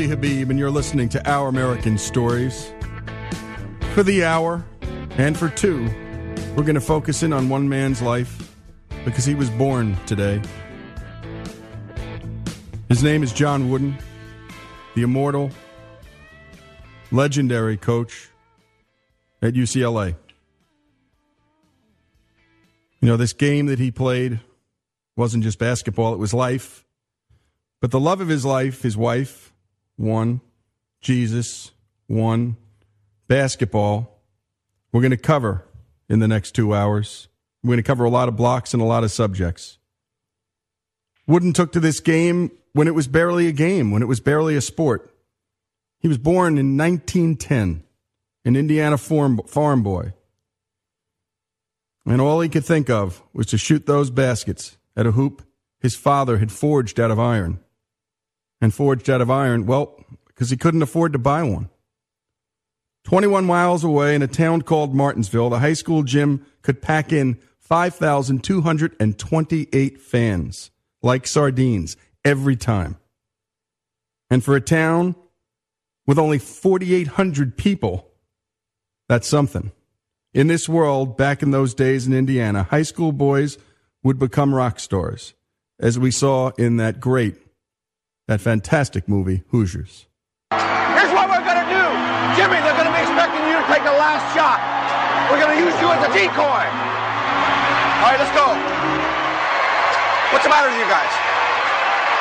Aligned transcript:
Lee 0.00 0.08
Habib, 0.08 0.48
and 0.48 0.58
you're 0.58 0.70
listening 0.70 1.10
to 1.10 1.30
Our 1.30 1.48
American 1.48 1.98
Stories. 1.98 2.72
For 3.92 4.02
the 4.02 4.24
hour 4.24 4.64
and 5.18 5.36
for 5.36 5.50
two, 5.50 5.90
we're 6.56 6.62
going 6.62 6.74
to 6.74 6.80
focus 6.80 7.22
in 7.22 7.34
on 7.34 7.50
one 7.50 7.68
man's 7.68 8.00
life 8.00 8.56
because 9.04 9.26
he 9.26 9.34
was 9.34 9.50
born 9.50 9.98
today. 10.06 10.40
His 12.88 13.02
name 13.02 13.22
is 13.22 13.30
John 13.34 13.68
Wooden, 13.68 13.98
the 14.94 15.02
immortal, 15.02 15.50
legendary 17.12 17.76
coach 17.76 18.30
at 19.42 19.52
UCLA. 19.52 20.16
You 23.02 23.08
know, 23.08 23.18
this 23.18 23.34
game 23.34 23.66
that 23.66 23.78
he 23.78 23.90
played 23.90 24.40
wasn't 25.14 25.44
just 25.44 25.58
basketball, 25.58 26.14
it 26.14 26.18
was 26.18 26.32
life. 26.32 26.86
But 27.82 27.90
the 27.90 28.00
love 28.00 28.22
of 28.22 28.28
his 28.28 28.46
life, 28.46 28.80
his 28.80 28.96
wife, 28.96 29.49
one, 30.00 30.40
Jesus, 31.02 31.72
one, 32.06 32.56
basketball, 33.28 34.22
we're 34.92 35.02
going 35.02 35.10
to 35.10 35.16
cover 35.16 35.66
in 36.08 36.20
the 36.20 36.28
next 36.28 36.52
two 36.52 36.74
hours. 36.74 37.28
We're 37.62 37.68
going 37.68 37.76
to 37.78 37.82
cover 37.82 38.04
a 38.04 38.10
lot 38.10 38.28
of 38.28 38.34
blocks 38.34 38.72
and 38.72 38.82
a 38.82 38.86
lot 38.86 39.04
of 39.04 39.12
subjects. 39.12 39.78
Wooden 41.26 41.52
took 41.52 41.72
to 41.72 41.80
this 41.80 42.00
game 42.00 42.50
when 42.72 42.88
it 42.88 42.94
was 42.94 43.06
barely 43.06 43.46
a 43.46 43.52
game, 43.52 43.90
when 43.90 44.02
it 44.02 44.06
was 44.06 44.20
barely 44.20 44.56
a 44.56 44.62
sport. 44.62 45.14
He 45.98 46.08
was 46.08 46.18
born 46.18 46.56
in 46.56 46.78
1910, 46.78 47.84
an 48.46 48.56
Indiana 48.56 48.96
farm, 48.96 49.40
farm 49.46 49.82
boy. 49.82 50.14
And 52.06 52.22
all 52.22 52.40
he 52.40 52.48
could 52.48 52.64
think 52.64 52.88
of 52.88 53.22
was 53.34 53.46
to 53.48 53.58
shoot 53.58 53.84
those 53.84 54.10
baskets 54.10 54.78
at 54.96 55.06
a 55.06 55.12
hoop 55.12 55.42
his 55.78 55.94
father 55.94 56.38
had 56.38 56.50
forged 56.50 56.98
out 56.98 57.10
of 57.10 57.18
iron 57.18 57.60
and 58.60 58.74
forged 58.74 59.08
out 59.08 59.20
of 59.20 59.30
iron? 59.30 59.66
Well, 59.66 60.04
because 60.26 60.50
he 60.50 60.56
couldn't 60.56 60.82
afford 60.82 61.12
to 61.12 61.18
buy 61.18 61.42
one. 61.42 61.68
21 63.04 63.44
miles 63.44 63.82
away 63.82 64.14
in 64.14 64.22
a 64.22 64.26
town 64.26 64.62
called 64.62 64.94
Martinsville, 64.94 65.50
the 65.50 65.60
high 65.60 65.72
school 65.72 66.02
gym 66.02 66.44
could 66.62 66.82
pack 66.82 67.12
in 67.12 67.38
5,228 67.58 70.00
fans 70.00 70.70
like 71.02 71.26
sardines 71.26 71.96
every 72.24 72.56
time. 72.56 72.96
And 74.30 74.44
for 74.44 74.54
a 74.54 74.60
town 74.60 75.16
with 76.06 76.18
only 76.18 76.38
4,800 76.38 77.56
people, 77.56 78.06
that's 79.08 79.26
something. 79.26 79.72
In 80.32 80.46
this 80.46 80.68
world, 80.68 81.16
back 81.16 81.42
in 81.42 81.50
those 81.50 81.74
days 81.74 82.06
in 82.06 82.12
Indiana, 82.12 82.64
high 82.64 82.82
school 82.82 83.12
boys 83.12 83.58
would 84.02 84.18
become 84.18 84.54
rock 84.54 84.78
stars, 84.78 85.34
as 85.78 85.98
we 85.98 86.10
saw 86.10 86.50
in 86.58 86.76
that 86.76 87.00
great 87.00 87.36
that 88.30 88.40
fantastic 88.40 89.08
movie, 89.08 89.42
Hoosiers. 89.50 90.06
Here's 90.54 91.10
what 91.10 91.26
we're 91.26 91.42
going 91.42 91.58
to 91.58 91.66
do. 91.66 91.86
Jimmy, 92.38 92.62
they're 92.62 92.78
going 92.78 92.86
to 92.86 92.94
be 92.94 93.02
expecting 93.02 93.42
you 93.50 93.58
to 93.58 93.66
take 93.66 93.82
the 93.82 93.98
last 93.98 94.22
shot. 94.38 94.62
We're 95.26 95.42
going 95.42 95.58
to 95.58 95.58
use 95.58 95.74
you 95.82 95.90
as 95.90 95.98
a 95.98 96.10
decoy. 96.14 96.62
All 96.62 98.06
right, 98.06 98.22
let's 98.22 98.30
go. 98.30 98.54
What's 100.30 100.46
the 100.46 100.52
matter 100.54 100.70
with 100.70 100.78
you 100.78 100.86
guys? 100.86 101.10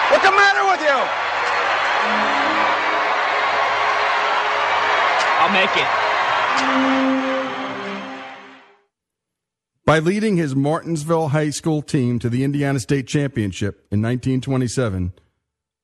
What's 0.09 0.25
the 0.25 0.33
matter 0.33 0.65
with 0.65 0.81
you? 0.81 0.97
I'll 5.37 5.53
make 5.53 5.69
it. 5.77 5.89
By 9.85 9.99
leading 9.99 10.37
his 10.37 10.55
Martinsville 10.55 11.27
High 11.29 11.51
School 11.51 11.83
team 11.83 12.17
to 12.17 12.29
the 12.29 12.43
Indiana 12.43 12.79
State 12.79 13.05
Championship 13.05 13.85
in 13.91 14.01
1927, 14.01 15.13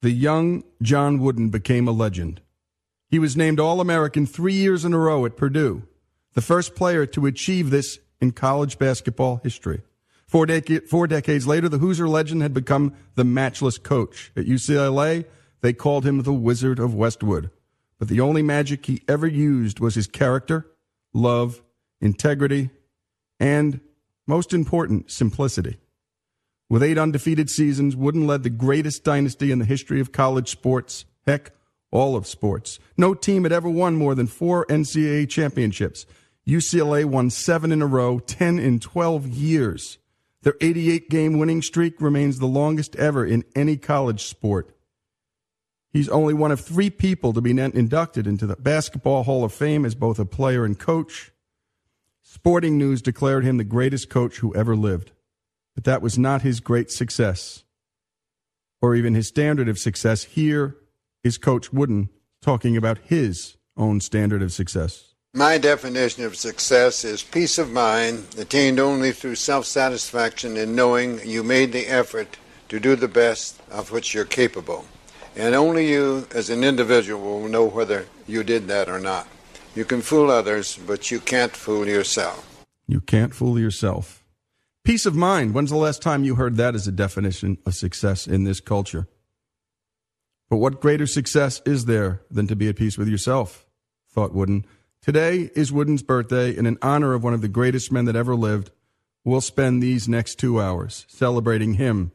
the 0.06 0.12
young 0.12 0.64
John 0.84 1.18
Wooden 1.18 1.50
became 1.50 1.88
a 1.88 1.92
legend. 1.92 2.40
He 3.10 3.18
was 3.18 3.36
named 3.36 3.60
All 3.60 3.82
American 3.82 4.28
three 4.28 4.54
years 4.54 4.86
in 4.86 4.94
a 4.94 5.00
row 5.00 5.26
at 5.26 5.36
Purdue, 5.36 5.82
the 6.36 6.44
first 6.44 6.76
player 6.76 7.08
to 7.08 7.26
achieve 7.26 7.72
this 7.72 7.98
in 8.22 8.30
college 8.30 8.78
basketball 8.78 9.38
history. 9.38 9.82
Four, 10.28 10.46
four 10.88 11.08
decades 11.08 11.48
later, 11.48 11.68
the 11.68 11.80
Hoosier 11.80 12.08
legend 12.08 12.44
had 12.44 12.54
become 12.54 12.94
the 13.16 13.24
matchless 13.24 13.80
coach. 13.80 14.32
At 14.36 14.46
UCLA, 14.46 15.26
they 15.62 15.74
called 15.74 16.06
him 16.06 16.22
the 16.22 16.34
Wizard 16.34 16.78
of 16.78 16.94
Westwood. 16.94 17.50
But 17.98 18.08
the 18.08 18.22
only 18.22 18.44
magic 18.44 18.86
he 18.86 19.02
ever 19.08 19.26
used 19.26 19.80
was 19.80 19.96
his 19.96 20.06
character, 20.06 20.68
love, 21.16 21.64
integrity, 22.00 22.70
and, 23.40 23.80
most 24.28 24.54
important, 24.54 25.10
simplicity. 25.10 25.80
With 26.70 26.82
eight 26.82 26.98
undefeated 26.98 27.50
seasons, 27.50 27.96
Wooden 27.96 28.26
led 28.26 28.44
the 28.44 28.50
greatest 28.50 29.04
dynasty 29.04 29.52
in 29.52 29.60
the 29.60 29.66
history 29.66 30.00
of 30.00 30.12
college 30.12 30.50
sports. 30.50 31.06
Heck, 31.26 31.52
all 31.92 32.16
of 32.16 32.26
sports. 32.26 32.80
No 32.98 33.14
team 33.14 33.44
had 33.44 33.52
ever 33.52 33.70
won 33.70 33.96
more 33.96 34.16
than 34.16 34.28
four 34.28 34.66
NCAA 34.66 35.30
championships. 35.30 36.06
UCLA 36.48 37.06
won 37.06 37.30
seven 37.30 37.72
in 37.72 37.82
a 37.82 37.88
row, 37.88 38.20
10 38.20 38.60
in 38.60 38.80
12 38.80 39.28
years. 39.28 39.98
Their 40.42 40.56
88 40.62 41.10
game 41.10 41.40
winning 41.40 41.62
streak 41.62 42.00
remains 42.00 42.38
the 42.38 42.46
longest 42.46 42.96
ever 42.98 43.26
in 43.26 43.44
any 43.56 43.78
college 43.78 44.26
sport. 44.26 44.76
He's 45.92 46.10
only 46.10 46.34
one 46.34 46.52
of 46.52 46.60
three 46.60 46.90
people 46.90 47.32
to 47.34 47.42
be 47.42 47.52
inducted 47.52 48.28
into 48.28 48.46
the 48.46 48.56
Basketball 48.58 49.24
Hall 49.24 49.44
of 49.44 49.54
Fame 49.54 49.86
as 49.86 49.96
both 49.96 50.20
a 50.20 50.26
player 50.26 50.66
and 50.66 50.78
coach. 50.78 51.32
Sporting 52.22 52.78
News 52.78 53.02
declared 53.02 53.46
him 53.46 53.58
the 53.58 53.64
greatest 53.64 54.10
coach 54.10 54.38
who 54.38 54.54
ever 54.54 54.76
lived. 54.76 55.14
But 55.76 55.84
that 55.84 56.02
was 56.02 56.18
not 56.18 56.42
his 56.42 56.60
great 56.60 56.90
success 56.90 57.64
or 58.82 58.96
even 58.96 59.14
his 59.14 59.28
standard 59.28 59.68
of 59.68 59.80
success. 59.80 60.24
Here 60.24 60.76
is 61.24 61.38
Coach 61.38 61.74
Wooden 61.74 62.10
talking 62.42 62.78
about 62.78 62.98
his 63.00 63.58
own 63.78 64.00
standard 64.00 64.42
of 64.42 64.54
success. 64.54 65.16
My 65.34 65.58
definition 65.58 66.24
of 66.24 66.38
success 66.38 67.04
is 67.04 67.22
peace 67.22 67.58
of 67.58 67.72
mind 67.72 68.26
attained 68.38 68.80
only 68.80 69.12
through 69.12 69.36
self 69.36 69.66
satisfaction 69.66 70.56
in 70.56 70.76
knowing 70.76 71.20
you 71.28 71.44
made 71.44 71.74
the 71.74 71.88
effort 71.88 72.38
to 72.70 72.80
do 72.80 72.96
the 72.96 73.08
best 73.10 73.60
of 73.70 73.92
which 73.92 74.14
you're 74.14 74.24
capable. 74.24 74.86
And 75.36 75.54
only 75.54 75.90
you, 75.90 76.28
as 76.34 76.50
an 76.50 76.64
individual, 76.64 77.42
will 77.42 77.50
know 77.50 77.66
whether 77.66 78.08
you 78.26 78.44
did 78.44 78.68
that 78.70 78.88
or 78.88 79.00
not. 79.00 79.28
You 79.76 79.84
can 79.84 80.02
fool 80.02 80.32
others, 80.32 80.80
but 80.88 81.12
you 81.12 81.20
can't 81.20 81.54
fool 81.54 81.86
yourself. 81.86 82.66
You 82.88 83.02
can't 83.02 83.36
fool 83.36 83.60
yourself. 83.60 84.25
Peace 84.86 85.08
of 85.08 85.16
mind. 85.16 85.56
When's 85.56 85.72
the 85.72 85.78
last 85.78 86.04
time 86.04 86.24
you 86.24 86.36
heard 86.36 86.58
that 86.58 86.76
as 86.76 86.88
a 86.88 86.92
definition 86.92 87.58
of 87.66 87.74
success 87.74 88.28
in 88.28 88.44
this 88.44 88.60
culture? 88.60 89.08
But 90.48 90.58
what 90.58 90.80
greater 90.80 91.08
success 91.08 91.60
is 91.66 91.86
there 91.86 92.22
than 92.30 92.46
to 92.46 92.56
be 92.56 92.70
at 92.70 92.76
peace 92.76 92.96
with 92.96 93.08
yourself? 93.08 93.66
Thought 94.12 94.36
Wooden. 94.36 94.64
Today 95.02 95.50
is 95.56 95.72
Wooden's 95.72 96.04
birthday, 96.04 96.56
and 96.56 96.68
in 96.68 96.78
honor 96.84 97.16
of 97.16 97.24
one 97.24 97.34
of 97.34 97.42
the 97.42 97.48
greatest 97.48 97.92
men 97.92 98.06
that 98.06 98.16
ever 98.16 98.36
lived, 98.36 98.70
we'll 99.24 99.42
spend 99.42 99.82
these 99.82 100.08
next 100.08 100.36
two 100.36 100.62
hours 100.62 101.08
celebrating 101.10 101.74
him, 101.74 102.12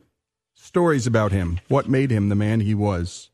stories 0.55 1.09
about 1.09 1.33
him, 1.33 1.59
what 1.67 1.89
made 1.89 2.13
him 2.13 2.29
the 2.29 2.37
man 2.37 2.61
he 2.61 2.77
was. 2.77 3.31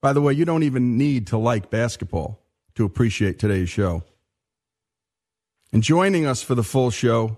By 0.00 0.14
the 0.14 0.22
way, 0.22 0.32
you 0.32 0.46
don't 0.46 0.62
even 0.62 0.96
need 0.96 1.26
to 1.26 1.36
like 1.36 1.68
basketball 1.68 2.40
to 2.74 2.86
appreciate 2.86 3.38
today's 3.38 3.68
show. 3.68 4.02
And 5.74 5.82
joining 5.82 6.24
us 6.24 6.40
for 6.40 6.54
the 6.54 6.64
full 6.64 6.90
show 6.90 7.36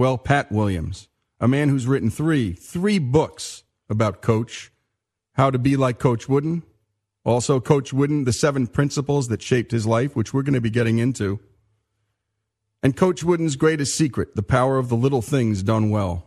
well, 0.00 0.16
Pat 0.16 0.50
Williams, 0.50 1.10
a 1.40 1.46
man 1.46 1.68
who's 1.68 1.86
written 1.86 2.08
three, 2.08 2.54
three 2.54 2.98
books 2.98 3.64
about 3.90 4.22
Coach, 4.22 4.72
how 5.34 5.50
to 5.50 5.58
be 5.58 5.76
like 5.76 5.98
Coach 5.98 6.26
Wooden. 6.26 6.62
Also, 7.22 7.60
Coach 7.60 7.92
Wooden, 7.92 8.24
the 8.24 8.32
seven 8.32 8.66
principles 8.66 9.28
that 9.28 9.42
shaped 9.42 9.72
his 9.72 9.86
life, 9.86 10.16
which 10.16 10.32
we're 10.32 10.40
going 10.40 10.54
to 10.54 10.60
be 10.62 10.70
getting 10.70 10.96
into. 10.96 11.38
And 12.82 12.96
Coach 12.96 13.22
Wooden's 13.22 13.56
greatest 13.56 13.94
secret, 13.94 14.34
the 14.36 14.42
power 14.42 14.78
of 14.78 14.88
the 14.88 14.96
little 14.96 15.20
things 15.20 15.62
done 15.62 15.90
well. 15.90 16.24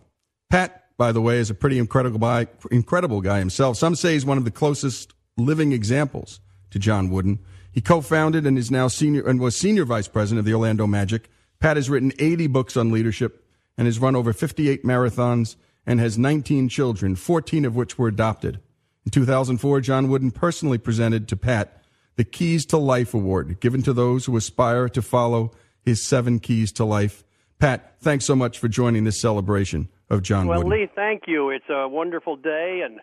Pat, 0.52 0.84
by 0.96 1.12
the 1.12 1.20
way, 1.20 1.40
is 1.40 1.50
a 1.50 1.56
pretty 1.56 1.80
incredible 1.80 2.20
guy, 2.20 2.46
incredible 2.70 3.22
guy 3.22 3.40
himself. 3.40 3.76
Some 3.78 3.96
say 3.96 4.14
he's 4.14 4.24
one 4.24 4.38
of 4.38 4.46
the 4.46 4.52
closest 4.52 5.16
living 5.36 5.72
examples 5.72 6.42
to 6.70 6.78
John 6.78 7.10
Wooden. 7.10 7.40
He 7.72 7.82
co-founded 7.82 8.46
and 8.46 8.56
is 8.56 8.70
now 8.70 8.88
senior 8.88 9.28
and 9.28 9.40
was 9.40 9.56
senior 9.56 9.84
vice 9.84 10.08
president 10.08 10.38
of 10.38 10.46
the 10.46 10.54
Orlando 10.54 10.86
Magic. 10.86 11.28
Pat 11.60 11.78
has 11.78 11.90
written 11.90 12.14
80 12.20 12.46
books 12.48 12.78
on 12.78 12.92
leadership, 12.92 13.43
and 13.78 13.88
has 13.88 14.00
run 14.00 14.16
over 14.16 14.34
58 14.34 14.84
marathons 14.84 15.56
and 15.86 16.00
has 16.00 16.18
19 16.18 16.70
children, 16.70 17.16
14 17.16 17.66
of 17.66 17.76
which 17.76 17.98
were 17.98 18.08
adopted. 18.08 18.60
In 19.06 19.12
2004, 19.12 19.82
John 19.82 20.08
Wooden 20.08 20.32
personally 20.32 20.78
presented 20.78 21.28
to 21.28 21.36
Pat 21.36 21.84
the 22.16 22.24
Keys 22.24 22.66
to 22.68 22.78
Life 22.78 23.14
Award, 23.14 23.60
given 23.60 23.82
to 23.84 23.94
those 23.94 24.26
who 24.26 24.38
aspire 24.38 24.88
to 24.90 25.02
follow 25.02 25.52
his 25.82 26.06
seven 26.06 26.40
keys 26.40 26.72
to 26.74 26.86
life. 26.86 27.24
Pat, 27.60 27.96
thanks 28.00 28.26
so 28.26 28.36
much 28.36 28.60
for 28.60 28.68
joining 28.68 29.04
this 29.04 29.20
celebration 29.20 29.90
of 30.10 30.22
John 30.22 30.48
well, 30.48 30.60
Wooden. 30.60 30.72
Lee, 30.72 30.90
thank 30.96 31.24
you. 31.28 31.50
It's 31.50 31.70
a 31.70 31.88
wonderful 31.88 32.36
day 32.36 32.82
and 32.86 33.00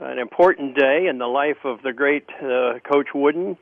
an 0.00 0.18
important 0.18 0.76
day 0.76 1.06
in 1.08 1.18
the 1.18 1.26
life 1.26 1.64
of 1.64 1.82
the 1.82 1.92
great 1.92 2.24
uh, 2.42 2.78
Coach 2.80 3.08
Wooden. 3.14 3.56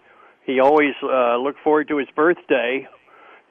He 0.45 0.59
always 0.59 0.95
uh, 1.03 1.37
looked 1.37 1.61
forward 1.63 1.89
to 1.89 1.99
his 1.99 2.09
birthday 2.17 2.89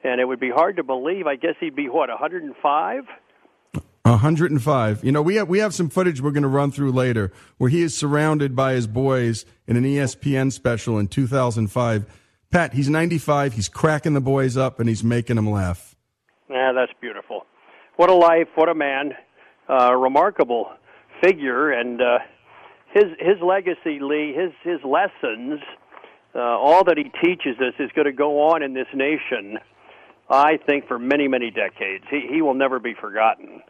and 0.04 0.20
it 0.20 0.24
would 0.26 0.40
be 0.40 0.50
hard 0.50 0.76
to 0.76 0.82
believe. 0.82 1.26
I 1.26 1.36
guess 1.36 1.54
he'd 1.60 1.76
be 1.76 1.88
what 1.88 2.08
105. 2.08 3.04
105. 4.02 5.04
You 5.04 5.12
know, 5.12 5.22
we 5.22 5.36
have 5.36 5.48
we 5.48 5.58
have 5.58 5.74
some 5.74 5.88
footage 5.88 6.20
we're 6.20 6.30
going 6.30 6.42
to 6.42 6.48
run 6.48 6.70
through 6.70 6.92
later 6.92 7.32
where 7.58 7.70
he 7.70 7.82
is 7.82 7.96
surrounded 7.96 8.56
by 8.56 8.72
his 8.72 8.86
boys 8.86 9.44
in 9.66 9.76
an 9.76 9.84
ESPN 9.84 10.52
special 10.52 10.98
in 10.98 11.08
2005. 11.08 12.06
Pat, 12.50 12.72
he's 12.72 12.88
95. 12.88 13.52
He's 13.52 13.68
cracking 13.68 14.14
the 14.14 14.20
boys 14.20 14.56
up 14.56 14.80
and 14.80 14.88
he's 14.88 15.04
making 15.04 15.36
them 15.36 15.48
laugh. 15.50 15.94
Yeah, 16.48 16.72
that's 16.72 16.92
beautiful. 17.00 17.46
What 17.96 18.10
a 18.10 18.14
life! 18.14 18.48
What 18.54 18.68
a 18.68 18.74
man! 18.74 19.12
Uh, 19.68 19.94
remarkable 19.94 20.70
figure, 21.22 21.70
and 21.70 22.00
uh, 22.00 22.18
his 22.92 23.04
his 23.18 23.36
legacy, 23.42 24.00
Lee, 24.00 24.34
his 24.34 24.52
his 24.64 24.80
lessons, 24.82 25.60
uh, 26.34 26.38
all 26.38 26.82
that 26.84 26.96
he 26.96 27.04
teaches 27.22 27.60
us 27.60 27.74
is 27.78 27.90
going 27.94 28.06
to 28.06 28.12
go 28.12 28.40
on 28.40 28.62
in 28.62 28.74
this 28.74 28.88
nation. 28.94 29.58
I 30.30 30.58
think 30.64 30.86
for 30.86 30.98
many 30.98 31.26
many 31.26 31.50
decades. 31.50 32.04
He 32.08 32.28
he 32.32 32.40
will 32.40 32.54
never 32.54 32.78
be 32.78 32.94
forgotten. 32.94 33.62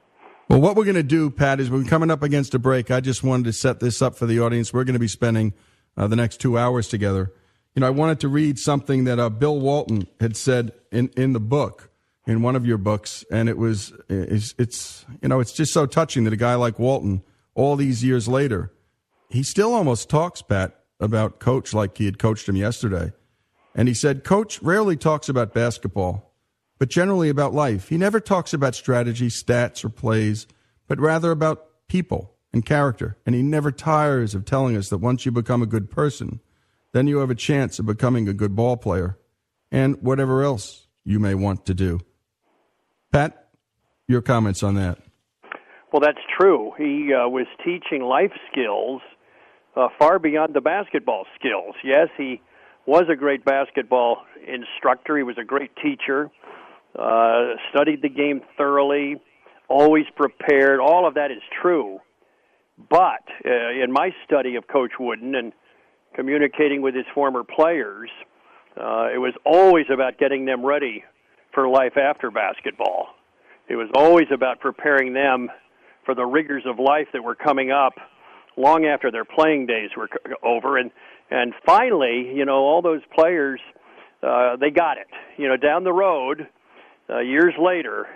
Well, 0.51 0.61
what 0.61 0.75
we're 0.75 0.85
going 0.85 0.97
to 0.97 1.05
do, 1.05 1.31
Pat, 1.31 1.61
is 1.61 1.71
we're 1.71 1.85
coming 1.85 2.11
up 2.11 2.25
against 2.25 2.55
a 2.55 2.59
break. 2.59 2.91
I 2.91 3.01
just 3.01 3.23
wanted 3.23 3.45
to 3.45 3.53
set 3.53 3.79
this 3.79 4.03
up 4.03 4.17
for 4.17 4.27
the 4.27 4.41
audience. 4.41 4.73
We're 4.73 4.83
going 4.83 4.95
to 4.95 5.01
be 5.01 5.07
spending 5.07 5.55
uh, 5.97 6.09
the 6.09 6.17
next 6.17 6.41
two 6.41 6.59
hours 6.59 6.89
together. 6.89 7.33
You 7.75 7.81
know, 7.81 7.87
I 7.87 7.91
wanted 7.91 8.19
to 8.21 8.29
read 8.29 8.59
something 8.59 9.05
that 9.05 9.21
uh, 9.21 9.29
Bill 9.29 9.61
Walton 9.61 10.09
had 10.19 10.37
said 10.37 10.73
in, 10.91 11.09
in 11.17 11.35
the 11.35 11.41
book, 11.41 11.91
in 12.27 12.43
one 12.43 12.57
of 12.57 12.67
your 12.67 12.79
books, 12.79 13.25
and 13.31 13.49
it 13.49 13.59
was 13.59 13.93
it's, 14.09 14.57
it's 14.59 15.07
you 15.23 15.29
know 15.29 15.39
it's 15.39 15.53
just 15.53 15.73
so 15.73 15.87
touching 15.87 16.25
that 16.25 16.33
a 16.33 16.37
guy 16.37 16.57
like 16.57 16.81
Walton, 16.81 17.23
all 17.55 17.77
these 17.77 18.03
years 18.03 18.27
later, 18.27 18.73
he 19.29 19.45
still 19.45 19.73
almost 19.73 20.11
talks, 20.11 20.43
Pat, 20.43 20.81
about 20.99 21.39
Coach 21.39 21.73
like 21.73 21.97
he 21.97 22.07
had 22.07 22.19
coached 22.19 22.49
him 22.49 22.57
yesterday, 22.57 23.13
and 23.75 23.87
he 23.87 23.95
said 23.95 24.25
Coach 24.25 24.61
rarely 24.63 24.97
talks 24.97 25.29
about 25.29 25.55
basketball 25.55 26.30
but 26.81 26.89
generally 26.89 27.29
about 27.29 27.53
life. 27.53 27.91
He 27.91 27.99
never 27.99 28.19
talks 28.19 28.55
about 28.55 28.75
strategy, 28.75 29.29
stats, 29.29 29.85
or 29.85 29.91
plays, 29.91 30.47
but 30.89 30.99
rather 30.99 31.31
about 31.31 31.67
people 31.89 32.33
and 32.55 32.65
character. 32.65 33.19
And 33.27 33.35
he 33.35 33.43
never 33.43 33.71
tires 33.71 34.35
of 34.35 34.47
telling 34.47 34.77
us 34.77 34.89
that 34.89 34.99
once 34.99 35.27
you 35.27 35.31
become 35.31 35.63
a 35.63 35.67
good 35.67 35.91
person, 35.91 36.41
then 36.93 37.07
you 37.07 37.19
have 37.19 37.31
a 37.31 37.35
chance 37.35 37.79
of 37.79 37.87
becoming 37.87 38.27
a 38.29 38.33
good 38.33 38.57
ball 38.57 38.79
player 38.79 39.19
and 39.71 40.03
whatever 40.03 40.43
else 40.43 40.89
you 41.05 41.21
may 41.21 41.35
want 41.35 41.67
to 41.67 41.75
do. 41.75 42.01
Pat, 43.13 43.51
your 44.09 44.23
comments 44.23 44.63
on 44.63 44.75
that? 44.77 44.99
Well, 45.93 46.01
that's 46.01 46.19
true. 46.41 46.73
He 46.79 47.13
uh, 47.13 47.29
was 47.29 47.47
teaching 47.63 48.03
life 48.03 48.33
skills 48.51 49.03
uh, 49.77 49.89
far 49.99 50.19
beyond 50.19 50.55
the 50.55 50.61
basketball 50.63 51.27
skills. 51.39 51.75
Yes, 51.85 52.09
he 52.17 52.41
was 52.87 53.05
a 53.13 53.17
great 53.17 53.45
basketball 53.45 54.23
instructor, 54.49 55.19
he 55.19 55.23
was 55.23 55.37
a 55.39 55.45
great 55.45 55.71
teacher 55.77 56.31
uh, 56.99 57.55
studied 57.71 58.03
the 58.03 58.09
game 58.09 58.41
thoroughly, 58.57 59.17
always 59.69 60.05
prepared. 60.17 60.81
All 60.81 61.07
of 61.07 61.15
that 61.15 61.31
is 61.31 61.43
true. 61.63 61.99
But 62.89 63.25
uh, 63.45 63.71
in 63.83 63.93
my 63.93 64.11
study 64.25 64.57
of 64.57 64.67
Coach 64.67 64.93
Wooden 64.99 65.35
and 65.35 65.53
communicating 66.15 66.83
with 66.83 66.95
his 66.95 67.05
former 67.15 67.45
players, 67.45 68.11
uh, 68.77 69.09
it 69.15 69.19
was 69.19 69.35
always 69.45 69.87
about 69.93 70.19
getting 70.19 70.45
them 70.45 70.65
ready 70.65 71.05
for 71.53 71.69
life 71.69 71.97
after 71.97 72.31
basketball. 72.31 73.09
It 73.69 73.77
was 73.77 73.89
always 73.95 74.27
about 74.33 74.61
preparing 74.61 75.13
them 75.13 75.49
for 76.05 76.15
the 76.15 76.25
rigors 76.25 76.65
of 76.67 76.79
life 76.79 77.09
that 77.13 77.23
were 77.23 77.35
coming 77.35 77.71
up 77.71 77.95
long 78.57 78.85
after 78.85 79.11
their 79.11 79.25
playing 79.25 79.67
days 79.67 79.91
were 79.97 80.09
over. 80.43 80.77
And 80.77 80.91
and 81.31 81.55
finally, 81.65 82.33
you 82.35 82.45
know, 82.45 82.57
all 82.57 82.83
those 82.83 83.03
players, 83.15 83.61
uh, 84.23 84.57
they 84.57 84.71
got 84.71 84.99
it. 84.99 85.07
You 85.37 85.49
know, 85.49 85.57
down 85.57 85.85
the 85.85 85.93
road, 85.93 86.49
uh, 87.11 87.19
years 87.19 87.55
later, 87.59 88.07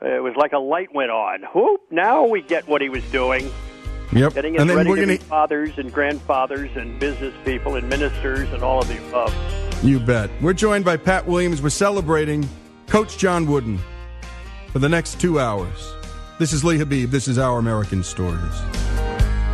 it 0.00 0.22
was 0.22 0.34
like 0.36 0.52
a 0.52 0.58
light 0.58 0.94
went 0.94 1.10
on. 1.10 1.42
Whoop! 1.54 1.80
Now 1.90 2.26
we 2.26 2.42
get 2.42 2.66
what 2.66 2.80
he 2.80 2.88
was 2.88 3.04
doing. 3.10 3.50
Yep. 4.12 4.34
Getting 4.34 4.56
us 4.56 4.60
and 4.60 4.70
then 4.70 4.76
ready 4.76 4.90
we're 4.90 4.96
to 4.96 5.02
gonna... 5.02 5.18
be 5.18 5.24
fathers 5.24 5.78
and 5.78 5.92
grandfathers 5.92 6.70
and 6.76 6.98
business 7.00 7.34
people 7.44 7.76
and 7.76 7.88
ministers 7.88 8.52
and 8.52 8.62
all 8.62 8.80
of 8.80 8.88
the 8.88 8.98
above. 9.08 9.34
You 9.82 10.00
bet. 10.00 10.30
We're 10.42 10.52
joined 10.52 10.84
by 10.84 10.96
Pat 10.96 11.26
Williams. 11.26 11.62
We're 11.62 11.70
celebrating 11.70 12.48
Coach 12.88 13.16
John 13.16 13.46
Wooden 13.46 13.78
for 14.70 14.80
the 14.80 14.88
next 14.88 15.20
two 15.20 15.40
hours. 15.40 15.94
This 16.38 16.52
is 16.52 16.62
Lee 16.62 16.78
Habib. 16.78 17.10
This 17.10 17.26
is 17.26 17.38
Our 17.38 17.58
American 17.58 18.02
Stories. 18.02 18.60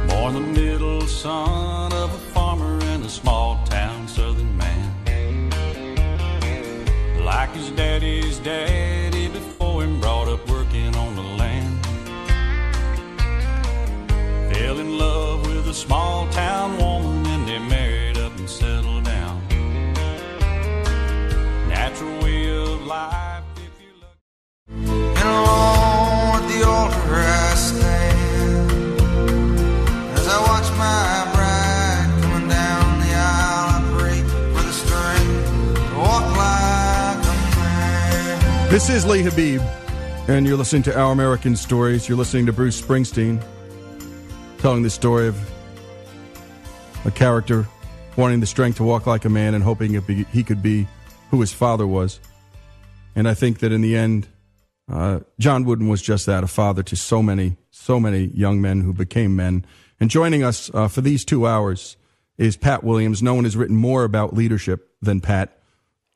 Born 0.09 0.35
the 0.35 0.41
middle 0.41 1.07
son 1.07 1.93
of 1.93 2.13
a 2.13 2.19
farmer 2.33 2.81
in 2.87 3.03
a 3.03 3.09
small 3.09 3.65
town 3.67 4.09
southern 4.09 4.57
man. 4.57 4.95
Like 7.25 7.51
his 7.51 7.71
daddy's 7.73 7.88
This 38.79 38.91
is 38.91 39.05
Lee 39.05 39.23
Habib, 39.23 39.61
and 40.29 40.47
you're 40.47 40.57
listening 40.57 40.85
to 40.85 40.97
Our 40.97 41.11
American 41.11 41.57
Stories. 41.57 42.09
You're 42.09 42.17
listening 42.17 42.47
to 42.47 42.53
Bruce 42.53 42.81
Springsteen 42.81 43.43
telling 44.59 44.85
the 44.85 44.89
story 44.89 45.27
of 45.27 45.37
a 47.05 47.11
character 47.11 47.67
wanting 48.17 48.39
the 48.39 48.47
strength 48.47 48.77
to 48.77 48.85
walk 48.85 49.05
like 49.05 49.25
a 49.25 49.29
man 49.29 49.55
and 49.55 49.65
hoping 49.65 49.99
be, 50.03 50.23
he 50.33 50.45
could 50.45 50.63
be 50.63 50.87
who 51.33 51.41
his 51.41 51.53
father 51.53 51.89
was. 51.89 52.21
And 53.17 53.29
I 53.29 53.35
think 53.35 53.59
that 53.59 53.73
in 53.73 53.81
the 53.81 53.97
end, 53.97 54.29
uh, 54.89 55.21
John 55.41 55.65
Wooden 55.65 55.89
was 55.89 56.01
just 56.01 56.27
that 56.27 56.45
a 56.45 56.47
father 56.47 56.85
to 56.85 56.95
so 56.95 57.21
many, 57.21 57.57
so 57.73 57.99
many 57.99 58.27
young 58.27 58.61
men 58.61 58.83
who 58.83 58.93
became 58.93 59.35
men. 59.35 59.67
And 59.99 60.09
joining 60.09 60.45
us 60.45 60.71
uh, 60.73 60.87
for 60.87 61.01
these 61.01 61.25
two 61.25 61.49
hours 61.49 61.97
is 62.37 62.57
Pat 62.57 62.85
Williams. 62.85 63.25
No 63.25 63.35
one 63.35 63.43
has 63.43 63.57
written 63.57 63.75
more 63.75 64.05
about 64.05 64.35
leadership 64.35 64.89
than 65.03 65.21
Pat. 65.21 65.59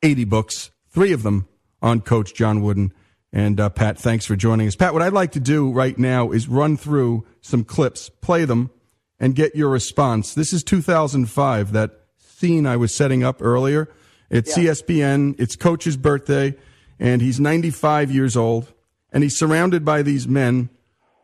80 0.01 0.23
books, 0.23 0.71
three 0.91 1.11
of 1.11 1.23
them 1.23 1.49
on 1.83 2.01
Coach 2.01 2.33
John 2.33 2.63
Wooden. 2.63 2.91
And 3.31 3.59
uh, 3.59 3.69
Pat, 3.69 3.99
thanks 3.99 4.25
for 4.25 4.35
joining 4.35 4.67
us. 4.67 4.75
Pat, 4.75 4.93
what 4.93 5.01
I'd 5.01 5.13
like 5.13 5.33
to 5.33 5.39
do 5.39 5.71
right 5.71 5.97
now 5.97 6.31
is 6.31 6.47
run 6.47 6.77
through 6.77 7.25
some 7.41 7.63
clips, 7.63 8.09
play 8.09 8.45
them, 8.45 8.71
and 9.19 9.35
get 9.35 9.55
your 9.55 9.69
response. 9.69 10.33
This 10.33 10.53
is 10.53 10.63
2005, 10.63 11.71
that 11.73 11.91
scene 12.17 12.65
I 12.65 12.77
was 12.77 12.93
setting 12.93 13.23
up 13.23 13.41
earlier. 13.41 13.89
It's 14.29 14.57
Yeah. 14.57 14.65
ESPN, 14.71 15.35
it's 15.39 15.55
Coach's 15.55 15.97
birthday, 15.97 16.55
and 16.99 17.21
he's 17.21 17.39
95 17.39 18.11
years 18.11 18.37
old, 18.37 18.71
and 19.11 19.23
he's 19.23 19.35
surrounded 19.37 19.83
by 19.83 20.01
these 20.01 20.27
men 20.27 20.69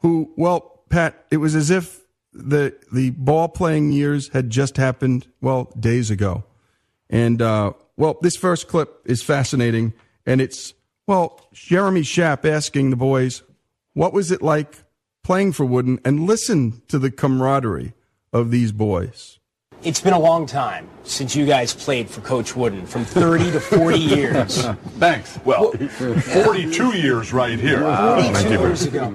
who, 0.02 0.32
well, 0.36 0.84
Pat, 0.90 1.26
it 1.32 1.38
was 1.38 1.56
as 1.56 1.70
if 1.70 2.02
the 2.34 2.76
the 2.92 3.10
ball 3.12 3.48
playing 3.50 3.92
years 3.92 4.30
had 4.30 4.50
just 4.50 4.78
happened, 4.78 5.28
well, 5.42 5.72
days 5.80 6.10
ago. 6.12 6.44
And 7.10 7.42
uh, 7.42 7.74
well, 7.98 8.18
this 8.22 8.36
first 8.36 8.68
clip 8.68 9.02
is 9.06 9.22
fascinating, 9.24 9.94
and 10.30 10.40
it's 10.42 10.76
well, 11.08 11.42
Jeremy 11.54 12.02
Schaap 12.02 12.46
asking 12.46 12.92
the 12.92 12.96
boys, 12.96 13.42
"What 13.94 14.14
was 14.14 14.32
it 14.32 14.44
like 14.44 14.84
playing 15.24 15.54
for 15.54 15.66
Wooden?" 15.66 16.00
And 16.06 16.28
listen 16.28 16.84
to 16.88 17.00
the 17.00 17.10
camaraderie 17.10 17.94
of 18.32 18.52
these 18.52 18.72
boys. 18.72 19.40
It's 19.82 20.00
been 20.00 20.14
a 20.14 20.20
long 20.20 20.46
time 20.46 20.88
since 21.04 21.36
you 21.36 21.48
guys 21.48 21.74
played 21.74 22.10
for 22.10 22.22
Coach 22.22 22.56
Wooden, 22.56 22.86
from 22.86 23.06
30 23.06 23.52
to 23.52 23.60
40 23.60 23.98
years. 23.98 24.66
Thanks. 25.00 25.40
Well, 25.46 25.72
42 25.72 26.98
years 26.98 27.34
right 27.34 27.58
here. 27.58 27.80
42 27.80 27.88
ah, 27.88 28.62
years 28.62 28.84
ago. 28.84 29.10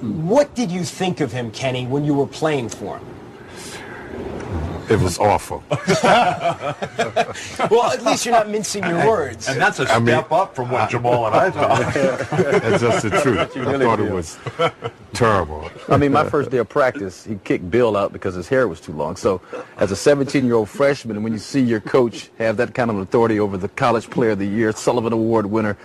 What 0.00 0.54
did 0.54 0.70
you 0.70 0.82
think 0.82 1.20
of 1.20 1.30
him, 1.30 1.50
Kenny, 1.50 1.86
when 1.86 2.04
you 2.04 2.14
were 2.14 2.26
playing 2.26 2.70
for 2.70 2.98
him? 2.98 3.06
It 4.90 4.98
was 5.00 5.18
awful. 5.18 5.62
Well, 7.70 7.90
at 7.92 8.04
least 8.04 8.24
you're 8.24 8.34
not 8.34 8.48
mincing 8.48 8.84
your 8.84 9.06
words. 9.06 9.48
And 9.48 9.60
that's 9.60 9.78
a 9.80 9.88
I 9.90 9.98
mean- 9.98 10.06
step 10.08 10.32
up 10.32 10.54
from 10.54 10.70
what 10.70 10.88
Jamal 10.90 11.26
and 11.26 11.34
I 11.34 11.50
thought. 11.52 11.94
That's 11.94 12.80
just 12.82 13.02
the 13.02 13.10
truth. 13.22 13.56
I 13.56 13.78
thought 13.78 14.00
it 14.00 14.10
was 14.10 14.38
terrible. 15.12 15.70
I 15.88 15.96
mean, 15.96 16.12
my 16.12 16.28
first 16.28 16.50
day 16.50 16.58
of 16.58 16.68
practice, 16.68 17.24
he 17.24 17.36
kicked 17.44 17.70
Bill 17.70 17.96
out 17.96 18.12
because 18.12 18.34
his 18.34 18.48
hair 18.48 18.66
was 18.68 18.80
too 18.80 18.92
long. 18.92 19.16
So, 19.16 19.40
as 19.76 19.90
a 19.92 19.94
17-year-old 19.94 20.68
freshman, 20.68 21.22
when 21.22 21.32
you 21.32 21.38
see 21.38 21.60
your 21.60 21.80
coach 21.80 22.30
have 22.38 22.56
that 22.56 22.74
kind 22.74 22.90
of 22.90 22.98
authority 22.98 23.38
over 23.40 23.56
the 23.56 23.68
College 23.68 24.08
Player 24.10 24.30
of 24.30 24.38
the 24.38 24.46
Year, 24.46 24.72
Sullivan 24.72 25.12
Award 25.12 25.46
winner, 25.46 25.76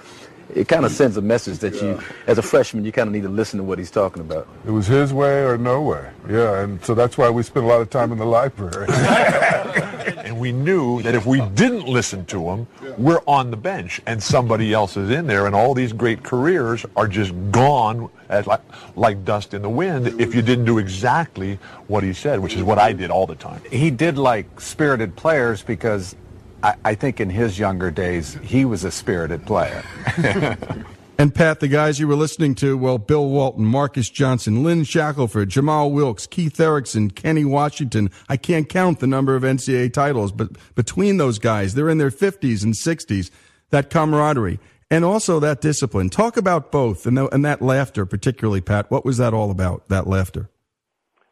it 0.54 0.68
kind 0.68 0.86
of 0.86 0.92
sends 0.92 1.18
a 1.18 1.22
message 1.22 1.60
that 1.60 1.76
you, 1.82 2.00
as 2.28 2.38
a 2.38 2.42
freshman, 2.42 2.86
you 2.86 2.92
kind 2.92 3.08
of 3.08 3.14
need 3.14 3.24
to 3.24 3.30
listen 3.30 3.58
to 3.58 3.64
what 3.64 3.78
he's 3.78 3.92
talking 3.92 4.22
about. 4.22 4.48
It 4.66 4.72
was 4.72 4.88
his 4.88 5.14
way 5.14 5.44
or 5.44 5.58
no 5.58 5.82
way. 5.82 6.10
Yeah, 6.30 6.62
and 6.62 6.84
so 6.84 6.94
that's 6.94 7.18
why 7.18 7.30
we 7.30 7.44
spent 7.44 7.66
a 7.66 7.70
lot 7.70 7.82
of 7.82 7.90
time 7.90 8.12
in 8.12 8.18
the 8.18 8.26
library. 8.26 8.88
And 8.88 10.04
and 10.34 10.40
we 10.40 10.52
knew 10.52 11.02
that 11.04 11.14
if 11.14 11.26
we 11.26 11.42
didn't 11.42 11.88
listen 11.88 12.26
to 12.26 12.50
him, 12.50 12.68
we're 12.98 13.22
on 13.28 13.52
the 13.52 13.58
bench 13.58 14.02
and 14.08 14.22
somebody 14.22 14.74
else 14.74 14.98
is 14.98 15.10
in 15.12 15.28
there, 15.28 15.46
and 15.46 15.56
all 15.56 15.74
these 15.74 15.94
great 15.94 16.24
careers 16.24 16.86
are 16.96 17.08
just 17.08 17.34
gone 17.52 18.10
as 18.30 18.48
like, 18.48 18.62
like 18.96 19.24
dust 19.24 19.54
in 19.54 19.62
the 19.62 19.70
wind 19.70 20.20
if 20.20 20.34
you 20.34 20.42
didn't 20.42 20.66
do 20.66 20.80
exactly 20.80 21.60
what 21.88 22.04
he 22.04 22.14
said, 22.14 22.40
which 22.40 22.56
is 22.56 22.64
what 22.64 22.80
I 22.80 22.94
did 22.94 23.12
all 23.12 23.28
the 23.28 23.36
time. 23.36 23.62
He 23.70 23.92
did 23.92 24.18
like 24.18 24.60
spirited 24.60 25.16
players 25.16 25.62
because 25.62 26.16
I, 26.64 26.76
I 26.86 26.96
think 26.96 27.20
in 27.20 27.30
his 27.30 27.60
younger 27.60 27.92
days 27.92 28.36
he 28.42 28.66
was 28.66 28.84
a 28.84 28.92
spirited 28.92 29.46
player. 29.46 29.84
And 31.16 31.34
Pat, 31.34 31.60
the 31.60 31.68
guys 31.68 32.00
you 32.00 32.08
were 32.08 32.16
listening 32.16 32.56
to, 32.56 32.76
well, 32.76 32.98
Bill 32.98 33.30
Walton, 33.30 33.66
Marques 33.66 34.10
Johnson, 34.10 34.64
Lynn 34.64 34.84
Shackelford, 34.84 35.48
Jamal 35.48 35.92
Wilkes, 35.92 36.26
Keith 36.26 36.60
Erickson, 36.60 37.12
Kenny 37.12 37.46
Washington. 37.46 38.10
I 38.28 38.36
can't 38.36 38.68
count 38.68 39.00
the 39.00 39.06
number 39.06 39.36
of 39.36 39.44
NCAA 39.44 39.94
titles, 39.94 40.32
but 40.32 40.50
between 40.74 41.18
those 41.18 41.38
guys, 41.38 41.76
they're 41.76 41.88
in 41.88 42.00
their 42.00 42.10
50s 42.10 42.64
and 42.64 42.74
60s. 42.74 43.30
That 43.70 43.92
camaraderie 43.92 44.60
and 44.90 45.06
also 45.06 45.40
that 45.40 45.62
discipline. 45.62 46.10
Talk 46.10 46.36
about 46.36 46.72
both 46.72 47.06
and, 47.06 47.18
the, 47.18 47.28
and 47.30 47.46
that 47.46 47.62
laughter, 47.62 48.06
particularly, 48.06 48.62
Pat. 48.62 48.92
What 48.92 49.06
was 49.06 49.18
that 49.18 49.34
all 49.34 49.52
about, 49.52 49.90
that 49.90 50.08
laughter? 50.08 50.50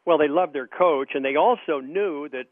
Well, 0.05 0.17
they 0.17 0.27
loved 0.27 0.53
their 0.53 0.67
coach, 0.67 1.09
and 1.15 1.25
they 1.25 1.35
also 1.35 1.79
knew 1.79 2.29
that 2.29 2.45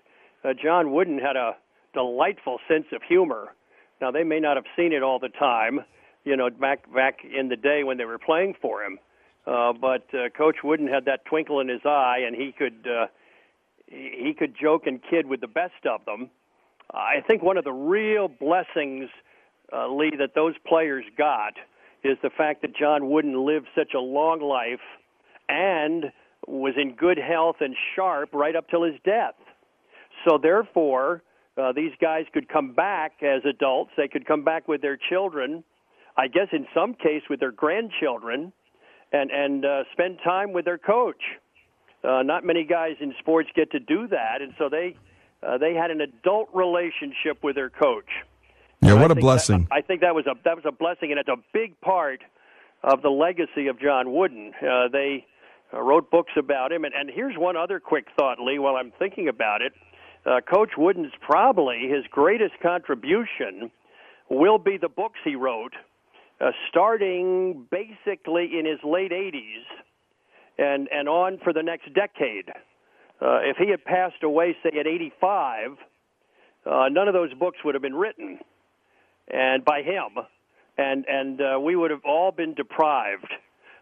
uh, 0.44 0.54
John 0.62 0.92
Wooden 0.92 1.20
had 1.20 1.36
a 1.36 1.56
delightful 1.94 2.60
sense 2.68 2.86
of 2.92 3.02
humor. 3.04 3.56
Now, 4.02 4.12
they 4.12 4.24
may 4.24 4.40
not 4.40 4.56
have 4.56 4.66
seen 4.76 4.94
it 4.94 5.04
all 5.04 5.20
the 5.20 5.30
time 5.30 5.82
you 6.24 6.36
know, 6.36 6.50
back 6.50 6.94
back 6.94 7.20
in 7.24 7.50
the 7.50 7.56
day 7.56 7.84
when 7.84 7.98
they 7.98 8.06
were 8.06 8.20
playing 8.20 8.56
for 8.62 8.84
him. 8.84 9.00
Uh, 9.48 9.74
but 9.74 10.04
uh, 10.14 10.30
Coach 10.38 10.58
Wooden 10.64 10.88
had 10.88 11.06
that 11.06 11.26
twinkle 11.26 11.60
in 11.60 11.68
his 11.68 11.82
eye, 11.86 12.20
and 12.26 12.36
he 12.36 12.52
could 12.52 12.88
uh, 12.88 13.08
he 13.88 14.34
could 14.38 14.56
joke 14.60 14.86
and 14.86 15.00
kid 15.10 15.26
with 15.26 15.42
the 15.42 15.48
best 15.48 15.86
of 15.90 16.06
them. 16.06 16.30
I 16.92 17.22
think 17.28 17.44
one 17.44 17.58
of 17.58 17.64
the 17.64 17.72
real 17.72 18.28
blessings, 18.28 19.10
uh, 19.72 19.88
Lee, 19.88 20.12
that 20.20 20.34
those 20.36 20.56
players 20.68 21.06
got 21.18 21.54
is 22.04 22.18
the 22.24 22.30
fact 22.30 22.62
that 22.62 22.76
John 22.76 23.10
Wooden 23.10 23.46
lived 23.46 23.68
such 23.76 23.94
a 23.96 24.00
long 24.00 24.42
life 24.42 24.80
and 25.48 26.12
was 26.48 26.74
in 26.78 26.96
good 26.96 27.18
health 27.18 27.58
and 27.60 27.76
sharp 27.96 28.34
right 28.34 28.56
up 28.56 28.70
till 28.70 28.84
his 28.84 28.96
death. 29.04 29.36
So 30.28 30.38
therefore, 30.42 31.22
uh, 31.60 31.72
these 31.74 31.92
guys 32.02 32.26
could 32.34 32.48
come 32.48 32.74
back 32.74 33.22
as 33.22 33.44
adults. 33.46 33.92
They 33.98 34.08
could 34.08 34.26
come 34.26 34.44
back 34.44 34.68
with 34.68 34.82
their 34.82 34.98
children 34.98 35.64
I 36.20 36.28
guess 36.28 36.48
in 36.52 36.68
some 36.74 36.96
case 36.96 37.24
with 37.30 37.40
their 37.40 37.52
grandchildren, 37.52 38.52
and 39.14 39.32
and 39.32 39.66
uh, 39.66 39.84
spend 39.94 40.20
time 40.24 40.52
with 40.52 40.66
their 40.66 40.78
coach. 40.78 41.22
Uh, 42.04 42.24
not 42.24 42.44
many 42.44 42.66
guys 42.66 42.96
in 43.00 43.14
sports 43.20 43.50
get 43.56 43.72
to 43.72 43.80
do 43.80 44.08
that, 44.08 44.42
and 44.42 44.54
so 44.58 44.68
they 44.68 44.98
uh, 45.42 45.58
they 45.58 45.74
had 45.74 45.92
an 45.92 46.02
adult 46.02 46.50
relationship 46.54 47.42
with 47.42 47.56
their 47.56 47.70
coach. 47.70 48.10
Yeah, 48.82 48.92
And 48.92 49.02
what 49.02 49.12
I 49.12 49.14
a 49.14 49.16
blessing. 49.16 49.68
That, 49.70 49.76
I 49.76 49.82
think 49.82 50.02
that 50.02 50.14
was 50.14 50.26
a 50.28 50.36
that 50.44 50.56
was 50.58 50.66
a 50.68 50.74
blessing, 50.74 51.12
and 51.12 51.20
it's 51.20 51.30
a 51.30 51.42
big 51.54 51.80
part 51.80 52.22
of 52.84 53.02
the 53.02 53.10
legacy 53.10 53.68
of 53.68 53.80
John 53.80 54.14
Wooden. 54.14 54.52
Uh, 54.62 54.90
they 54.92 55.26
uh, 55.74 55.82
wrote 55.82 56.12
books 56.12 56.34
about 56.38 56.74
him, 56.74 56.84
and, 56.84 56.94
and 56.94 57.10
here's 57.10 57.38
one 57.38 57.56
other 57.56 57.80
quick 57.80 58.08
thought, 58.18 58.40
Lee. 58.42 58.60
While 58.60 58.76
I'm 58.76 58.92
thinking 59.00 59.30
about 59.30 59.62
it, 59.62 59.72
uh, 60.26 60.42
Coach 60.42 60.72
Wooden's 60.78 61.14
probably 61.22 61.88
his 61.90 62.06
greatest 62.12 62.54
contribution 62.62 63.72
will 64.30 64.58
be 64.58 64.78
the 64.78 64.90
books 64.90 65.20
he 65.24 65.36
wrote 65.36 65.74
uh, 66.42 66.52
starting 66.70 67.68
basically 67.70 68.58
in 68.58 68.66
his 68.66 68.80
late 68.84 69.12
80s 69.12 69.64
and, 70.58 70.88
and 70.92 71.10
on 71.10 71.38
for 71.44 71.54
the 71.54 71.64
next 71.64 71.94
decade. 71.94 72.50
Uh, 73.22 73.40
if 73.44 73.58
he 73.58 73.70
had 73.70 73.84
passed 73.84 74.24
away, 74.24 74.56
say, 74.64 74.78
at 74.80 74.88
85, 74.88 75.72
uh, 76.66 76.90
none 76.90 77.08
of 77.08 77.14
those 77.14 77.34
books 77.34 77.58
would 77.66 77.76
have 77.76 77.82
been 77.82 77.96
written 77.96 78.40
and 79.28 79.64
by 79.64 79.82
him, 79.82 80.24
and, 80.78 81.06
and 81.08 81.42
uh, 81.42 81.60
we 81.60 81.76
would 81.76 81.92
have 81.92 82.06
all 82.06 82.32
been 82.32 82.54
deprived. 82.54 83.32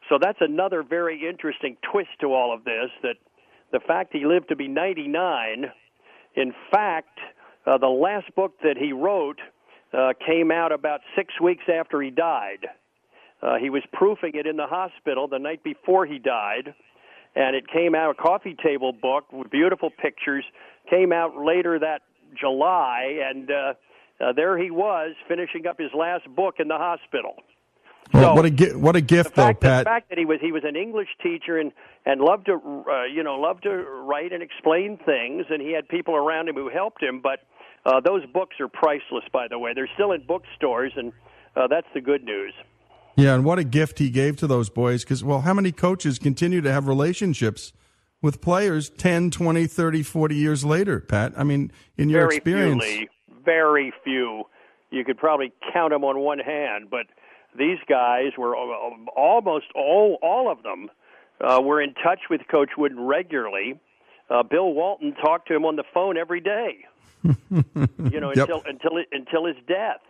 So 0.10 0.18
that's 0.20 0.40
another 0.42 0.84
very 0.84 1.28
interesting 1.28 1.78
twist 1.92 2.10
to 2.22 2.34
all 2.34 2.54
of 2.54 2.64
this 2.64 2.90
that 3.04 3.16
the 3.72 3.80
fact 3.80 4.14
he 4.14 4.26
lived 4.26 4.50
to 4.50 4.56
be 4.56 4.68
99, 4.68 5.66
in 6.38 6.54
fact, 6.72 7.20
uh, 7.66 7.78
the 7.78 7.88
last 7.88 8.34
book 8.36 8.54
that 8.64 8.78
he 8.78 8.94
wrote– 8.94 9.40
uh, 9.94 10.14
came 10.26 10.52
out 10.52 10.72
about 10.72 11.02
six 11.16 11.34
weeks 11.42 11.64
after 11.74 12.02
he 12.02 12.10
died. 12.10 12.68
Uh, 13.42 13.56
he 13.56 13.70
was 13.70 13.84
proofing 13.94 14.32
it 14.34 14.46
in 14.46 14.58
the 14.58 14.66
hospital 14.66 15.28
the 15.28 15.40
night 15.40 15.64
before 15.64 16.06
he 16.06 16.20
died, 16.20 16.74
and 17.36 17.56
it 17.56 17.66
came 17.72 17.96
out 17.96 18.12
a 18.12 18.14
coffee 18.14 18.56
table 18.64 18.92
book 18.92 19.32
with 19.32 19.50
beautiful 19.50 19.90
pictures. 19.90 20.44
Came 20.90 21.14
out 21.14 21.38
later 21.38 21.80
that 21.80 22.02
July, 22.40 23.20
and 23.30 23.50
uh, 23.50 23.74
uh, 24.20 24.34
there 24.34 24.58
he 24.58 24.72
was 24.72 25.14
finishing 25.28 25.68
up 25.68 25.80
his 25.80 25.92
last 25.98 26.28
book 26.36 26.56
in 26.60 26.68
the 26.68 26.78
hospital. 26.78 27.36
Well, 28.14 28.36
what 28.36 28.46
a 28.46 28.78
what 28.78 28.96
a 28.96 29.02
gift, 29.02 29.36
the 29.36 29.42
fact, 29.42 29.62
though, 29.62 29.68
Pat. 29.68 29.84
The 29.86 29.90
fact 29.90 30.10
that 30.10 30.18
he 30.18 30.26
was 30.26 30.40
he 30.42 30.52
was 30.52 30.64
an 30.66 30.76
English 30.76 31.10
teacher 31.22 31.58
and 31.58 31.72
and 32.06 32.22
loved 32.22 32.46
to 32.46 32.54
uh, 32.54 33.04
you 33.04 33.24
know 33.24 33.36
loved 33.36 33.64
to 33.64 33.70
write 33.70 34.32
and 34.32 34.42
explain 34.42 34.98
things, 35.06 35.46
and 35.50 35.62
he 35.62 35.74
had 35.74 35.88
people 35.90 36.16
around 36.16 36.48
him 36.48 36.56
who 36.56 36.70
helped 36.70 37.04
him, 37.04 37.20
but 37.22 37.40
uh, 37.88 38.02
those 38.02 38.26
books 38.28 38.58
are 38.60 38.68
priceless, 38.68 39.24
by 39.32 39.48
the 39.48 39.58
way. 39.58 39.74
They're 39.74 39.90
still 39.94 40.12
in 40.12 40.26
bookstores, 40.26 40.92
and 40.96 41.14
uh, 41.56 41.68
that's 41.68 41.88
the 41.94 42.02
good 42.02 42.24
news. 42.24 42.54
Yeah, 43.16 43.34
and 43.34 43.44
what 43.44 43.58
a 43.58 43.64
gift 43.64 43.98
he 43.98 44.10
gave 44.10 44.38
to 44.38 44.48
those 44.48 44.70
boys. 44.70 45.04
Because, 45.04 45.24
well, 45.24 45.42
how 45.42 45.54
many 45.54 45.72
coaches 45.72 46.20
continue 46.20 46.62
to 46.62 46.72
have 46.72 46.88
relationships 46.88 47.74
with 48.22 48.42
players 48.42 48.90
10, 48.90 49.32
20, 49.32 49.66
30, 49.66 50.04
40 50.04 50.36
years 50.36 50.66
later, 50.66 51.00
Pat? 51.00 51.34
I 51.36 51.44
mean, 51.44 51.72
in 51.98 52.10
your 52.10 52.24
very 52.24 52.36
experience. 52.36 52.84
Few, 52.84 53.08
very 53.44 53.94
few. 54.04 54.44
You 54.92 55.04
could 55.04 55.18
probably 55.18 55.52
count 55.74 55.92
them 55.92 56.04
on 56.04 56.20
one 56.20 56.40
hand, 56.40 56.90
but 56.92 57.08
these 57.58 57.80
guys 57.90 58.32
were 58.38 58.56
almost 58.56 59.66
all 59.76 60.18
all 60.22 60.52
of 60.52 60.64
them 60.64 60.90
uh, 61.42 61.62
were 61.62 61.82
in 61.82 61.94
touch 61.96 62.20
with 62.30 62.42
Coach 62.50 62.72
Wooden 62.78 63.00
regularly. 63.00 63.80
Uh, 64.30 64.44
Bill 64.44 64.74
Walton 64.74 65.14
talked 65.14 65.48
to 65.48 65.56
him 65.56 65.66
on 65.66 65.76
the 65.78 65.84
phone 65.94 66.18
every 66.18 66.42
day. 66.42 66.86
you 67.24 68.20
know, 68.20 68.32
Yep. 68.36 68.50
until 68.50 68.64
until 68.66 68.92
until 69.12 69.46
his 69.46 69.56
death. 69.68 70.02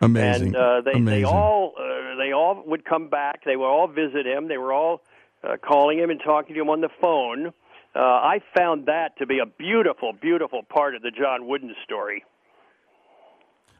Amazing. 0.00 0.48
And 0.48 0.56
uh, 0.56 0.80
they 0.84 0.92
Amazing. 0.92 1.04
they 1.04 1.24
all 1.24 1.72
uh, 1.78 2.16
they 2.16 2.32
all 2.32 2.62
would 2.66 2.84
come 2.84 3.08
back. 3.08 3.44
They 3.44 3.56
would 3.56 3.66
all 3.66 3.88
visit 3.88 4.26
him. 4.26 4.48
They 4.48 4.58
were 4.58 4.72
all 4.72 5.02
uh, 5.42 5.56
calling 5.56 5.98
him 5.98 6.10
and 6.10 6.20
talking 6.24 6.54
to 6.54 6.60
him 6.60 6.70
on 6.70 6.80
the 6.80 6.88
phone. 7.00 7.48
Uh, 7.94 7.98
I 8.00 8.40
found 8.56 8.86
that 8.86 9.16
to 9.18 9.26
be 9.26 9.40
a 9.40 9.46
beautiful, 9.46 10.12
beautiful 10.12 10.62
part 10.62 10.94
of 10.94 11.02
the 11.02 11.10
John 11.10 11.48
Wooden 11.48 11.74
story. 11.84 12.22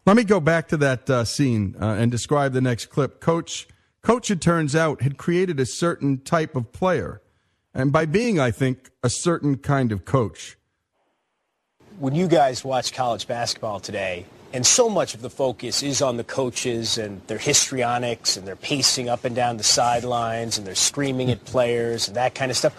Let 0.09 0.17
me 0.17 0.25
go 0.25 0.41
back 0.41 0.69
to 0.69 0.79
that 0.79 1.11
uh, 1.11 1.25
scene 1.27 1.77
uh, 1.79 1.88
and 1.88 2.11
describe 2.11 2.55
the 2.55 2.62
next 2.62 2.87
clip. 2.87 3.21
Coach, 3.21 3.69
Coach, 4.00 4.31
it 4.31 4.41
turns 4.41 4.75
out, 4.75 5.03
had 5.03 5.19
created 5.19 5.61
a 5.61 5.67
certain 5.67 6.23
type 6.23 6.57
of 6.57 6.73
player. 6.73 7.21
And 7.75 7.93
by 7.93 8.07
being, 8.07 8.41
I 8.41 8.50
think, 8.50 8.91
a 9.03 9.11
certain 9.11 9.59
kind 9.59 9.93
of 9.93 10.07
coach. 10.07 10.57
when 11.99 12.15
you 12.15 12.27
guys 12.27 12.65
watch 12.65 12.95
college 12.95 13.29
basketball 13.29 13.81
today, 13.81 14.25
and 14.55 14.65
so 14.65 14.88
much 14.88 15.12
of 15.12 15.21
the 15.21 15.29
focus 15.29 15.83
is 15.83 16.00
on 16.00 16.17
the 16.17 16.25
coaches 16.25 16.97
and 16.97 17.21
their 17.27 17.37
histrionics 17.37 18.38
and 18.38 18.49
their 18.49 18.57
pacing 18.57 19.11
up 19.11 19.27
and 19.27 19.37
down 19.37 19.59
the 19.59 19.62
sidelines 19.62 20.57
and 20.57 20.67
they're 20.67 20.75
screaming 20.75 21.31
at 21.31 21.45
players 21.45 22.09
and 22.09 22.17
that 22.17 22.35
kind 22.35 22.50
of 22.50 22.57
stuff. 22.57 22.73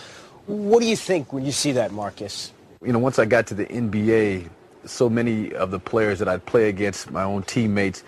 What 0.48 0.80
do 0.80 0.88
you 0.88 0.96
think 0.96 1.32
when 1.32 1.46
you 1.46 1.52
see 1.52 1.74
that, 1.74 1.92
Marques? 1.92 2.52
You 2.84 2.92
know, 2.92 2.98
once 2.98 3.20
I 3.20 3.26
got 3.26 3.46
to 3.48 3.54
the 3.54 3.68
NBA, 3.68 4.50
so 4.90 5.10
many 5.10 5.54
of 5.54 5.72
the 5.72 5.80
players 5.80 6.20
that 6.20 6.28
I'd 6.28 6.46
play 6.46 6.70
against, 6.70 7.12
my 7.12 7.24
own 7.24 7.44
teammates, 7.44 8.04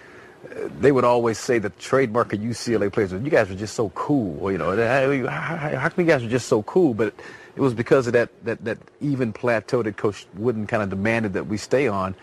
they 0.79 0.91
would 0.91 1.03
always 1.03 1.37
say 1.37 1.59
the 1.59 1.69
trademark 1.69 2.33
of 2.33 2.39
UCLA 2.39 2.91
players 2.91 3.11
you 3.11 3.19
guys 3.19 3.49
were 3.49 3.55
just 3.55 3.75
so 3.75 3.89
cool. 3.89 4.51
You 4.51 4.57
know, 4.57 4.75
how 4.75 5.89
come 5.89 6.05
you 6.05 6.11
guys 6.11 6.23
were 6.23 6.29
just 6.29 6.47
so 6.47 6.63
cool? 6.63 6.93
But 6.93 7.13
it 7.55 7.61
was 7.61 7.73
because 7.73 8.07
of 8.07 8.13
that, 8.13 8.29
that, 8.45 8.63
that 8.65 8.77
even 8.99 9.33
plateau 9.33 9.83
that 9.83 9.97
Coach 9.97 10.25
Wooden 10.35 10.67
kind 10.67 10.81
of 10.83 10.89
demanded 10.89 11.33
that 11.33 11.47
we 11.47 11.57
stay 11.57 11.87
on. 11.87 12.15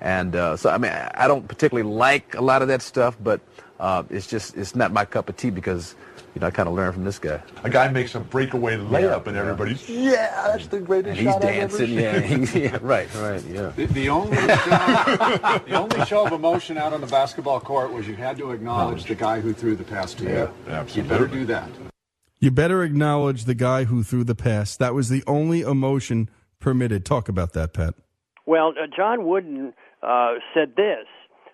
And 0.00 0.34
uh, 0.34 0.56
so, 0.56 0.70
I 0.70 0.78
mean, 0.78 0.92
I 0.92 1.28
don't 1.28 1.46
particularly 1.46 1.88
like 1.88 2.34
a 2.34 2.40
lot 2.40 2.62
of 2.62 2.68
that 2.68 2.82
stuff, 2.82 3.16
but 3.22 3.40
uh, 3.78 4.02
it's 4.10 4.26
just, 4.26 4.56
it's 4.56 4.74
not 4.74 4.92
my 4.92 5.04
cup 5.04 5.28
of 5.28 5.36
tea 5.36 5.50
because, 5.50 5.94
you 6.34 6.40
know, 6.40 6.46
I 6.46 6.50
kind 6.50 6.68
of 6.68 6.74
learned 6.74 6.94
from 6.94 7.04
this 7.04 7.18
guy. 7.18 7.42
A 7.64 7.70
guy 7.70 7.88
makes 7.88 8.14
a 8.14 8.20
breakaway 8.20 8.76
layup 8.76 9.26
and 9.26 9.36
everybody's, 9.36 9.88
yeah, 9.88 10.48
that's 10.52 10.68
the 10.68 10.80
greatest 10.80 11.18
And 11.18 11.26
he's 11.26 11.26
shot 11.34 11.44
I've 11.44 11.50
ever 11.50 11.78
dancing, 11.78 11.86
seen." 11.86 11.98
yeah, 11.98 12.20
he's- 12.20 12.54
yeah, 12.54 12.78
right, 12.80 13.14
right, 13.16 13.44
yeah. 13.46 13.72
The, 13.76 13.86
the 13.86 14.08
only 14.08 14.36
show, 14.36 14.46
the 15.66 15.74
only 15.74 16.04
show 16.06 16.26
of 16.26 16.32
emotion 16.32 16.78
out 16.78 16.92
on 16.92 17.00
the 17.00 17.06
basketball 17.06 17.60
court 17.60 17.92
was 17.92 18.06
you 18.06 18.14
had 18.14 18.36
to 18.38 18.52
acknowledge 18.52 19.04
the 19.04 19.14
guy 19.14 19.40
who 19.40 19.52
threw 19.52 19.74
the 19.76 19.84
pass 19.84 20.14
to 20.14 20.24
you. 20.24 20.50
Yeah, 20.68 20.84
You 20.94 21.02
better 21.02 21.26
do 21.26 21.44
that. 21.46 21.68
You 22.38 22.50
better 22.50 22.82
acknowledge 22.82 23.44
the 23.44 23.54
guy 23.54 23.84
who 23.84 24.02
threw 24.02 24.24
the 24.24 24.34
pass. 24.34 24.76
That 24.76 24.94
was 24.94 25.08
the 25.10 25.22
only 25.26 25.60
emotion 25.60 26.30
permitted. 26.58 27.04
Talk 27.04 27.28
about 27.28 27.52
that, 27.52 27.74
Pat. 27.74 27.94
Well, 28.46 28.68
uh, 28.70 28.86
John 28.96 29.26
Wooden 29.26 29.74
uh, 30.02 30.34
said 30.54 30.74
this 30.76 31.06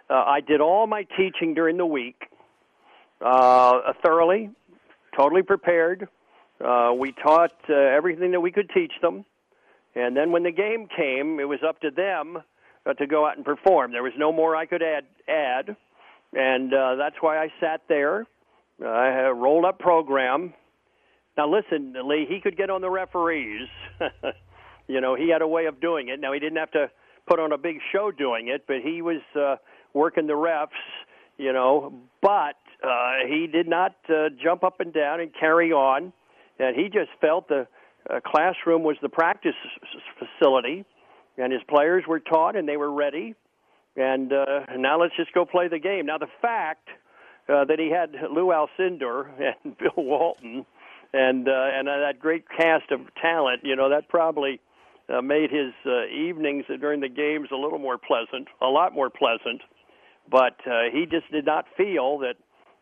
uh, 0.09 0.15
I 0.15 0.41
did 0.41 0.61
all 0.61 0.87
my 0.87 1.05
teaching 1.17 1.55
during 1.55 1.77
the 1.77 1.87
week 1.87 2.29
uh, 3.25 3.93
thoroughly, 4.05 4.51
totally 5.17 5.43
prepared. 5.43 6.09
Uh, 6.65 6.93
we 6.99 7.13
taught 7.13 7.53
uh, 7.69 7.75
everything 7.75 8.33
that 8.33 8.41
we 8.41 8.51
could 8.51 8.71
teach 8.71 8.93
them. 9.03 9.25
And 9.95 10.17
then 10.17 10.31
when 10.31 10.43
the 10.43 10.53
game 10.53 10.89
came, 10.95 11.41
it 11.41 11.49
was 11.49 11.61
up 11.67 11.81
to 11.81 11.91
them 11.91 12.39
uh, 12.85 12.95
to 12.95 13.07
go 13.07 13.27
out 13.27 13.37
and 13.37 13.45
perform. 13.45 13.93
There 13.93 14.03
was 14.03 14.13
no 14.17 14.33
more 14.33 14.55
I 14.55 14.67
could 14.67 14.83
add, 14.83 15.05
add, 15.29 15.77
and 16.33 16.73
uh, 16.73 16.97
that's 16.97 17.17
why 17.21 17.39
I 17.39 17.49
sat 17.61 17.83
there. 17.89 18.27
Uh, 18.83 18.89
I 18.89 19.07
had 19.07 19.25
a 19.25 19.33
rolled 19.33 19.65
up 19.65 19.79
program. 19.79 20.53
Now 21.37 21.51
listen, 21.51 21.95
Lee, 22.05 22.27
he 22.29 22.41
could 22.41 22.57
get 22.57 22.71
on 22.71 22.81
the 22.81 22.91
referees. 22.91 23.69
you 24.89 25.01
know, 25.01 25.15
he 25.15 25.31
had 25.31 25.43
a 25.43 25.49
way 25.49 25.67
of 25.67 25.81
doing 25.81 26.09
it. 26.09 26.21
Now 26.21 26.33
he 26.33 26.41
didn't 26.41 26.59
have 26.59 26.71
to 26.73 26.91
put 27.27 27.41
on 27.41 27.53
a 27.53 27.59
big 27.59 27.79
show 27.93 28.11
doing 28.11 28.49
it, 28.49 28.65
but 28.67 28.77
he 28.83 29.03
was 29.03 29.23
uh, 29.35 29.57
working 29.95 30.27
the 30.27 30.35
refs. 30.35 30.69
You 31.39 31.53
know, 31.53 31.93
but 32.23 32.57
uh, 32.83 33.27
he 33.29 33.47
did 33.47 33.69
not 33.69 33.97
uh, 34.09 34.29
jump 34.43 34.65
up 34.65 34.81
and 34.81 34.93
down 34.93 35.21
and 35.21 35.31
carry 35.39 35.73
on, 35.73 36.13
and 36.59 36.77
he 36.77 36.85
just 36.85 37.11
felt 37.21 37.49
the 37.49 37.67
uh, 38.09 38.21
classroom 38.25 38.83
was 38.83 38.97
the 39.03 39.09
practice 39.09 39.55
facility, 40.19 40.85
and 41.39 41.53
his 41.53 41.63
players 41.69 42.05
were 42.07 42.21
taught 42.21 42.57
and 42.57 42.69
they 42.69 42.77
were 42.77 42.93
ready. 42.93 43.35
And 43.97 44.33
uh, 44.33 44.61
now 44.77 45.01
let's 45.01 45.17
just 45.17 45.33
go 45.33 45.45
play 45.45 45.69
the 45.69 45.79
game. 45.79 46.07
Now 46.07 46.19
the 46.19 46.29
fact 46.43 46.89
uh, 47.49 47.65
that 47.65 47.79
he 47.79 47.91
had 47.91 48.13
Lou 48.31 48.49
Alcindor 48.49 49.29
and 49.65 49.77
Bill 49.79 49.93
Walton 49.97 50.67
and 51.13 51.49
uh, 51.49 51.69
and 51.73 51.89
uh, 51.89 51.99
that 52.01 52.19
great 52.19 52.45
cast 52.49 52.91
of 52.91 53.01
talent, 53.21 53.63
you 53.65 53.77
know, 53.77 53.91
that 53.91 54.09
probably 54.09 54.61
uh, 55.09 55.23
made 55.23 55.51
his 55.51 55.73
uh, 55.87 56.07
evenings 56.07 56.65
during 56.81 57.01
the 57.01 57.09
games 57.09 57.49
a 57.53 57.57
little 57.57 57.79
more 57.79 57.99
pleasant, 57.99 58.49
a 58.61 58.67
lot 58.67 58.95
more 58.95 59.11
pleasant. 59.11 59.63
But 60.29 60.57
uh, 60.67 60.91
he 60.93 61.07
just 61.07 61.31
did 61.31 61.47
not 61.47 61.67
feel 61.77 62.19
that 62.19 62.35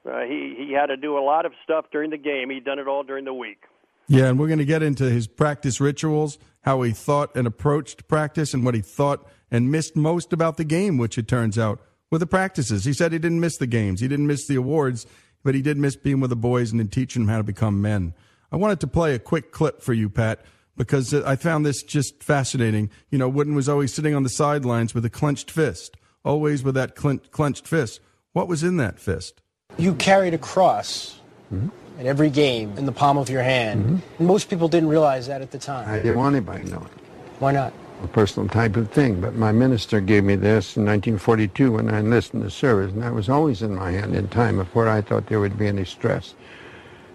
uh, 0.06 0.20
he 0.20 0.54
he 0.56 0.72
had 0.72 0.86
to 0.86 0.96
do 0.96 1.16
a 1.16 1.20
lot 1.24 1.46
of 1.46 1.52
stuff 1.62 1.86
during 1.90 2.10
the 2.10 2.18
game. 2.18 2.50
He'd 2.50 2.64
done 2.64 2.78
it 2.78 2.88
all 2.88 3.02
during 3.02 3.24
the 3.24 3.34
week. 3.34 3.64
Yeah, 4.06 4.26
and 4.26 4.38
we're 4.38 4.48
going 4.48 4.58
to 4.58 4.66
get 4.66 4.82
into 4.82 5.04
his 5.04 5.26
practice 5.26 5.80
rituals, 5.80 6.38
how 6.62 6.82
he 6.82 6.92
thought 6.92 7.34
and 7.34 7.46
approached 7.46 8.06
practice, 8.06 8.52
and 8.52 8.64
what 8.64 8.74
he 8.74 8.82
thought 8.82 9.26
and 9.50 9.70
missed 9.70 9.96
most 9.96 10.32
about 10.32 10.56
the 10.56 10.64
game, 10.64 10.98
which 10.98 11.16
it 11.16 11.26
turns 11.26 11.58
out 11.58 11.80
were 12.10 12.18
the 12.18 12.26
practices. 12.26 12.84
He 12.84 12.92
said 12.92 13.12
he 13.12 13.18
didn't 13.18 13.40
miss 13.40 13.56
the 13.56 13.66
games, 13.66 14.00
he 14.00 14.08
didn't 14.08 14.26
miss 14.26 14.46
the 14.46 14.56
awards, 14.56 15.06
but 15.42 15.54
he 15.54 15.62
did 15.62 15.78
miss 15.78 15.96
being 15.96 16.20
with 16.20 16.30
the 16.30 16.36
boys 16.36 16.72
and 16.72 16.92
teaching 16.92 17.22
them 17.22 17.30
how 17.30 17.38
to 17.38 17.44
become 17.44 17.80
men. 17.80 18.14
I 18.52 18.56
wanted 18.56 18.80
to 18.80 18.86
play 18.86 19.14
a 19.14 19.18
quick 19.18 19.52
clip 19.52 19.80
for 19.80 19.94
you, 19.94 20.10
Pat, 20.10 20.44
because 20.76 21.14
I 21.14 21.36
found 21.36 21.64
this 21.64 21.82
just 21.82 22.22
fascinating. 22.22 22.90
You 23.10 23.18
know, 23.18 23.28
Wooden 23.28 23.54
was 23.54 23.68
always 23.68 23.94
sitting 23.94 24.14
on 24.14 24.22
the 24.22 24.28
sidelines 24.28 24.94
with 24.94 25.04
a 25.04 25.10
clenched 25.10 25.50
fist, 25.50 25.96
always 26.24 26.62
with 26.62 26.74
that 26.74 26.94
clenched 26.94 27.66
fist. 27.66 28.00
What 28.32 28.48
was 28.48 28.62
in 28.62 28.76
that 28.78 28.98
fist? 28.98 29.40
You 29.76 29.94
carried 29.94 30.34
a 30.34 30.38
cross. 30.38 31.18
Mm-hmm 31.52 31.68
in 31.98 32.06
every 32.06 32.30
game 32.30 32.76
in 32.76 32.86
the 32.86 32.92
palm 32.92 33.16
of 33.16 33.30
your 33.30 33.42
hand. 33.42 33.84
Mm-hmm. 33.84 34.26
Most 34.26 34.50
people 34.50 34.68
didn't 34.68 34.88
realize 34.88 35.26
that 35.28 35.42
at 35.42 35.50
the 35.50 35.58
time. 35.58 35.88
I 35.88 35.98
didn't 35.98 36.16
want 36.16 36.34
anybody 36.34 36.64
to 36.64 36.70
know 36.70 36.82
it. 36.82 36.92
Why 37.38 37.52
not? 37.52 37.72
A 38.02 38.08
personal 38.08 38.48
type 38.48 38.76
of 38.76 38.90
thing. 38.90 39.20
But 39.20 39.34
my 39.34 39.52
minister 39.52 40.00
gave 40.00 40.24
me 40.24 40.36
this 40.36 40.76
in 40.76 40.84
1942 40.84 41.72
when 41.72 41.88
I 41.88 42.00
enlisted 42.00 42.34
in 42.34 42.40
the 42.40 42.50
service, 42.50 42.92
and 42.92 43.02
that 43.02 43.14
was 43.14 43.28
always 43.28 43.62
in 43.62 43.74
my 43.74 43.92
hand 43.92 44.14
in 44.14 44.28
time 44.28 44.56
before 44.56 44.88
I 44.88 45.00
thought 45.00 45.26
there 45.26 45.40
would 45.40 45.58
be 45.58 45.68
any 45.68 45.84
stress 45.84 46.34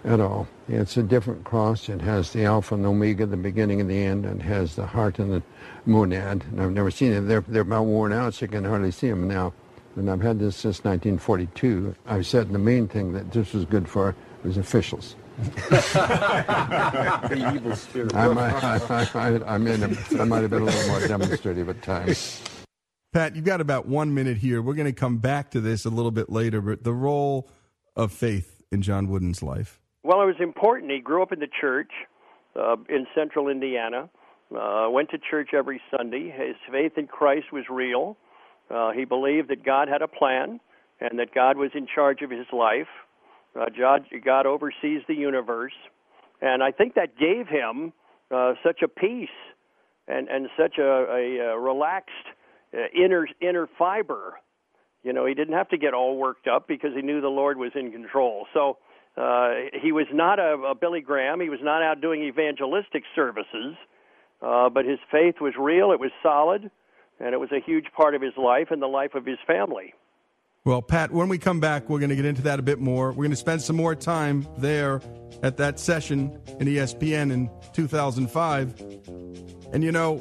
at 0.04 0.18
all. 0.18 0.48
It's 0.68 0.96
a 0.96 1.02
different 1.02 1.44
cross. 1.44 1.88
It 1.88 2.00
has 2.00 2.32
the 2.32 2.44
alpha 2.44 2.74
and 2.74 2.86
omega, 2.86 3.26
the 3.26 3.36
beginning 3.36 3.80
and 3.80 3.90
the 3.90 4.02
end, 4.02 4.24
and 4.24 4.40
has 4.42 4.76
the 4.76 4.86
heart 4.86 5.18
and 5.18 5.30
the 5.30 5.42
monad. 5.84 6.44
And 6.50 6.62
I've 6.62 6.72
never 6.72 6.90
seen 6.90 7.12
them. 7.12 7.28
They're, 7.28 7.44
they're 7.46 7.62
about 7.62 7.84
worn 7.84 8.12
out, 8.12 8.34
so 8.34 8.46
you 8.46 8.48
can 8.48 8.64
hardly 8.64 8.92
see 8.92 9.10
them 9.10 9.28
now. 9.28 9.52
And 10.00 10.10
I've 10.10 10.22
had 10.22 10.38
this 10.38 10.56
since 10.56 10.78
1942. 10.78 11.94
I've 12.06 12.26
said 12.26 12.48
the 12.50 12.58
main 12.58 12.88
thing 12.88 13.12
that 13.12 13.30
this 13.32 13.52
was 13.52 13.66
good 13.66 13.86
for 13.86 14.16
was 14.42 14.56
officials. 14.56 15.14
the 15.68 17.52
evil 17.54 17.76
spirit. 17.76 18.14
I 18.14 18.28
might, 18.28 18.64
I, 18.64 19.06
I, 19.14 19.54
I, 19.54 19.58
mean, 19.58 19.98
I 20.18 20.24
might 20.24 20.40
have 20.40 20.48
been 20.48 20.62
a 20.62 20.64
little 20.64 20.88
more 20.88 21.06
demonstrative 21.06 21.68
at 21.68 21.82
times. 21.82 22.42
Pat, 23.12 23.36
you've 23.36 23.44
got 23.44 23.60
about 23.60 23.88
one 23.88 24.14
minute 24.14 24.38
here. 24.38 24.62
We're 24.62 24.72
going 24.72 24.86
to 24.86 24.98
come 24.98 25.18
back 25.18 25.50
to 25.50 25.60
this 25.60 25.84
a 25.84 25.90
little 25.90 26.12
bit 26.12 26.30
later, 26.30 26.62
but 26.62 26.82
the 26.82 26.94
role 26.94 27.50
of 27.94 28.10
faith 28.10 28.62
in 28.72 28.80
John 28.80 29.06
Wooden's 29.06 29.42
life. 29.42 29.82
Well, 30.02 30.22
it 30.22 30.26
was 30.26 30.40
important. 30.40 30.90
He 30.90 31.00
grew 31.00 31.22
up 31.22 31.30
in 31.30 31.40
the 31.40 31.48
church 31.60 31.92
uh, 32.58 32.76
in 32.88 33.06
central 33.14 33.48
Indiana, 33.48 34.08
uh, 34.58 34.88
went 34.90 35.10
to 35.10 35.18
church 35.18 35.50
every 35.54 35.82
Sunday. 35.94 36.30
His 36.34 36.56
faith 36.72 36.92
in 36.96 37.06
Christ 37.06 37.52
was 37.52 37.64
real. 37.68 38.16
Uh, 38.70 38.92
he 38.92 39.04
believed 39.04 39.48
that 39.48 39.64
God 39.64 39.88
had 39.88 40.02
a 40.02 40.08
plan 40.08 40.60
and 41.00 41.18
that 41.18 41.34
God 41.34 41.56
was 41.56 41.70
in 41.74 41.86
charge 41.92 42.22
of 42.22 42.30
his 42.30 42.46
life. 42.52 42.88
Uh, 43.58 43.66
God, 44.24 44.46
oversees 44.46 45.02
the 45.08 45.14
universe, 45.14 45.72
and 46.40 46.62
I 46.62 46.70
think 46.70 46.94
that 46.94 47.18
gave 47.18 47.48
him 47.48 47.92
uh, 48.30 48.52
such 48.64 48.82
a 48.82 48.88
peace 48.88 49.28
and 50.06 50.28
and 50.28 50.48
such 50.56 50.78
a, 50.78 50.82
a, 50.82 51.38
a 51.38 51.58
relaxed 51.58 52.12
uh, 52.72 52.78
inner 52.94 53.26
inner 53.40 53.68
fiber. 53.76 54.34
You 55.02 55.12
know, 55.12 55.26
he 55.26 55.34
didn't 55.34 55.54
have 55.54 55.68
to 55.70 55.78
get 55.78 55.94
all 55.94 56.16
worked 56.16 56.46
up 56.46 56.68
because 56.68 56.90
he 56.94 57.02
knew 57.02 57.20
the 57.20 57.28
Lord 57.28 57.58
was 57.58 57.72
in 57.74 57.90
control. 57.90 58.46
So 58.54 58.78
uh, 59.16 59.50
he 59.82 59.92
was 59.92 60.06
not 60.12 60.38
a, 60.38 60.54
a 60.70 60.74
Billy 60.74 61.00
Graham. 61.00 61.40
He 61.40 61.48
was 61.48 61.60
not 61.62 61.82
out 61.82 62.00
doing 62.00 62.22
evangelistic 62.22 63.02
services, 63.16 63.74
uh, 64.42 64.68
but 64.68 64.84
his 64.84 64.98
faith 65.10 65.36
was 65.40 65.54
real. 65.58 65.90
It 65.90 65.98
was 65.98 66.10
solid, 66.22 66.70
and 67.20 67.34
it 67.34 67.38
was 67.38 67.52
a 67.52 67.60
huge 67.60 67.86
part 67.96 68.14
of 68.14 68.22
his 68.22 68.32
life 68.36 68.68
and 68.70 68.80
the 68.80 68.86
life 68.86 69.14
of 69.14 69.26
his 69.26 69.38
family. 69.46 69.94
Well, 70.64 70.82
Pat, 70.82 71.10
when 71.10 71.28
we 71.28 71.38
come 71.38 71.58
back, 71.60 71.88
we're 71.88 72.00
going 72.00 72.10
to 72.10 72.16
get 72.16 72.26
into 72.26 72.42
that 72.42 72.58
a 72.58 72.62
bit 72.62 72.80
more. 72.80 73.08
We're 73.08 73.24
going 73.24 73.30
to 73.30 73.36
spend 73.36 73.62
some 73.62 73.76
more 73.76 73.94
time 73.94 74.46
there 74.58 75.00
at 75.42 75.56
that 75.56 75.80
session 75.80 76.38
in 76.58 76.68
ESPN 76.68 77.32
in 77.32 77.50
2005. 77.72 78.80
And 79.72 79.82
you 79.82 79.90
know, 79.90 80.18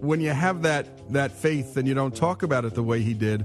when 0.00 0.20
you 0.20 0.30
have 0.30 0.62
that 0.62 0.86
that 1.12 1.32
faith 1.32 1.76
and 1.76 1.86
you 1.86 1.94
don't 1.94 2.14
talk 2.14 2.42
about 2.42 2.64
it 2.64 2.74
the 2.74 2.82
way 2.82 3.02
he 3.02 3.12
did, 3.12 3.44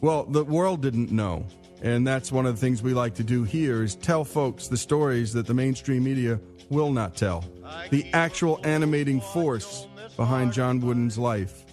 well, 0.00 0.24
the 0.24 0.44
world 0.44 0.82
didn't 0.82 1.12
know. 1.12 1.46
And 1.82 2.04
that's 2.04 2.32
one 2.32 2.46
of 2.46 2.56
the 2.56 2.60
things 2.60 2.82
we 2.82 2.92
like 2.92 3.14
to 3.16 3.24
do 3.24 3.44
here 3.44 3.84
is 3.84 3.94
tell 3.94 4.24
folks 4.24 4.66
the 4.66 4.76
stories 4.76 5.32
that 5.34 5.46
the 5.46 5.54
mainstream 5.54 6.02
media 6.02 6.40
will 6.68 6.90
not 6.90 7.14
tell. 7.14 7.44
The 7.90 8.10
actual 8.12 8.58
animating 8.64 9.20
force 9.20 9.86
behind 10.16 10.52
John 10.52 10.80
Wooden's 10.80 11.16
life. 11.16 11.64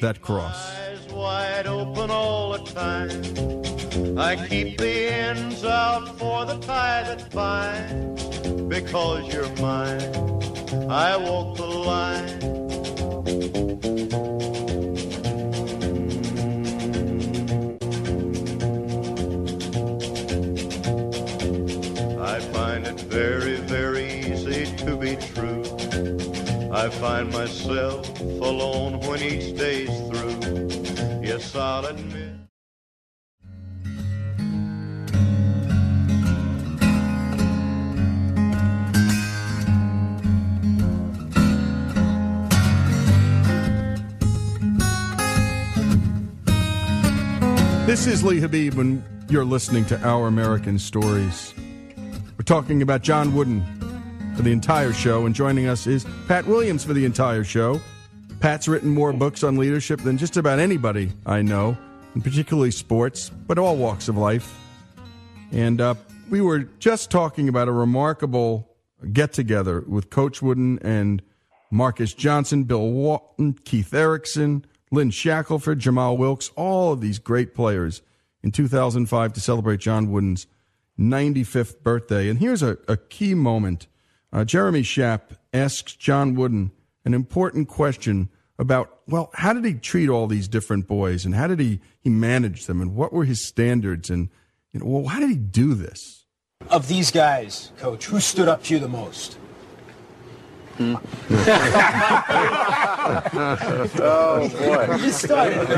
That 0.00 0.20
cross 0.20 0.72
wide 1.12 1.66
open 1.66 2.10
all 2.10 2.52
the 2.52 2.64
time. 2.72 4.18
I 4.18 4.36
keep 4.48 4.78
the 4.78 5.12
ends 5.12 5.64
out 5.64 6.18
for 6.18 6.44
the 6.44 6.58
tie 6.58 7.02
that 7.04 7.30
binds. 7.30 8.22
Because 8.68 9.32
you're 9.32 9.48
mine, 9.56 10.12
I 10.90 11.16
walk 11.16 11.56
the 11.56 11.66
line. 11.66 12.62
Find 27.00 27.32
myself 27.32 28.20
alone 28.20 29.00
when 29.00 29.20
each 29.22 29.56
day's 29.56 29.88
through. 29.88 30.68
Yes, 31.22 31.54
I'll 31.54 31.86
admit. 31.86 32.32
This 47.86 48.06
is 48.06 48.24
Lee 48.24 48.40
Habib, 48.40 48.78
and 48.78 49.02
you're 49.28 49.44
listening 49.44 49.84
to 49.86 50.00
Our 50.00 50.26
American 50.26 50.78
Stories. 50.78 51.52
We're 52.38 52.44
talking 52.44 52.80
about 52.80 53.02
John 53.02 53.34
Wooden 53.34 53.81
for 54.42 54.46
the 54.46 54.52
entire 54.52 54.92
show, 54.92 55.24
and 55.26 55.36
joining 55.36 55.68
us 55.68 55.86
is 55.86 56.04
Pat 56.26 56.44
Williams 56.46 56.82
for 56.82 56.92
the 56.94 57.04
entire 57.04 57.44
show. 57.44 57.80
Pat's 58.40 58.66
written 58.66 58.90
more 58.90 59.12
books 59.12 59.44
on 59.44 59.56
leadership 59.56 60.00
than 60.00 60.18
just 60.18 60.36
about 60.36 60.58
anybody 60.58 61.12
I 61.24 61.42
know, 61.42 61.78
and 62.14 62.24
particularly 62.24 62.72
sports, 62.72 63.30
but 63.30 63.56
all 63.56 63.76
walks 63.76 64.08
of 64.08 64.16
life. 64.16 64.52
And 65.52 65.80
uh, 65.80 65.94
we 66.28 66.40
were 66.40 66.60
just 66.80 67.08
talking 67.08 67.48
about 67.48 67.68
a 67.68 67.72
remarkable 67.72 68.68
get 69.12 69.32
together 69.32 69.84
with 69.86 70.10
Coach 70.10 70.42
Wooden 70.42 70.80
and 70.80 71.22
Marques 71.70 72.12
Johnson, 72.12 72.64
Bill 72.64 72.90
Walton, 72.90 73.52
Keith 73.64 73.94
Erickson, 73.94 74.64
Lynn 74.90 75.12
Shackelford, 75.12 75.78
Jamal 75.78 76.16
Wilkes, 76.16 76.50
all 76.56 76.92
of 76.92 77.00
these 77.00 77.20
great 77.20 77.54
players 77.54 78.02
in 78.42 78.50
2005 78.50 79.34
to 79.34 79.40
celebrate 79.40 79.78
John 79.78 80.10
Wooden's 80.10 80.48
95th 80.98 81.80
birthday. 81.84 82.28
And 82.28 82.40
here's 82.40 82.64
a, 82.64 82.76
a 82.88 82.96
key 82.96 83.34
moment. 83.34 83.86
Uh, 84.32 84.44
Jeremy 84.44 84.82
Schaap 84.82 85.36
asks 85.52 85.94
John 85.94 86.34
Wooden 86.34 86.70
an 87.04 87.14
important 87.14 87.68
question 87.68 88.28
about 88.58 89.00
well 89.08 89.30
how 89.34 89.52
did 89.52 89.64
he 89.64 89.74
treat 89.74 90.08
all 90.08 90.26
these 90.26 90.46
different 90.46 90.86
boys 90.86 91.24
and 91.24 91.34
how 91.34 91.46
did 91.48 91.58
he 91.58 91.80
he 92.00 92.08
manage 92.08 92.66
them 92.66 92.80
and 92.80 92.94
what 92.94 93.12
were 93.12 93.24
his 93.24 93.44
standards 93.44 94.08
and 94.08 94.28
you 94.72 94.78
know 94.80 94.86
well 94.86 95.06
how 95.08 95.18
did 95.18 95.30
he 95.30 95.36
do 95.36 95.74
this 95.74 96.26
of 96.70 96.86
these 96.86 97.10
guys 97.10 97.72
coach 97.78 98.04
who 98.06 98.20
stood 98.20 98.46
up 98.48 98.62
to 98.62 98.74
you 98.74 98.80
the 98.80 98.88
most 98.88 99.36
oh 104.00 104.48
boy! 104.58 104.96
You 105.04 105.10
started, 105.12 105.68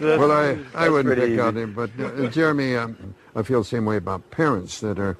though. 0.00 0.18
Well, 0.18 0.32
I, 0.32 0.50
I 0.50 0.54
That's 0.54 0.90
wouldn't 0.90 1.14
pick 1.18 1.30
easy. 1.30 1.40
on 1.40 1.56
him, 1.56 1.72
but 1.72 1.90
uh, 1.98 2.26
Jeremy, 2.28 2.76
um, 2.76 3.14
I 3.34 3.42
feel 3.42 3.60
the 3.60 3.64
same 3.68 3.84
way 3.86 3.96
about 3.96 4.30
parents 4.30 4.80
that 4.80 4.98
are 4.98 5.16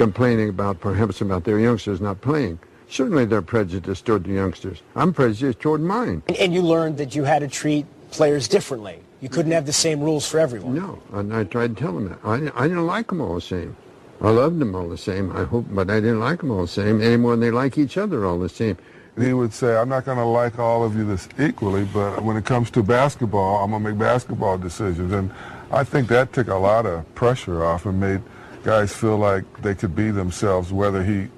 complaining 0.00 0.48
about 0.48 0.80
perhaps 0.80 1.20
about 1.20 1.44
their 1.44 1.58
youngsters 1.58 2.00
not 2.00 2.22
playing. 2.22 2.58
Certainly, 2.88 3.26
they're 3.26 3.42
prejudiced 3.42 4.06
toward 4.06 4.24
the 4.24 4.32
youngsters. 4.32 4.80
I'm 4.96 5.12
prejudiced 5.12 5.60
toward 5.60 5.82
mine. 5.82 6.22
And, 6.26 6.36
and 6.38 6.54
you 6.54 6.62
learned 6.62 6.96
that 6.96 7.14
you 7.14 7.24
had 7.24 7.40
to 7.40 7.48
treat 7.48 7.84
players 8.10 8.48
differently. 8.48 9.02
You 9.20 9.28
couldn't 9.28 9.52
have 9.52 9.66
the 9.66 9.74
same 9.74 10.00
rules 10.00 10.26
for 10.26 10.40
everyone. 10.40 10.74
No, 10.74 10.98
and 11.12 11.36
I 11.36 11.44
tried 11.44 11.76
to 11.76 11.82
tell 11.82 11.92
them 11.92 12.08
that. 12.08 12.18
I, 12.24 12.36
I 12.56 12.66
didn't 12.66 12.86
like 12.86 13.08
them 13.08 13.20
all 13.20 13.34
the 13.34 13.42
same. 13.42 13.76
I 14.22 14.30
loved 14.30 14.58
them 14.58 14.74
all 14.74 14.88
the 14.88 14.96
same. 14.96 15.36
I 15.36 15.44
hope, 15.44 15.66
but 15.68 15.90
I 15.90 16.00
didn't 16.00 16.20
like 16.20 16.38
them 16.38 16.50
all 16.50 16.62
the 16.62 16.68
same 16.68 17.02
any 17.02 17.18
more 17.18 17.32
than 17.32 17.40
they 17.40 17.50
like 17.50 17.76
each 17.76 17.98
other 17.98 18.24
all 18.24 18.38
the 18.38 18.48
same. 18.48 18.78
And 19.16 19.26
he 19.26 19.34
would 19.34 19.52
say, 19.52 19.76
I'm 19.76 19.90
not 19.90 20.06
going 20.06 20.16
to 20.16 20.24
like 20.24 20.58
all 20.58 20.82
of 20.82 20.96
you 20.96 21.04
this 21.04 21.28
equally, 21.38 21.84
but 21.84 22.22
when 22.22 22.38
it 22.38 22.46
comes 22.46 22.70
to 22.70 22.82
basketball, 22.82 23.62
I'm 23.62 23.70
going 23.70 23.82
to 23.82 23.90
make 23.90 23.98
basketball 23.98 24.56
decisions. 24.56 25.12
And 25.12 25.30
I 25.70 25.84
think 25.84 26.08
that 26.08 26.32
took 26.32 26.48
a 26.48 26.54
lot 26.54 26.86
of 26.86 27.14
pressure 27.14 27.62
off 27.62 27.84
and 27.84 28.00
made 28.00 28.22
guys 28.62 28.94
feel 28.94 29.16
like 29.16 29.44
they 29.62 29.74
could 29.74 29.94
be 29.94 30.10
themselves, 30.10 30.72
whether 30.72 31.02
he 31.02 31.28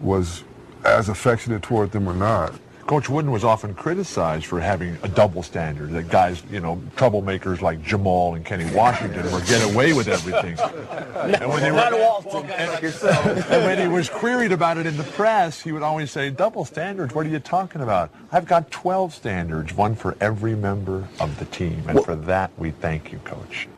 was 0.00 0.44
as 0.84 1.08
affectionate 1.08 1.62
toward 1.62 1.92
them 1.92 2.08
or 2.08 2.14
not. 2.14 2.54
Coach 2.86 3.08
Wooden 3.08 3.30
was 3.30 3.44
often 3.44 3.72
criticized 3.72 4.46
for 4.46 4.58
having 4.58 4.98
a 5.04 5.08
double 5.08 5.44
standard, 5.44 5.90
that 5.90 6.08
guys, 6.08 6.42
you 6.50 6.58
know, 6.58 6.82
troublemakers 6.96 7.60
like 7.60 7.80
Jamal 7.84 8.34
and 8.34 8.44
Kenny 8.44 8.68
Washington 8.74 9.30
were 9.30 9.40
get 9.42 9.62
away 9.62 9.92
with 9.92 10.08
everything. 10.08 10.58
and 11.14 11.48
when 11.48 11.62
they 11.62 11.70
were, 11.70 11.76
Not 11.76 11.92
Walton. 11.92 12.50
and 12.50 13.64
when 13.64 13.78
he 13.78 13.86
was 13.86 14.08
queried 14.08 14.50
about 14.50 14.76
it 14.76 14.86
in 14.86 14.96
the 14.96 15.04
press, 15.04 15.60
he 15.60 15.70
would 15.70 15.84
always 15.84 16.10
say, 16.10 16.30
double 16.30 16.64
standards, 16.64 17.14
what 17.14 17.26
are 17.26 17.28
you 17.28 17.38
talking 17.38 17.80
about? 17.80 18.10
I've 18.32 18.46
got 18.46 18.72
12 18.72 19.14
standards, 19.14 19.72
one 19.72 19.94
for 19.94 20.16
every 20.20 20.56
member 20.56 21.06
of 21.20 21.38
the 21.38 21.44
team. 21.44 21.84
And 21.86 22.04
for 22.04 22.16
that, 22.16 22.50
we 22.58 22.72
thank 22.72 23.12
you, 23.12 23.18
Coach. 23.18 23.68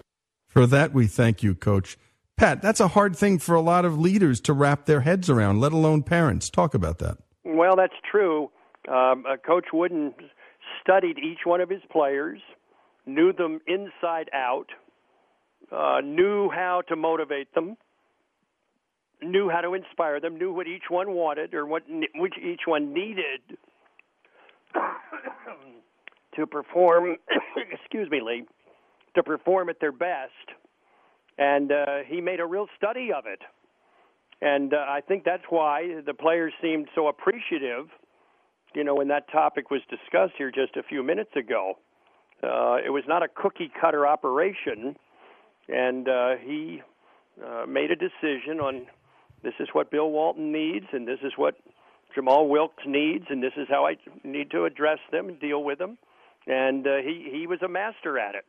For 0.49 0.67
that, 0.69 0.95
we 0.95 1.07
thank 1.07 1.43
you, 1.43 1.55
Coach. 1.55 1.99
Pat, 2.37 2.61
that's 2.61 2.81
a 2.81 2.88
hard 2.88 3.14
thing 3.14 3.38
for 3.38 3.55
a 3.55 3.61
lot 3.61 3.85
of 3.85 3.99
leaders 3.99 4.40
to 4.42 4.53
wrap 4.53 4.87
their 4.87 5.03
heads 5.03 5.31
around, 5.31 5.61
let 5.61 5.73
alone 5.73 6.03
parents. 6.03 6.51
Talk 6.51 6.75
about 6.75 6.99
that. 6.99 7.18
Well, 7.45 7.77
that's 7.77 7.95
true. 8.11 8.51
Um, 8.88 9.25
uh, 9.29 9.37
Coach 9.37 9.66
Wooden 9.73 10.14
studied 10.81 11.18
each 11.18 11.40
one 11.45 11.61
of 11.61 11.68
his 11.68 11.83
players, 11.90 12.40
knew 13.07 13.33
them 13.33 13.61
inside 13.66 14.29
out, 14.33 14.66
uh, 15.71 16.01
knew 16.03 16.51
how 16.51 16.83
to 16.88 16.97
motivate 16.97 17.55
them, 17.55 17.77
knew 19.23 19.49
how 19.49 19.61
to 19.61 19.75
inspire 19.75 20.21
them, 20.21 20.37
knew 20.37 20.53
what 20.53 20.66
each 20.66 20.85
one 20.88 21.12
wanted 21.12 21.55
or 21.55 21.66
what 21.66 21.83
which 22.16 22.35
each 22.42 22.62
one 22.66 22.92
needed 22.92 23.40
to 26.37 26.47
perform. 26.47 27.16
excuse 27.73 28.11
me, 28.11 28.21
Lee, 28.21 28.45
to 29.14 29.23
perform 29.23 29.68
at 29.68 29.81
their 29.81 29.92
best, 29.92 30.33
and 31.38 31.73
uh, 31.73 31.87
he 32.07 32.21
made 32.21 32.40
a 32.40 32.47
real 32.47 32.66
study 32.77 33.11
of 33.12 33.27
it. 33.27 33.40
And 34.40 34.75
uh, 34.75 34.79
I 34.79 35.01
think 35.01 35.25
that's 35.25 35.45
why 35.49 36.01
the 36.05 36.14
players 36.14 36.53
seemed 36.61 36.88
so 36.95 37.09
appreciative. 37.09 37.87
You 38.75 38.85
know, 38.85 38.95
when 38.95 39.09
that 39.09 39.31
topic 39.31 39.71
was 39.71 39.83
discussed 39.88 40.35
here 40.37 40.51
just 40.51 40.77
a 40.77 40.83
few 40.83 41.03
minutes 41.03 41.31
ago, 41.37 41.75
uh, 42.42 42.79
it 42.85 42.90
was 42.90 43.05
not 43.07 43.23
a 43.23 43.29
cookie 43.29 43.71
cutter 43.81 44.07
operation, 44.07 44.97
and 45.68 46.09
uh, 46.09 46.31
he 46.42 46.83
uh, 47.45 47.66
made 47.66 47.90
a 47.92 47.97
decision 47.97 48.59
on 48.61 48.87
this 49.45 49.55
is 49.61 49.68
what 49.73 49.90
Bill 49.90 50.11
Walton 50.11 50.53
needs, 50.53 50.87
and 50.92 51.07
this 51.07 51.18
is 51.23 51.33
what 51.37 51.55
Jamal 52.14 52.49
Wilkes 52.49 52.83
needs, 52.87 53.27
and 53.29 53.42
this 53.42 53.53
is 53.57 53.66
how 53.68 53.87
I 53.87 53.97
need 54.25 54.51
to 54.51 54.64
address 54.64 54.99
them 55.11 55.29
and 55.29 55.40
deal 55.40 55.62
with 55.62 55.79
them. 55.79 55.99
And 56.47 56.87
uh, 56.87 56.97
he 56.97 57.29
he 57.31 57.47
was 57.47 57.61
a 57.62 57.68
master 57.68 58.18
at 58.18 58.35
it. 58.35 58.45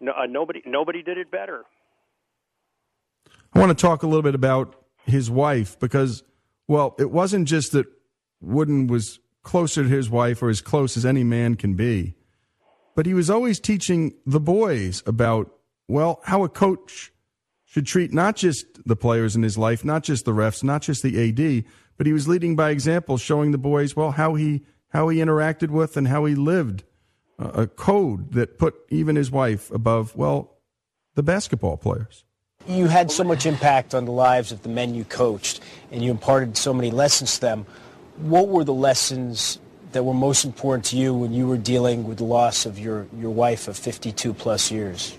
No, 0.00 0.12
uh, 0.12 0.26
nobody 0.26 0.62
nobody 0.66 1.02
did 1.02 1.18
it 1.18 1.30
better. 1.30 1.64
I 3.52 3.58
want 3.58 3.76
to 3.76 3.80
talk 3.80 4.02
a 4.02 4.06
little 4.06 4.22
bit 4.22 4.34
about 4.34 4.76
his 5.04 5.30
wife 5.30 5.78
because, 5.78 6.22
well, 6.68 6.94
it 6.98 7.10
wasn't 7.10 7.48
just 7.48 7.72
that 7.72 7.86
Wooden 8.40 8.86
was 8.86 9.18
closer 9.42 9.82
to 9.82 9.88
his 9.88 10.08
wife 10.08 10.42
or 10.42 10.50
as 10.50 10.60
close 10.60 10.96
as 10.96 11.04
any 11.04 11.24
man 11.24 11.54
can 11.56 11.74
be, 11.74 12.14
but 12.94 13.06
he 13.06 13.14
was 13.14 13.30
always 13.30 13.58
teaching 13.58 14.14
the 14.26 14.40
boys 14.40 15.02
about, 15.06 15.52
well, 15.88 16.20
how 16.24 16.44
a 16.44 16.48
coach 16.48 17.12
should 17.64 17.86
treat 17.86 18.12
not 18.12 18.36
just 18.36 18.66
the 18.84 18.96
players 18.96 19.36
in 19.36 19.42
his 19.42 19.56
life, 19.56 19.84
not 19.84 20.02
just 20.02 20.24
the 20.24 20.32
refs, 20.32 20.62
not 20.62 20.82
just 20.82 21.02
the 21.02 21.28
AD, 21.28 21.64
but 21.96 22.06
he 22.06 22.12
was 22.12 22.28
leading 22.28 22.56
by 22.56 22.70
example, 22.70 23.16
showing 23.16 23.52
the 23.52 23.58
boys, 23.58 23.94
well, 23.94 24.12
how 24.12 24.34
he 24.34 24.62
how 24.88 25.08
he 25.08 25.18
interacted 25.18 25.70
with 25.70 25.96
and 25.96 26.08
how 26.08 26.24
he 26.24 26.34
lived 26.34 26.82
uh, 27.38 27.50
a 27.54 27.66
code 27.66 28.32
that 28.32 28.58
put 28.58 28.74
even 28.88 29.16
his 29.16 29.30
wife 29.30 29.70
above, 29.70 30.16
well, 30.16 30.58
the 31.14 31.22
basketball 31.22 31.76
players. 31.76 32.24
You 32.66 32.86
had 32.86 33.10
so 33.10 33.24
much 33.24 33.46
impact 33.46 33.94
on 33.94 34.04
the 34.04 34.12
lives 34.12 34.52
of 34.52 34.62
the 34.62 34.68
men 34.68 34.94
you 34.94 35.04
coached, 35.04 35.60
and 35.90 36.02
you 36.02 36.10
imparted 36.10 36.56
so 36.56 36.74
many 36.74 36.90
lessons 36.90 37.34
to 37.36 37.40
them. 37.40 37.66
What 38.18 38.48
were 38.48 38.64
the 38.64 38.74
lessons 38.74 39.58
that 39.92 40.04
were 40.04 40.14
most 40.14 40.44
important 40.44 40.84
to 40.86 40.96
you 40.96 41.14
when 41.14 41.32
you 41.32 41.46
were 41.46 41.56
dealing 41.56 42.04
with 42.04 42.18
the 42.18 42.24
loss 42.24 42.66
of 42.66 42.78
your, 42.78 43.06
your 43.18 43.30
wife 43.30 43.66
of 43.66 43.76
52 43.76 44.34
plus 44.34 44.70
years? 44.70 45.16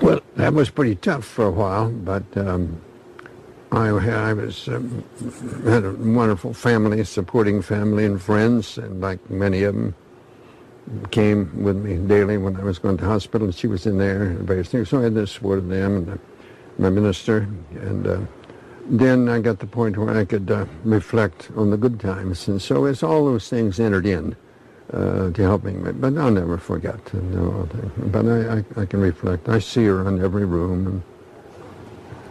Well, 0.00 0.20
that 0.36 0.54
was 0.54 0.70
pretty 0.70 0.94
tough 0.94 1.24
for 1.24 1.46
a 1.46 1.50
while, 1.50 1.90
but 1.90 2.24
um, 2.36 2.80
I, 3.72 3.88
I 3.88 4.32
was 4.32 4.66
um, 4.68 5.04
had 5.64 5.84
a 5.84 5.92
wonderful 5.92 6.54
family, 6.54 7.04
supporting 7.04 7.60
family 7.60 8.04
and 8.06 8.20
friends, 8.20 8.78
and 8.78 9.00
like 9.00 9.28
many 9.30 9.62
of 9.64 9.74
them, 9.74 9.94
came 11.10 11.62
with 11.62 11.76
me 11.76 11.96
daily 11.96 12.38
when 12.38 12.56
I 12.56 12.64
was 12.64 12.78
going 12.78 12.96
to 12.98 13.04
hospital, 13.04 13.46
and 13.46 13.54
she 13.54 13.66
was 13.66 13.86
in 13.86 13.98
there 13.98 14.22
and 14.22 14.40
various 14.40 14.68
things. 14.68 14.88
So 14.88 15.00
I 15.00 15.04
had 15.04 15.14
the 15.14 15.26
support 15.26 15.58
of 15.58 15.68
them 15.68 15.96
and 15.96 16.18
my 16.78 16.90
minister, 16.90 17.48
and 17.74 18.06
uh, 18.06 18.18
then 18.86 19.28
I 19.28 19.40
got 19.40 19.58
the 19.58 19.66
point 19.66 19.96
where 19.96 20.16
I 20.16 20.24
could 20.24 20.50
uh, 20.50 20.66
reflect 20.84 21.50
on 21.56 21.70
the 21.70 21.76
good 21.76 22.00
times, 22.00 22.48
and 22.48 22.60
so 22.60 22.86
as 22.86 23.02
all 23.02 23.24
those 23.24 23.48
things 23.48 23.78
entered 23.78 24.06
in 24.06 24.34
uh, 24.92 25.30
to 25.30 25.42
helping 25.42 25.82
me. 25.82 25.92
But 25.92 26.16
I'll 26.16 26.30
never 26.30 26.58
forget. 26.58 26.98
But 27.12 28.26
I, 28.26 28.58
I, 28.58 28.64
I 28.76 28.86
can 28.86 29.00
reflect. 29.00 29.48
I 29.48 29.58
see 29.58 29.84
her 29.84 30.08
in 30.08 30.22
every 30.22 30.44
room, 30.44 31.02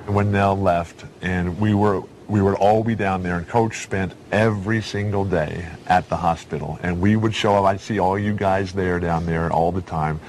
and 0.05 0.15
when 0.15 0.31
Nell 0.31 0.57
left, 0.57 1.05
and 1.21 1.59
we 1.59 1.73
were 1.73 2.03
we 2.29 2.41
would 2.43 2.55
all 2.55 2.83
be 2.83 2.93
down 2.93 3.23
there, 3.23 3.37
and 3.37 3.47
Coach 3.47 3.79
spent 3.79 4.13
every 4.31 4.81
single 4.81 5.25
day 5.25 5.67
at 5.87 6.07
the 6.09 6.15
hospital, 6.15 6.79
and 6.83 7.01
we 7.01 7.15
would 7.15 7.33
show 7.33 7.55
up. 7.55 7.65
I'd 7.65 7.81
see 7.81 7.97
all 7.97 8.17
you 8.19 8.33
guys 8.33 8.71
there 8.71 8.99
down 8.99 9.25
there 9.25 9.51
all 9.51 9.71
the 9.71 9.81
time, 9.81 10.19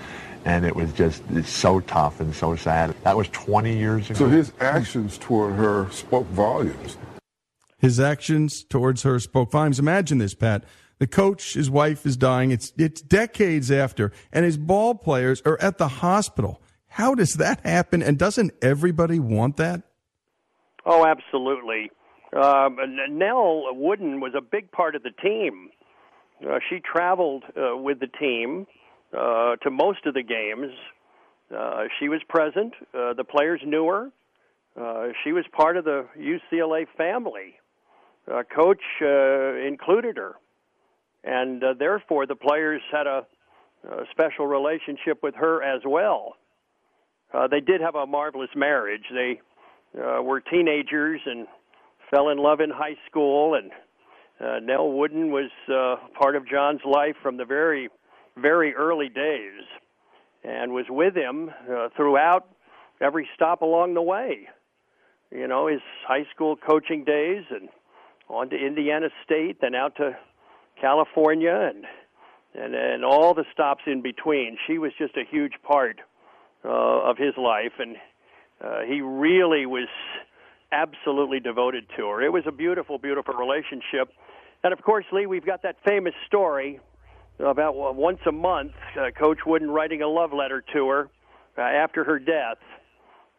and 0.47 0.65
it 0.65 0.75
was 0.75 0.93
just 0.95 1.23
it's 1.31 1.51
so 1.51 1.81
tough 1.81 2.21
and 2.21 2.35
so 2.35 2.57
sad. 2.57 2.95
That 3.05 3.19
was 3.19 3.29
20 3.29 3.77
years 3.77 4.09
ago. 4.09 4.19
So 4.19 4.29
his 4.29 4.51
actions 4.59 5.19
toward 5.19 5.55
her 5.55 5.91
spoke 5.91 6.27
volumes. 6.29 6.97
His 7.79 8.01
actions 8.01 8.65
towards 8.65 9.03
her 9.03 9.21
spoke 9.21 9.53
volumes. 9.53 9.79
Imagine 9.79 10.19
this, 10.19 10.35
Pat. 10.35 10.65
The 11.01 11.07
coach, 11.07 11.53
his 11.55 11.71
wife 11.71 12.07
is 12.07 12.17
dying. 12.17 12.51
It's 12.51 12.73
it's 12.79 13.03
decades 13.03 13.71
after, 13.71 14.11
and 14.33 14.47
his 14.47 14.57
ball 14.57 14.95
players 14.95 15.43
are 15.45 15.61
at 15.61 15.77
the 15.77 15.89
hospital. 15.89 16.63
How 16.89 17.15
does 17.15 17.35
that 17.35 17.61
happen? 17.61 18.03
And 18.03 18.19
doesn't 18.19 18.53
everybody 18.63 19.19
want 19.19 19.59
that? 19.59 19.83
Oh, 20.85 21.07
absolutely. 21.07 21.90
Um, 22.33 22.79
Nell 23.11 23.75
Wooden 23.75 24.21
was 24.21 24.33
a 24.37 24.40
big 24.40 24.71
part 24.71 24.95
of 24.95 25.03
the 25.03 25.11
team. 25.11 25.71
Uh, 26.49 26.59
she 26.69 26.81
traveled 26.81 27.45
uh, 27.57 27.77
with 27.77 28.01
the 28.01 28.07
team 28.07 28.66
uh, 29.16 29.57
to 29.57 29.71
most 29.71 30.07
of 30.07 30.14
the 30.14 30.23
games. 30.23 30.73
Uh, 31.55 31.85
she 31.99 32.09
was 32.09 32.21
present. 32.29 32.73
Uh, 32.95 33.12
the 33.14 33.25
players 33.25 33.61
knew 33.64 33.87
her. 33.87 34.11
Uh, 34.81 35.09
she 35.25 35.33
was 35.33 35.45
part 35.53 35.77
of 35.77 35.85
the 35.85 36.07
UCLA 36.16 36.87
family. 36.97 37.55
Uh, 38.31 38.43
coach 38.55 38.83
uh, 39.03 39.55
included 39.66 40.16
her, 40.16 40.35
and 41.25 41.64
uh, 41.64 41.75
therefore 41.77 42.27
the 42.27 42.37
players 42.37 42.81
had 42.93 43.07
a, 43.07 43.27
a 43.90 44.05
special 44.12 44.47
relationship 44.47 45.21
with 45.23 45.35
her 45.35 45.62
as 45.62 45.83
well. 45.85 46.37
Uh, 47.35 47.49
they 47.49 47.61
did 47.61 47.81
have 47.81 47.97
a 47.97 48.07
marvelous 48.07 48.51
marriage. 48.55 49.05
They 49.12 49.40
uh, 49.96 50.22
were 50.22 50.40
teenagers 50.40 51.20
and 51.26 51.46
fell 52.11 52.29
in 52.29 52.38
love 52.38 52.61
in 52.61 52.70
high 52.70 52.96
school, 53.09 53.55
and 53.55 53.70
uh, 54.40 54.59
Nell 54.61 54.90
Wooden 54.90 55.31
was 55.31 55.50
uh, 55.68 55.96
part 56.18 56.37
of 56.37 56.48
John's 56.48 56.81
life 56.85 57.16
from 57.22 57.37
the 57.37 57.44
very, 57.44 57.88
very 58.37 58.74
early 58.74 59.09
days, 59.09 59.62
and 60.44 60.72
was 60.72 60.87
with 60.88 61.14
him 61.14 61.50
uh, 61.70 61.88
throughout 61.96 62.48
every 63.00 63.29
stop 63.35 63.62
along 63.62 63.94
the 63.94 64.03
way. 64.03 64.48
You 65.31 65.46
know, 65.46 65.68
his 65.68 65.81
high 66.07 66.26
school 66.35 66.57
coaching 66.57 67.05
days, 67.05 67.44
and 67.50 67.68
on 68.29 68.50
to 68.50 68.57
Indiana 68.57 69.09
State, 69.24 69.61
then 69.61 69.74
out 69.74 69.96
to 69.96 70.16
California, 70.81 71.72
and 71.72 71.85
and 72.55 72.74
and 72.74 73.05
all 73.05 73.35
the 73.35 73.44
stops 73.53 73.83
in 73.87 74.03
between. 74.03 74.57
She 74.66 74.79
was 74.79 74.92
just 74.98 75.16
a 75.16 75.24
huge 75.31 75.55
part 75.62 76.00
uh, 76.64 76.68
of 76.68 77.16
his 77.16 77.35
life, 77.37 77.72
and 77.79 77.96
uh, 78.64 78.81
he 78.87 79.01
really 79.01 79.66
was 79.66 79.88
absolutely 80.73 81.40
devoted 81.40 81.87
to 81.96 82.07
her. 82.09 82.23
It 82.23 82.33
was 82.33 82.44
a 82.46 82.53
beautiful, 82.53 82.99
beautiful 82.99 83.35
relationship. 83.35 84.12
And 84.62 84.73
of 84.73 84.83
course, 84.83 85.05
Lee, 85.12 85.27
we've 85.27 85.46
got 85.46 85.62
that 85.62 85.77
famous 85.85 86.14
story 86.27 86.81
about 87.38 87.75
once 87.96 88.20
a 88.27 88.33
month, 88.33 88.73
uh, 88.99 89.11
Coach 89.18 89.38
Wooden 89.46 89.70
writing 89.70 90.03
a 90.03 90.09
love 90.09 90.33
letter 90.33 90.62
to 90.75 90.88
her 90.88 91.09
uh, 91.57 91.62
after 91.62 92.05
her 92.05 92.18
death 92.18 92.59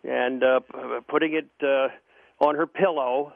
and 0.04 0.44
uh, 0.44 0.60
putting 1.08 1.34
it 1.34 1.50
uh, 1.64 1.90
on 2.44 2.56
her 2.56 2.66
pillow. 2.66 3.34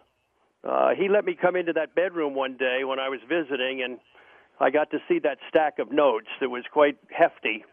Uh, 0.64 0.90
he 0.98 1.08
let 1.08 1.26
me 1.26 1.38
come 1.40 1.56
into 1.56 1.74
that 1.74 1.94
bedroom 1.94 2.34
one 2.34 2.58
day 2.58 2.84
when 2.84 3.00
I 3.00 3.10
was 3.10 3.20
visiting, 3.30 3.84
and 3.84 4.00
I 4.60 4.72
got 4.72 4.90
to 4.92 4.98
see 5.08 5.20
that 5.20 5.38
stack 5.48 5.78
of 5.78 5.92
notes 5.92 6.28
that 6.42 6.50
was 6.50 6.64
quite 6.72 6.98
hefty. 7.12 7.64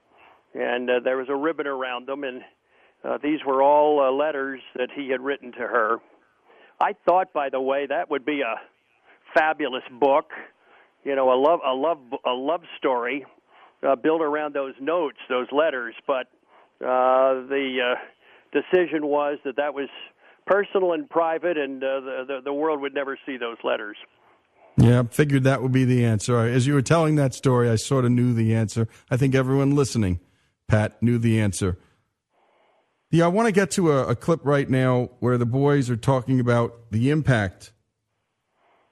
And 0.54 0.90
uh, 0.90 1.00
there 1.02 1.16
was 1.16 1.28
a 1.30 1.34
ribbon 1.36 1.66
around 1.66 2.06
them, 2.06 2.24
and 2.24 2.42
uh, 3.04 3.18
these 3.22 3.40
were 3.46 3.62
all 3.62 4.00
uh, 4.00 4.10
letters 4.12 4.60
that 4.76 4.88
he 4.94 5.10
had 5.10 5.20
written 5.20 5.52
to 5.52 5.58
her. 5.58 5.98
I 6.80 6.94
thought, 7.06 7.32
by 7.32 7.48
the 7.48 7.60
way, 7.60 7.86
that 7.86 8.10
would 8.10 8.24
be 8.24 8.42
a 8.42 8.60
fabulous 9.34 9.84
book. 10.00 10.30
You 11.04 11.16
know, 11.16 11.32
a 11.32 11.38
love, 11.38 11.60
a 11.66 11.74
love, 11.74 11.98
a 12.24 12.30
love 12.30 12.62
story 12.78 13.24
uh, 13.86 13.96
built 13.96 14.22
around 14.22 14.54
those 14.54 14.74
notes, 14.80 15.18
those 15.28 15.48
letters. 15.50 15.94
But 16.06 16.28
uh, 16.80 17.46
the 17.48 17.78
uh, 17.94 17.98
decision 18.52 19.06
was 19.06 19.38
that 19.44 19.56
that 19.56 19.74
was 19.74 19.88
personal 20.46 20.92
and 20.92 21.08
private, 21.08 21.56
and 21.58 21.82
uh, 21.82 22.00
the, 22.00 22.24
the 22.26 22.40
the 22.44 22.52
world 22.52 22.80
would 22.80 22.94
never 22.94 23.18
see 23.26 23.36
those 23.36 23.56
letters. 23.64 23.96
Yeah, 24.76 25.02
figured 25.10 25.44
that 25.44 25.62
would 25.62 25.72
be 25.72 25.84
the 25.84 26.04
answer. 26.04 26.38
As 26.38 26.66
you 26.66 26.74
were 26.74 26.82
telling 26.82 27.16
that 27.16 27.34
story, 27.34 27.68
I 27.68 27.76
sort 27.76 28.04
of 28.04 28.10
knew 28.10 28.32
the 28.32 28.54
answer. 28.54 28.88
I 29.10 29.16
think 29.16 29.34
everyone 29.34 29.74
listening, 29.74 30.20
Pat, 30.66 31.02
knew 31.02 31.18
the 31.18 31.40
answer. 31.40 31.78
Yeah, 33.14 33.26
I 33.26 33.28
want 33.28 33.44
to 33.44 33.52
get 33.52 33.70
to 33.72 33.92
a, 33.92 34.06
a, 34.08 34.16
clip 34.16 34.40
right 34.42 34.66
now 34.70 35.10
where 35.20 35.36
the 35.36 35.44
boys 35.44 35.90
are 35.90 35.98
talking 35.98 36.40
about 36.40 36.90
the 36.90 37.10
impact 37.10 37.72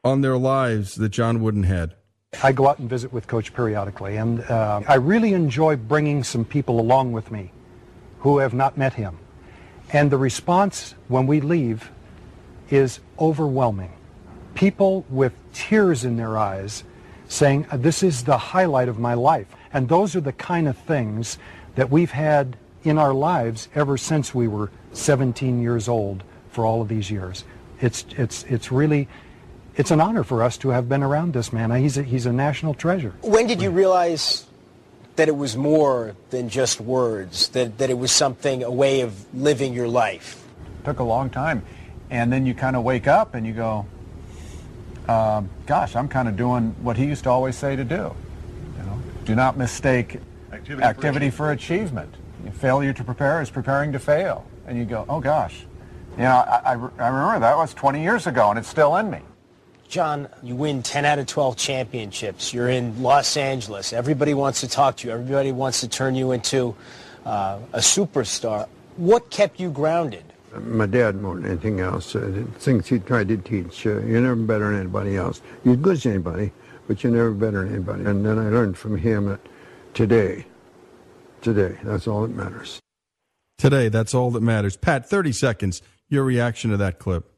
on 0.05 0.21
their 0.21 0.37
lives 0.37 0.97
that 0.97 1.09
John 1.09 1.41
Wooden 1.41 1.63
had. 1.63 1.95
I 2.43 2.53
go 2.53 2.69
out 2.69 2.79
and 2.79 2.89
visit 2.89 3.15
with 3.15 3.27
Coach 3.27 3.55
periodically, 3.55 4.19
and 4.19 4.43
uh, 4.43 4.83
I 4.87 4.97
really 4.97 5.33
enjoy 5.33 5.77
bringing 5.77 6.23
some 6.23 6.45
people 6.45 6.81
along 6.81 7.13
with 7.13 7.31
me 7.31 7.51
who 8.19 8.37
have 8.41 8.53
not 8.53 8.77
met 8.77 8.93
him. 8.93 9.17
And 9.91 10.11
the 10.11 10.19
response 10.19 10.95
when 11.09 11.27
we 11.27 11.41
leave 11.41 11.91
is 12.69 13.01
overwhelming. 13.19 13.95
People 14.55 15.07
with 15.09 15.33
tears 15.55 16.05
in 16.05 16.19
their 16.19 16.37
eyes 16.37 16.85
saying, 17.27 17.65
This 17.73 18.03
is 18.03 18.25
the 18.25 18.37
highlight 18.37 18.91
of 18.91 18.99
my 18.99 19.15
life. 19.15 19.47
And 19.73 19.89
those 19.89 20.15
are 20.15 20.21
the 20.21 20.35
kind 20.35 20.69
of 20.69 20.77
things 20.77 21.39
that 21.77 21.89
we've 21.89 22.11
had 22.11 22.59
in 22.83 22.99
our 22.99 23.13
lives 23.13 23.69
ever 23.75 23.97
since 23.97 24.35
we 24.35 24.49
were 24.49 24.71
17 24.93 25.61
years 25.61 25.89
old 25.89 26.23
for 26.51 26.65
all 26.65 26.83
of 26.83 26.89
these 26.89 27.11
years. 27.11 27.45
It's, 27.81 28.05
it's, 28.17 28.45
it's 28.45 28.73
really, 28.73 29.09
it's 29.77 29.91
an 29.91 30.01
honor 30.01 30.25
for 30.25 30.43
us 30.43 30.59
to 30.59 30.71
have 30.71 30.89
been 30.89 31.03
around 31.03 31.33
this 31.33 31.53
man. 31.53 31.71
He's 31.73 31.97
a, 31.97 32.03
he's 32.03 32.27
a 32.27 32.33
national 32.33 32.75
treasure. 32.75 33.15
When 33.23 33.47
did 33.47 33.63
you 33.63 33.71
realize 33.71 34.47
that 35.17 35.29
it 35.29 35.37
was 35.37 35.57
more 35.57 36.15
than 36.31 36.49
just 36.49 36.81
words, 36.81 37.49
that, 37.51 37.79
that 37.79 37.91
it 37.91 37.99
was 37.99 38.13
something, 38.13 38.63
a 38.63 38.71
way 38.71 39.03
of 39.03 39.35
living 39.35 39.73
your 39.75 39.89
life? 39.89 40.47
It 40.81 40.85
took 40.85 40.99
a 40.99 41.05
long 41.05 41.31
time. 41.31 41.63
And 42.11 42.33
then 42.33 42.45
you 42.45 42.55
kind 42.55 42.75
of 42.75 42.83
wake 42.83 43.07
up 43.07 43.35
and 43.35 43.47
you 43.47 43.53
go, 43.53 43.87
um, 45.09 45.49
gosh, 45.67 45.97
I'm 45.97 46.09
kind 46.09 46.29
of 46.29 46.37
doing 46.37 46.75
what 46.83 46.97
he 46.97 47.07
used 47.07 47.25
to 47.25 47.31
always 47.31 47.57
say 47.57 47.77
to 47.77 47.85
do. 47.85 48.15
You 48.79 48.85
know, 48.85 49.01
do 49.25 49.35
not 49.35 49.57
mistake 49.57 50.21
activity, 50.53 50.85
activity 50.85 51.31
for, 51.31 51.53
achievement. 51.53 52.15
Failure 52.55 52.93
to 52.93 53.05
prepare 53.05 53.41
is 53.41 53.51
preparing 53.51 53.93
to 53.93 53.99
fail. 53.99 54.47
And 54.67 54.79
you 54.79 54.85
go, 54.85 55.05
oh 55.09 55.21
gosh. 55.21 55.67
You 56.17 56.25
know, 56.25 56.31
I, 56.31 56.61
I, 56.65 56.73
I 56.73 57.09
remember 57.09 57.41
that 57.41 57.57
was 57.57 57.73
20 57.75 58.03
years 58.03 58.27
ago 58.27 58.51
and 58.51 58.59
it's 58.59 58.69
still 58.69 58.97
in 58.97 59.11
me. 59.11 59.21
John, 59.89 60.29
you 60.43 60.55
win 60.55 60.85
10 60.85 61.05
out 61.05 61.19
of 61.19 61.27
12 61.27 61.57
championships. 61.57 62.55
You're 62.55 62.69
in 62.69 63.03
Los 63.03 63.37
Angeles. 63.37 63.93
Everybody 63.93 64.35
wants 64.35 64.61
to 64.61 64.69
talk 64.69 64.97
to 64.99 65.09
you. 65.09 65.13
Everybody 65.13 65.51
wants 65.51 65.81
to 65.81 65.89
turn 65.89 66.15
you 66.15 66.31
into 66.31 66.77
uh, 67.27 67.59
a 67.73 67.81
superstar. 67.81 68.69
What 68.97 69.31
kept 69.31 69.59
you 69.59 69.71
grounded? 69.71 70.23
My 70.57 70.87
dad, 70.87 71.21
more 71.21 71.35
than 71.35 71.47
anything 71.47 71.81
else, 71.81 72.15
uh, 72.15 72.21
the 72.21 72.45
things 72.59 72.87
he 72.87 73.01
tried 73.01 73.29
to 73.29 73.37
teach, 73.37 73.85
uh, 73.85 73.99
you're 74.01 74.21
never 74.21 74.37
better 74.37 74.71
than 74.71 74.81
anybody 74.81 75.17
else. 75.17 75.43
You're 75.65 75.77
good 75.77 75.95
as 75.95 76.07
anybody, 76.07 76.53
but 76.87 77.03
you're 77.03 77.13
never 77.13 77.33
better 77.33 77.65
than 77.65 77.75
anybody. 77.75 78.05
And 78.05 78.25
then 78.25 78.39
I 78.39 78.49
learned 78.49 78.79
from 78.79 78.97
him 78.97 79.27
that 79.27 79.41
today, 79.95 80.45
Today, 81.41 81.79
that's 81.83 82.07
all 82.07 82.23
that 82.23 82.31
matters. 82.31 82.81
Today, 83.57 83.89
that's 83.89 84.15
all 84.15 84.31
that 84.33 84.43
matters. 84.43 84.77
Pat, 84.77 85.09
30 85.09 85.33
seconds. 85.33 85.83
Your 86.09 86.25
reaction 86.25 86.71
to 86.71 86.77
that 86.79 86.99
clip. 86.99 87.31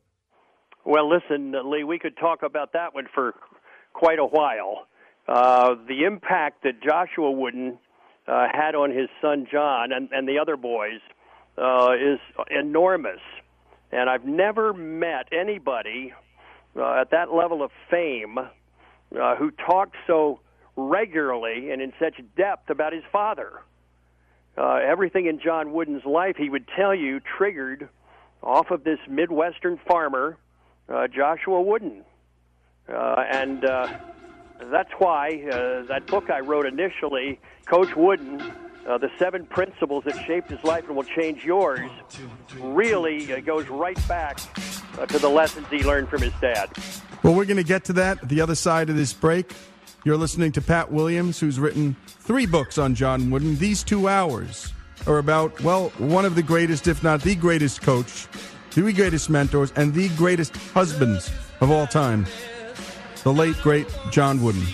Well, 0.85 1.09
listen, 1.09 1.55
Lee, 1.71 1.85
we 1.85 1.99
could 1.99 2.17
talk 2.17 2.43
about 2.43 2.73
that 2.73 2.95
one 2.95 3.07
for 3.15 3.35
quite 3.93 4.19
a 4.19 4.25
while. 4.25 4.87
Uh, 5.29 5.75
the 5.87 6.05
impact 6.05 6.65
that 6.65 6.83
Joshua 6.83 7.31
Wooden 7.31 7.79
uh, 8.27 8.47
had 8.53 8.75
on 8.75 8.91
his 8.91 9.09
son 9.21 9.47
John 9.51 9.93
and, 9.93 10.09
and 10.12 10.27
the 10.27 10.38
other 10.38 10.57
boys 10.57 11.01
uh, 11.57 11.93
is 11.93 12.19
enormous. 12.51 13.21
And 13.93 14.09
I've 14.11 14.25
never 14.25 14.73
met 14.73 15.27
anybody 15.33 16.12
uh, 16.77 17.01
at 17.01 17.11
that 17.11 17.33
level 17.33 17.62
of 17.62 17.71
fame 17.91 18.38
uh, 18.38 19.37
who 19.37 19.51
talked 19.51 19.97
so 20.07 20.41
regularly 20.77 21.71
and 21.71 21.83
in 21.83 21.93
such 22.01 22.15
depth 22.37 22.71
about 22.71 22.93
his 22.93 23.05
father 23.12 23.61
uh, 24.57 24.75
everything 24.75 25.27
in 25.27 25.41
John 25.41 25.73
Wooden's 25.73 26.05
life, 26.05 26.37
he 26.37 26.49
would 26.49 26.67
tell 26.77 26.95
you, 26.95 27.21
triggered 27.21 27.88
off 28.43 28.71
of 28.71 28.85
this 28.85 28.99
Midwestern 29.09 29.79
farmer, 29.87 30.37
uh, 30.88 31.09
Joshua 31.09 31.62
Wooden. 31.62 32.05
Uh, 32.88 33.25
and 33.31 33.65
uh, 33.65 33.88
that's 34.71 34.91
why 34.99 35.43
uh, 35.51 35.83
that 35.87 36.07
book 36.07 36.31
I 36.31 36.41
wrote 36.41 36.67
initially, 36.67 37.41
Coach 37.67 37.95
Wooden, 37.97 38.41
uh, 38.87 38.99
The 38.99 39.11
Seven 39.19 39.47
Principles 39.47 40.05
That 40.05 40.17
Shaped 40.27 40.51
His 40.51 40.62
Life 40.65 40.87
and 40.88 40.97
Will 40.97 41.05
Change 41.05 41.45
Yours, 41.45 41.91
really 42.59 43.33
uh, 43.33 43.41
goes 43.41 43.69
right 43.69 43.99
back 44.09 44.41
uh, 44.99 45.07
to 45.07 45.19
the 45.19 45.29
lessons 45.29 45.67
he 45.71 45.83
learned 45.83 46.09
from 46.09 46.23
his 46.23 46.33
dad. 46.41 46.69
Well, 47.23 47.35
we're 47.35 47.45
going 47.45 47.57
to 47.57 47.65
get 47.65 47.85
to 47.85 47.93
that 47.95 48.23
at 48.23 48.29
the 48.29 48.41
other 48.41 48.57
side 48.57 48.91
of 48.91 48.97
this 48.97 49.12
break. 49.12 49.53
You're 50.05 50.17
listening 50.17 50.51
to 50.53 50.61
Pat 50.61 50.91
Williams, 50.91 51.38
who's 51.38 51.61
written 51.61 51.95
three 52.07 52.45
books 52.45 52.77
on 52.77 52.97
John 52.97 53.31
Wooden. 53.31 53.57
These 53.59 53.85
two 53.85 54.09
hours 54.09 54.73
are 55.07 55.19
about, 55.19 55.61
well, 55.61 55.91
one 55.99 56.25
of 56.25 56.35
the 56.35 56.43
greatest, 56.43 56.88
if 56.88 57.05
not 57.05 57.21
the 57.21 57.37
greatest 57.37 57.83
coach, 57.83 58.27
the 58.75 58.93
greatest 58.93 59.31
mentors, 59.31 59.73
and 59.77 59.95
the 59.95 60.09
greatest 60.17 60.57
husbands 60.57 61.31
of 61.61 61.71
all 61.71 61.87
time, 61.87 62.27
the 63.23 63.33
late, 63.33 63.57
great 63.62 63.87
John 64.11 64.43
Wooden. 64.43 64.67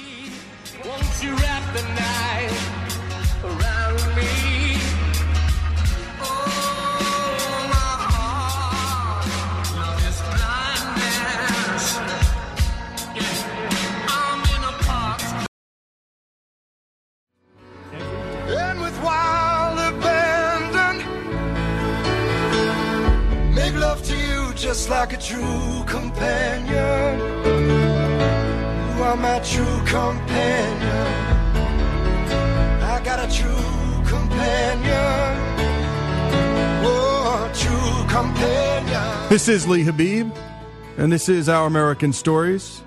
True 25.20 25.84
companion. 25.86 27.18
You 28.96 29.02
are 29.02 29.16
my 29.16 29.40
true 29.40 29.64
companion. 29.84 31.06
I 32.82 33.00
got 33.04 33.18
a 33.18 33.28
true 33.34 34.04
companion. 34.06 35.36
Oh, 36.84 37.50
true 37.54 38.14
companion. 38.14 39.28
This 39.28 39.48
is 39.48 39.66
Lee 39.66 39.82
Habib, 39.82 40.30
and 40.96 41.10
this 41.10 41.28
is 41.28 41.48
Our 41.48 41.66
American 41.66 42.12
Stories. 42.12 42.82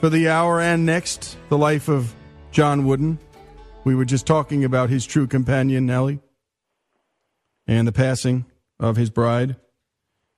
For 0.00 0.08
the 0.10 0.28
hour 0.28 0.60
and 0.60 0.86
next, 0.86 1.36
the 1.48 1.58
life 1.58 1.88
of 1.88 2.14
John 2.50 2.86
Wooden. 2.86 3.18
We 3.84 3.94
were 3.94 4.06
just 4.06 4.26
talking 4.26 4.64
about 4.64 4.88
his 4.88 5.04
true 5.04 5.26
companion, 5.26 5.84
Nellie, 5.84 6.20
and 7.66 7.86
the 7.86 7.92
passing 7.92 8.46
of 8.80 8.96
his 8.96 9.10
bride. 9.10 9.56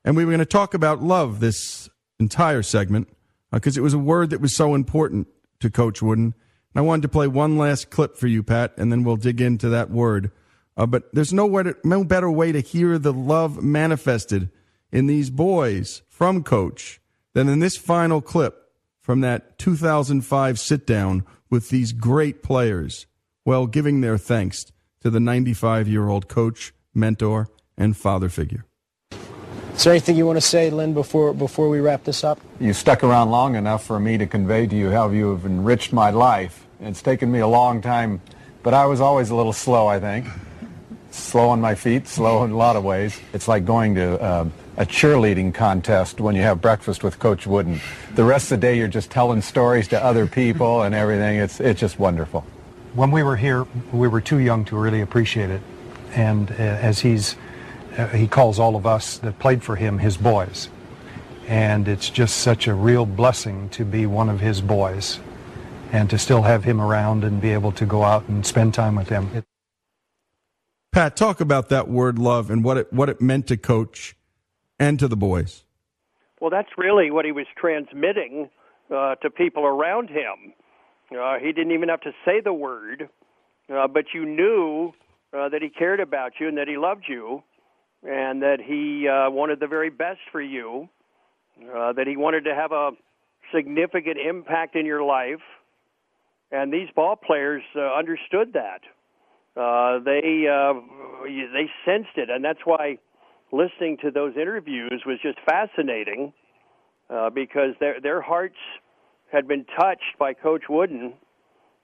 And 0.07 0.17
we 0.17 0.25
were 0.25 0.31
going 0.31 0.39
to 0.39 0.47
talk 0.47 0.73
about 0.73 1.03
love 1.03 1.41
this 1.41 1.91
entire 2.21 2.63
segment 2.63 3.09
because 3.51 3.77
uh, 3.77 3.81
it 3.81 3.83
was 3.83 3.93
a 3.93 3.99
word 3.99 4.31
that 4.31 4.41
was 4.41 4.55
so 4.55 4.77
important 4.77 5.27
to 5.59 5.69
Coach 5.69 6.01
Wooden. 6.01 6.27
And 6.27 6.35
I 6.77 6.81
wanted 6.81 7.03
to 7.03 7.09
play 7.09 7.27
one 7.27 7.59
last 7.59 7.91
clip 7.91 8.17
for 8.17 8.29
you, 8.29 8.45
Pat, 8.45 8.73
and 8.79 8.93
then 8.93 9.03
we'll 9.03 9.17
dig 9.17 9.41
into 9.41 9.69
that 9.71 9.91
word. 9.91 10.31
Uh, 10.77 10.87
but 10.87 11.13
there's 11.13 11.33
no, 11.33 11.45
way 11.45 11.65
to, 11.65 11.77
no 11.83 12.05
better 12.05 12.31
way 12.31 12.53
to 12.53 12.61
hear 12.61 12.99
the 12.99 13.13
love 13.13 13.65
manifested 13.65 14.49
in 14.93 15.09
these 15.09 15.29
boys 15.29 16.03
from 16.09 16.45
Coach 16.45 17.01
than 17.33 17.49
in 17.49 17.59
this 17.59 17.77
final 17.77 18.21
clip 18.21 18.71
from 19.01 19.23
that 19.23 19.59
2005 19.59 20.59
sit 20.59 20.87
down 20.87 21.25
with 21.51 21.69
these 21.71 21.93
great 21.93 22.45
players, 22.45 23.07
while 23.43 23.67
giving 23.67 24.03
their 24.03 24.19
thanks 24.19 24.67
to 25.01 25.11
the 25.11 25.21
95 25.21 25.89
year 25.89 26.09
old 26.09 26.29
coach, 26.29 26.73
mentor, 26.95 27.49
and 27.77 27.97
father 27.97 28.29
figure. 28.29 28.66
Is 29.77 29.85
there 29.85 29.93
anything 29.93 30.17
you 30.17 30.25
want 30.25 30.39
to 30.39 30.41
say, 30.41 30.71
Lynn, 30.71 30.95
before 30.95 31.35
before 31.35 31.69
we 31.69 31.81
wrap 31.81 32.03
this 32.05 32.25
up? 32.25 32.41
You 32.59 32.73
stuck 32.73 33.05
around 33.05 33.31
long 33.31 33.57
enough 33.57 33.85
for 33.85 34.01
me 34.01 34.17
to 34.17 34.27
convey 34.27 34.67
to 34.67 34.75
you 34.75 34.91
how 34.91 35.11
you 35.11 35.33
have 35.33 35.45
enriched 35.45 35.93
my 35.93 36.09
life. 36.09 36.65
It's 36.81 37.03
taken 37.03 37.31
me 37.31 37.41
a 37.41 37.47
long 37.47 37.83
time, 37.83 38.23
but 38.63 38.73
I 38.73 38.87
was 38.87 39.03
always 39.03 39.29
a 39.29 39.35
little 39.35 39.53
slow, 39.53 39.87
I 39.87 40.01
think. 40.01 40.29
Slow 41.11 41.51
on 41.51 41.61
my 41.61 41.75
feet, 41.75 42.09
slow 42.09 42.43
in 42.45 42.53
a 42.53 42.57
lot 42.57 42.77
of 42.77 42.85
ways. 42.85 43.21
It's 43.35 43.49
like 43.49 43.67
going 43.67 43.95
to 43.97 44.19
uh, 44.19 44.49
a 44.79 44.87
cheerleading 44.87 45.53
contest 45.53 46.21
when 46.23 46.35
you 46.35 46.43
have 46.43 46.63
breakfast 46.63 47.05
with 47.05 47.19
Coach 47.19 47.47
Wooden. 47.47 47.79
The 48.15 48.25
rest 48.25 48.51
of 48.51 48.61
the 48.61 48.67
day 48.67 48.79
you're 48.79 48.89
just 48.89 49.11
telling 49.11 49.43
stories 49.43 49.89
to 49.89 50.03
other 50.03 50.27
people 50.27 50.83
and 50.83 50.95
everything. 50.95 51.39
It's, 51.39 51.61
it's 51.61 51.81
just 51.81 51.99
wonderful. 51.99 52.47
When 52.95 53.11
we 53.11 53.23
were 53.23 53.37
here, 53.37 53.67
we 53.93 54.09
were 54.09 54.23
too 54.23 54.39
young 54.39 54.65
to 54.67 54.77
really 54.77 55.03
appreciate 55.03 55.51
it. 55.51 55.61
And 56.15 56.51
uh, 56.51 56.55
as 56.55 57.01
he's, 57.01 57.37
he 58.13 58.29
calls 58.29 58.59
all 58.59 58.77
of 58.77 58.87
us 58.87 59.19
that 59.19 59.39
played 59.39 59.63
for 59.63 59.77
him 59.77 59.99
his 59.99 60.17
boys. 60.17 60.69
And 61.47 61.87
it's 61.87 62.11
just 62.11 62.39
such 62.39 62.67
a 62.67 62.75
real 62.75 63.07
blessing 63.07 63.69
to 63.71 63.85
be 63.85 64.07
one 64.07 64.29
of 64.29 64.41
his 64.41 64.61
boys 64.61 65.21
and 65.93 66.11
to 66.11 66.19
still 66.19 66.43
have 66.43 66.65
him 66.65 66.81
around 66.81 67.25
and 67.25 67.41
be 67.41 67.53
able 67.53 67.73
to 67.73 67.87
go 67.87 68.03
out 68.03 68.29
and 68.29 68.45
spend 68.45 68.75
time 68.75 68.97
with 68.97 69.09
him. 69.09 69.45
Pat, 70.93 71.17
talk 71.17 71.41
about 71.41 71.69
that 71.69 71.89
word 71.89 72.19
love 72.19 72.51
and 72.51 72.65
what 72.65 72.79
it 72.79 72.93
what 72.93 73.09
it 73.09 73.21
meant 73.21 73.47
to 73.49 73.57
coach 73.57 74.17
and 74.79 74.99
to 74.99 75.09
the 75.09 75.17
boys. 75.17 75.65
Well, 76.41 76.51
that's 76.51 76.71
really 76.77 77.11
what 77.11 77.25
he 77.25 77.33
was 77.33 77.47
transmitting 77.57 78.51
uh, 78.91 79.17
to 79.17 79.31
people 79.31 79.65
around 79.65 80.11
him. 80.11 80.55
Uh, 81.13 81.39
he 81.39 81.53
didn't 81.53 81.73
even 81.73 81.89
have 81.89 82.01
to 82.01 82.13
say 82.25 82.41
the 82.41 82.53
word, 82.53 83.09
uh, 83.73 83.87
but 83.89 84.07
you 84.13 84.25
knew 84.25 84.93
uh, 85.33 85.49
that 85.49 85.63
he 85.63 85.69
cared 85.69 86.01
about 86.01 86.33
you 86.41 86.49
and 86.49 86.59
that 86.59 86.69
he 86.69 86.77
loved 86.77 87.05
you, 87.09 87.43
and 88.03 88.43
that 88.43 88.59
he 88.65 89.09
uh, 89.09 89.31
wanted 89.31 89.61
the 89.61 89.67
very 89.67 89.91
best 89.91 90.21
for 90.31 90.41
you, 90.41 90.89
uh, 91.75 91.93
that 91.93 92.07
he 92.07 92.17
wanted 92.17 92.45
to 92.45 92.55
have 92.55 92.73
a 92.73 92.91
significant 93.55 94.19
impact 94.19 94.77
in 94.77 94.87
your 94.87 95.03
life. 95.03 95.41
And 96.53 96.73
these 96.73 96.89
ball 96.95 97.17
players 97.17 97.63
uh, 97.75 97.81
understood 97.81 98.53
that. 98.55 98.81
Uh, 99.57 100.01
they 100.05 100.47
uh, 100.47 100.75
they 101.25 101.71
sensed 101.85 102.17
it, 102.17 102.29
and 102.29 102.45
that's 102.45 102.61
why 102.65 102.99
listening 103.53 103.97
to 104.03 104.11
those 104.11 104.35
interviews 104.37 105.03
was 105.07 105.19
just 105.23 105.39
fascinating 105.47 106.33
uh, 107.09 107.31
because 107.31 107.71
their 107.81 108.01
their 108.01 108.21
hearts 108.21 108.57
had 109.33 109.49
been 109.49 109.65
touched 109.79 110.19
by 110.19 110.35
Coach 110.35 110.65
Wooden, 110.69 111.15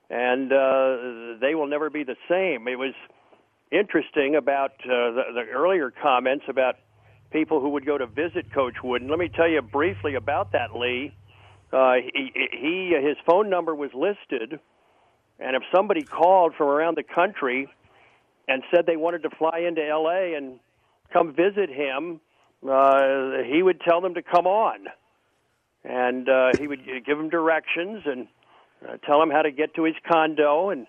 and 0.09 0.53
uh, 0.53 1.39
they 1.41 1.55
will 1.55 1.67
never 1.67 1.89
be 1.89 2.03
the 2.03 2.15
same. 2.29 2.67
It 2.67 2.77
was 2.77 2.93
interesting 3.73 4.35
about 4.35 4.71
uh, 4.85 5.11
the, 5.11 5.23
the 5.33 5.41
earlier 5.51 5.91
comments 5.91 6.45
about 6.47 6.75
people 7.31 7.59
who 7.59 7.69
would 7.69 7.85
go 7.85 7.97
to 7.97 8.05
visit 8.05 8.53
Coach 8.53 8.75
Wooden. 8.83 9.09
Let 9.09 9.19
me 9.19 9.29
tell 9.29 9.49
you 9.49 9.61
briefly 9.61 10.15
about 10.15 10.51
that, 10.51 10.75
Lee. 10.75 11.13
Uh, 11.71 11.95
he, 12.13 12.31
he 12.51 12.95
his 13.01 13.17
phone 13.25 13.49
number 13.49 13.73
was 13.73 13.89
listed, 13.95 14.59
and 15.39 15.55
if 15.55 15.63
somebody 15.75 16.03
called 16.03 16.53
from 16.55 16.67
around 16.67 16.97
the 16.97 17.03
country 17.03 17.67
and 18.47 18.61
said 18.73 18.85
they 18.85 18.97
wanted 18.97 19.23
to 19.23 19.29
fly 19.31 19.63
into 19.67 19.83
L.A. 19.83 20.35
and 20.35 20.59
come 21.11 21.33
visit 21.33 21.69
him, 21.69 22.21
uh, 22.69 23.43
he 23.51 23.63
would 23.63 23.81
tell 23.81 24.01
them 24.01 24.13
to 24.13 24.21
come 24.21 24.45
on, 24.45 24.85
and 25.83 26.29
uh, 26.29 26.51
he 26.59 26.67
would 26.67 26.85
give 27.05 27.17
them 27.17 27.29
directions 27.29 28.03
and 28.05 28.27
uh, 28.87 28.97
tell 29.05 29.19
them 29.19 29.31
how 29.31 29.41
to 29.41 29.51
get 29.51 29.73
to 29.75 29.83
his 29.83 29.95
condo, 30.07 30.69
and 30.69 30.85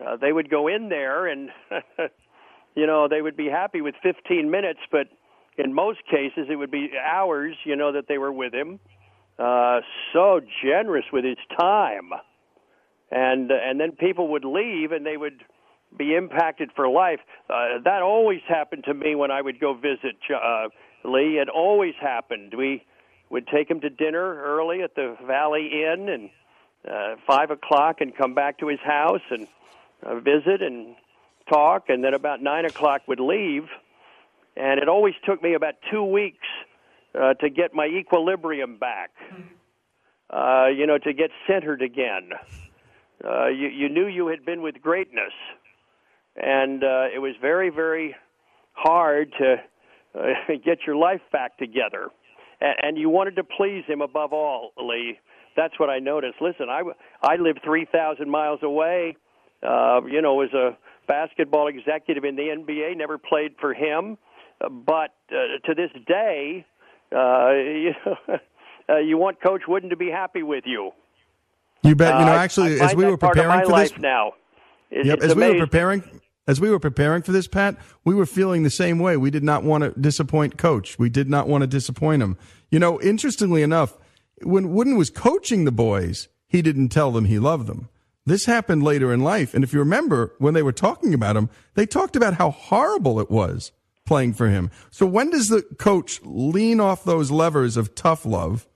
uh, 0.00 0.16
they 0.16 0.32
would 0.32 0.50
go 0.50 0.68
in 0.68 0.88
there, 0.88 1.26
and 1.26 1.50
you 2.74 2.86
know 2.86 3.08
they 3.08 3.20
would 3.20 3.36
be 3.36 3.48
happy 3.48 3.80
with 3.80 3.94
15 4.02 4.50
minutes, 4.50 4.80
but 4.90 5.08
in 5.58 5.74
most 5.74 6.00
cases 6.10 6.46
it 6.50 6.56
would 6.56 6.70
be 6.70 6.90
hours, 6.98 7.56
you 7.64 7.76
know, 7.76 7.92
that 7.92 8.08
they 8.08 8.18
were 8.18 8.32
with 8.32 8.54
him. 8.54 8.80
Uh, 9.38 9.80
so 10.12 10.40
generous 10.62 11.04
with 11.12 11.24
his 11.24 11.38
time, 11.58 12.10
and 13.10 13.50
and 13.50 13.80
then 13.80 13.92
people 13.92 14.28
would 14.28 14.44
leave, 14.44 14.92
and 14.92 15.04
they 15.04 15.16
would 15.16 15.42
be 15.96 16.14
impacted 16.14 16.70
for 16.74 16.88
life. 16.88 17.20
Uh, 17.50 17.80
that 17.84 18.02
always 18.02 18.40
happened 18.48 18.84
to 18.84 18.94
me 18.94 19.14
when 19.14 19.30
I 19.30 19.42
would 19.42 19.60
go 19.60 19.74
visit 19.74 20.16
uh, 20.34 20.68
Lee. 21.04 21.38
It 21.38 21.48
always 21.48 21.94
happened. 22.00 22.54
We 22.56 22.84
would 23.30 23.46
take 23.46 23.70
him 23.70 23.80
to 23.80 23.90
dinner 23.90 24.42
early 24.42 24.82
at 24.82 24.94
the 24.94 25.16
Valley 25.26 25.70
Inn 25.72 26.08
and 26.08 26.30
uh, 26.88 27.16
five 27.26 27.50
o'clock, 27.50 28.00
and 28.00 28.14
come 28.16 28.34
back 28.34 28.58
to 28.58 28.68
his 28.68 28.80
house 28.80 29.22
and 29.30 29.46
uh, 30.04 30.20
visit 30.20 30.62
and 30.62 30.94
talk, 31.48 31.84
and 31.88 32.02
then 32.02 32.14
about 32.14 32.42
nine 32.42 32.64
o'clock 32.64 33.02
would 33.08 33.20
leave. 33.20 33.64
And 34.56 34.80
it 34.80 34.88
always 34.88 35.14
took 35.24 35.42
me 35.42 35.54
about 35.54 35.74
two 35.90 36.04
weeks 36.04 36.46
uh, 37.14 37.34
to 37.34 37.48
get 37.50 37.74
my 37.74 37.86
equilibrium 37.86 38.78
back. 38.78 39.10
Uh, 40.30 40.68
you 40.74 40.86
know, 40.86 40.96
to 40.96 41.12
get 41.12 41.30
centered 41.46 41.82
again. 41.82 42.30
Uh, 43.22 43.48
you, 43.48 43.68
you 43.68 43.88
knew 43.90 44.06
you 44.06 44.28
had 44.28 44.46
been 44.46 44.62
with 44.62 44.80
greatness 44.80 45.32
and 46.36 46.82
uh, 46.82 47.06
it 47.14 47.18
was 47.18 47.34
very, 47.40 47.70
very 47.70 48.14
hard 48.72 49.32
to 49.38 49.56
uh, 50.18 50.26
get 50.64 50.78
your 50.86 50.96
life 50.96 51.20
back 51.30 51.58
together. 51.58 52.08
And, 52.60 52.74
and 52.82 52.98
you 52.98 53.08
wanted 53.08 53.36
to 53.36 53.44
please 53.44 53.84
him 53.86 54.00
above 54.00 54.32
all, 54.32 54.72
Lee. 54.78 55.18
That's 55.56 55.78
what 55.78 55.90
I 55.90 55.98
noticed. 55.98 56.36
Listen, 56.40 56.68
I 56.70 56.82
I 57.22 57.36
three 57.62 57.84
thousand 57.84 58.30
miles 58.30 58.60
away. 58.62 59.16
Uh, 59.62 60.00
you 60.10 60.20
know, 60.20 60.40
as 60.40 60.52
a 60.52 60.76
basketball 61.06 61.68
executive 61.68 62.24
in 62.24 62.36
the 62.36 62.42
NBA, 62.42 62.96
never 62.96 63.18
played 63.18 63.52
for 63.60 63.74
him, 63.74 64.18
uh, 64.60 64.68
but 64.68 65.14
uh, 65.30 65.58
to 65.66 65.74
this 65.74 65.90
day, 66.06 66.66
uh, 67.14 67.50
you, 67.52 67.92
know, 68.06 68.38
uh, 68.88 68.98
you 68.98 69.18
want 69.18 69.40
Coach 69.40 69.62
Wooden 69.68 69.90
to 69.90 69.96
be 69.96 70.10
happy 70.10 70.42
with 70.42 70.64
you. 70.66 70.92
You 71.82 71.94
bet. 71.94 72.18
You 72.18 72.26
know, 72.26 72.32
Uh, 72.32 72.36
actually, 72.36 72.80
I 72.80 72.86
as 72.86 72.94
we 72.94 73.06
were 73.06 73.16
preparing 73.16 73.64
for 73.68 73.78
this, 73.78 73.98
now. 73.98 74.32
Yep, 74.90 75.18
it's 75.18 75.24
as 75.24 75.34
we 75.34 75.48
were 75.48 75.58
preparing 75.58 76.20
as 76.46 76.60
we 76.60 76.70
were 76.70 76.80
preparing 76.80 77.22
for 77.22 77.32
this, 77.32 77.46
Pat, 77.46 77.76
we 78.04 78.14
were 78.14 78.26
feeling 78.26 78.62
the 78.62 78.70
same 78.70 78.98
way. 78.98 79.16
We 79.16 79.30
did 79.30 79.44
not 79.44 79.62
want 79.62 79.84
to 79.84 80.00
disappoint 80.00 80.58
coach. 80.58 80.98
We 80.98 81.08
did 81.08 81.30
not 81.30 81.46
want 81.46 81.62
to 81.62 81.66
disappoint 81.66 82.22
him. 82.22 82.36
You 82.70 82.78
know, 82.78 83.00
interestingly 83.00 83.62
enough, 83.62 83.96
when 84.42 84.72
Wooden 84.72 84.96
was 84.96 85.10
coaching 85.10 85.64
the 85.64 85.72
boys, 85.72 86.28
he 86.48 86.60
didn't 86.62 86.88
tell 86.88 87.12
them 87.12 87.26
he 87.26 87.38
loved 87.38 87.68
them. 87.68 87.88
This 88.24 88.46
happened 88.46 88.82
later 88.84 89.12
in 89.12 89.20
life, 89.20 89.52
and 89.52 89.64
if 89.64 89.72
you 89.72 89.80
remember 89.80 90.34
when 90.38 90.54
they 90.54 90.62
were 90.62 90.72
talking 90.72 91.12
about 91.12 91.36
him, 91.36 91.50
they 91.74 91.86
talked 91.86 92.14
about 92.14 92.34
how 92.34 92.50
horrible 92.50 93.18
it 93.18 93.30
was 93.30 93.72
playing 94.06 94.34
for 94.34 94.48
him. 94.48 94.70
So 94.90 95.06
when 95.06 95.30
does 95.30 95.48
the 95.48 95.62
coach 95.78 96.20
lean 96.22 96.80
off 96.80 97.04
those 97.04 97.30
levers 97.30 97.76
of 97.76 97.94
tough 97.94 98.24
love 98.24 98.66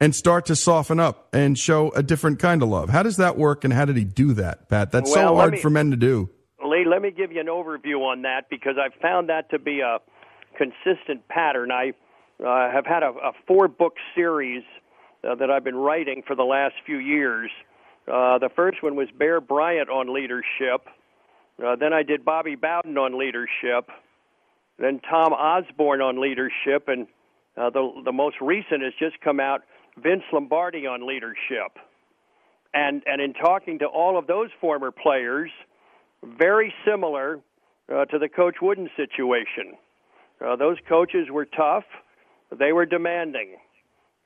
and 0.00 0.14
start 0.14 0.46
to 0.46 0.56
soften 0.56 0.98
up 1.00 1.28
and 1.32 1.58
show 1.58 1.90
a 1.90 2.02
different 2.02 2.38
kind 2.38 2.62
of 2.62 2.68
love? 2.68 2.90
How 2.90 3.02
does 3.02 3.16
that 3.16 3.36
work 3.36 3.64
and 3.64 3.72
how 3.72 3.84
did 3.84 3.96
he 3.96 4.04
do 4.04 4.32
that, 4.34 4.68
Pat? 4.68 4.90
That's 4.90 5.10
Well, 5.10 5.28
so 5.30 5.36
hard 5.36 5.52
me- 5.52 5.60
for 5.60 5.70
men 5.70 5.90
to 5.90 5.96
do. 5.96 6.30
Lee, 6.64 6.84
let 6.84 7.00
me 7.02 7.10
give 7.10 7.30
you 7.32 7.40
an 7.40 7.46
overview 7.46 8.00
on 8.00 8.22
that 8.22 8.50
because 8.50 8.74
I've 8.82 8.98
found 9.00 9.28
that 9.28 9.48
to 9.50 9.58
be 9.58 9.80
a 9.80 9.98
consistent 10.56 11.26
pattern. 11.28 11.70
I 11.70 11.92
uh, 12.44 12.70
have 12.70 12.84
had 12.84 13.02
a, 13.02 13.10
a 13.10 13.32
four 13.46 13.68
book 13.68 13.94
series 14.14 14.64
uh, 15.22 15.34
that 15.36 15.50
I've 15.50 15.64
been 15.64 15.76
writing 15.76 16.22
for 16.26 16.34
the 16.36 16.42
last 16.42 16.74
few 16.84 16.98
years. 16.98 17.50
Uh, 18.08 18.38
the 18.38 18.48
first 18.56 18.82
one 18.82 18.96
was 18.96 19.08
Bear 19.18 19.40
Bryant 19.40 19.90
on 19.90 20.14
leadership. 20.14 20.86
Uh, 21.62 21.76
then 21.76 21.92
I 21.92 22.02
did 22.02 22.24
Bobby 22.24 22.54
Bowden 22.54 22.96
on 22.96 23.18
leadership. 23.18 23.90
Then 24.78 25.00
Tom 25.10 25.32
Osborne 25.32 26.00
on 26.00 26.20
leadership. 26.20 26.88
And 26.88 27.06
uh, 27.56 27.70
the, 27.70 28.02
the 28.06 28.12
most 28.12 28.36
recent 28.40 28.82
has 28.82 28.94
just 28.98 29.20
come 29.20 29.40
out 29.40 29.62
Vince 30.02 30.22
Lombardi 30.32 30.86
on 30.86 31.06
leadership. 31.06 31.76
And, 32.72 33.02
and 33.06 33.20
in 33.20 33.34
talking 33.34 33.80
to 33.80 33.86
all 33.86 34.18
of 34.18 34.26
those 34.26 34.48
former 34.60 34.90
players, 34.90 35.50
very 36.22 36.72
similar 36.86 37.40
uh, 37.92 38.04
to 38.06 38.18
the 38.18 38.28
Coach 38.28 38.56
Wooden 38.62 38.88
situation. 38.96 39.76
Uh, 40.44 40.56
those 40.56 40.76
coaches 40.88 41.28
were 41.30 41.46
tough. 41.46 41.84
They 42.56 42.72
were 42.72 42.86
demanding. 42.86 43.56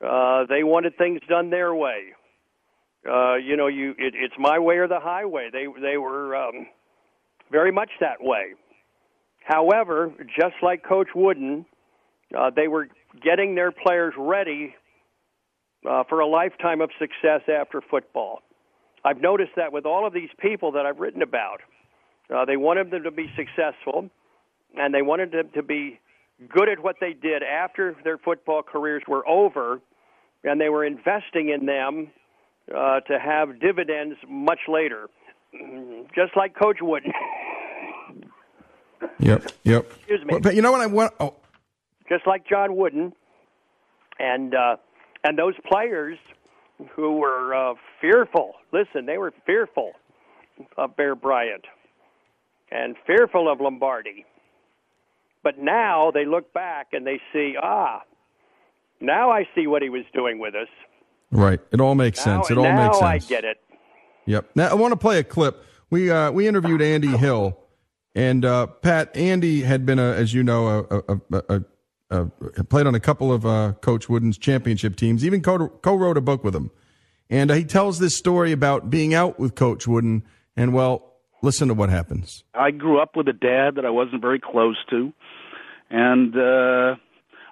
Uh, 0.01 0.45
they 0.47 0.63
wanted 0.63 0.97
things 0.97 1.19
done 1.27 1.49
their 1.49 1.73
way. 1.73 2.13
Uh, 3.09 3.35
you 3.35 3.57
know, 3.57 3.67
you 3.67 3.91
it, 3.91 4.13
it's 4.15 4.35
my 4.39 4.59
way 4.59 4.77
or 4.77 4.87
the 4.87 4.99
highway. 4.99 5.49
They 5.51 5.65
they 5.81 5.97
were 5.97 6.35
um, 6.35 6.67
very 7.51 7.71
much 7.71 7.89
that 7.99 8.21
way. 8.21 8.53
However, 9.43 10.13
just 10.39 10.55
like 10.61 10.83
Coach 10.83 11.09
Wooden, 11.13 11.65
uh, 12.37 12.49
they 12.55 12.67
were 12.67 12.87
getting 13.21 13.55
their 13.55 13.71
players 13.71 14.13
ready 14.17 14.73
uh, 15.89 16.03
for 16.07 16.21
a 16.21 16.27
lifetime 16.27 16.79
of 16.79 16.89
success 16.97 17.41
after 17.49 17.81
football. 17.81 18.39
I've 19.03 19.19
noticed 19.19 19.51
that 19.57 19.73
with 19.73 19.85
all 19.85 20.07
of 20.07 20.13
these 20.13 20.29
people 20.39 20.71
that 20.73 20.85
I've 20.85 20.99
written 20.99 21.21
about. 21.21 21.59
Uh, 22.33 22.45
they 22.45 22.55
wanted 22.55 22.89
them 22.89 23.03
to 23.03 23.11
be 23.11 23.29
successful, 23.35 24.09
and 24.75 24.93
they 24.93 25.01
wanted 25.01 25.31
them 25.31 25.49
to 25.55 25.61
be 25.61 25.99
good 26.49 26.69
at 26.69 26.81
what 26.81 26.95
they 27.01 27.13
did 27.13 27.43
after 27.43 27.95
their 28.03 28.17
football 28.17 28.63
careers 28.63 29.03
were 29.07 29.27
over, 29.27 29.81
and 30.45 30.59
they 30.59 30.69
were 30.69 30.85
investing 30.85 31.49
in 31.49 31.65
them 31.65 32.11
uh, 32.69 32.99
to 33.01 33.19
have 33.19 33.59
dividends 33.59 34.15
much 34.29 34.59
later, 34.67 35.09
just 36.15 36.35
like 36.35 36.55
Coach 36.55 36.77
Wooden. 36.81 37.11
Yep, 39.19 39.51
yep. 39.63 39.85
Excuse 39.97 40.21
me. 40.21 40.27
Well, 40.31 40.39
But 40.39 40.55
you 40.55 40.61
know 40.61 40.71
what 40.71 40.79
I 40.79 40.85
want? 40.85 41.13
Oh, 41.19 41.35
just 42.07 42.25
like 42.25 42.47
John 42.47 42.75
Wooden, 42.75 43.11
and 44.17 44.55
uh, 44.55 44.77
and 45.25 45.37
those 45.37 45.55
players 45.69 46.17
who 46.95 47.17
were 47.17 47.53
uh, 47.53 47.73
fearful. 47.99 48.53
Listen, 48.71 49.05
they 49.05 49.17
were 49.17 49.33
fearful 49.45 49.91
of 50.77 50.95
Bear 50.95 51.15
Bryant 51.15 51.65
and 52.71 52.95
fearful 53.05 53.51
of 53.51 53.61
Lombardi. 53.61 54.25
But 55.43 55.57
now 55.59 56.11
they 56.11 56.25
look 56.25 56.53
back 56.53 56.87
and 56.93 57.05
they 57.05 57.19
see, 57.31 57.55
ah, 57.61 58.01
now 58.99 59.29
I 59.31 59.47
see 59.55 59.67
what 59.67 59.81
he 59.81 59.89
was 59.89 60.05
doing 60.13 60.39
with 60.39 60.55
us. 60.55 60.69
Right. 61.37 61.59
It 61.71 61.81
all 61.81 61.95
makes 61.95 62.19
Now- 62.25 62.41
sense. 62.41 62.51
It 62.51 62.57
all 62.57 62.63
makes 62.71 62.97
sense. 62.99 63.01
now 63.01 63.07
I 63.07 63.17
get 63.17 63.43
it. 63.43 63.57
Yep. 64.25 64.51
Now 64.55 64.67
I 64.69 64.73
want 64.75 64.91
to 64.93 64.97
play 64.97 65.19
a 65.19 65.23
clip. 65.23 65.65
We 65.89 66.09
uh, 66.09 66.31
we 66.31 66.47
interviewed 66.47 66.81
Andy 66.81 67.09
Hill, 67.17 67.57
and 68.15 68.45
uh, 68.45 68.67
Pat. 68.67 69.15
Andy 69.15 69.61
had 69.61 69.85
been, 69.85 69.99
a, 69.99 70.13
as 70.13 70.33
you 70.33 70.43
know, 70.43 70.67
a, 70.89 70.95
a, 70.97 71.21
a, 71.49 71.61
a, 72.09 72.31
a 72.57 72.63
played 72.63 72.87
on 72.87 72.95
a 72.95 72.99
couple 72.99 73.31
of 73.33 73.45
uh, 73.45 73.73
Coach 73.81 74.07
Wooden's 74.09 74.37
championship 74.37 74.95
teams. 74.95 75.25
Even 75.25 75.41
co- 75.41 75.67
co-wrote 75.67 76.17
a 76.17 76.21
book 76.21 76.43
with 76.43 76.55
him, 76.55 76.71
and 77.29 77.51
uh, 77.51 77.55
he 77.55 77.63
tells 77.65 77.99
this 77.99 78.15
story 78.15 78.51
about 78.51 78.89
being 78.89 79.13
out 79.13 79.39
with 79.39 79.55
Coach 79.55 79.87
Wooden. 79.87 80.23
And 80.55 80.73
well, 80.73 81.13
listen 81.41 81.67
to 81.67 81.73
what 81.73 81.89
happens. 81.89 82.43
I 82.55 82.71
grew 82.71 82.99
up 83.01 83.15
with 83.15 83.27
a 83.27 83.33
dad 83.33 83.75
that 83.75 83.85
I 83.85 83.89
wasn't 83.89 84.21
very 84.21 84.39
close 84.39 84.77
to, 84.89 85.11
and 85.89 86.35
uh, 86.35 86.95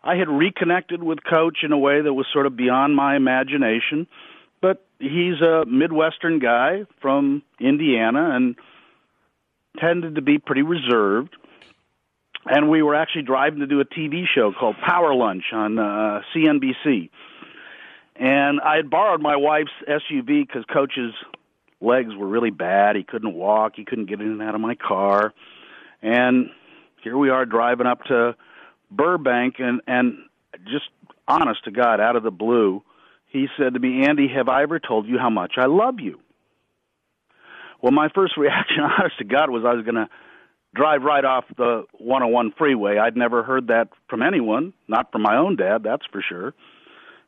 I 0.04 0.16
had 0.16 0.30
reconnected 0.30 1.04
with 1.04 1.20
Coach 1.24 1.60
in 1.64 1.72
a 1.72 1.78
way 1.78 2.02
that 2.02 2.14
was 2.14 2.26
sort 2.34 2.46
of 2.46 2.56
beyond 2.56 2.96
my 2.96 3.16
imagination. 3.16 4.08
But 4.62 4.86
he's 5.00 5.42
a 5.42 5.66
Midwestern 5.66 6.40
guy 6.40 6.84
from 7.02 7.44
Indiana 7.60 8.36
and 8.36 8.56
tended 9.80 10.16
to 10.16 10.22
be 10.22 10.38
pretty 10.38 10.62
reserved. 10.62 11.36
And 12.46 12.70
we 12.70 12.82
were 12.82 12.96
actually 12.96 13.24
driving 13.24 13.60
to 13.60 13.68
do 13.68 13.80
a 13.80 13.86
TV 13.86 14.24
show 14.34 14.52
called 14.58 14.76
Power 14.84 15.14
Lunch 15.14 15.46
on 15.54 15.78
uh, 15.78 16.22
CNBC. 16.34 17.10
And 18.16 18.60
I 18.60 18.76
had 18.76 18.90
borrowed 18.90 19.22
my 19.22 19.36
wife's 19.36 19.72
SUV 19.88 20.48
because 20.48 20.64
Coach's 20.72 21.14
legs 21.80 22.16
were 22.16 22.28
really 22.28 22.50
bad. 22.50 22.96
He 22.96 23.04
couldn't 23.04 23.34
walk. 23.34 23.74
He 23.76 23.86
couldn't 23.86 24.06
get 24.06 24.22
in 24.22 24.28
and 24.28 24.42
out 24.42 24.56
of 24.56 24.62
my 24.62 24.76
car. 24.76 25.34
And 26.02 26.50
here 27.04 27.18
we 27.18 27.30
are 27.30 27.46
driving 27.46 27.88
up 27.88 28.04
to 28.06 28.36
Burbank, 28.92 29.56
and 29.60 29.82
and 29.88 30.18
just 30.66 30.90
honest 31.28 31.64
to 31.66 31.72
God, 31.72 32.00
out 32.00 32.16
of 32.16 32.24
the 32.24 32.32
blue, 32.32 32.84
he 33.28 33.48
said 33.58 33.74
to 33.74 33.80
me, 33.80 34.06
"Andy, 34.06 34.28
have 34.28 34.50
I 34.50 34.64
ever 34.64 34.80
told 34.80 35.08
you 35.08 35.18
how 35.18 35.30
much 35.30 35.54
I 35.58 35.66
love 35.66 36.00
you?" 36.00 36.20
Well, 37.82 37.92
my 37.92 38.10
first 38.10 38.34
reaction, 38.38 38.82
honest 38.82 39.18
to 39.20 39.24
God, 39.24 39.50
was 39.50 39.64
I 39.66 39.74
was 39.74 39.84
going 39.84 39.96
to 39.96 40.10
drive 40.74 41.04
right 41.04 41.26
off 41.26 41.46
the 41.58 41.86
101 42.00 42.54
freeway. 42.58 42.98
I'd 42.98 43.18
never 43.18 43.44
heard 43.44 43.68
that 43.68 43.90
from 44.10 44.22
anyone, 44.22 44.74
not 44.88 45.12
from 45.12 45.22
my 45.22 45.36
own 45.36 45.56
dad, 45.56 45.84
that's 45.84 46.06
for 46.12 46.22
sure. 46.28 46.54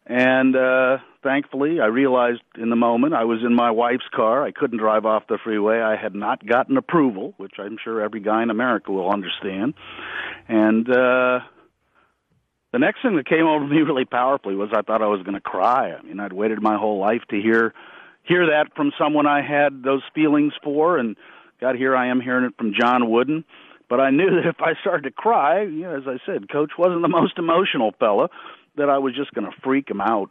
And 0.06 0.56
uh 0.56 0.98
thankfully, 1.24 1.80
I 1.80 1.86
realized 1.86 2.42
in 2.58 2.70
the 2.70 2.76
moment 2.76 3.14
I 3.14 3.24
was 3.24 3.40
in 3.46 3.56
my 3.56 3.72
wife's 3.72 4.08
car. 4.14 4.44
I 4.44 4.52
couldn't 4.52 4.80
drive 4.80 5.06
off 5.06 5.28
the 5.28 5.38
freeway. 5.42 5.80
I 5.80 5.96
had 5.96 6.14
not 6.14 6.46
gotten 6.46 6.76
approval, 6.76 7.34
which 7.38 7.54
I'm 7.58 7.78
sure 7.82 8.02
every 8.02 8.20
guy 8.20 8.44
in 8.44 8.50
America 8.50 8.92
will 8.92 9.10
understand. 9.10 9.74
And 10.48 10.90
uh 10.90 11.40
the 12.74 12.80
next 12.80 13.04
thing 13.04 13.16
that 13.16 13.28
came 13.28 13.46
over 13.46 13.66
me 13.68 13.82
really 13.82 14.06
powerfully 14.06 14.56
was 14.56 14.70
I 14.74 14.82
thought 14.82 15.02
I 15.02 15.08
was 15.08 15.22
going 15.22 15.36
to 15.36 15.42
cry. 15.42 15.94
I 15.94 16.02
mean, 16.02 16.20
I'd 16.20 16.34
waited 16.34 16.62
my 16.62 16.78
whole 16.78 17.00
life 17.00 17.22
to 17.30 17.42
hear 17.42 17.74
hear 18.24 18.48
that 18.48 18.76
from 18.76 18.92
someone 18.98 19.28
I 19.28 19.42
had 19.42 19.84
those 19.84 20.02
feelings 20.16 20.54
for 20.64 20.98
and 20.98 21.16
God, 21.62 21.78
here 21.78 21.96
I 21.96 22.08
am 22.08 22.20
hearing 22.20 22.44
it 22.44 22.58
from 22.58 22.74
John 22.78 23.10
Wooden. 23.10 23.46
But 23.90 24.02
I 24.02 24.10
knew 24.10 24.30
that 24.36 24.48
if 24.48 24.58
I 24.60 24.74
started 24.82 25.04
to 25.04 25.12
cry, 25.12 25.62
you 25.62 25.84
know, 25.84 25.96
as 25.96 26.04
I 26.08 26.18
said, 26.26 26.50
Coach 26.52 26.72
wasn't 26.78 27.02
the 27.04 27.08
most 27.08 27.38
emotional 27.38 27.94
fella, 28.00 28.30
that 28.78 28.90
I 28.90 28.98
was 28.98 29.16
just 29.16 29.34
going 29.34 29.46
to 29.46 29.58
freak 29.64 29.90
him 29.90 30.02
out. 30.02 30.30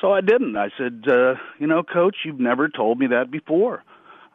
So 0.00 0.12
I 0.12 0.20
didn't. 0.20 0.56
I 0.56 0.68
said, 0.78 1.04
uh, 1.08 1.34
you 1.58 1.66
know, 1.66 1.82
Coach, 1.82 2.16
you've 2.24 2.40
never 2.40 2.68
told 2.68 2.98
me 2.98 3.08
that 3.08 3.30
before. 3.30 3.82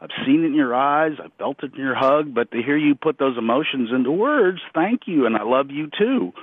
I've 0.02 0.10
seen 0.26 0.44
it 0.44 0.48
in 0.48 0.56
your 0.56 0.76
eyes, 0.76 1.14
I 1.20 1.30
felt 1.38 1.64
it 1.64 1.74
in 1.74 1.80
your 1.80 1.96
hug, 1.96 2.34
but 2.34 2.52
to 2.52 2.62
hear 2.62 2.78
you 2.78 2.96
put 2.96 3.18
those 3.18 3.38
emotions 3.38 3.90
into 3.96 4.12
words, 4.12 4.60
thank 4.74 5.02
you, 5.06 5.26
and 5.26 5.36
I 5.36 5.44
love 5.44 5.72
you 5.72 5.90
too. 5.98 6.34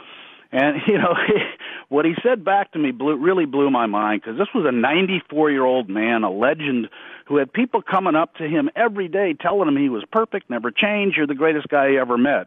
And 0.51 0.77
you 0.87 0.99
know 0.99 1.15
what 1.89 2.05
he 2.05 2.15
said 2.23 2.45
back 2.45 2.73
to 2.73 2.79
me 2.79 2.91
blew, 2.91 3.17
really 3.17 3.45
blew 3.45 3.71
my 3.71 3.87
mind 3.87 4.23
because 4.23 4.39
this 4.39 4.49
was 4.55 4.65
a 4.67 4.73
94 4.73 5.51
year 5.51 5.65
old 5.65 5.89
man, 5.89 6.25
a 6.25 6.31
legend, 6.31 6.89
who 7.27 7.37
had 7.37 7.53
people 7.53 7.83
coming 7.83 8.17
up 8.17 8.35
to 8.37 8.45
him 8.45 8.71
every 8.75 9.09
day 9.09 9.35
telling 9.39 9.69
him 9.69 9.77
he 9.77 9.89
was 9.89 10.05
perfect, 10.11 10.51
never 10.51 10.71
changed, 10.71 11.17
you're 11.17 11.27
the 11.27 11.35
greatest 11.35 11.69
guy 11.69 11.91
he 11.91 11.99
ever 11.99 12.19
met. 12.19 12.47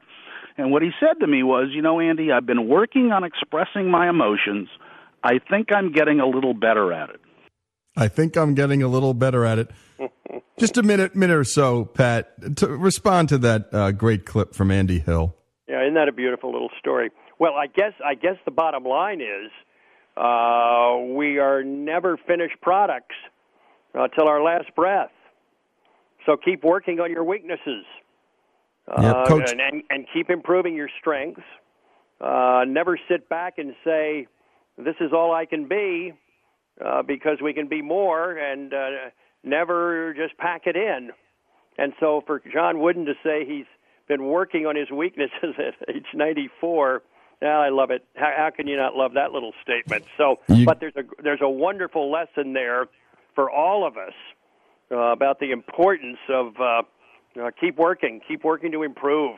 And 0.58 0.72
what 0.72 0.82
he 0.82 0.92
said 1.00 1.20
to 1.20 1.28
me 1.28 1.44
was, 1.44 1.70
you 1.72 1.82
know, 1.82 2.00
Andy, 2.00 2.32
I've 2.32 2.46
been 2.46 2.68
working 2.68 3.12
on 3.12 3.24
expressing 3.24 3.90
my 3.90 4.10
emotions. 4.10 4.70
I 5.24 5.40
think 5.50 5.70
I'm 5.74 5.92
getting 5.92 6.20
a 6.20 6.28
little 6.28 6.54
better 6.54 6.94
at 6.94 7.10
it. 7.10 7.22
I 7.98 8.08
think 8.08 8.38
I'm 8.38 8.56
getting 8.56 8.84
a 8.84 8.88
little 8.88 9.14
better 9.14 9.46
at 9.46 9.60
it. 9.60 9.72
Just 10.60 10.78
a 10.78 10.84
minute, 10.84 11.16
minute 11.16 11.36
or 11.36 11.44
so, 11.44 11.86
Pat, 11.86 12.58
to 12.58 12.68
respond 12.68 13.30
to 13.30 13.38
that 13.40 13.74
uh, 13.74 13.92
great 13.92 14.26
clip 14.26 14.54
from 14.54 14.72
Andy 14.72 15.00
Hill. 15.00 15.36
Yeah, 15.68 15.82
isn't 15.84 15.96
that 15.96 16.08
a 16.08 16.14
beautiful 16.14 16.52
little 16.52 16.70
story? 16.80 17.12
Well, 17.40 17.54
I 17.54 17.68
guess 17.68 17.94
I 18.06 18.16
guess 18.16 18.36
the 18.46 18.52
bottom 18.52 18.84
line 18.84 19.20
is 19.20 19.52
uh, 20.16 20.98
we 21.16 21.40
are 21.40 21.64
never 21.64 22.18
finished 22.18 22.56
products 22.62 23.16
uh, 23.94 24.08
till 24.10 24.28
our 24.28 24.42
last 24.42 24.74
breath. 24.76 25.12
So 26.26 26.38
keep 26.38 26.64
working 26.64 27.00
on 27.00 27.12
your 27.12 27.24
weaknesses, 27.24 27.86
Yeah, 28.88 29.12
uh, 29.12 29.26
Coach- 29.28 29.52
and, 29.52 29.84
and 29.90 30.06
keep 30.14 30.30
improving 30.30 30.76
your 30.76 30.90
strengths. 31.00 31.42
Uh, 32.22 32.64
never 32.68 32.98
sit 33.10 33.28
back 33.30 33.58
and 33.58 33.76
say, 33.84 34.28
"This 34.78 34.96
is 35.02 35.12
all 35.14 35.34
I 35.34 35.46
can 35.46 35.68
be," 35.68 36.14
uh, 36.84 37.02
because 37.04 37.40
we 37.42 37.54
can 37.54 37.68
be 37.68 37.82
more, 37.82 38.32
and 38.32 38.74
uh, 38.74 38.90
never 39.44 40.14
just 40.14 40.38
pack 40.38 40.62
it 40.66 40.76
in. 40.76 41.12
And 41.78 41.94
so, 42.00 42.22
for 42.26 42.42
John 42.54 42.80
Wooden 42.80 43.06
to 43.06 43.14
say 43.24 43.44
he's 43.46 43.66
been 44.08 44.26
working 44.28 44.66
on 44.66 44.76
his 44.76 44.90
weaknesses 44.92 45.56
at 45.58 45.94
age 45.94 46.06
94, 46.14 47.02
yeah, 47.42 47.58
I 47.60 47.70
love 47.70 47.92
it. 47.92 48.06
How, 48.16 48.32
how 48.38 48.50
can 48.56 48.66
you 48.68 48.78
not 48.78 48.96
love 48.96 49.14
that 49.16 49.32
little 49.34 49.52
statement? 49.62 50.06
So, 50.18 50.40
You- 50.48 50.66
but 50.66 50.80
there's 50.80 50.96
a 50.96 51.04
there's 51.22 51.42
a 51.42 51.50
wonderful 51.50 52.10
lesson 52.12 52.54
there 52.54 52.88
for 53.34 53.50
all 53.52 53.86
of 53.86 53.98
us 53.98 54.14
uh, 54.90 54.96
about 55.12 55.40
the 55.42 55.52
importance 55.52 56.20
of 56.30 56.54
uh, 56.62 56.84
uh, 57.42 57.52
keep 57.60 57.78
working, 57.78 58.22
keep 58.28 58.44
working 58.44 58.72
to 58.72 58.84
improve. 58.84 59.38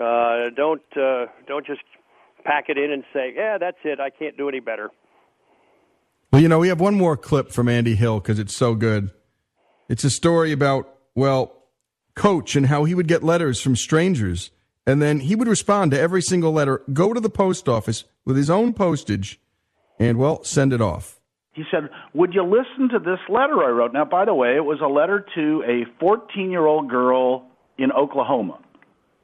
Uh, 0.00 0.50
don't 0.56 0.82
uh, 0.96 1.26
don't 1.46 1.66
just 1.66 1.82
pack 2.44 2.68
it 2.68 2.78
in 2.78 2.90
and 2.90 3.04
say, 3.12 3.32
yeah, 3.34 3.58
that's 3.58 3.78
it. 3.84 4.00
I 4.00 4.10
can't 4.10 4.36
do 4.36 4.48
any 4.48 4.60
better. 4.60 4.90
Well, 6.32 6.40
you 6.40 6.48
know, 6.48 6.60
we 6.60 6.68
have 6.68 6.80
one 6.80 6.94
more 6.94 7.16
clip 7.16 7.50
from 7.50 7.68
Andy 7.68 7.96
Hill 7.96 8.20
because 8.20 8.38
it's 8.38 8.54
so 8.54 8.74
good. 8.74 9.10
It's 9.88 10.04
a 10.04 10.10
story 10.10 10.52
about, 10.52 10.88
well, 11.14 11.64
Coach 12.14 12.54
and 12.54 12.66
how 12.66 12.84
he 12.84 12.94
would 12.94 13.08
get 13.08 13.24
letters 13.24 13.60
from 13.60 13.74
strangers, 13.74 14.50
and 14.86 15.02
then 15.02 15.20
he 15.20 15.34
would 15.34 15.48
respond 15.48 15.90
to 15.90 16.00
every 16.00 16.22
single 16.22 16.52
letter, 16.52 16.82
go 16.92 17.12
to 17.12 17.20
the 17.20 17.30
post 17.30 17.68
office 17.68 18.04
with 18.24 18.36
his 18.36 18.48
own 18.48 18.72
postage, 18.72 19.40
and, 19.98 20.18
well, 20.18 20.44
send 20.44 20.72
it 20.72 20.80
off. 20.80 21.19
He 21.52 21.64
said, 21.70 21.90
Would 22.14 22.34
you 22.34 22.44
listen 22.44 22.88
to 22.90 22.98
this 22.98 23.18
letter 23.28 23.62
I 23.62 23.70
wrote? 23.70 23.92
Now, 23.92 24.04
by 24.04 24.24
the 24.24 24.34
way, 24.34 24.56
it 24.56 24.64
was 24.64 24.80
a 24.82 24.86
letter 24.86 25.24
to 25.34 25.64
a 25.66 25.84
14 25.98 26.50
year 26.50 26.64
old 26.64 26.88
girl 26.88 27.46
in 27.78 27.92
Oklahoma. 27.92 28.60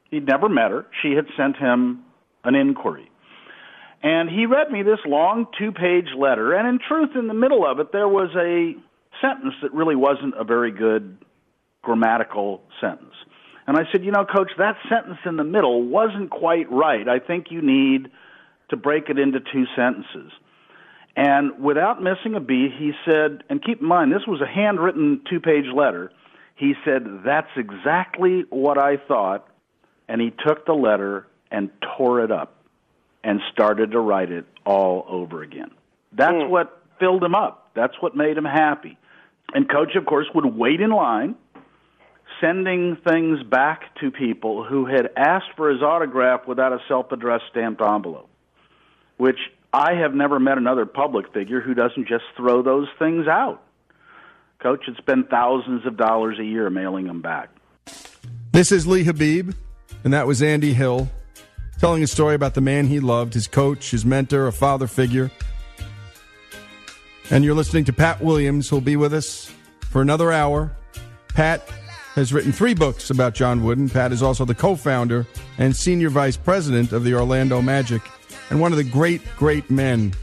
He'd 0.09 0.25
never 0.25 0.49
met 0.49 0.71
her. 0.71 0.85
She 1.01 1.11
had 1.11 1.25
sent 1.37 1.57
him 1.57 2.03
an 2.43 2.55
inquiry. 2.55 3.09
And 4.03 4.29
he 4.29 4.45
read 4.45 4.71
me 4.71 4.83
this 4.83 4.99
long 5.05 5.47
two 5.57 5.71
page 5.71 6.07
letter, 6.17 6.53
and 6.53 6.67
in 6.67 6.79
truth, 6.87 7.11
in 7.15 7.27
the 7.27 7.33
middle 7.33 7.65
of 7.65 7.79
it, 7.79 7.91
there 7.91 8.07
was 8.07 8.29
a 8.35 8.73
sentence 9.21 9.55
that 9.61 9.73
really 9.73 9.95
wasn't 9.95 10.35
a 10.39 10.43
very 10.43 10.71
good 10.71 11.17
grammatical 11.81 12.61
sentence. 12.79 13.15
And 13.65 13.77
I 13.77 13.83
said, 13.91 14.03
You 14.03 14.11
know, 14.11 14.25
coach, 14.25 14.51
that 14.57 14.75
sentence 14.89 15.19
in 15.25 15.37
the 15.37 15.43
middle 15.43 15.83
wasn't 15.83 16.29
quite 16.29 16.71
right. 16.71 17.07
I 17.07 17.19
think 17.19 17.47
you 17.49 17.61
need 17.61 18.09
to 18.69 18.77
break 18.77 19.09
it 19.09 19.17
into 19.17 19.39
two 19.39 19.65
sentences. 19.75 20.31
And 21.17 21.59
without 21.59 22.01
missing 22.01 22.35
a 22.35 22.39
beat, 22.39 22.73
he 22.77 22.91
said, 23.03 23.43
and 23.49 23.61
keep 23.63 23.81
in 23.81 23.87
mind, 23.87 24.11
this 24.11 24.27
was 24.27 24.39
a 24.39 24.45
handwritten 24.45 25.21
two 25.27 25.39
page 25.39 25.65
letter. 25.75 26.11
He 26.55 26.75
said, 26.85 27.23
That's 27.25 27.49
exactly 27.57 28.45
what 28.51 28.77
I 28.77 28.97
thought. 28.97 29.47
And 30.07 30.21
he 30.21 30.31
took 30.45 30.67
the 30.67 30.73
letter 30.73 31.25
and 31.49 31.71
tore 31.97 32.23
it 32.23 32.31
up 32.31 32.63
and 33.23 33.41
started 33.51 33.91
to 33.91 33.99
write 33.99 34.31
it 34.31 34.45
all 34.63 35.05
over 35.09 35.41
again. 35.41 35.71
That's 36.13 36.33
hmm. 36.33 36.51
what 36.51 36.83
filled 36.99 37.23
him 37.23 37.33
up. 37.33 37.71
That's 37.73 37.95
what 37.99 38.15
made 38.15 38.37
him 38.37 38.45
happy. 38.45 38.97
And 39.53 39.67
coach, 39.67 39.95
of 39.95 40.05
course, 40.05 40.27
would 40.35 40.45
wait 40.45 40.81
in 40.81 40.91
line, 40.91 41.35
sending 42.39 42.95
things 43.07 43.41
back 43.41 43.95
to 44.01 44.11
people 44.11 44.63
who 44.63 44.85
had 44.85 45.09
asked 45.17 45.51
for 45.55 45.71
his 45.71 45.81
autograph 45.81 46.47
without 46.47 46.73
a 46.73 46.79
self 46.87 47.11
addressed 47.11 47.45
stamped 47.49 47.81
envelope, 47.81 48.29
which 49.17 49.39
I 49.77 49.93
have 49.93 50.15
never 50.15 50.39
met 50.39 50.57
another 50.57 50.87
public 50.87 51.31
figure 51.31 51.61
who 51.61 51.75
doesn't 51.75 52.07
just 52.07 52.23
throw 52.35 52.63
those 52.63 52.87
things 52.97 53.27
out. 53.27 53.61
Coach, 54.57 54.85
it's 54.87 54.99
been 55.01 55.23
thousands 55.25 55.85
of 55.85 55.95
dollars 55.95 56.39
a 56.39 56.43
year 56.43 56.67
mailing 56.71 57.05
them 57.05 57.21
back. 57.21 57.51
This 58.53 58.71
is 58.71 58.87
Lee 58.87 59.03
Habib, 59.03 59.53
and 60.03 60.11
that 60.13 60.25
was 60.25 60.41
Andy 60.41 60.73
Hill. 60.73 61.07
telling 61.77 62.01
a 62.01 62.07
story 62.07 62.33
about 62.33 62.55
the 62.55 62.61
man 62.61 62.87
he 62.87 62.99
loved, 62.99 63.35
his 63.35 63.47
coach, 63.47 63.91
his 63.91 64.03
mentor, 64.03 64.47
a 64.47 64.51
father 64.51 64.87
figure. 64.87 65.29
And 67.29 67.45
you're 67.45 67.53
listening 67.53 67.85
to 67.85 67.93
Pat 67.93 68.19
Williams, 68.19 68.67
who'll 68.67 68.81
be 68.81 68.95
with 68.95 69.13
us 69.13 69.53
for 69.81 70.01
another 70.01 70.31
hour. 70.31 70.75
Pat 71.27 71.69
has 72.15 72.33
written 72.33 72.51
three 72.51 72.73
books 72.73 73.11
about 73.11 73.35
John 73.35 73.63
Wooden. 73.63 73.89
Pat 73.89 74.11
is 74.11 74.23
also 74.23 74.43
the 74.43 74.55
co 74.55 74.75
founder 74.75 75.27
and 75.59 75.75
senior 75.75 76.09
vice 76.09 76.35
president 76.35 76.93
of 76.93 77.03
the 77.03 77.13
Orlando 77.13 77.61
Magic 77.61 78.01
and 78.49 78.61
one 78.61 78.71
of 78.71 78.77
the 78.77 78.83
great, 78.83 79.21
great 79.37 79.69
men 79.69 80.13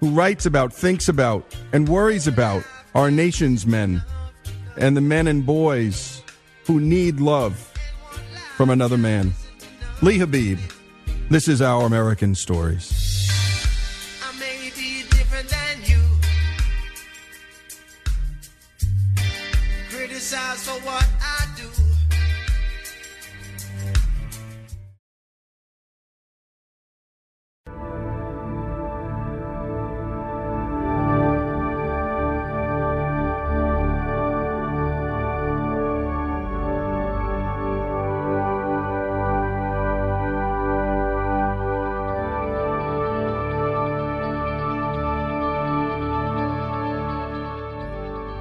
who 0.00 0.10
writes 0.10 0.46
about, 0.46 0.72
thinks 0.72 1.08
about, 1.08 1.44
and 1.72 1.88
worries 1.88 2.26
about 2.26 2.62
our 2.94 3.10
nation's 3.10 3.66
men 3.66 4.02
and 4.78 4.96
the 4.96 5.00
men 5.00 5.26
and 5.26 5.46
boys 5.46 6.22
who 6.66 6.80
need 6.80 7.20
love 7.20 7.72
from 8.56 8.70
another 8.70 8.98
man. 8.98 9.32
Lee 10.02 10.18
Habib, 10.18 10.58
this 11.30 11.48
is 11.48 11.62
Our 11.62 11.86
American 11.86 12.34
Stories. 12.34 13.05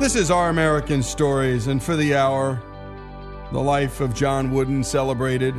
This 0.06 0.16
is 0.16 0.30
Our 0.30 0.49
American 0.49 1.01
Stories, 1.01 1.66
and 1.66 1.82
for 1.82 1.95
the 1.95 2.14
hour, 2.14 2.62
the 3.51 3.60
life 3.60 4.01
of 4.01 4.14
John 4.14 4.51
Wooden 4.51 4.84
celebrated. 4.84 5.56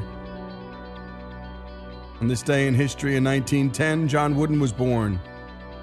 On 2.20 2.28
this 2.28 2.42
day 2.42 2.68
in 2.68 2.72
history 2.74 3.16
in 3.16 3.24
1910, 3.24 4.06
John 4.06 4.36
Wooden 4.36 4.60
was 4.60 4.72
born. 4.72 5.18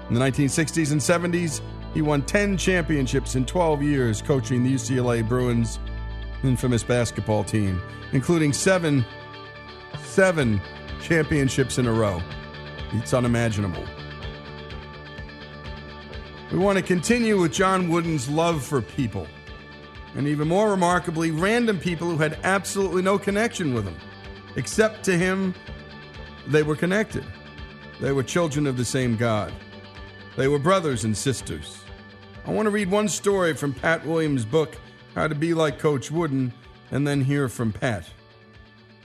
In 0.08 0.14
the 0.14 0.20
1960s 0.20 0.92
and 0.92 1.00
70s, 1.34 1.60
he 1.92 2.00
won 2.00 2.22
10 2.22 2.56
championships 2.56 3.36
in 3.36 3.44
12 3.44 3.82
years 3.82 4.22
coaching 4.22 4.64
the 4.64 4.72
UCLA 4.72 5.28
Bruins 5.28 5.78
infamous 6.42 6.82
basketball 6.82 7.44
team, 7.44 7.82
including 8.12 8.54
seven, 8.54 9.04
seven 10.04 10.58
championships 11.02 11.76
in 11.76 11.86
a 11.86 11.92
row. 11.92 12.18
It's 12.94 13.12
unimaginable. 13.12 13.84
We 16.54 16.60
want 16.60 16.78
to 16.78 16.84
continue 16.84 17.40
with 17.40 17.52
John 17.52 17.88
Wooden's 17.88 18.28
love 18.28 18.64
for 18.64 18.80
people. 18.80 19.26
And 20.14 20.28
even 20.28 20.46
more 20.46 20.70
remarkably, 20.70 21.32
random 21.32 21.80
people 21.80 22.08
who 22.08 22.18
had 22.18 22.38
absolutely 22.44 23.02
no 23.02 23.18
connection 23.18 23.74
with 23.74 23.84
him. 23.84 23.96
Except 24.54 25.02
to 25.06 25.18
him, 25.18 25.52
they 26.46 26.62
were 26.62 26.76
connected. 26.76 27.24
They 28.00 28.12
were 28.12 28.22
children 28.22 28.68
of 28.68 28.76
the 28.76 28.84
same 28.84 29.16
God. 29.16 29.52
They 30.36 30.46
were 30.46 30.60
brothers 30.60 31.02
and 31.02 31.16
sisters. 31.16 31.80
I 32.46 32.52
want 32.52 32.66
to 32.66 32.70
read 32.70 32.88
one 32.88 33.08
story 33.08 33.54
from 33.54 33.74
Pat 33.74 34.06
Williams' 34.06 34.44
book, 34.44 34.76
How 35.16 35.26
to 35.26 35.34
Be 35.34 35.54
Like 35.54 35.80
Coach 35.80 36.12
Wooden, 36.12 36.52
and 36.92 37.04
then 37.04 37.22
hear 37.22 37.48
from 37.48 37.72
Pat. 37.72 38.08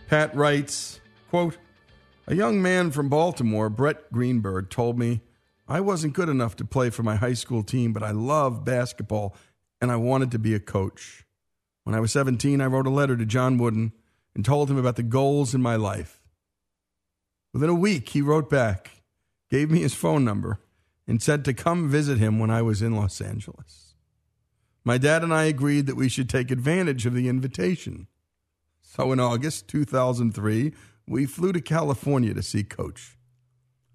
Pat 0.08 0.36
writes, 0.36 1.02
quote, 1.32 1.58
A 2.28 2.36
young 2.36 2.62
man 2.62 2.92
from 2.92 3.10
Baltimore, 3.10 3.72
Brett 3.72 4.12
Greenberg, 4.12 4.70
told 4.70 5.00
me 5.00 5.22
I 5.70 5.82
wasn't 5.82 6.16
good 6.16 6.30
enough 6.30 6.56
to 6.56 6.66
play 6.66 6.90
for 6.90 7.04
my 7.04 7.16
high 7.16 7.34
school 7.34 7.62
team, 7.62 7.94
but 7.94 8.02
I 8.02 8.10
loved 8.10 8.66
basketball 8.66 9.36
and 9.80 9.92
I 9.92 9.98
wanted 9.98 10.32
to 10.32 10.40
be 10.40 10.56
a 10.56 10.60
coach. 10.60 11.26
When 11.84 11.94
I 11.94 12.00
was 12.00 12.12
17, 12.12 12.60
I 12.60 12.66
wrote 12.66 12.88
a 12.88 12.92
letter 12.92 13.16
to 13.16 13.26
John 13.26 13.60
Wooden 13.60 13.94
and 14.34 14.44
told 14.44 14.72
him 14.72 14.78
about 14.78 14.96
the 14.96 15.04
goals 15.04 15.54
in 15.54 15.62
my 15.62 15.76
life. 15.76 16.22
Within 17.54 17.70
a 17.70 17.76
week, 17.76 18.10
he 18.10 18.22
wrote 18.22 18.50
back, 18.50 19.04
gave 19.52 19.70
me 19.70 19.82
his 19.82 19.94
phone 19.94 20.26
number, 20.26 20.60
and 21.08 21.22
said 21.22 21.46
to 21.46 21.54
come 21.54 21.88
visit 21.88 22.18
him 22.18 22.40
when 22.40 22.50
I 22.50 22.64
was 22.64 22.82
in 22.82 22.96
Los 22.96 23.22
Angeles. 23.22 23.94
My 24.84 24.98
dad 24.98 25.24
and 25.24 25.34
I 25.34 25.44
agreed 25.44 25.86
that 25.86 25.96
we 25.96 26.10
should 26.10 26.30
take 26.30 26.50
advantage 26.50 27.06
of 27.06 27.14
the 27.14 27.30
invitation. 27.30 28.08
So 28.82 29.12
in 29.12 29.20
August 29.20 29.68
2003, 29.68 30.74
we 31.08 31.26
flew 31.28 31.52
to 31.52 31.62
California 31.62 32.34
to 32.34 32.42
see 32.42 32.64
Coach. 32.64 33.19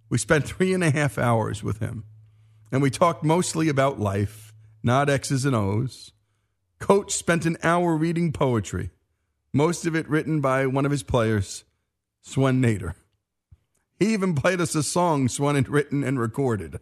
We 0.09 0.19
spent 0.19 0.47
three 0.47 0.73
and 0.75 0.85
a 0.85 0.91
half 0.91 1.19
hours 1.19 1.63
with 1.63 1.79
him, 1.79 2.05
and 2.71 2.83
we 2.83 2.91
talked 2.91 3.25
mostly 3.25 3.69
about 3.69 4.01
life, 4.01 4.53
not 4.83 5.09
X's 5.09 5.45
and 5.45 5.57
O's. 5.57 6.13
Coach 6.79 7.13
spent 7.13 7.47
an 7.47 7.57
hour 7.63 7.97
reading 7.97 8.33
poetry, 8.33 8.91
most 9.53 9.87
of 9.87 9.97
it 9.97 10.09
written 10.09 10.41
by 10.41 10.67
one 10.67 10.85
of 10.85 10.91
his 10.91 11.03
players, 11.03 11.65
Swen 12.23 12.61
Nater. 12.61 12.95
He 13.99 14.13
even 14.13 14.35
played 14.35 14.61
us 14.61 14.75
a 14.75 14.83
song 14.83 15.29
Swen 15.29 15.55
had 15.55 15.69
written 15.69 16.03
and 16.05 16.19
recorded. 16.19 16.81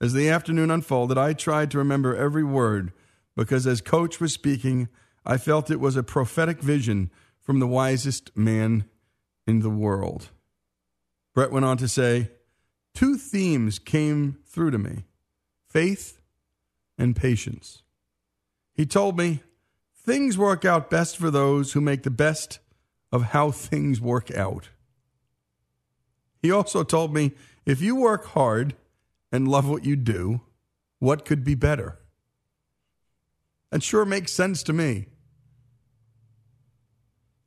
As 0.00 0.12
the 0.12 0.28
afternoon 0.28 0.70
unfolded, 0.70 1.16
I 1.16 1.32
tried 1.32 1.70
to 1.70 1.78
remember 1.78 2.14
every 2.14 2.44
word 2.44 2.92
because 3.36 3.66
as 3.66 3.80
Coach 3.80 4.20
was 4.20 4.32
speaking, 4.32 4.88
I 5.24 5.38
felt 5.38 5.70
it 5.70 5.80
was 5.80 5.96
a 5.96 6.02
prophetic 6.02 6.60
vision 6.60 7.10
from 7.40 7.58
the 7.58 7.66
wisest 7.66 8.36
man 8.36 8.84
in 9.46 9.60
the 9.60 9.70
world. 9.70 10.28
Brett 11.34 11.50
went 11.50 11.64
on 11.64 11.76
to 11.78 11.88
say, 11.88 12.30
Two 12.94 13.16
themes 13.16 13.80
came 13.80 14.38
through 14.46 14.70
to 14.70 14.78
me 14.78 15.04
faith 15.68 16.20
and 16.96 17.16
patience. 17.16 17.82
He 18.72 18.86
told 18.86 19.18
me, 19.18 19.42
Things 19.96 20.38
work 20.38 20.64
out 20.64 20.90
best 20.90 21.16
for 21.16 21.30
those 21.30 21.72
who 21.72 21.80
make 21.80 22.02
the 22.02 22.10
best 22.10 22.60
of 23.10 23.24
how 23.24 23.50
things 23.50 24.00
work 24.00 24.30
out. 24.30 24.68
He 26.40 26.50
also 26.50 26.84
told 26.84 27.12
me, 27.12 27.32
If 27.66 27.80
you 27.80 27.96
work 27.96 28.26
hard 28.26 28.76
and 29.32 29.48
love 29.48 29.68
what 29.68 29.84
you 29.84 29.96
do, 29.96 30.42
what 31.00 31.24
could 31.24 31.42
be 31.42 31.54
better? 31.54 31.98
That 33.70 33.82
sure 33.82 34.04
makes 34.04 34.32
sense 34.32 34.62
to 34.64 34.72
me. 34.72 35.06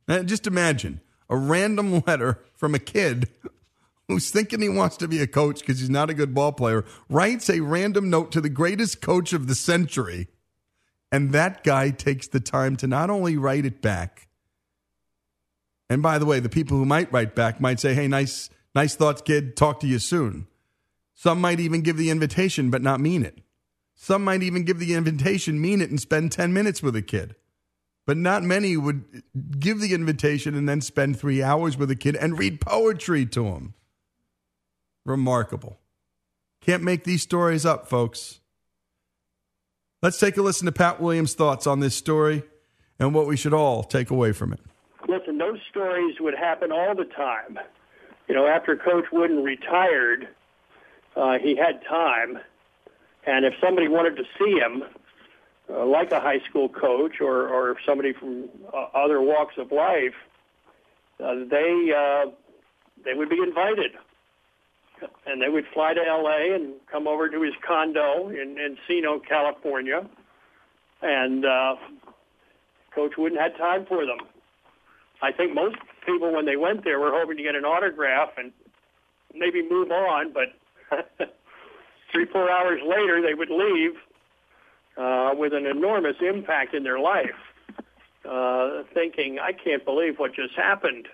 And 0.06 0.28
just 0.28 0.46
imagine 0.46 1.00
a 1.30 1.36
random 1.36 2.02
letter 2.06 2.40
from 2.54 2.74
a 2.74 2.78
kid 2.78 3.28
who's 4.08 4.30
thinking 4.30 4.62
he 4.62 4.68
wants 4.68 4.96
to 4.96 5.06
be 5.06 5.20
a 5.20 5.26
coach 5.26 5.60
because 5.60 5.80
he's 5.80 5.90
not 5.90 6.10
a 6.10 6.14
good 6.14 6.34
ball 6.34 6.52
player, 6.52 6.84
writes 7.08 7.48
a 7.50 7.60
random 7.60 8.08
note 8.08 8.32
to 8.32 8.40
the 8.40 8.48
greatest 8.48 9.02
coach 9.02 9.32
of 9.32 9.46
the 9.46 9.54
century. 9.54 10.28
And 11.12 11.32
that 11.32 11.62
guy 11.62 11.90
takes 11.90 12.26
the 12.26 12.40
time 12.40 12.76
to 12.76 12.86
not 12.86 13.10
only 13.10 13.36
write 13.36 13.66
it 13.66 13.80
back, 13.80 14.28
and 15.90 16.02
by 16.02 16.18
the 16.18 16.26
way, 16.26 16.40
the 16.40 16.50
people 16.50 16.76
who 16.76 16.84
might 16.84 17.12
write 17.12 17.34
back 17.34 17.60
might 17.60 17.80
say, 17.80 17.94
hey, 17.94 18.08
nice, 18.08 18.50
nice 18.74 18.94
thoughts, 18.94 19.22
kid, 19.22 19.56
talk 19.56 19.80
to 19.80 19.86
you 19.86 19.98
soon. 19.98 20.46
Some 21.14 21.40
might 21.40 21.60
even 21.60 21.80
give 21.80 21.96
the 21.96 22.10
invitation 22.10 22.70
but 22.70 22.82
not 22.82 23.00
mean 23.00 23.24
it. 23.24 23.40
Some 23.94 24.22
might 24.22 24.42
even 24.42 24.64
give 24.64 24.78
the 24.78 24.94
invitation, 24.94 25.60
mean 25.60 25.80
it, 25.80 25.90
and 25.90 26.00
spend 26.00 26.30
10 26.30 26.52
minutes 26.52 26.82
with 26.82 26.94
a 26.94 27.02
kid. 27.02 27.34
But 28.06 28.16
not 28.16 28.42
many 28.42 28.76
would 28.76 29.22
give 29.58 29.80
the 29.80 29.92
invitation 29.92 30.54
and 30.54 30.68
then 30.68 30.80
spend 30.80 31.18
three 31.18 31.42
hours 31.42 31.76
with 31.76 31.90
a 31.90 31.96
kid 31.96 32.16
and 32.16 32.38
read 32.38 32.60
poetry 32.60 33.26
to 33.26 33.46
him. 33.46 33.74
Remarkable. 35.08 35.80
Can't 36.60 36.82
make 36.82 37.04
these 37.04 37.22
stories 37.22 37.64
up, 37.64 37.88
folks. 37.88 38.40
Let's 40.02 40.20
take 40.20 40.36
a 40.36 40.42
listen 40.42 40.66
to 40.66 40.72
Pat 40.72 41.00
Williams' 41.00 41.34
thoughts 41.34 41.66
on 41.66 41.80
this 41.80 41.94
story 41.94 42.42
and 42.98 43.14
what 43.14 43.26
we 43.26 43.36
should 43.36 43.54
all 43.54 43.82
take 43.82 44.10
away 44.10 44.32
from 44.32 44.52
it. 44.52 44.60
Listen, 45.08 45.38
those 45.38 45.58
stories 45.70 46.16
would 46.20 46.34
happen 46.34 46.70
all 46.70 46.94
the 46.94 47.06
time. 47.06 47.58
You 48.28 48.34
know, 48.34 48.46
after 48.46 48.76
Coach 48.76 49.06
Wooden 49.10 49.42
retired, 49.42 50.28
uh, 51.16 51.38
he 51.38 51.56
had 51.56 51.80
time, 51.88 52.38
and 53.26 53.46
if 53.46 53.54
somebody 53.62 53.88
wanted 53.88 54.16
to 54.16 54.24
see 54.38 54.58
him, 54.58 54.84
uh, 55.70 55.86
like 55.86 56.12
a 56.12 56.20
high 56.20 56.40
school 56.48 56.68
coach 56.68 57.20
or, 57.20 57.48
or 57.48 57.76
somebody 57.86 58.12
from 58.12 58.50
uh, 58.72 58.88
other 58.94 59.22
walks 59.22 59.54
of 59.56 59.72
life, 59.72 60.14
uh, 61.18 61.34
they 61.50 61.92
uh, 61.96 62.30
they 63.04 63.14
would 63.14 63.28
be 63.28 63.38
invited 63.42 63.92
and 65.26 65.42
they 65.42 65.48
would 65.48 65.64
fly 65.72 65.94
to 65.94 66.00
L.A. 66.00 66.54
and 66.54 66.74
come 66.90 67.06
over 67.06 67.28
to 67.28 67.42
his 67.42 67.54
condo 67.66 68.28
in 68.28 68.56
Encino, 68.56 69.20
California, 69.26 70.08
and 71.02 71.44
uh, 71.44 71.76
Coach 72.94 73.12
Wooden 73.16 73.38
had 73.38 73.56
time 73.56 73.86
for 73.86 74.04
them. 74.04 74.18
I 75.22 75.32
think 75.32 75.54
most 75.54 75.76
people, 76.06 76.32
when 76.32 76.46
they 76.46 76.56
went 76.56 76.84
there, 76.84 76.98
were 76.98 77.12
hoping 77.12 77.36
to 77.36 77.42
get 77.42 77.54
an 77.54 77.64
autograph 77.64 78.30
and 78.36 78.52
maybe 79.34 79.62
move 79.68 79.90
on, 79.90 80.32
but 80.32 80.48
three, 82.12 82.26
four 82.26 82.50
hours 82.50 82.80
later, 82.86 83.20
they 83.20 83.34
would 83.34 83.50
leave 83.50 83.92
uh, 84.96 85.30
with 85.34 85.52
an 85.52 85.66
enormous 85.66 86.16
impact 86.20 86.74
in 86.74 86.82
their 86.82 86.98
life, 86.98 87.38
uh, 88.28 88.82
thinking, 88.94 89.38
I 89.38 89.52
can't 89.52 89.84
believe 89.84 90.18
what 90.18 90.34
just 90.34 90.54
happened. 90.56 91.08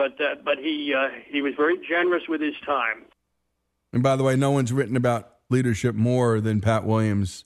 But 0.00 0.18
uh, 0.18 0.36
but 0.42 0.56
he 0.56 0.94
uh, 0.96 1.10
he 1.30 1.42
was 1.42 1.52
very 1.56 1.76
generous 1.86 2.22
with 2.26 2.40
his 2.40 2.54
time. 2.64 3.04
And 3.92 4.02
by 4.02 4.16
the 4.16 4.22
way, 4.22 4.34
no 4.34 4.50
one's 4.50 4.72
written 4.72 4.96
about 4.96 5.30
leadership 5.50 5.94
more 5.94 6.40
than 6.40 6.62
Pat 6.62 6.86
Williams, 6.86 7.44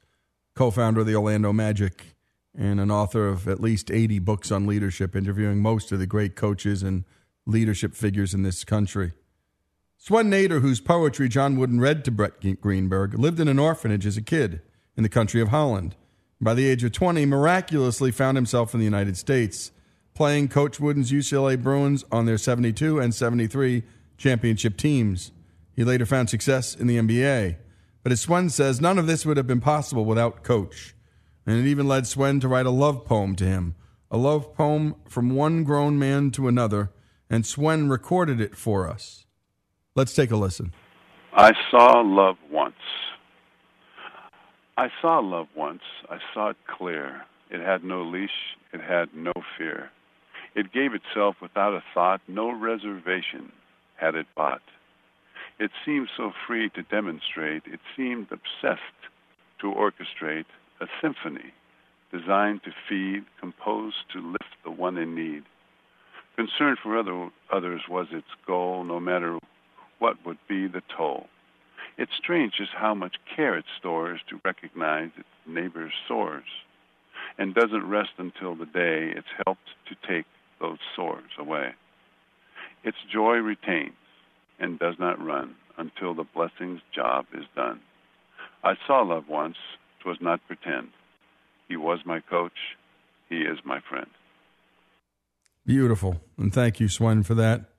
co 0.55 0.71
founder 0.71 1.01
of 1.01 1.07
the 1.07 1.17
Orlando 1.17 1.53
Magic 1.53 2.15
and 2.57 2.79
an 2.79 2.93
author 2.93 3.27
of 3.27 3.49
at 3.49 3.61
least 3.61 3.91
80 3.91 4.21
books 4.21 4.53
on 4.53 4.69
leadership, 4.69 5.17
interviewing 5.17 5.61
most 5.61 5.91
of 5.91 5.99
the 5.99 6.07
great 6.07 6.37
coaches 6.37 6.85
and 6.85 7.03
leadership 7.47 7.97
figures 7.97 8.33
in 8.33 8.45
this 8.45 8.63
country. 8.63 9.13
Swen 9.97 10.31
Nater, 10.31 10.61
whose 10.61 10.81
poetry 10.81 11.29
John 11.29 11.57
Wooden 11.57 11.81
read 11.81 12.05
to 12.05 12.13
Brett 12.13 12.35
Greenberg, 12.61 13.19
lived 13.19 13.41
in 13.41 13.49
an 13.49 13.59
orphanage 13.59 14.07
as 14.07 14.17
a 14.17 14.23
kid 14.23 14.61
in 14.97 15.03
the 15.03 15.09
country 15.09 15.41
of 15.41 15.49
Holland. 15.49 15.97
By 16.41 16.55
the 16.55 16.69
age 16.69 16.85
of 16.85 16.93
20, 16.93 17.27
miraculously 17.27 18.13
found 18.13 18.37
himself 18.37 18.73
in 18.73 18.79
the 18.79 18.85
United 18.85 19.17
States, 19.17 19.73
playing 20.15 20.47
Coach 20.47 20.79
Wooden's 20.79 21.11
UCLA 21.11 21.61
Bruins 21.61 22.05
on 22.13 22.25
their 22.25 22.39
72 22.39 23.01
and 23.01 23.13
73 23.13 23.83
championship 24.17 24.77
teams. 24.77 25.33
He 25.75 25.83
later 25.83 26.07
found 26.07 26.31
success 26.31 26.75
in 26.75 26.87
the 26.87 26.99
NBA. 26.99 27.57
But 28.05 28.13
as 28.13 28.21
Swen 28.21 28.49
says, 28.49 28.81
none 28.81 28.99
of 28.99 29.09
this 29.09 29.27
would 29.27 29.37
have 29.37 29.49
been 29.49 29.61
possible 29.61 30.05
without 30.05 30.45
Coach. 30.45 30.95
And 31.47 31.59
it 31.59 31.69
even 31.69 31.89
led 31.89 32.07
Swen 32.07 32.39
to 32.41 32.49
write 32.49 32.67
a 32.67 32.71
love 32.71 33.05
poem 33.05 33.35
to 33.37 33.45
him, 33.45 33.75
a 34.09 34.17
love 34.17 34.55
poem 34.55 34.95
from 35.09 35.35
one 35.35 35.65
grown 35.65 35.99
man 35.99 36.31
to 36.33 36.47
another, 36.47 36.91
and 37.29 37.45
Swen 37.45 37.89
recorded 37.89 38.41
it 38.41 38.55
for 38.55 38.89
us. 38.89 39.27
Let's 39.97 40.15
take 40.15 40.31
a 40.31 40.37
listen. 40.37 40.73
I 41.33 41.53
saw 41.71 42.03
love 42.03 42.37
once. 42.53 42.75
I 44.77 44.89
saw 45.03 45.19
love 45.19 45.49
once. 45.57 45.83
I 46.09 46.19
saw 46.33 46.51
it 46.51 46.57
clear. 46.79 47.23
It 47.51 47.61
had 47.61 47.83
no 47.83 48.03
leash. 48.03 48.31
It 48.73 48.81
had 48.81 49.09
no 49.15 49.33
fear. 49.59 49.91
It 50.55 50.73
gave 50.73 50.95
itself 50.95 51.37
without 51.43 51.75
a 51.75 51.83
thought, 51.93 52.21
no 52.29 52.53
reservation 52.53 53.53
had 53.97 54.15
it 54.15 54.27
bought. 54.37 54.63
It 55.59 55.71
seemed 55.85 56.09
so 56.17 56.33
free 56.47 56.69
to 56.71 56.83
demonstrate. 56.83 57.63
It 57.67 57.81
seemed 57.97 58.29
obsessed 58.31 58.81
to 59.61 59.73
orchestrate 59.73 60.47
a 60.81 60.87
symphony 61.01 61.53
designed 62.13 62.63
to 62.63 62.71
feed, 62.89 63.25
composed 63.41 64.09
to 64.13 64.21
lift 64.21 64.55
the 64.63 64.71
one 64.71 64.97
in 64.97 65.15
need. 65.15 65.43
Concern 66.37 66.77
for 66.81 66.97
other, 66.97 67.31
others 67.53 67.83
was 67.89 68.07
its 68.13 68.29
goal, 68.47 68.85
no 68.85 69.01
matter 69.01 69.39
what 69.99 70.25
would 70.25 70.39
be 70.49 70.69
the 70.69 70.83
toll. 70.97 71.29
It's 71.97 72.15
strange 72.17 72.55
just 72.55 72.73
how 72.73 72.95
much 72.95 73.17
care 73.35 73.57
it 73.57 73.65
stores 73.79 74.21
to 74.29 74.41
recognize 74.45 75.11
its 75.17 75.29
neighbor's 75.47 75.93
sores, 76.07 76.45
and 77.39 77.55
doesn't 77.55 77.89
rest 77.89 78.13
until 78.19 78.55
the 78.55 78.67
day 78.67 79.13
it's 79.17 79.27
helped 79.45 79.69
to 79.89 79.97
take 80.07 80.27
sores 80.95 81.31
away. 81.39 81.73
Its 82.83 82.99
joy 83.13 83.37
retains 83.37 83.93
and 84.59 84.79
does 84.79 84.95
not 84.99 85.25
run 85.25 85.55
until 85.79 86.15
the 86.15 86.27
blessing's 86.35 86.81
job 86.95 87.27
is 87.35 87.45
done. 87.57 87.81
I 88.63 88.75
saw 88.87 89.03
love 89.03 89.29
once, 89.29 89.57
'twas 90.01 90.21
not 90.21 90.47
pretend. 90.47 90.91
He 91.69 91.77
was 91.77 92.01
my 92.05 92.21
coach, 92.21 92.77
he 93.29 93.39
is 93.39 93.59
my 93.65 93.81
friend. 93.81 94.11
Beautiful. 95.67 96.21
And 96.37 96.53
thank 96.53 96.79
you, 96.79 96.89
Swen, 96.89 97.23
for 97.23 97.35
that. 97.35 97.71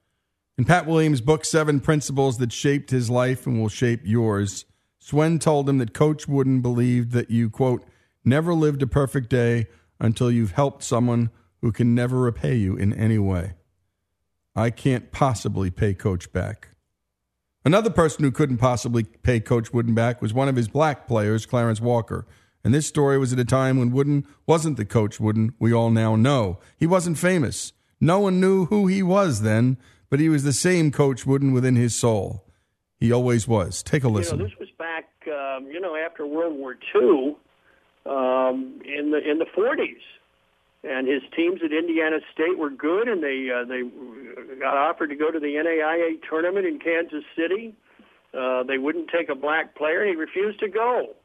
In 0.58 0.66
Pat 0.66 0.86
Williams' 0.88 1.22
book, 1.22 1.46
Seven 1.46 1.80
Principles 1.80 2.38
That 2.38 2.52
Shaped 2.52 2.90
His 2.90 3.10
Life 3.10 3.46
and 3.46 3.60
Will 3.60 3.70
Shape 3.70 4.02
Yours, 4.04 4.66
Swen 5.00 5.38
told 5.38 5.70
him 5.70 5.78
that 5.78 5.94
Coach 5.94 6.28
Wooden 6.28 6.62
believed 6.62 7.12
that 7.12 7.30
you, 7.30 7.50
quote, 7.50 7.86
never 8.24 8.54
lived 8.54 8.82
a 8.82 8.88
perfect 8.88 9.30
day 9.30 9.68
until 10.00 10.32
you've 10.32 10.54
helped 10.54 10.84
someone 10.84 11.30
who 11.62 11.72
can 11.72 11.96
never 11.96 12.20
repay 12.20 12.56
you 12.56 12.76
in 12.76 12.94
any 12.94 13.18
way. 13.18 13.54
I 14.56 14.70
can't 14.70 15.12
possibly 15.12 15.70
pay 15.70 15.94
Coach 15.94 16.32
back. 16.32 16.70
Another 17.66 17.90
person 17.90 18.24
who 18.24 18.32
couldn't 18.32 18.58
possibly 18.58 19.04
pay 19.04 19.40
Coach 19.40 19.74
Wooden 19.74 19.96
back 19.96 20.22
was 20.22 20.34
one 20.34 20.48
of 20.48 20.56
his 20.56 20.68
black 20.68 21.08
players, 21.08 21.46
Clarence 21.46 21.82
Walker. 21.82 22.28
And 22.64 22.74
this 22.74 22.88
story 22.88 23.18
was 23.18 23.34
at 23.34 23.40
a 23.40 23.46
time 23.46 23.78
when 23.78 23.92
Wooden 23.92 24.26
wasn't 24.48 24.78
the 24.78 24.86
Coach 24.86 25.20
Wooden 25.20 25.54
we 25.60 25.74
all 25.74 25.90
now 25.90 26.16
know. 26.16 26.60
He 26.78 26.88
wasn't 26.88 27.18
famous. 27.18 27.74
No 28.00 28.20
one 28.20 28.40
knew 28.40 28.66
who 28.66 28.88
he 28.88 29.02
was 29.02 29.42
then, 29.42 29.78
but 30.10 30.20
he 30.20 30.30
was 30.30 30.44
the 30.44 30.54
same 30.54 30.92
Coach 30.92 31.26
Wooden 31.26 31.54
within 31.54 31.76
his 31.76 31.96
soul. 31.96 32.46
He 33.00 33.12
always 33.12 33.48
was. 33.48 33.84
Take 33.84 34.04
a 34.04 34.10
listen. 34.10 34.38
You 34.38 34.44
know, 34.44 34.50
this 34.50 34.60
was 34.60 34.70
back, 34.78 35.06
um, 35.28 35.68
you 35.68 35.80
know, 35.80 35.96
after 35.96 36.26
World 36.26 36.58
War 36.58 36.76
II, 36.96 37.36
um, 38.06 38.80
in 38.86 39.12
the 39.12 39.20
in 39.30 39.40
the 39.40 39.48
40s, 39.58 39.98
and 40.88 41.08
his 41.08 41.24
teams 41.36 41.62
at 41.64 41.72
Indiana 41.72 42.20
State 42.34 42.58
were 42.58 42.70
good, 42.70 43.08
and 43.08 43.24
they 43.24 43.50
uh, 43.50 43.66
they 43.66 43.84
got 44.60 44.78
offered 44.78 45.10
to 45.10 45.16
go 45.16 45.32
to 45.32 45.40
the 45.40 45.56
NAIA 45.56 46.22
tournament 46.28 46.66
in 46.66 46.80
Kansas 46.80 47.24
City. 47.36 47.74
Uh, 48.34 48.64
they 48.64 48.78
wouldn't 48.78 49.10
take 49.10 49.30
a 49.30 49.36
black 49.36 49.76
player, 49.76 50.06
he 50.06 50.16
refused 50.16 50.60
to 50.60 50.68
go. 50.68 51.16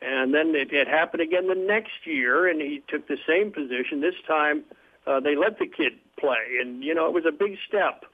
And 0.00 0.34
then 0.34 0.54
it, 0.54 0.72
it 0.72 0.88
happened 0.88 1.22
again 1.22 1.48
the 1.48 1.54
next 1.54 2.06
year, 2.06 2.48
and 2.48 2.60
he 2.60 2.82
took 2.88 3.06
the 3.06 3.18
same 3.28 3.52
position. 3.52 4.00
This 4.00 4.14
time, 4.26 4.64
uh, 5.06 5.20
they 5.20 5.36
let 5.36 5.58
the 5.58 5.66
kid 5.66 5.92
play, 6.18 6.58
and 6.60 6.82
you 6.82 6.94
know 6.94 7.06
it 7.06 7.12
was 7.12 7.24
a 7.26 7.32
big 7.32 7.56
step. 7.68 8.04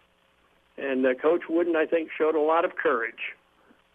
And 0.76 1.07
uh, 1.07 1.14
Coach 1.14 1.43
Wooden, 1.49 1.76
I 1.76 1.87
think, 1.87 2.11
showed 2.16 2.35
a 2.35 2.41
lot 2.41 2.64
of 2.64 2.76
courage 2.76 3.35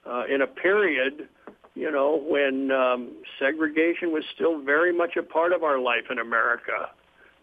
uh, 0.06 0.24
in 0.30 0.42
a 0.42 0.48
period, 0.48 1.28
you 1.76 1.92
know, 1.92 2.22
when 2.24 2.72
um, 2.72 3.12
segregation 3.40 4.12
was 4.12 4.24
still 4.36 4.62
very 4.62 4.96
much 4.96 5.16
a 5.18 5.24
part 5.24 5.54
of 5.54 5.64
our 5.64 5.80
life 5.80 6.06
in 6.12 6.20
America, 6.20 6.90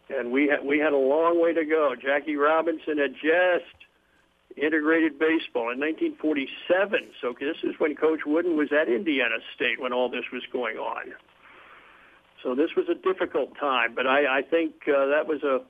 and 0.09 0.31
we 0.31 0.49
had 0.49 0.65
we 0.65 0.79
had 0.79 0.93
a 0.93 0.99
long 0.99 1.41
way 1.41 1.53
to 1.53 1.65
go. 1.65 1.95
Jackie 2.01 2.37
Robinson 2.37 2.99
had 2.99 3.15
just 3.15 3.75
integrated 4.57 5.19
baseball 5.19 5.71
in 5.71 5.79
1947. 5.79 7.11
So 7.21 7.35
this 7.39 7.57
is 7.63 7.75
when 7.79 7.95
Coach 7.97 8.21
Wooden 8.27 8.57
was 8.57 8.69
at 8.73 8.89
Indiana 8.89 9.37
State 9.55 9.81
when 9.81 9.93
all 9.93 10.09
this 10.09 10.25
was 10.33 10.43
going 10.53 10.77
on. 10.77 11.13
So 12.43 12.55
this 12.55 12.71
was 12.77 12.87
a 12.89 12.95
difficult 12.95 13.57
time, 13.59 13.95
but 13.95 14.07
I, 14.07 14.39
I 14.39 14.43
think 14.43 14.75
uh, 14.89 15.07
that 15.07 15.27
was 15.27 15.43
a 15.43 15.61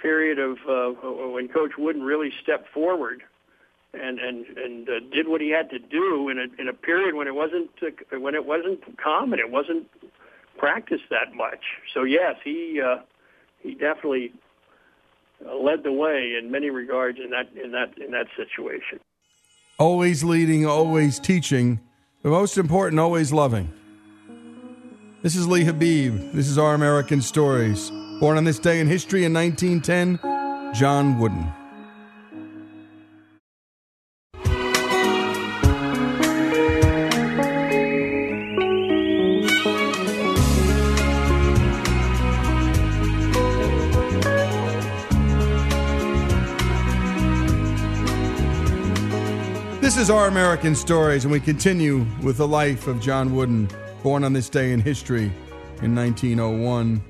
period 0.00 0.38
of 0.38 0.58
uh, 0.68 1.30
when 1.30 1.48
Coach 1.48 1.72
Wooden 1.78 2.02
really 2.02 2.30
stepped 2.42 2.68
forward 2.72 3.22
and 3.94 4.18
and 4.18 4.46
and 4.56 4.88
uh, 4.88 4.92
did 5.12 5.28
what 5.28 5.40
he 5.40 5.50
had 5.50 5.70
to 5.70 5.78
do 5.78 6.28
in 6.28 6.38
a 6.38 6.60
in 6.60 6.68
a 6.68 6.72
period 6.72 7.14
when 7.14 7.26
it 7.26 7.34
wasn't 7.34 7.70
uh, 7.82 8.18
when 8.18 8.34
it 8.34 8.46
wasn't 8.46 8.80
common, 8.96 9.38
it 9.38 9.50
wasn't 9.50 9.88
practiced 10.58 11.04
that 11.10 11.34
much. 11.34 11.64
So 11.92 12.04
yes, 12.04 12.36
he 12.44 12.80
uh, 12.84 12.98
he 13.62 13.74
definitely 13.74 14.32
uh, 15.44 15.56
led 15.56 15.82
the 15.82 15.92
way 15.92 16.34
in 16.38 16.50
many 16.50 16.70
regards 16.70 17.18
in 17.18 17.30
that 17.30 17.48
in 17.62 17.72
that 17.72 17.96
in 17.98 18.12
that 18.12 18.26
situation. 18.36 19.00
Always 19.78 20.22
leading, 20.22 20.66
always 20.66 21.18
teaching, 21.18 21.80
but 22.22 22.30
most 22.30 22.58
important, 22.58 23.00
always 23.00 23.32
loving. 23.32 23.72
This 25.22 25.36
is 25.36 25.48
Lee 25.48 25.64
Habib. 25.64 26.32
This 26.32 26.48
is 26.48 26.58
Our 26.58 26.74
American 26.74 27.22
Stories. 27.22 27.90
Born 28.20 28.36
on 28.36 28.44
this 28.44 28.58
day 28.58 28.78
in 28.78 28.86
history 28.86 29.24
in 29.24 29.32
1910, 29.32 30.74
John 30.74 31.18
Wooden. 31.18 31.63
Is 50.04 50.10
Our 50.10 50.28
American 50.28 50.74
Stories, 50.74 51.24
and 51.24 51.32
we 51.32 51.40
continue 51.40 52.04
with 52.22 52.36
the 52.36 52.46
life 52.46 52.88
of 52.88 53.00
John 53.00 53.34
Wooden, 53.34 53.70
born 54.02 54.22
on 54.22 54.34
this 54.34 54.50
day 54.50 54.72
in 54.72 54.80
history 54.80 55.32
in 55.80 55.94
1901. 55.94 57.02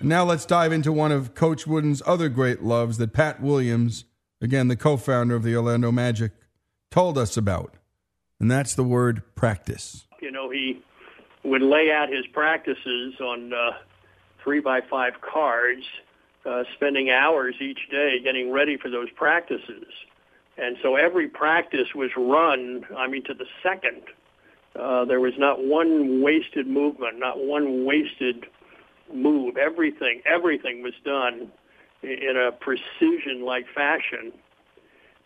And 0.00 0.08
now 0.08 0.24
let's 0.24 0.46
dive 0.46 0.72
into 0.72 0.94
one 0.94 1.12
of 1.12 1.34
Coach 1.34 1.66
Wooden's 1.66 2.00
other 2.06 2.30
great 2.30 2.62
loves 2.62 2.96
that 2.96 3.12
Pat 3.12 3.42
Williams, 3.42 4.06
again 4.40 4.68
the 4.68 4.76
co 4.76 4.96
founder 4.96 5.34
of 5.34 5.42
the 5.42 5.54
Orlando 5.54 5.92
Magic, 5.92 6.32
told 6.90 7.18
us 7.18 7.36
about. 7.36 7.74
And 8.40 8.50
that's 8.50 8.74
the 8.74 8.84
word 8.84 9.22
practice. 9.34 10.06
You 10.22 10.30
know, 10.30 10.48
he 10.48 10.82
would 11.44 11.60
lay 11.60 11.92
out 11.92 12.08
his 12.08 12.26
practices 12.32 13.20
on 13.20 13.52
uh, 13.52 13.72
three 14.42 14.60
by 14.60 14.80
five 14.80 15.20
cards, 15.20 15.84
uh, 16.46 16.62
spending 16.74 17.10
hours 17.10 17.56
each 17.60 17.90
day 17.90 18.20
getting 18.24 18.50
ready 18.50 18.78
for 18.78 18.88
those 18.88 19.10
practices. 19.10 19.84
And 20.58 20.76
so 20.82 20.96
every 20.96 21.28
practice 21.28 21.88
was 21.94 22.10
run, 22.16 22.84
I 22.96 23.08
mean, 23.08 23.24
to 23.24 23.34
the 23.34 23.46
second. 23.62 24.02
Uh, 24.78 25.04
there 25.04 25.20
was 25.20 25.34
not 25.38 25.64
one 25.64 26.22
wasted 26.22 26.66
movement, 26.66 27.18
not 27.18 27.38
one 27.38 27.84
wasted 27.84 28.46
move. 29.12 29.56
Everything, 29.56 30.22
everything 30.24 30.82
was 30.82 30.94
done 31.04 31.50
in 32.02 32.36
a 32.36 32.52
precision-like 32.52 33.66
fashion. 33.74 34.32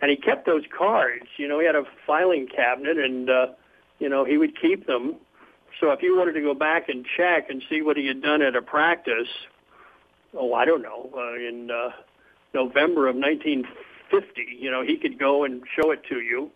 And 0.01 0.11
he 0.11 0.17
kept 0.17 0.47
those 0.47 0.65
cards. 0.77 1.27
You 1.37 1.49
know, 1.49 1.59
he 1.59 1.67
had 1.67 1.75
a 1.75 1.85
filing 2.07 2.47
cabinet, 2.49 2.99
and 2.99 3.31
uh, 3.31 3.47
you 3.99 4.09
know 4.09 4.25
he 4.25 4.37
would 4.37 4.61
keep 4.61 4.87
them. 4.87 5.17
So 5.81 5.91
if 5.91 6.03
you 6.03 6.17
wanted 6.17 6.33
to 6.33 6.43
go 6.43 6.55
back 6.55 6.89
and 6.89 7.07
check 7.17 7.49
and 7.49 7.63
see 7.69 7.83
what 7.83 7.97
he 7.97 8.07
had 8.07 8.23
done 8.23 8.43
at 8.43 8.57
a 8.57 8.63
practice, 8.63 9.29
oh, 10.35 10.53
I 10.53 10.65
don't 10.67 10.83
know, 10.83 11.11
uh, 11.17 11.35
in 11.35 11.71
uh, 11.71 11.91
November 12.53 13.09
of 13.09 13.17
1950. 14.11 14.57
You 14.59 14.71
know, 14.71 14.83
he 14.83 14.97
could 14.97 15.19
go 15.19 15.45
and 15.45 15.63
show 15.75 15.91
it 15.91 16.03
to 16.09 16.21
you, 16.21 16.51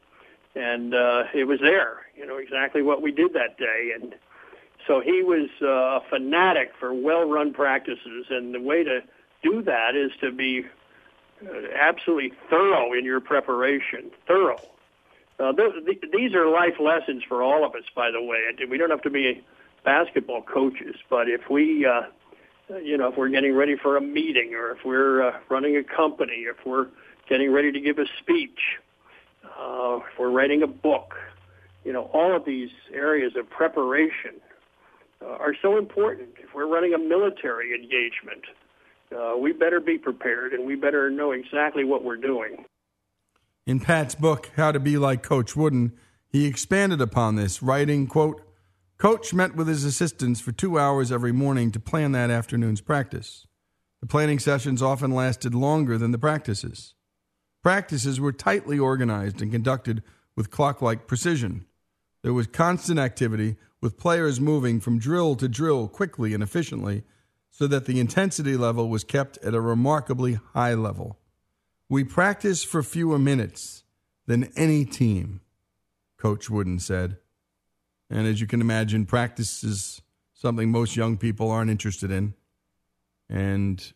and 0.55 0.95
uh, 0.95 1.25
it 1.35 1.45
was 1.45 1.61
there. 1.61 2.07
You 2.17 2.27
know 2.27 2.37
exactly 2.37 2.83
what 2.83 3.03
we 3.03 3.13
did 3.13 3.33
that 3.35 3.59
day, 3.59 3.93
and 3.95 4.15
so 4.87 5.01
he 5.01 5.23
was 5.23 5.49
uh, 5.63 5.67
a 5.67 6.01
fanatic 6.09 6.73
for 6.79 6.93
well-run 6.93 7.53
practices. 7.53 8.27
And 8.31 8.55
the 8.55 8.61
way 8.61 8.85
to 8.85 9.01
do 9.43 9.63
that 9.63 9.95
is 9.95 10.11
to 10.21 10.33
be 10.33 10.65
uh, 11.45 11.53
absolutely 11.79 12.33
thorough 12.49 12.93
in 12.93 13.05
your 13.05 13.21
preparation. 13.21 14.11
Thorough. 14.27 14.61
Uh, 15.39 15.53
th- 15.53 15.73
th- 15.87 16.13
these 16.13 16.35
are 16.35 16.47
life 16.47 16.75
lessons 16.79 17.23
for 17.27 17.43
all 17.43 17.65
of 17.65 17.75
us, 17.75 17.85
by 17.95 18.11
the 18.11 18.23
way. 18.23 18.41
We 18.69 18.77
don't 18.77 18.91
have 18.91 19.03
to 19.03 19.11
be 19.11 19.43
basketball 19.85 20.43
coaches, 20.43 20.97
but 21.09 21.29
if 21.29 21.49
we, 21.49 21.87
uh, 21.87 22.03
you 22.83 22.99
know, 22.99 23.09
if 23.09 23.17
we're 23.17 23.31
getting 23.31 23.55
ready 23.55 23.77
for 23.77 23.97
a 23.97 24.03
meeting, 24.03 24.55
or 24.55 24.73
if 24.73 24.85
we're 24.85 25.29
uh, 25.29 25.39
running 25.49 25.77
a 25.77 25.83
company, 25.83 26.45
if 26.47 26.67
we're 26.67 26.89
getting 27.31 27.53
ready 27.53 27.73
to 27.73 27.81
give 27.81 27.99
a 27.99 28.07
speech, 28.21 28.59
uh, 29.45 29.99
if 29.99 30.19
we're 30.19 30.31
writing 30.31 30.63
a 30.63 30.67
book, 30.67 31.15
you 31.85 31.93
know, 31.93 32.11
all 32.13 32.37
of 32.37 32.45
these 32.45 32.69
areas 32.93 33.33
of 33.39 33.49
preparation 33.49 34.33
uh, 35.23 35.27
are 35.27 35.55
so 35.63 35.79
important. 35.79 36.31
If 36.43 36.55
we're 36.55 36.67
running 36.67 36.93
a 36.93 36.99
military 36.99 37.73
engagement, 37.73 38.45
uh, 39.17 39.39
we 39.39 39.53
better 39.53 39.81
be 39.81 39.97
prepared 39.97 40.53
and 40.53 40.67
we 40.67 40.75
better 40.75 41.09
know 41.09 41.31
exactly 41.31 41.85
what 41.85 42.05
we're 42.05 42.17
doing. 42.17 42.65
In 43.67 43.79
Pat's 43.79 44.17
book, 44.17 44.51
How 44.57 44.73
to 44.73 44.81
Be 44.81 44.99
Like 44.99 45.23
Coach 45.23 45.55
Wooden, 45.55 45.93
he 46.29 46.47
expanded 46.47 47.01
upon 47.01 47.37
this, 47.37 47.63
writing, 47.63 48.07
quote, 48.09 48.43
Coach 48.99 49.33
met 49.33 49.55
with 49.55 49.69
his 49.69 49.85
assistants 49.85 50.41
for 50.41 50.53
two 50.53 50.79
hours 50.79 51.11
every 51.11 51.33
morning 51.33 51.71
to 51.71 51.81
plan 51.81 52.13
that 52.13 52.31
afternoon's 52.31 52.81
practice. 52.81 53.47
The 54.01 54.07
planning 54.07 54.39
sessions 54.39 54.83
often 54.83 55.13
lasted 55.13 55.55
longer 55.55 55.97
than 55.97 56.11
the 56.11 56.19
practices. 56.19 56.95
Practices 57.63 58.21
were 58.21 58.33
tightly 58.33 58.79
organized 58.79 59.43
and 59.43 59.53
conducted 59.53 60.03
with 60.35 60.51
clock 60.51 60.81
like 60.81 61.07
precision. 61.07 61.67
There 62.23 62.33
was 62.33 62.47
constant 62.47 62.99
activity, 62.99 63.57
with 63.81 63.99
players 63.99 64.41
moving 64.41 64.79
from 64.79 64.99
drill 64.99 65.37
to 65.37 65.49
drill 65.49 65.89
quickly 65.89 66.35
and 66.35 66.43
efficiently, 66.43 67.03
so 67.51 67.67
that 67.67 67.87
the 67.87 67.99
intensity 67.99 68.57
level 68.57 68.89
was 68.89 69.05
kept 69.05 69.39
at 69.39 69.55
a 69.55 69.61
remarkably 69.61 70.39
high 70.53 70.75
level. 70.75 71.19
We 71.89 72.05
practiced 72.05 72.67
for 72.67 72.83
fewer 72.83 73.19
minutes 73.19 73.85
than 74.27 74.53
any 74.57 74.85
team, 74.85 75.41
Coach 76.17 76.49
Wooden 76.49 76.79
said. 76.79 77.17
And 78.09 78.27
as 78.27 78.41
you 78.41 78.47
can 78.47 78.61
imagine, 78.61 79.07
practice 79.07 79.65
is 79.65 80.01
something 80.33 80.71
most 80.71 80.95
young 80.97 81.17
people 81.17 81.51
aren't 81.51 81.71
interested 81.71 82.11
in. 82.11 82.35
And 83.29 83.93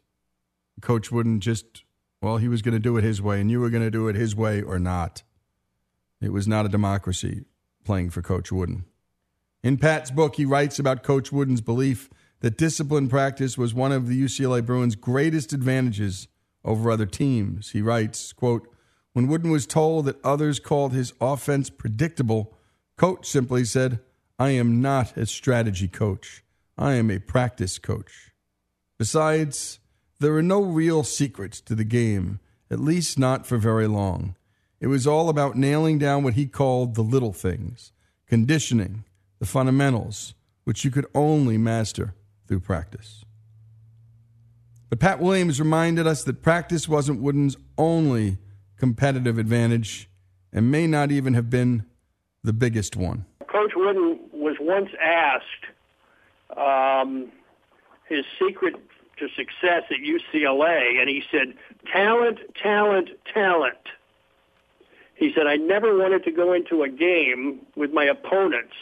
Coach 0.81 1.13
Wooden 1.13 1.41
just, 1.41 1.84
well, 2.25 2.39
he 2.39 2.49
was 2.49 2.63
going 2.63 2.73
to 2.73 2.81
do 2.81 2.97
it 2.97 3.05
his 3.05 3.21
way, 3.21 3.39
and 3.39 3.51
you 3.51 3.61
were 3.61 3.69
going 3.69 3.83
to 3.83 3.91
do 3.91 4.09
it 4.09 4.17
his 4.17 4.35
way 4.35 4.63
or 4.63 4.79
not. 4.79 5.23
It 6.23 6.33
was 6.33 6.49
not 6.49 6.65
a 6.65 6.71
democracy 6.71 7.45
playing 7.85 8.11
for 8.11 8.23
Coach 8.23 8.51
Wooden. 8.51 8.87
In 9.63 9.77
Pat's 9.77 10.11
book, 10.11 10.37
he 10.37 10.47
writes 10.47 10.79
about 10.79 11.03
Coach 11.03 11.31
Wooden's 11.31 11.61
belief 11.61 12.09
that 12.41 12.57
discipline 12.57 13.11
practice 13.11 13.59
was 13.59 13.75
one 13.75 13.93
of 13.93 14.09
the 14.09 14.19
UCLA 14.19 14.65
Bruins' 14.65 14.97
greatest 14.97 15.53
advantages 15.53 16.27
over 16.65 16.91
other 16.91 17.05
teams. 17.05 17.73
He 17.73 17.83
writes, 17.83 18.33
quote, 18.33 18.75
when 19.13 19.29
Wooden 19.29 19.51
was 19.51 19.67
told 19.67 20.07
that 20.07 20.25
others 20.25 20.59
called 20.59 20.95
his 20.95 21.13
offense 21.21 21.69
predictable, 21.69 22.57
Coach 22.97 23.27
simply 23.27 23.67
said, 23.67 24.01
I 24.39 24.51
am 24.51 24.81
not 24.81 25.15
a 25.17 25.27
strategy 25.27 25.89
coach. 25.89 26.43
I 26.79 26.95
am 26.95 27.11
a 27.11 27.19
practice 27.19 27.79
coach. 27.79 28.33
Besides, 28.99 29.79
there 30.21 30.35
are 30.37 30.43
no 30.43 30.63
real 30.63 31.03
secrets 31.03 31.61
to 31.63 31.75
the 31.75 31.85
game, 31.85 32.41
at 32.71 32.81
least 32.81 33.19
not 33.19 33.47
for 33.47 33.59
very 33.59 33.87
long. 33.87 34.35
It 34.81 34.87
was 34.89 35.07
all 35.07 35.29
about 35.29 35.57
nailing 35.57 35.99
down 35.99 36.23
what 36.23 36.35
he 36.35 36.47
called 36.47 36.95
the 36.95 37.03
little 37.03 37.33
things, 37.33 37.93
conditioning, 38.27 39.05
the 39.39 39.47
fundamentals, 39.47 40.35
which 40.65 40.85
you 40.85 40.91
could 40.91 41.07
only 41.15 41.59
master 41.59 42.15
through 42.47 42.61
practice. 42.61 43.25
But 44.91 45.01
Pat 45.01 45.21
Williams 45.21 45.59
reminded 45.59 46.07
us 46.07 46.23
that 46.25 46.43
practice 46.43 46.89
wasn't 46.89 47.21
Wooden's 47.21 47.57
only 47.77 48.39
competitive 48.77 49.39
advantage 49.39 50.09
and 50.53 50.71
may 50.71 50.87
not 50.87 51.11
even 51.11 51.35
have 51.35 51.51
been 51.51 51.85
the 52.43 52.53
biggest 52.53 52.95
one. 52.95 53.25
Coach 53.49 53.73
Wooden 53.75 54.21
was 54.33 54.57
once 54.61 54.91
asked 55.03 55.65
um, 56.57 57.33
his 58.09 58.25
secret 58.39 58.75
to 59.19 59.29
success 59.37 59.85
at 59.91 59.99
UCLA, 59.99 61.01
and 61.01 61.09
he 61.09 61.23
said, 61.31 61.55
talent, 61.93 62.39
talent, 62.61 63.11
talent. 63.33 63.79
He 65.15 65.33
said, 65.35 65.47
I 65.47 65.57
never 65.57 65.97
wanted 65.97 66.25
to 66.25 66.33
go 66.33 66.53
into 66.53 66.83
a 66.83 66.89
game 66.89 67.61
with 67.77 67.93
my 67.93 68.05
opponents 68.05 68.75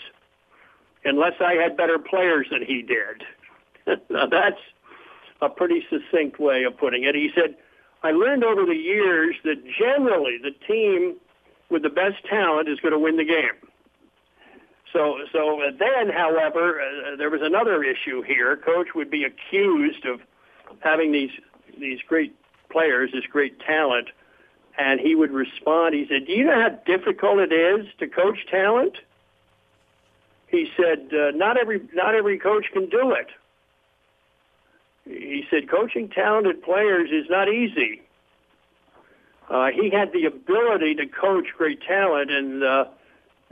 unless 1.05 1.35
I 1.41 1.55
had 1.55 1.77
better 1.77 1.99
players 1.99 2.47
than 2.51 2.65
he 2.65 2.83
did. 2.83 3.25
now, 4.11 4.27
that's 4.27 4.61
a 5.41 5.49
pretty 5.49 5.85
succinct 5.91 6.39
way 6.39 6.65
of 6.65 6.77
putting 6.79 7.05
it. 7.05 7.15
He 7.15 7.31
said, 7.35 7.57
I 8.03 8.13
learned 8.13 8.45
over 8.45 8.65
the 8.65 8.77
years 8.77 9.37
that 9.45 9.63
generally 9.79 10.39
the 10.43 10.53
team 10.67 11.17
with 11.71 11.83
the 11.83 11.91
best 11.91 12.25
talent 12.29 12.69
is 12.69 12.81
going 12.81 12.93
to 12.93 12.99
win 12.99 13.17
the 13.17 13.25
game. 13.25 13.72
So, 14.93 15.19
so 15.33 15.61
then, 15.79 16.11
however, 16.11 16.81
uh, 16.81 17.17
there 17.17 17.31
was 17.31 17.41
another 17.43 17.83
issue 17.83 18.23
here. 18.23 18.57
Coach 18.57 18.89
would 18.95 19.11
be 19.11 19.25
accused 19.25 20.05
of 20.05 20.21
having 20.81 21.13
these 21.13 21.31
these 21.79 22.01
great 22.07 22.35
players, 22.71 23.11
this 23.13 23.25
great 23.31 23.59
talent, 23.61 24.09
and 24.77 25.01
he 25.01 25.15
would 25.15 25.31
respond. 25.31 25.95
He 25.95 26.07
said, 26.07 26.27
"Do 26.27 26.33
you 26.33 26.45
know 26.45 26.61
how 26.61 26.69
difficult 26.85 27.39
it 27.39 27.53
is 27.53 27.87
to 27.99 28.07
coach 28.07 28.47
talent?" 28.51 28.97
He 30.49 30.71
said, 30.77 31.11
uh, 31.15 31.31
"Not 31.31 31.57
every 31.57 31.81
not 31.95 32.15
every 32.15 32.39
coach 32.39 32.67
can 32.73 32.89
do 32.91 33.13
it." 33.13 33.29
He 35.07 35.47
said, 35.51 35.69
"Coaching 35.69 36.09
talented 36.11 36.63
players 36.63 37.11
is 37.11 37.31
not 37.31 37.49
easy." 37.49 38.03
Uh, 39.49 39.71
he 39.71 39.91
had 39.91 40.13
the 40.13 40.27
ability 40.27 40.95
to 40.97 41.07
coach 41.07 41.47
great 41.57 41.81
talent, 41.83 42.31
and 42.31 42.63
uh, 42.63 42.85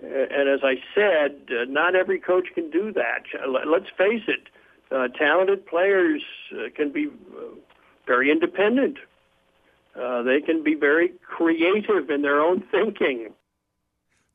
and 0.02 0.48
as 0.48 0.60
I 0.62 0.76
said, 0.94 1.42
uh, 1.50 1.64
not 1.68 1.94
every 1.94 2.18
coach 2.18 2.48
can 2.54 2.70
do 2.70 2.92
that. 2.92 3.24
Let's 3.66 3.90
face 3.96 4.22
it, 4.28 4.48
uh, 4.90 5.08
talented 5.08 5.66
players 5.66 6.22
uh, 6.52 6.70
can 6.74 6.90
be 6.90 7.08
uh, 7.08 7.40
very 8.06 8.30
independent. 8.30 8.98
Uh, 9.94 10.22
they 10.22 10.40
can 10.40 10.62
be 10.62 10.74
very 10.74 11.12
creative 11.22 12.10
in 12.10 12.22
their 12.22 12.40
own 12.40 12.62
thinking. 12.70 13.34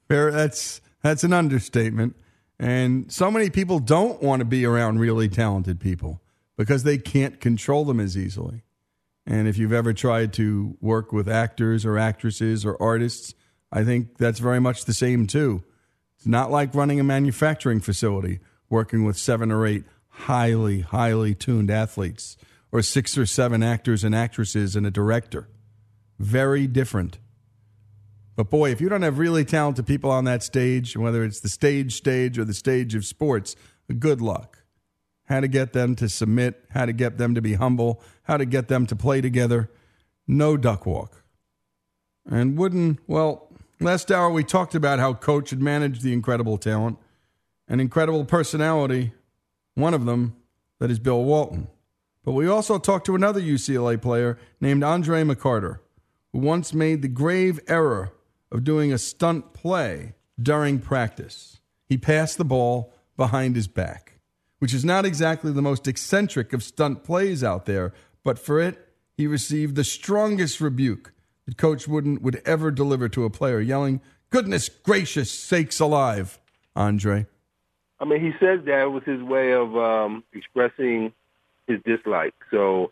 That's 0.07 0.82
that's 1.01 1.24
an 1.24 1.34
understatement. 1.34 2.16
And 2.59 3.11
so 3.11 3.30
many 3.32 3.49
people 3.49 3.80
don't 3.80 4.22
want 4.22 4.39
to 4.39 4.45
be 4.45 4.66
around 4.66 4.99
really 4.99 5.28
talented 5.28 5.80
people 5.80 6.22
because 6.57 6.84
they 6.84 6.97
can't 6.97 7.41
control 7.41 7.84
them 7.86 7.99
as 7.99 8.18
easily. 8.18 8.63
And 9.26 9.47
if 9.47 9.57
you've 9.57 9.74
ever 9.74 9.91
tried 9.93 10.32
to 10.34 10.78
work 10.80 11.11
with 11.11 11.28
actors 11.28 11.86
or 11.86 11.97
actresses 11.97 12.66
or 12.66 12.82
artists, 12.82 13.34
I 13.72 13.84
think 13.84 14.18
that's 14.18 14.39
very 14.39 14.59
much 14.59 14.86
the 14.86 14.93
same 14.93 15.28
too. 15.28 15.63
It's 16.18 16.28
not 16.28 16.51
like 16.51 16.74
running 16.74 16.99
a 16.99 17.03
manufacturing 17.03 17.82
facility, 17.82 18.39
working 18.70 19.03
with 19.03 19.18
seven 19.18 19.51
or 19.51 19.66
eight 19.66 19.84
highly, 20.09 20.82
highly 20.82 21.36
tuned 21.36 21.70
athletes, 21.70 22.38
or 22.72 22.82
six 22.82 23.18
or 23.18 23.26
seven 23.26 23.61
actors 23.61 24.03
and 24.03 24.16
actresses 24.16 24.76
and 24.76 24.86
a 24.86 24.91
director. 24.91 25.49
Very 26.20 26.68
different. 26.68 27.20
But 28.36 28.49
boy, 28.49 28.72
if 28.72 28.82
you 28.82 28.89
don't 28.89 29.01
have 29.01 29.18
really 29.20 29.45
talented 29.45 29.86
people 29.86 30.11
on 30.11 30.26
that 30.26 30.43
stage, 30.43 30.97
whether 30.97 31.24
it's 31.24 31.39
the 31.39 31.49
stage 31.49 31.95
stage 31.95 32.38
or 32.38 32.43
the 32.43 32.53
stage 32.53 32.95
of 32.95 33.05
sports, 33.05 33.55
good 33.99 34.22
luck. 34.22 34.63
How 35.26 35.39
to 35.39 35.47
get 35.47 35.74
them 35.74 35.95
to 35.95 36.07
submit, 36.09 36.66
how 36.70 36.86
to 36.86 36.93
get 36.93 37.18
them 37.18 37.34
to 37.36 37.41
be 37.41 37.53
humble, 37.53 38.01
how 38.24 38.38
to 38.38 38.45
get 38.45 38.68
them 38.68 38.86
to 38.88 38.95
play 38.95 39.22
together. 39.22 39.72
No 40.28 40.57
duck 40.57 40.86
walk. 40.86 41.24
And 42.26 42.57
Wooden, 42.57 42.99
well, 43.07 43.45
Last 43.82 44.10
hour, 44.10 44.30
we 44.30 44.46
talked 44.46 44.74
about 44.74 45.00
how 45.00 45.14
Coach 45.14 45.50
had 45.50 45.62
managed 45.62 46.02
the 46.02 46.14
incredible 46.14 46.58
talent 46.58 46.98
and 47.68 47.82
incredible 47.82 48.24
personality, 48.24 49.12
one 49.74 49.94
of 49.94 50.06
them, 50.06 50.38
that 50.80 50.90
is 50.90 51.00
Bill 51.00 51.24
Walton. 51.24 51.68
But 52.24 52.32
we 52.32 52.48
also 52.48 52.80
talked 52.80 53.06
to 53.08 53.16
another 53.16 53.42
UCLA 53.42 54.02
player 54.02 54.38
named 54.62 54.84
Andre 54.84 55.24
McCarter, 55.24 55.80
who 56.32 56.40
once 56.40 56.74
made 56.74 57.02
the 57.02 57.10
grave 57.10 57.60
error 57.68 58.14
of 58.50 58.64
doing 58.64 58.94
a 58.94 58.98
stunt 58.98 59.54
play 59.54 60.14
during 60.42 60.80
practice. 60.80 61.60
He 61.86 61.98
passed 61.98 62.38
the 62.38 62.46
ball 62.46 62.94
behind 63.18 63.58
his 63.58 63.68
back, 63.68 64.20
which 64.60 64.74
is 64.74 64.86
not 64.86 65.06
exactly 65.06 65.52
the 65.52 65.62
most 65.62 65.86
eccentric 65.86 66.54
of 66.54 66.64
stunt 66.64 67.04
plays 67.04 67.44
out 67.44 67.66
there, 67.66 67.94
but 68.24 68.40
for 68.40 68.62
it, 68.62 68.88
he 69.18 69.28
received 69.28 69.76
the 69.76 69.84
strongest 69.84 70.62
rebuke 70.62 71.12
that 71.46 71.58
Coach 71.58 71.88
Wooden 71.88 72.22
would 72.22 72.41
ever 72.46 72.72
deliver 72.72 73.10
to 73.10 73.26
a 73.26 73.30
player, 73.30 73.60
yelling, 73.60 74.02
Goodness 74.32 74.70
gracious 74.70 75.32
sakes 75.32 75.80
alive, 75.80 76.39
Andre. 76.76 77.28
I 78.00 78.06
mean, 78.06 78.20
he 78.20 78.32
says 78.39 78.66
that 78.66 78.91
was 78.91 79.04
his 79.06 79.22
way 79.22 79.54
of 79.54 79.78
um, 79.78 80.24
expressing 80.34 81.14
his 81.68 81.80
dislike. 81.86 82.34
So 82.52 82.91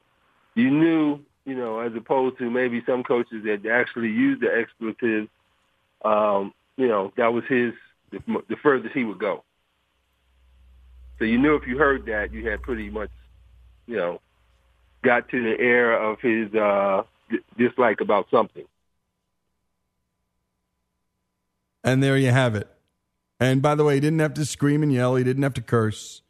you 0.55 0.69
knew 0.69 1.19
you 1.45 1.55
know, 1.55 1.79
as 1.79 1.93
opposed 1.95 2.37
to 2.37 2.49
maybe 2.49 2.81
some 2.85 3.03
coaches 3.03 3.43
that 3.43 3.65
actually 3.69 4.09
use 4.09 4.39
the 4.39 4.47
expletive. 4.47 5.27
Um, 6.05 6.53
you 6.77 6.87
know, 6.87 7.11
that 7.17 7.33
was 7.33 7.43
his 7.47 7.73
the, 8.11 8.19
the 8.49 8.55
furthest 8.61 8.93
he 8.93 9.03
would 9.03 9.19
go. 9.19 9.43
So 11.19 11.25
you 11.25 11.37
knew 11.37 11.55
if 11.55 11.67
you 11.67 11.77
heard 11.77 12.05
that, 12.07 12.33
you 12.33 12.49
had 12.49 12.61
pretty 12.61 12.89
much, 12.89 13.09
you 13.87 13.97
know, 13.97 14.21
got 15.03 15.29
to 15.29 15.43
the 15.43 15.59
air 15.59 15.93
of 15.93 16.19
his 16.19 16.53
uh, 16.53 17.03
dislike 17.57 18.01
about 18.01 18.27
something. 18.31 18.65
And 21.83 22.01
there 22.01 22.17
you 22.17 22.31
have 22.31 22.55
it. 22.55 22.67
And 23.39 23.61
by 23.61 23.75
the 23.75 23.83
way, 23.83 23.95
he 23.95 23.99
didn't 23.99 24.19
have 24.19 24.33
to 24.35 24.45
scream 24.45 24.83
and 24.83 24.93
yell. 24.93 25.15
He 25.15 25.23
didn't 25.23 25.43
have 25.43 25.53
to 25.55 25.61
curse. 25.61 26.21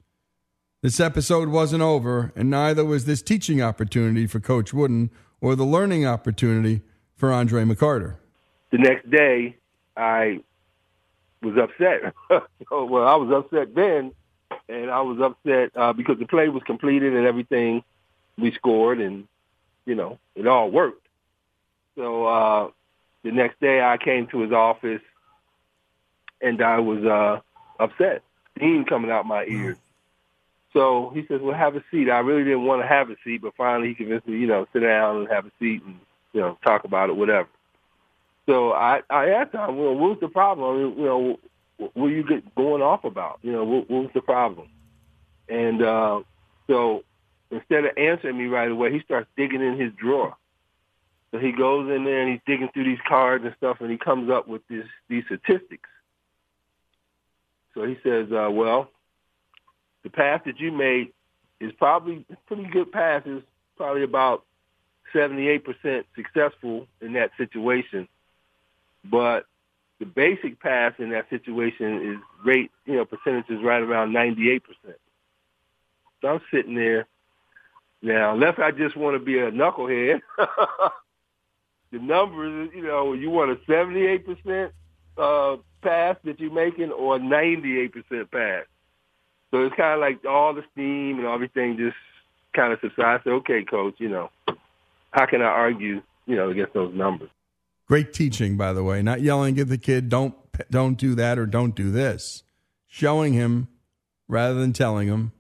This 0.82 0.99
episode 0.99 1.49
wasn't 1.49 1.82
over, 1.82 2.34
and 2.36 2.49
neither 2.49 2.84
was 2.84 3.06
this 3.06 3.22
teaching 3.22 3.62
opportunity 3.62 4.28
for 4.28 4.39
Coach 4.39 4.74
Wooden 4.74 5.12
or 5.39 5.56
the 5.56 5.64
learning 5.64 6.06
opportunity 6.06 6.82
for 7.16 7.32
Andre 7.32 7.64
McCarter. 7.64 8.18
The 8.72 8.80
next 8.80 9.10
day, 9.10 9.56
I 9.95 10.41
was 11.41 11.56
upset. 11.58 12.14
well, 12.72 13.08
I 13.08 13.16
was 13.16 13.32
upset 13.32 13.76
then, 13.76 14.12
and 14.68 14.89
I 14.89 15.01
was 15.01 15.20
upset 15.22 15.72
uh, 15.76 15.93
because 15.93 16.18
the 16.20 16.26
play 16.26 16.49
was 16.49 16.64
completed 16.64 17.14
and 17.16 17.26
everything. 17.26 17.84
We 18.38 18.51
scored, 18.51 18.99
and 18.99 19.28
you 19.86 19.95
know 19.95 20.19
it 20.36 20.47
all 20.47 20.69
worked. 20.71 21.07
So 21.95 22.25
uh, 22.25 22.69
the 23.23 23.31
next 23.31 23.59
day, 23.59 23.81
I 23.81 23.97
came 23.97 24.27
to 24.27 24.41
his 24.41 24.51
office, 24.51 25.01
and 26.41 26.61
I 26.61 26.79
was 26.79 27.03
uh, 27.03 27.39
upset. 27.79 28.23
Steam 28.57 28.86
coming 28.86 29.11
out 29.11 29.25
my 29.25 29.45
ears. 29.45 29.77
So 30.73 31.11
he 31.13 31.25
says, 31.27 31.39
"Well, 31.41 31.55
have 31.55 31.75
a 31.75 31.84
seat." 31.91 32.09
I 32.09 32.19
really 32.19 32.43
didn't 32.43 32.65
want 32.65 32.81
to 32.81 32.88
have 32.88 33.09
a 33.09 33.15
seat, 33.23 33.41
but 33.41 33.55
finally 33.55 33.89
he 33.89 33.95
convinced 33.95 34.27
me, 34.27 34.39
you 34.39 34.47
know, 34.47 34.67
sit 34.73 34.79
down 34.79 35.17
and 35.17 35.27
have 35.29 35.45
a 35.45 35.51
seat 35.59 35.84
and 35.84 35.99
you 36.34 36.41
know 36.41 36.57
talk 36.63 36.84
about 36.84 37.09
it, 37.09 37.15
whatever. 37.15 37.47
So 38.47 38.73
I 38.73 39.01
I 39.09 39.29
asked 39.29 39.53
him, 39.53 39.77
"Well, 39.77 39.95
what 39.95 40.09
was 40.09 40.17
the 40.19 40.27
problem? 40.27 40.75
I 40.75 40.84
mean, 40.84 40.97
you 40.97 41.05
know, 41.05 41.39
what 41.77 41.95
were 41.95 42.09
you 42.09 42.23
get 42.23 42.55
going 42.55 42.81
off 42.81 43.03
about? 43.03 43.39
You 43.43 43.51
know, 43.51 43.63
what, 43.63 43.89
what 43.89 44.03
was 44.03 44.11
the 44.13 44.21
problem?" 44.21 44.67
And 45.47 45.81
uh, 45.81 46.21
so 46.67 47.03
instead 47.51 47.85
of 47.85 47.97
answering 47.97 48.37
me 48.37 48.45
right 48.45 48.69
away, 48.69 48.91
he 48.91 48.99
starts 49.01 49.29
digging 49.35 49.61
in 49.61 49.79
his 49.79 49.91
drawer. 49.93 50.35
So 51.31 51.39
he 51.39 51.51
goes 51.51 51.89
in 51.89 52.03
there 52.03 52.21
and 52.21 52.31
he's 52.31 52.41
digging 52.45 52.69
through 52.73 52.85
these 52.85 52.99
cards 53.07 53.43
and 53.43 53.55
stuff, 53.57 53.77
and 53.79 53.89
he 53.89 53.97
comes 53.97 54.29
up 54.29 54.47
with 54.47 54.61
this 54.67 54.85
these 55.09 55.23
statistics. 55.25 55.89
So 57.73 57.83
he 57.85 57.97
says, 58.03 58.31
uh, 58.31 58.51
"Well, 58.51 58.89
the 60.03 60.09
pass 60.09 60.41
that 60.45 60.59
you 60.59 60.71
made 60.71 61.11
is 61.59 61.71
probably 61.73 62.25
pretty 62.45 62.65
good 62.65 62.91
passes, 62.91 63.41
probably 63.77 64.03
about 64.03 64.45
78% 65.13 66.05
successful 66.15 66.87
in 67.01 67.13
that 67.13 67.31
situation. 67.37 68.07
But 69.03 69.45
the 69.99 70.05
basic 70.05 70.59
pass 70.59 70.93
in 70.97 71.09
that 71.11 71.29
situation 71.29 72.13
is 72.13 72.17
rate, 72.45 72.71
you 72.85 72.95
know, 72.95 73.05
percentage 73.05 73.49
is 73.49 73.63
right 73.63 73.81
around 73.81 74.13
98%. 74.13 74.61
So 76.21 76.27
I'm 76.27 76.41
sitting 76.51 76.75
there. 76.75 77.07
Now, 78.04 78.34
unless 78.34 78.60
I 78.60 78.72
just 78.72 78.97
want 78.97 79.18
to 79.18 79.24
be 79.24 79.39
a 79.39 79.49
knucklehead, 79.49 80.20
the 81.91 81.99
numbers, 81.99 82.70
you 82.76 82.84
know, 82.84 83.14
you 83.14 83.30
want 83.30 83.51
a 83.51 83.72
78% 83.72 84.72
uh, 85.18 85.56
pass 85.82 86.18
that 86.26 86.38
you're 86.38 86.51
making 86.51 86.91
or 86.91 87.16
a 87.16 87.20
98% 87.20 87.93
pass. 88.30 88.66
So 89.51 89.64
it's 89.64 89.76
kind 89.78 89.93
of 89.93 90.01
like 90.01 90.26
all 90.26 90.54
the 90.54 90.64
steam 90.74 91.20
and 91.20 91.28
everything 91.28 91.78
just 91.78 91.95
kind 92.54 92.74
of 92.74 92.80
subsides. 92.82 93.26
okay, 93.26 93.64
coach, 93.64 93.95
you 93.99 94.10
know, 94.10 94.30
how 95.12 95.26
can 95.26 95.41
I 95.41 95.45
argue, 95.45 96.01
you 96.26 96.36
know, 96.36 96.49
against 96.49 96.74
those 96.74 96.93
numbers? 96.93 97.30
Great 97.88 98.12
teaching, 98.12 98.58
by 98.58 98.74
the 98.74 98.84
way. 98.84 99.01
Not 99.01 99.22
yelling 99.22 99.58
at 99.60 99.70
the 99.70 99.78
kid, 99.78 100.10
don't 100.10 100.36
don't 100.70 100.97
do 100.97 101.16
that 101.16 101.39
or 101.39 101.45
don't 101.45 101.76
do 101.76 101.89
this. 101.89 102.43
Showing 102.88 103.34
him 103.34 103.70
rather 104.28 104.56
than 104.56 104.74
telling 104.74 105.08
him, 105.08 105.32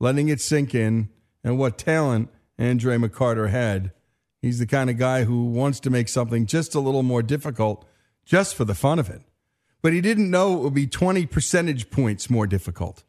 letting 0.00 0.28
it 0.28 0.40
sink 0.40 0.74
in, 0.74 1.08
and 1.46 1.60
what 1.60 1.78
talent 1.78 2.28
Andre 2.58 2.96
McCarter 2.98 3.50
had. 3.50 3.92
He's 4.42 4.58
the 4.58 4.66
kind 4.66 4.90
of 4.90 4.98
guy 4.98 5.22
who 5.22 5.44
wants 5.46 5.78
to 5.80 5.90
make 5.90 6.08
something 6.08 6.44
just 6.44 6.74
a 6.74 6.80
little 6.80 7.04
more 7.04 7.22
difficult 7.22 7.86
just 8.24 8.56
for 8.56 8.64
the 8.64 8.74
fun 8.74 8.98
of 8.98 9.08
it. 9.08 9.22
But 9.80 9.92
he 9.92 10.00
didn't 10.00 10.28
know 10.28 10.54
it 10.54 10.62
would 10.62 10.74
be 10.74 10.88
20 10.88 11.24
percentage 11.26 11.88
points 11.88 12.28
more 12.28 12.48
difficult. 12.48 13.04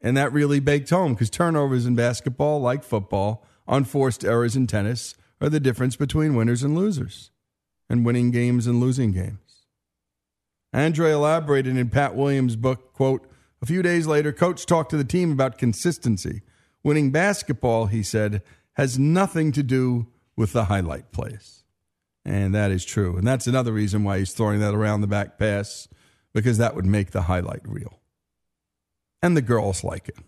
And 0.00 0.16
that 0.16 0.32
really 0.32 0.60
baked 0.60 0.90
home 0.90 1.14
because 1.14 1.28
turnovers 1.28 1.86
in 1.86 1.96
basketball, 1.96 2.60
like 2.60 2.84
football, 2.84 3.44
unforced 3.66 4.24
errors 4.24 4.54
in 4.54 4.68
tennis, 4.68 5.16
are 5.40 5.48
the 5.48 5.58
difference 5.58 5.96
between 5.96 6.36
winners 6.36 6.62
and 6.62 6.76
losers, 6.76 7.32
and 7.90 8.06
winning 8.06 8.30
games 8.30 8.68
and 8.68 8.78
losing 8.78 9.10
games. 9.10 9.66
Andre 10.72 11.10
elaborated 11.10 11.76
in 11.76 11.90
Pat 11.90 12.14
Williams' 12.14 12.54
book, 12.54 12.92
quote, 12.92 13.28
a 13.60 13.66
few 13.66 13.82
days 13.82 14.06
later, 14.06 14.32
coach 14.32 14.66
talked 14.66 14.90
to 14.90 14.96
the 14.96 15.04
team 15.04 15.32
about 15.32 15.58
consistency. 15.58 16.42
Winning 16.84 17.10
basketball, 17.10 17.86
he 17.86 18.02
said, 18.02 18.42
has 18.74 18.98
nothing 18.98 19.50
to 19.52 19.62
do 19.62 20.06
with 20.36 20.52
the 20.52 20.66
highlight 20.66 21.10
plays. 21.10 21.64
And 22.24 22.54
that 22.54 22.70
is 22.70 22.84
true. 22.84 23.16
And 23.16 23.26
that's 23.26 23.46
another 23.46 23.72
reason 23.72 24.04
why 24.04 24.18
he's 24.18 24.32
throwing 24.32 24.60
that 24.60 24.74
around 24.74 25.00
the 25.00 25.06
back 25.06 25.38
pass, 25.38 25.88
because 26.32 26.58
that 26.58 26.74
would 26.74 26.86
make 26.86 27.10
the 27.10 27.22
highlight 27.22 27.66
reel 27.66 28.00
and 29.22 29.36
the 29.36 29.42
girls 29.42 29.82
like 29.82 30.08
it. 30.08 30.18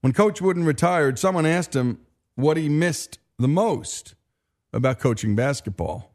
When 0.00 0.12
Coach 0.12 0.40
Wooden 0.40 0.64
retired, 0.64 1.18
someone 1.18 1.46
asked 1.46 1.76
him 1.76 1.98
what 2.34 2.56
he 2.56 2.68
missed 2.68 3.18
the 3.38 3.48
most 3.48 4.14
about 4.72 5.00
coaching 5.00 5.34
basketball. 5.34 6.14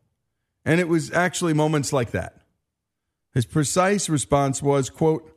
And 0.66 0.80
it 0.80 0.88
was 0.88 1.12
actually 1.12 1.54
moments 1.54 1.92
like 1.92 2.12
that. 2.12 2.38
His 3.34 3.46
precise 3.46 4.10
response 4.10 4.64
was, 4.64 4.90
quote, 4.90 5.30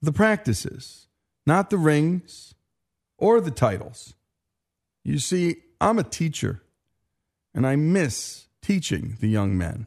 the 0.00 0.12
practices, 0.12 1.06
not 1.46 1.70
the 1.70 1.78
rings 1.78 2.54
or 3.22 3.40
the 3.40 3.50
titles. 3.50 4.14
You 5.04 5.18
see, 5.18 5.56
I'm 5.80 5.98
a 5.98 6.04
teacher, 6.04 6.62
and 7.54 7.66
I 7.66 7.76
miss 7.76 8.48
teaching 8.60 9.16
the 9.20 9.28
young 9.28 9.56
men. 9.56 9.86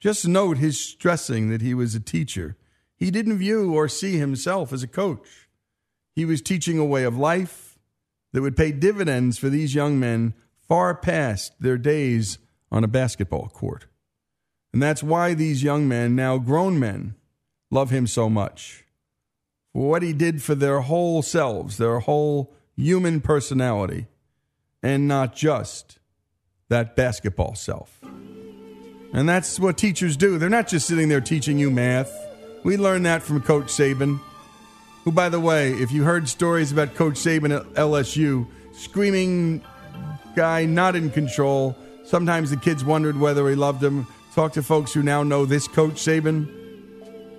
Just 0.00 0.26
note 0.26 0.58
his 0.58 0.80
stressing 0.80 1.50
that 1.50 1.62
he 1.62 1.74
was 1.74 1.94
a 1.94 2.00
teacher 2.00 2.56
he 2.98 3.12
didn't 3.12 3.38
view 3.38 3.72
or 3.74 3.88
see 3.88 4.18
himself 4.18 4.72
as 4.72 4.82
a 4.82 4.88
coach. 4.88 5.48
He 6.16 6.24
was 6.24 6.42
teaching 6.42 6.80
a 6.80 6.84
way 6.84 7.04
of 7.04 7.16
life 7.16 7.78
that 8.32 8.42
would 8.42 8.56
pay 8.56 8.72
dividends 8.72 9.38
for 9.38 9.48
these 9.48 9.72
young 9.72 10.00
men 10.00 10.34
far 10.66 10.96
past 10.96 11.52
their 11.60 11.78
days 11.78 12.38
on 12.72 12.82
a 12.82 12.88
basketball 12.88 13.48
court. 13.48 13.86
And 14.72 14.82
that's 14.82 15.02
why 15.02 15.32
these 15.32 15.62
young 15.62 15.86
men, 15.86 16.16
now 16.16 16.38
grown 16.38 16.80
men, 16.80 17.14
love 17.70 17.90
him 17.90 18.08
so 18.08 18.28
much. 18.28 18.84
What 19.78 20.02
he 20.02 20.12
did 20.12 20.42
for 20.42 20.54
their 20.54 20.80
whole 20.80 21.22
selves, 21.22 21.76
their 21.76 22.00
whole 22.00 22.52
human 22.76 23.20
personality, 23.20 24.06
and 24.82 25.06
not 25.06 25.34
just 25.34 25.98
that 26.68 26.96
basketball 26.96 27.54
self. 27.54 27.98
And 29.12 29.28
that's 29.28 29.58
what 29.58 29.78
teachers 29.78 30.16
do. 30.16 30.38
They're 30.38 30.48
not 30.50 30.68
just 30.68 30.86
sitting 30.86 31.08
there 31.08 31.20
teaching 31.20 31.58
you 31.58 31.70
math 31.70 32.12
we 32.64 32.76
learned 32.76 33.06
that 33.06 33.22
from 33.22 33.40
Coach 33.40 33.66
Saban, 33.66 34.20
who, 35.04 35.12
by 35.12 35.28
the 35.28 35.40
way, 35.40 35.72
if 35.72 35.92
you 35.92 36.04
heard 36.04 36.28
stories 36.28 36.72
about 36.72 36.94
Coach 36.94 37.14
Saban 37.14 37.56
at 37.56 37.64
LSU, 37.74 38.46
screaming 38.72 39.64
guy, 40.34 40.64
not 40.64 40.96
in 40.96 41.10
control. 41.10 41.76
Sometimes 42.04 42.50
the 42.50 42.56
kids 42.56 42.84
wondered 42.84 43.18
whether 43.18 43.48
he 43.48 43.54
loved 43.54 43.80
them. 43.80 44.06
Talk 44.34 44.52
to 44.52 44.62
folks 44.62 44.92
who 44.92 45.02
now 45.02 45.22
know 45.22 45.44
this 45.44 45.68
Coach 45.68 45.94
Saban. 45.94 46.52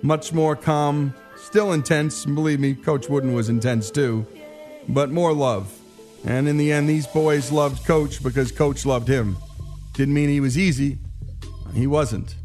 Much 0.02 0.32
more 0.32 0.56
calm, 0.56 1.14
still 1.40 1.72
intense. 1.72 2.24
Believe 2.24 2.60
me, 2.60 2.74
Coach 2.74 3.08
Wooden 3.08 3.32
was 3.32 3.48
intense 3.48 3.90
too, 3.90 4.26
but 4.88 5.10
more 5.10 5.32
love. 5.32 5.76
And 6.24 6.48
in 6.48 6.56
the 6.56 6.70
end, 6.72 6.88
these 6.88 7.06
boys 7.06 7.50
loved 7.50 7.84
Coach 7.86 8.22
because 8.22 8.52
Coach 8.52 8.84
loved 8.84 9.08
him. 9.08 9.36
Didn't 9.94 10.14
mean 10.14 10.28
he 10.28 10.40
was 10.40 10.58
easy. 10.58 10.98
He 11.74 11.86
wasn't. 11.86 12.36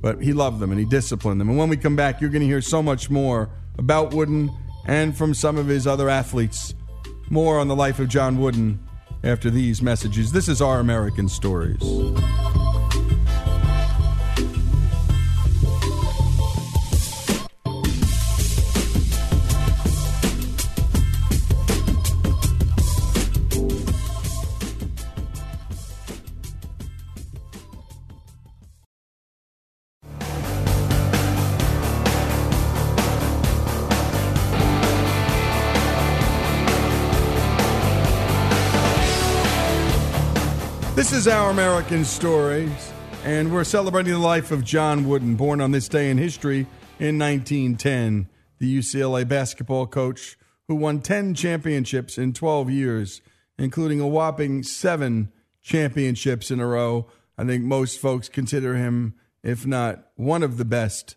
But 0.00 0.22
he 0.22 0.32
loved 0.32 0.60
them 0.60 0.70
and 0.70 0.78
he 0.78 0.86
disciplined 0.86 1.40
them. 1.40 1.48
And 1.48 1.58
when 1.58 1.68
we 1.68 1.76
come 1.76 1.96
back, 1.96 2.20
you're 2.20 2.30
going 2.30 2.42
to 2.42 2.46
hear 2.46 2.60
so 2.60 2.82
much 2.82 3.10
more 3.10 3.50
about 3.78 4.12
Wooden 4.12 4.50
and 4.86 5.16
from 5.16 5.34
some 5.34 5.56
of 5.56 5.66
his 5.66 5.86
other 5.86 6.08
athletes. 6.08 6.74
More 7.30 7.58
on 7.58 7.68
the 7.68 7.76
life 7.76 7.98
of 7.98 8.08
John 8.08 8.38
Wooden 8.38 8.78
after 9.24 9.50
these 9.50 9.82
messages. 9.82 10.32
This 10.32 10.48
is 10.48 10.62
Our 10.62 10.80
American 10.80 11.28
Stories. 11.28 11.82
Our 41.48 41.54
American 41.54 42.04
Stories, 42.04 42.92
and 43.24 43.50
we're 43.50 43.64
celebrating 43.64 44.12
the 44.12 44.18
life 44.18 44.50
of 44.50 44.62
John 44.62 45.08
Wooden, 45.08 45.34
born 45.34 45.62
on 45.62 45.70
this 45.70 45.88
day 45.88 46.10
in 46.10 46.18
history 46.18 46.66
in 46.98 47.18
1910, 47.18 48.28
the 48.58 48.78
UCLA 48.78 49.26
basketball 49.26 49.86
coach 49.86 50.36
who 50.66 50.74
won 50.74 51.00
10 51.00 51.32
championships 51.32 52.18
in 52.18 52.34
12 52.34 52.68
years, 52.68 53.22
including 53.58 53.98
a 53.98 54.06
whopping 54.06 54.62
seven 54.62 55.32
championships 55.62 56.50
in 56.50 56.60
a 56.60 56.66
row. 56.66 57.06
I 57.38 57.46
think 57.46 57.64
most 57.64 57.98
folks 57.98 58.28
consider 58.28 58.74
him, 58.74 59.14
if 59.42 59.66
not 59.66 60.06
one 60.16 60.42
of 60.42 60.58
the 60.58 60.66
best, 60.66 61.16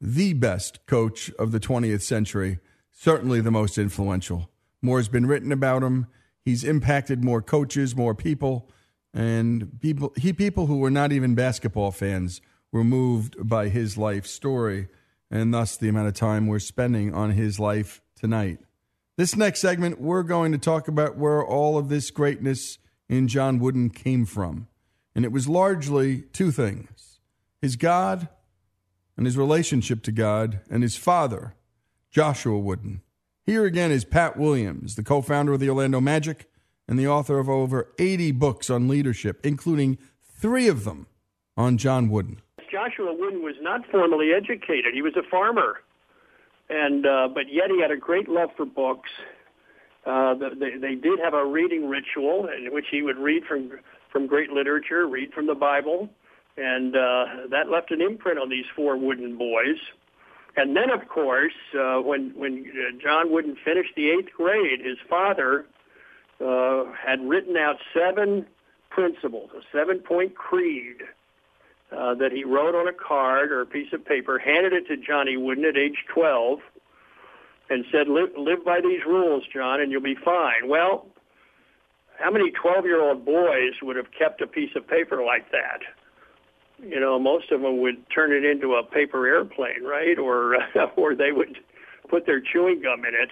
the 0.00 0.32
best 0.32 0.86
coach 0.86 1.30
of 1.38 1.52
the 1.52 1.60
20th 1.60 2.00
century, 2.00 2.60
certainly 2.92 3.42
the 3.42 3.50
most 3.50 3.76
influential. 3.76 4.48
More 4.80 4.96
has 4.98 5.10
been 5.10 5.26
written 5.26 5.52
about 5.52 5.82
him. 5.82 6.06
He's 6.46 6.64
impacted 6.64 7.22
more 7.22 7.42
coaches, 7.42 7.94
more 7.94 8.14
people, 8.14 8.70
and 9.16 9.80
people 9.80 10.12
he 10.16 10.32
people 10.32 10.66
who 10.66 10.76
were 10.76 10.90
not 10.90 11.10
even 11.10 11.34
basketball 11.34 11.90
fans 11.90 12.42
were 12.70 12.84
moved 12.84 13.34
by 13.48 13.68
his 13.68 13.96
life 13.96 14.26
story 14.26 14.88
and 15.30 15.52
thus 15.52 15.76
the 15.76 15.88
amount 15.88 16.06
of 16.06 16.14
time 16.14 16.46
we're 16.46 16.58
spending 16.58 17.14
on 17.14 17.30
his 17.30 17.58
life 17.58 18.02
tonight. 18.14 18.58
This 19.16 19.34
next 19.34 19.60
segment 19.60 20.00
we're 20.00 20.22
going 20.22 20.52
to 20.52 20.58
talk 20.58 20.86
about 20.86 21.16
where 21.16 21.42
all 21.42 21.78
of 21.78 21.88
this 21.88 22.10
greatness 22.10 22.78
in 23.08 23.26
John 23.26 23.58
Wooden 23.58 23.88
came 23.88 24.26
from. 24.26 24.68
And 25.14 25.24
it 25.24 25.32
was 25.32 25.48
largely 25.48 26.22
two 26.34 26.50
things. 26.50 27.18
His 27.62 27.76
God 27.76 28.28
and 29.16 29.24
his 29.24 29.38
relationship 29.38 30.02
to 30.02 30.12
God 30.12 30.60
and 30.70 30.82
his 30.82 30.96
father, 30.96 31.54
Joshua 32.10 32.58
Wooden. 32.58 33.00
Here 33.46 33.64
again 33.64 33.90
is 33.90 34.04
Pat 34.04 34.36
Williams, 34.36 34.94
the 34.94 35.02
co 35.02 35.22
founder 35.22 35.54
of 35.54 35.60
the 35.60 35.70
Orlando 35.70 36.02
Magic 36.02 36.50
and 36.88 36.98
the 36.98 37.06
author 37.06 37.38
of 37.38 37.48
over 37.48 37.88
80 37.98 38.32
books 38.32 38.70
on 38.70 38.88
leadership, 38.88 39.44
including 39.44 39.98
three 40.22 40.68
of 40.68 40.84
them 40.84 41.06
on 41.56 41.78
John 41.78 42.08
Wooden. 42.08 42.40
Joshua 42.70 43.14
Wooden 43.14 43.42
was 43.42 43.54
not 43.60 43.82
formally 43.90 44.32
educated. 44.32 44.92
He 44.92 45.02
was 45.02 45.16
a 45.16 45.28
farmer, 45.30 45.80
and 46.68 47.06
uh, 47.06 47.28
but 47.32 47.44
yet 47.50 47.70
he 47.70 47.80
had 47.80 47.90
a 47.90 47.96
great 47.96 48.28
love 48.28 48.50
for 48.56 48.66
books. 48.66 49.10
Uh, 50.04 50.34
they, 50.34 50.76
they 50.78 50.94
did 50.94 51.18
have 51.18 51.34
a 51.34 51.44
reading 51.44 51.88
ritual 51.88 52.48
in 52.48 52.72
which 52.72 52.86
he 52.90 53.02
would 53.02 53.16
read 53.16 53.44
from 53.44 53.72
from 54.12 54.26
great 54.26 54.50
literature, 54.50 55.06
read 55.06 55.32
from 55.32 55.46
the 55.46 55.54
Bible, 55.54 56.08
and 56.56 56.94
uh, 56.96 57.48
that 57.50 57.68
left 57.70 57.90
an 57.90 58.00
imprint 58.00 58.38
on 58.38 58.48
these 58.48 58.64
four 58.74 58.96
Wooden 58.96 59.36
boys. 59.36 59.78
And 60.56 60.74
then, 60.74 60.90
of 60.90 61.08
course, 61.08 61.52
uh, 61.78 62.00
when 62.00 62.32
when 62.36 62.70
uh, 62.70 62.98
John 63.02 63.32
Wooden 63.32 63.56
finished 63.64 63.94
the 63.96 64.10
eighth 64.10 64.32
grade, 64.36 64.80
his 64.80 64.98
father 65.08 65.66
uh, 66.44 66.84
had 66.94 67.20
written 67.26 67.56
out 67.56 67.76
seven 67.94 68.46
principles, 68.90 69.50
a 69.56 69.60
seven-point 69.76 70.34
creed 70.34 71.02
uh, 71.92 72.14
that 72.14 72.32
he 72.32 72.44
wrote 72.44 72.74
on 72.74 72.88
a 72.88 72.92
card 72.92 73.52
or 73.52 73.60
a 73.60 73.66
piece 73.66 73.92
of 73.92 74.04
paper, 74.04 74.38
handed 74.38 74.72
it 74.72 74.86
to 74.88 74.96
Johnny 74.96 75.36
Wooden 75.36 75.64
at 75.64 75.76
age 75.76 76.04
12, 76.12 76.60
and 77.68 77.84
said, 77.90 78.08
live, 78.08 78.30
live 78.36 78.64
by 78.64 78.80
these 78.80 79.04
rules, 79.06 79.44
John, 79.52 79.80
and 79.80 79.90
you'll 79.90 80.00
be 80.00 80.14
fine. 80.14 80.68
Well, 80.68 81.06
how 82.18 82.30
many 82.30 82.52
12-year-old 82.52 83.24
boys 83.24 83.74
would 83.82 83.96
have 83.96 84.12
kept 84.16 84.40
a 84.40 84.46
piece 84.46 84.70
of 84.76 84.86
paper 84.86 85.24
like 85.24 85.50
that? 85.52 85.80
you 86.82 87.00
know, 87.00 87.18
most 87.18 87.50
of 87.52 87.62
them 87.62 87.80
would 87.80 88.08
turn 88.10 88.32
it 88.32 88.44
into 88.44 88.74
a 88.74 88.82
paper 88.82 89.26
airplane, 89.26 89.82
right? 89.82 90.18
Or 90.18 90.56
or 90.96 91.14
they 91.14 91.32
would 91.32 91.58
put 92.08 92.26
their 92.26 92.40
chewing 92.40 92.82
gum 92.82 93.04
in 93.04 93.14
it. 93.14 93.30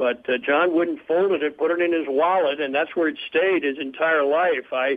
But 0.00 0.24
uh, 0.30 0.38
John 0.38 0.74
Wooden 0.74 0.98
folded 1.06 1.42
it, 1.42 1.58
put 1.58 1.70
it 1.70 1.82
in 1.82 1.92
his 1.92 2.06
wallet, 2.08 2.58
and 2.58 2.74
that's 2.74 2.96
where 2.96 3.08
it 3.08 3.18
stayed 3.28 3.64
his 3.64 3.76
entire 3.78 4.24
life. 4.24 4.72
I 4.72 4.96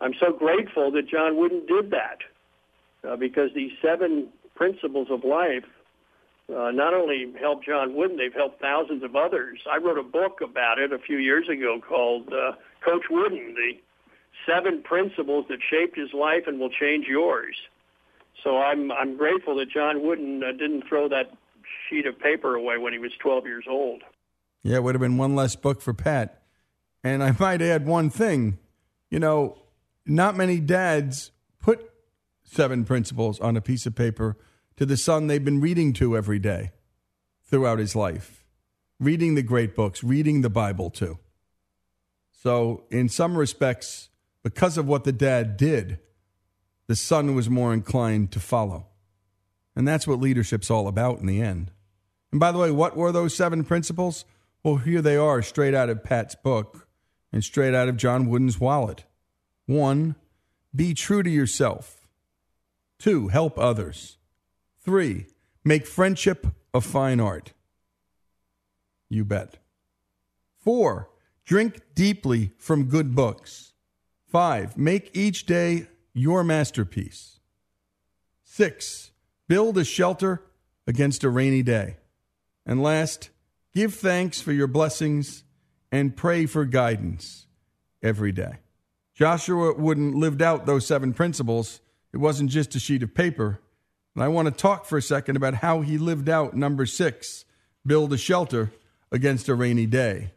I'm 0.00 0.14
so 0.18 0.32
grateful 0.32 0.90
that 0.92 1.06
John 1.06 1.36
Wooden 1.36 1.66
did 1.66 1.90
that 1.90 2.20
uh, 3.06 3.16
because 3.16 3.50
these 3.54 3.72
seven 3.82 4.28
principles 4.54 5.08
of 5.10 5.24
life 5.24 5.66
uh, 6.48 6.70
not 6.70 6.94
only 6.94 7.34
helped 7.38 7.66
John 7.66 7.94
Wooden, 7.94 8.16
they've 8.16 8.32
helped 8.32 8.62
thousands 8.62 9.02
of 9.02 9.14
others. 9.14 9.58
I 9.70 9.76
wrote 9.76 9.98
a 9.98 10.02
book 10.02 10.40
about 10.40 10.78
it 10.78 10.90
a 10.90 10.98
few 10.98 11.18
years 11.18 11.46
ago 11.50 11.78
called 11.86 12.32
uh, 12.32 12.52
Coach 12.82 13.04
Wooden, 13.10 13.54
the 13.54 13.72
seven 14.50 14.82
principles 14.82 15.44
that 15.50 15.58
shaped 15.70 15.98
his 15.98 16.14
life 16.14 16.44
and 16.46 16.58
will 16.58 16.70
change 16.70 17.04
yours. 17.06 17.56
So 18.42 18.56
I'm 18.56 18.90
I'm 18.90 19.18
grateful 19.18 19.54
that 19.56 19.68
John 19.68 20.02
Wooden 20.02 20.42
uh, 20.42 20.52
didn't 20.52 20.88
throw 20.88 21.10
that 21.10 21.30
sheet 21.90 22.06
of 22.06 22.18
paper 22.18 22.54
away 22.54 22.78
when 22.78 22.94
he 22.94 22.98
was 22.98 23.12
12 23.20 23.44
years 23.44 23.64
old. 23.68 24.02
Yeah, 24.64 24.76
it 24.76 24.82
would 24.82 24.94
have 24.96 25.00
been 25.02 25.18
one 25.18 25.36
less 25.36 25.54
book 25.54 25.80
for 25.80 25.94
Pat. 25.94 26.42
And 27.04 27.22
I 27.22 27.36
might 27.38 27.62
add 27.62 27.86
one 27.86 28.10
thing. 28.10 28.58
You 29.10 29.20
know, 29.20 29.58
not 30.04 30.36
many 30.36 30.58
dads 30.58 31.30
put 31.60 31.90
seven 32.42 32.84
principles 32.84 33.38
on 33.38 33.56
a 33.56 33.60
piece 33.60 33.86
of 33.86 33.94
paper 33.94 34.36
to 34.76 34.84
the 34.84 34.96
son 34.96 35.26
they've 35.28 35.44
been 35.44 35.60
reading 35.60 35.92
to 35.92 36.16
every 36.16 36.38
day 36.38 36.72
throughout 37.44 37.78
his 37.78 37.94
life. 37.94 38.44
Reading 38.98 39.34
the 39.34 39.42
great 39.42 39.76
books, 39.76 40.02
reading 40.02 40.40
the 40.40 40.50
Bible 40.50 40.90
too. 40.90 41.18
So, 42.32 42.84
in 42.90 43.08
some 43.08 43.36
respects, 43.36 44.08
because 44.42 44.76
of 44.76 44.86
what 44.86 45.04
the 45.04 45.12
dad 45.12 45.56
did, 45.56 45.98
the 46.86 46.96
son 46.96 47.34
was 47.34 47.48
more 47.48 47.72
inclined 47.72 48.30
to 48.32 48.40
follow. 48.40 48.86
And 49.74 49.88
that's 49.88 50.06
what 50.06 50.20
leadership's 50.20 50.70
all 50.70 50.86
about 50.86 51.18
in 51.20 51.26
the 51.26 51.40
end. 51.40 51.70
And 52.30 52.38
by 52.38 52.52
the 52.52 52.58
way, 52.58 52.70
what 52.70 52.96
were 52.96 53.12
those 53.12 53.34
seven 53.34 53.64
principles? 53.64 54.24
Well, 54.64 54.76
here 54.76 55.02
they 55.02 55.16
are, 55.16 55.42
straight 55.42 55.74
out 55.74 55.90
of 55.90 56.02
Pat's 56.02 56.34
book 56.34 56.88
and 57.30 57.44
straight 57.44 57.74
out 57.74 57.86
of 57.86 57.98
John 57.98 58.26
Wooden's 58.30 58.58
wallet. 58.58 59.04
One, 59.66 60.16
be 60.74 60.94
true 60.94 61.22
to 61.22 61.28
yourself. 61.28 62.08
Two, 62.98 63.28
help 63.28 63.58
others. 63.58 64.16
Three, 64.80 65.26
make 65.64 65.86
friendship 65.86 66.46
a 66.72 66.80
fine 66.80 67.20
art. 67.20 67.52
You 69.10 69.26
bet. 69.26 69.58
Four, 70.56 71.10
drink 71.44 71.82
deeply 71.94 72.52
from 72.56 72.84
good 72.84 73.14
books. 73.14 73.74
Five, 74.26 74.78
make 74.78 75.10
each 75.12 75.44
day 75.44 75.88
your 76.14 76.42
masterpiece. 76.42 77.38
Six, 78.42 79.10
build 79.46 79.76
a 79.76 79.84
shelter 79.84 80.42
against 80.86 81.22
a 81.22 81.28
rainy 81.28 81.62
day. 81.62 81.98
And 82.64 82.82
last, 82.82 83.28
give 83.74 83.94
thanks 83.94 84.40
for 84.40 84.52
your 84.52 84.66
blessings 84.66 85.44
and 85.90 86.16
pray 86.16 86.46
for 86.46 86.64
guidance 86.64 87.46
every 88.02 88.32
day. 88.32 88.58
Joshua 89.14 89.74
Wooden 89.74 90.18
lived 90.18 90.42
out 90.42 90.66
those 90.66 90.86
seven 90.86 91.14
principles. 91.14 91.80
It 92.12 92.18
wasn't 92.18 92.50
just 92.50 92.74
a 92.74 92.80
sheet 92.80 93.02
of 93.02 93.14
paper. 93.14 93.60
And 94.14 94.24
I 94.24 94.28
want 94.28 94.46
to 94.46 94.52
talk 94.52 94.86
for 94.86 94.98
a 94.98 95.02
second 95.02 95.36
about 95.36 95.54
how 95.54 95.80
he 95.80 95.98
lived 95.98 96.28
out 96.28 96.54
number 96.54 96.86
six 96.86 97.44
build 97.86 98.12
a 98.12 98.16
shelter 98.16 98.72
against 99.12 99.48
a 99.48 99.54
rainy 99.54 99.86
day. 99.86 100.32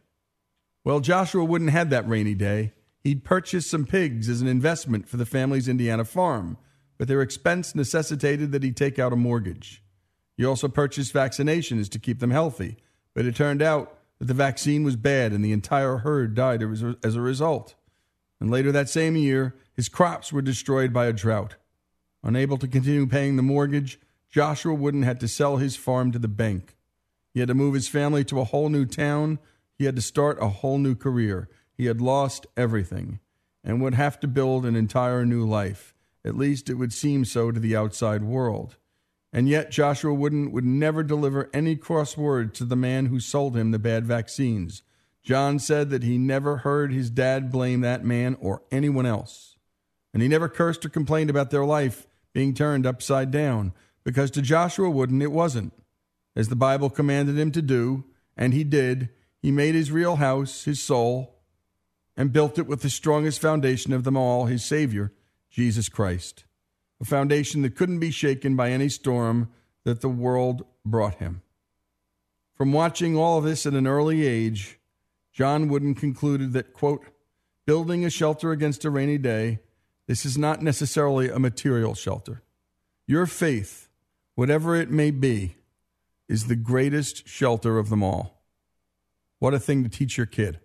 Well, 0.84 1.00
Joshua 1.00 1.44
Wooden 1.44 1.68
had 1.68 1.90
that 1.90 2.08
rainy 2.08 2.34
day. 2.34 2.72
He'd 3.02 3.24
purchased 3.24 3.70
some 3.70 3.86
pigs 3.86 4.28
as 4.28 4.40
an 4.40 4.48
investment 4.48 5.08
for 5.08 5.16
the 5.16 5.26
family's 5.26 5.68
Indiana 5.68 6.04
farm, 6.04 6.58
but 6.98 7.08
their 7.08 7.22
expense 7.22 7.74
necessitated 7.74 8.52
that 8.52 8.62
he 8.62 8.70
take 8.70 8.98
out 8.98 9.12
a 9.12 9.16
mortgage. 9.16 9.82
He 10.36 10.44
also 10.44 10.68
purchased 10.68 11.14
vaccinations 11.14 11.88
to 11.90 11.98
keep 11.98 12.20
them 12.20 12.30
healthy, 12.30 12.76
but 13.18 13.26
it 13.26 13.34
turned 13.34 13.60
out 13.60 13.98
that 14.20 14.26
the 14.26 14.32
vaccine 14.32 14.84
was 14.84 14.94
bad 14.94 15.32
and 15.32 15.44
the 15.44 15.50
entire 15.50 15.96
herd 15.96 16.36
died 16.36 16.62
as 16.62 17.16
a 17.16 17.20
result. 17.20 17.74
And 18.38 18.48
later 18.48 18.70
that 18.70 18.88
same 18.88 19.16
year, 19.16 19.56
his 19.74 19.88
crops 19.88 20.32
were 20.32 20.40
destroyed 20.40 20.92
by 20.92 21.06
a 21.06 21.12
drought. 21.12 21.56
Unable 22.22 22.58
to 22.58 22.68
continue 22.68 23.08
paying 23.08 23.34
the 23.34 23.42
mortgage, 23.42 23.98
Joshua 24.30 24.72
Wooden 24.72 25.02
had 25.02 25.18
to 25.18 25.26
sell 25.26 25.56
his 25.56 25.74
farm 25.74 26.12
to 26.12 26.18
the 26.20 26.28
bank. 26.28 26.76
He 27.34 27.40
had 27.40 27.48
to 27.48 27.56
move 27.56 27.74
his 27.74 27.88
family 27.88 28.22
to 28.22 28.38
a 28.38 28.44
whole 28.44 28.68
new 28.68 28.86
town. 28.86 29.40
He 29.76 29.86
had 29.86 29.96
to 29.96 30.02
start 30.02 30.40
a 30.40 30.50
whole 30.50 30.78
new 30.78 30.94
career. 30.94 31.48
He 31.76 31.86
had 31.86 32.00
lost 32.00 32.46
everything 32.56 33.18
and 33.64 33.82
would 33.82 33.94
have 33.94 34.20
to 34.20 34.28
build 34.28 34.64
an 34.64 34.76
entire 34.76 35.26
new 35.26 35.44
life. 35.44 35.92
At 36.24 36.36
least 36.36 36.70
it 36.70 36.74
would 36.74 36.92
seem 36.92 37.24
so 37.24 37.50
to 37.50 37.58
the 37.58 37.74
outside 37.74 38.22
world. 38.22 38.76
And 39.32 39.48
yet 39.48 39.70
Joshua 39.70 40.14
Wooden 40.14 40.52
would 40.52 40.64
never 40.64 41.02
deliver 41.02 41.50
any 41.52 41.76
cross 41.76 42.16
word 42.16 42.54
to 42.54 42.64
the 42.64 42.76
man 42.76 43.06
who 43.06 43.20
sold 43.20 43.56
him 43.56 43.70
the 43.70 43.78
bad 43.78 44.06
vaccines. 44.06 44.82
John 45.22 45.58
said 45.58 45.90
that 45.90 46.02
he 46.02 46.16
never 46.16 46.58
heard 46.58 46.92
his 46.92 47.10
dad 47.10 47.52
blame 47.52 47.82
that 47.82 48.04
man 48.04 48.36
or 48.40 48.62
anyone 48.70 49.04
else. 49.04 49.56
And 50.14 50.22
he 50.22 50.28
never 50.28 50.48
cursed 50.48 50.86
or 50.86 50.88
complained 50.88 51.28
about 51.28 51.50
their 51.50 51.66
life 51.66 52.06
being 52.32 52.54
turned 52.54 52.86
upside 52.86 53.30
down, 53.30 53.72
because 54.04 54.30
to 54.30 54.42
Joshua 54.42 54.88
Wooden 54.88 55.20
it 55.20 55.32
wasn't. 55.32 55.74
As 56.34 56.48
the 56.48 56.56
Bible 56.56 56.88
commanded 56.88 57.38
him 57.38 57.52
to 57.52 57.60
do, 57.60 58.04
and 58.36 58.54
he 58.54 58.64
did, 58.64 59.10
he 59.42 59.50
made 59.50 59.74
his 59.74 59.90
real 59.92 60.16
house, 60.16 60.64
his 60.64 60.80
soul, 60.80 61.40
and 62.16 62.32
built 62.32 62.58
it 62.58 62.66
with 62.66 62.80
the 62.82 62.90
strongest 62.90 63.40
foundation 63.40 63.92
of 63.92 64.04
them 64.04 64.16
all, 64.16 64.46
his 64.46 64.64
Savior, 64.64 65.12
Jesus 65.50 65.88
Christ. 65.88 66.44
A 67.00 67.04
foundation 67.04 67.62
that 67.62 67.76
couldn't 67.76 68.00
be 68.00 68.10
shaken 68.10 68.56
by 68.56 68.70
any 68.70 68.88
storm 68.88 69.50
that 69.84 70.00
the 70.00 70.08
world 70.08 70.64
brought 70.84 71.16
him. 71.16 71.42
From 72.54 72.72
watching 72.72 73.16
all 73.16 73.38
of 73.38 73.44
this 73.44 73.66
at 73.66 73.74
an 73.74 73.86
early 73.86 74.26
age, 74.26 74.78
John 75.32 75.68
Wooden 75.68 75.94
concluded 75.94 76.52
that, 76.54 76.72
quote, 76.72 77.04
building 77.66 78.04
a 78.04 78.10
shelter 78.10 78.50
against 78.50 78.84
a 78.84 78.90
rainy 78.90 79.18
day, 79.18 79.60
this 80.08 80.26
is 80.26 80.36
not 80.36 80.62
necessarily 80.62 81.28
a 81.28 81.38
material 81.38 81.94
shelter. 81.94 82.42
Your 83.06 83.26
faith, 83.26 83.88
whatever 84.34 84.74
it 84.74 84.90
may 84.90 85.10
be, 85.10 85.56
is 86.28 86.46
the 86.46 86.56
greatest 86.56 87.28
shelter 87.28 87.78
of 87.78 87.90
them 87.90 88.02
all. 88.02 88.42
What 89.38 89.54
a 89.54 89.60
thing 89.60 89.84
to 89.84 89.88
teach 89.88 90.16
your 90.16 90.26
kid. 90.26 90.60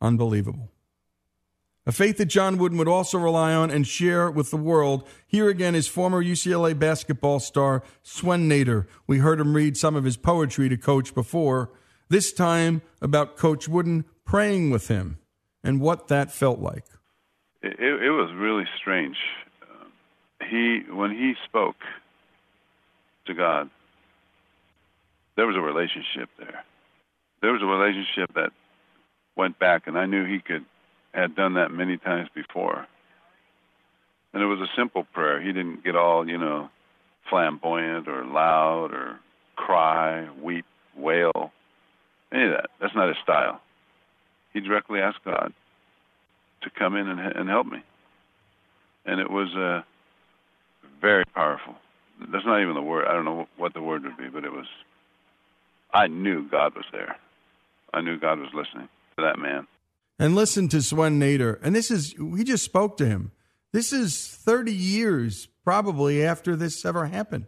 Unbelievable. 0.00 0.70
A 1.88 1.92
faith 1.92 2.16
that 2.18 2.26
John 2.26 2.58
Wooden 2.58 2.78
would 2.78 2.88
also 2.88 3.16
rely 3.16 3.54
on 3.54 3.70
and 3.70 3.86
share 3.86 4.28
with 4.28 4.50
the 4.50 4.56
world. 4.56 5.06
Here 5.24 5.48
again 5.48 5.76
is 5.76 5.86
former 5.86 6.22
UCLA 6.22 6.76
basketball 6.76 7.38
star 7.38 7.84
Swen 8.02 8.48
Nater. 8.48 8.88
We 9.06 9.18
heard 9.18 9.38
him 9.38 9.54
read 9.54 9.76
some 9.76 9.94
of 9.94 10.02
his 10.02 10.16
poetry 10.16 10.68
to 10.68 10.76
Coach 10.76 11.14
before, 11.14 11.70
this 12.08 12.32
time 12.32 12.82
about 13.00 13.36
Coach 13.36 13.68
Wooden 13.68 14.04
praying 14.24 14.70
with 14.70 14.88
him 14.88 15.18
and 15.62 15.80
what 15.80 16.08
that 16.08 16.32
felt 16.32 16.58
like. 16.58 16.84
It, 17.62 17.78
it, 17.78 18.10
was 18.10 18.32
really 18.34 18.64
strange. 18.80 19.16
He, 20.50 20.80
when 20.90 21.12
he 21.12 21.34
spoke 21.44 21.76
to 23.26 23.34
God, 23.34 23.70
there 25.36 25.46
was 25.46 25.56
a 25.56 25.60
relationship 25.60 26.30
there. 26.38 26.64
There 27.42 27.52
was 27.52 27.62
a 27.62 27.66
relationship 27.66 28.34
that 28.34 28.52
went 29.36 29.58
back, 29.58 29.86
and 29.86 29.96
I 29.96 30.06
knew 30.06 30.24
he 30.24 30.40
could 30.40 30.64
had 31.16 31.34
done 31.34 31.54
that 31.54 31.70
many 31.70 31.96
times 31.96 32.28
before. 32.34 32.86
And 34.32 34.42
it 34.42 34.46
was 34.46 34.60
a 34.60 34.68
simple 34.76 35.04
prayer. 35.14 35.40
He 35.40 35.52
didn't 35.52 35.82
get 35.82 35.96
all, 35.96 36.28
you 36.28 36.36
know, 36.36 36.68
flamboyant 37.30 38.06
or 38.06 38.24
loud 38.24 38.92
or 38.92 39.18
cry, 39.56 40.28
weep, 40.42 40.66
wail, 40.96 41.52
any 42.32 42.44
of 42.44 42.50
that. 42.50 42.66
That's 42.80 42.94
not 42.94 43.08
his 43.08 43.16
style. 43.22 43.60
He 44.52 44.60
directly 44.60 45.00
asked 45.00 45.24
God 45.24 45.52
to 46.62 46.70
come 46.70 46.96
in 46.96 47.08
and, 47.08 47.20
and 47.20 47.48
help 47.48 47.66
me. 47.66 47.82
And 49.06 49.20
it 49.20 49.30
was 49.30 49.54
uh, 49.56 49.82
very 51.00 51.24
powerful. 51.34 51.74
That's 52.32 52.44
not 52.44 52.60
even 52.60 52.74
the 52.74 52.82
word. 52.82 53.06
I 53.06 53.12
don't 53.12 53.24
know 53.24 53.46
what 53.56 53.72
the 53.72 53.82
word 53.82 54.02
would 54.04 54.16
be, 54.16 54.28
but 54.28 54.44
it 54.44 54.52
was. 54.52 54.66
I 55.94 56.08
knew 56.08 56.48
God 56.48 56.74
was 56.74 56.84
there. 56.92 57.16
I 57.94 58.00
knew 58.02 58.18
God 58.18 58.38
was 58.38 58.48
listening 58.52 58.88
to 59.16 59.22
that 59.22 59.38
man. 59.38 59.66
And 60.18 60.34
listen 60.34 60.68
to 60.68 60.80
Swen 60.80 61.18
Nater. 61.18 61.60
And 61.62 61.74
this 61.74 61.90
is, 61.90 62.18
we 62.18 62.42
just 62.42 62.64
spoke 62.64 62.96
to 62.98 63.06
him. 63.06 63.32
This 63.72 63.92
is 63.92 64.26
30 64.26 64.72
years 64.72 65.48
probably 65.62 66.24
after 66.24 66.56
this 66.56 66.84
ever 66.84 67.06
happened. 67.06 67.46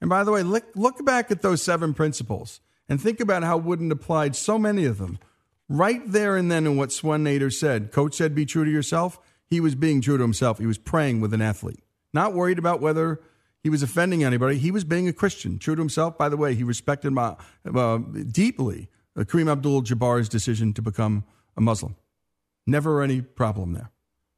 And 0.00 0.08
by 0.08 0.22
the 0.22 0.30
way, 0.30 0.42
look, 0.42 0.64
look 0.76 1.04
back 1.04 1.30
at 1.30 1.42
those 1.42 1.62
seven 1.62 1.94
principles 1.94 2.60
and 2.88 3.00
think 3.00 3.18
about 3.18 3.42
how 3.42 3.56
Wooden 3.56 3.90
applied 3.90 4.36
so 4.36 4.58
many 4.58 4.84
of 4.84 4.98
them 4.98 5.18
right 5.68 6.00
there 6.06 6.36
and 6.36 6.50
then 6.50 6.66
in 6.66 6.76
what 6.76 6.92
Swen 6.92 7.24
Nater 7.24 7.50
said. 7.50 7.90
Coach 7.90 8.14
said, 8.14 8.34
be 8.34 8.46
true 8.46 8.64
to 8.64 8.70
yourself. 8.70 9.18
He 9.46 9.60
was 9.60 9.74
being 9.74 10.00
true 10.00 10.16
to 10.16 10.22
himself. 10.22 10.58
He 10.58 10.66
was 10.66 10.78
praying 10.78 11.20
with 11.20 11.34
an 11.34 11.42
athlete, 11.42 11.82
not 12.12 12.34
worried 12.34 12.58
about 12.58 12.80
whether 12.80 13.20
he 13.62 13.70
was 13.70 13.82
offending 13.82 14.22
anybody. 14.22 14.58
He 14.58 14.70
was 14.70 14.84
being 14.84 15.08
a 15.08 15.12
Christian, 15.12 15.58
true 15.58 15.74
to 15.74 15.80
himself. 15.80 16.16
By 16.16 16.28
the 16.28 16.36
way, 16.36 16.54
he 16.54 16.62
respected 16.62 17.10
my, 17.10 17.36
uh, 17.66 17.98
deeply 17.98 18.88
Kareem 19.16 19.50
Abdul 19.50 19.82
Jabbar's 19.82 20.28
decision 20.28 20.72
to 20.74 20.82
become 20.82 21.24
a 21.58 21.60
Muslim. 21.60 21.96
Never 22.66 23.02
any 23.02 23.20
problem 23.20 23.72
there. 23.74 23.90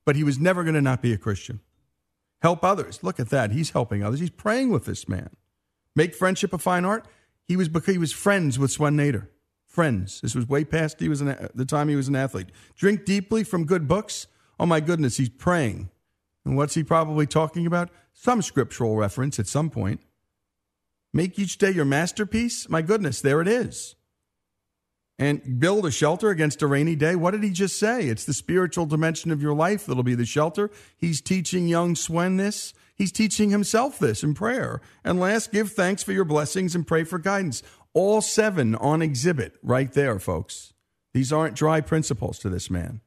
But 0.05 0.17
he 0.17 0.25
was 0.25 0.39
never 0.39 0.65
going 0.65 0.75
to 0.75 0.81
not 0.81 1.03
be 1.03 1.13
a 1.13 1.19
Christian. 1.19 1.61
Help 2.43 2.65
others. 2.65 3.01
Look 3.03 3.21
at 3.21 3.29
that. 3.29 3.53
He's 3.53 3.71
helping 3.71 4.03
others. 4.03 4.19
He's 4.19 4.31
praying 4.31 4.71
with 4.71 4.87
this 4.87 5.09
man. 5.09 5.31
Make 5.95 6.15
friendship 6.15 6.53
a 6.53 6.59
fine 6.59 6.85
art. 6.85 7.07
He 7.45 7.57
was 7.57 7.69
because 7.69 7.95
he 7.95 7.99
was 7.99 8.13
friends 8.13 8.59
with 8.59 8.73
Swen 8.73 8.97
Nater. 8.97 9.31
Friends. 9.67 10.21
This 10.21 10.35
was 10.35 10.49
way 10.49 10.65
past 10.65 10.99
he 10.99 11.09
was 11.09 11.21
an, 11.21 11.51
the 11.55 11.67
time 11.67 11.89
he 11.89 11.97
was 11.97 12.09
an 12.09 12.17
athlete. 12.17 12.49
Drink 12.75 13.05
deeply 13.05 13.45
from 13.45 13.67
good 13.67 13.87
books. 13.87 14.27
Oh 14.59 14.67
my 14.67 14.81
goodness, 14.81 15.19
he's 15.19 15.29
praying. 15.29 15.91
And 16.45 16.57
what's 16.57 16.75
he 16.75 16.83
probably 16.83 17.27
talking 17.27 17.67
about? 17.67 17.91
Some 18.15 18.43
scriptural 18.43 18.97
reference 18.97 19.39
at 19.39 19.47
some 19.47 19.71
point. 19.71 20.01
Make 21.13 21.39
each 21.39 21.59
day 21.59 21.71
your 21.71 21.85
masterpiece. 21.85 22.69
My 22.69 22.83
goodness, 22.83 23.21
there 23.21 23.41
it 23.41 23.49
is 23.49 23.95
and 25.21 25.61
build 25.61 25.85
a 25.85 25.91
shelter 25.91 26.31
against 26.31 26.63
a 26.63 26.67
rainy 26.67 26.97
day. 26.97 27.15
What 27.15 27.33
did 27.33 27.43
he 27.43 27.51
just 27.51 27.79
say? 27.79 28.07
It's 28.07 28.25
the 28.25 28.33
spiritual 28.33 28.87
dimension 28.87 29.31
of 29.31 29.43
your 29.43 29.55
life 29.55 29.85
that'll 29.85 30.03
be 30.03 30.15
the 30.15 30.25
shelter. 30.25 30.71
He's 30.97 31.21
teaching 31.21 31.69
young 31.69 31.95
Swen 31.95 32.39
this. 32.39 32.73
He's 32.95 33.13
teaching 33.13 33.51
himself 33.51 33.99
this 33.99 34.23
in 34.25 34.33
prayer. 34.33 34.81
And 35.05 35.21
last, 35.21 35.53
give 35.53 35.73
thanks 35.73 36.03
for 36.03 36.13
your 36.13 36.25
blessings 36.25 36.75
and 36.75 36.87
pray 36.87 37.05
for 37.05 37.19
guidance. 37.19 37.63
All 37.93 38.23
seven 38.23 38.75
on 38.77 39.03
exhibit 39.03 39.59
right 39.63 39.93
there, 39.93 40.19
folks. 40.19 40.73
These 41.13 41.35
aren't 41.35 41.55
dry 41.55 41.83
principles 41.83 42.39
to 42.39 42.49
this 42.49 42.71
man. 42.71 43.03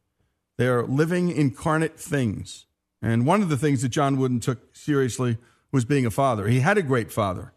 They're 0.57 0.83
living 0.83 1.31
incarnate 1.31 1.99
things. 1.99 2.67
And 3.01 3.25
one 3.25 3.41
of 3.41 3.49
the 3.49 3.57
things 3.57 3.81
that 3.81 3.89
John 3.89 4.17
Wooden 4.17 4.39
took 4.39 4.75
seriously 4.75 5.39
was 5.71 5.83
being 5.83 6.05
a 6.05 6.11
father. 6.11 6.47
He 6.47 6.59
had 6.59 6.77
a 6.77 6.83
great 6.83 7.11
father. 7.11 7.53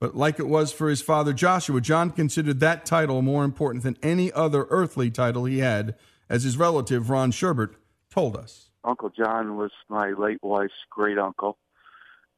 But 0.00 0.16
like 0.16 0.40
it 0.40 0.48
was 0.48 0.72
for 0.72 0.88
his 0.88 1.02
father 1.02 1.34
Joshua, 1.34 1.80
John 1.82 2.10
considered 2.10 2.58
that 2.60 2.86
title 2.86 3.20
more 3.20 3.44
important 3.44 3.84
than 3.84 3.98
any 4.02 4.32
other 4.32 4.66
earthly 4.70 5.10
title 5.10 5.44
he 5.44 5.58
had, 5.58 5.94
as 6.30 6.44
his 6.44 6.56
relative 6.56 7.10
Ron 7.10 7.30
Sherbert 7.30 7.74
told 8.10 8.34
us. 8.34 8.70
Uncle 8.82 9.10
John 9.10 9.58
was 9.58 9.72
my 9.90 10.12
late 10.12 10.42
wife's 10.42 10.72
great 10.88 11.18
uncle, 11.18 11.58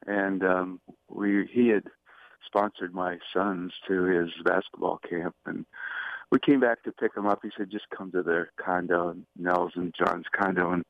and 0.08 0.42
um, 0.42 0.80
we 1.08 1.48
he 1.52 1.68
had 1.68 1.84
sponsored 2.44 2.92
my 2.92 3.18
sons 3.32 3.72
to 3.86 4.02
his 4.02 4.30
basketball 4.44 4.98
camp, 5.08 5.36
and 5.46 5.64
we 6.32 6.40
came 6.40 6.58
back 6.58 6.82
to 6.82 6.90
pick 6.90 7.14
them 7.14 7.26
up. 7.26 7.40
He 7.44 7.50
said, 7.56 7.70
"Just 7.70 7.88
come 7.96 8.10
to 8.10 8.24
their 8.24 8.50
condo, 8.56 9.14
Nels 9.38 9.72
and 9.76 9.94
John's 9.96 10.26
condo," 10.36 10.72
and 10.72 10.84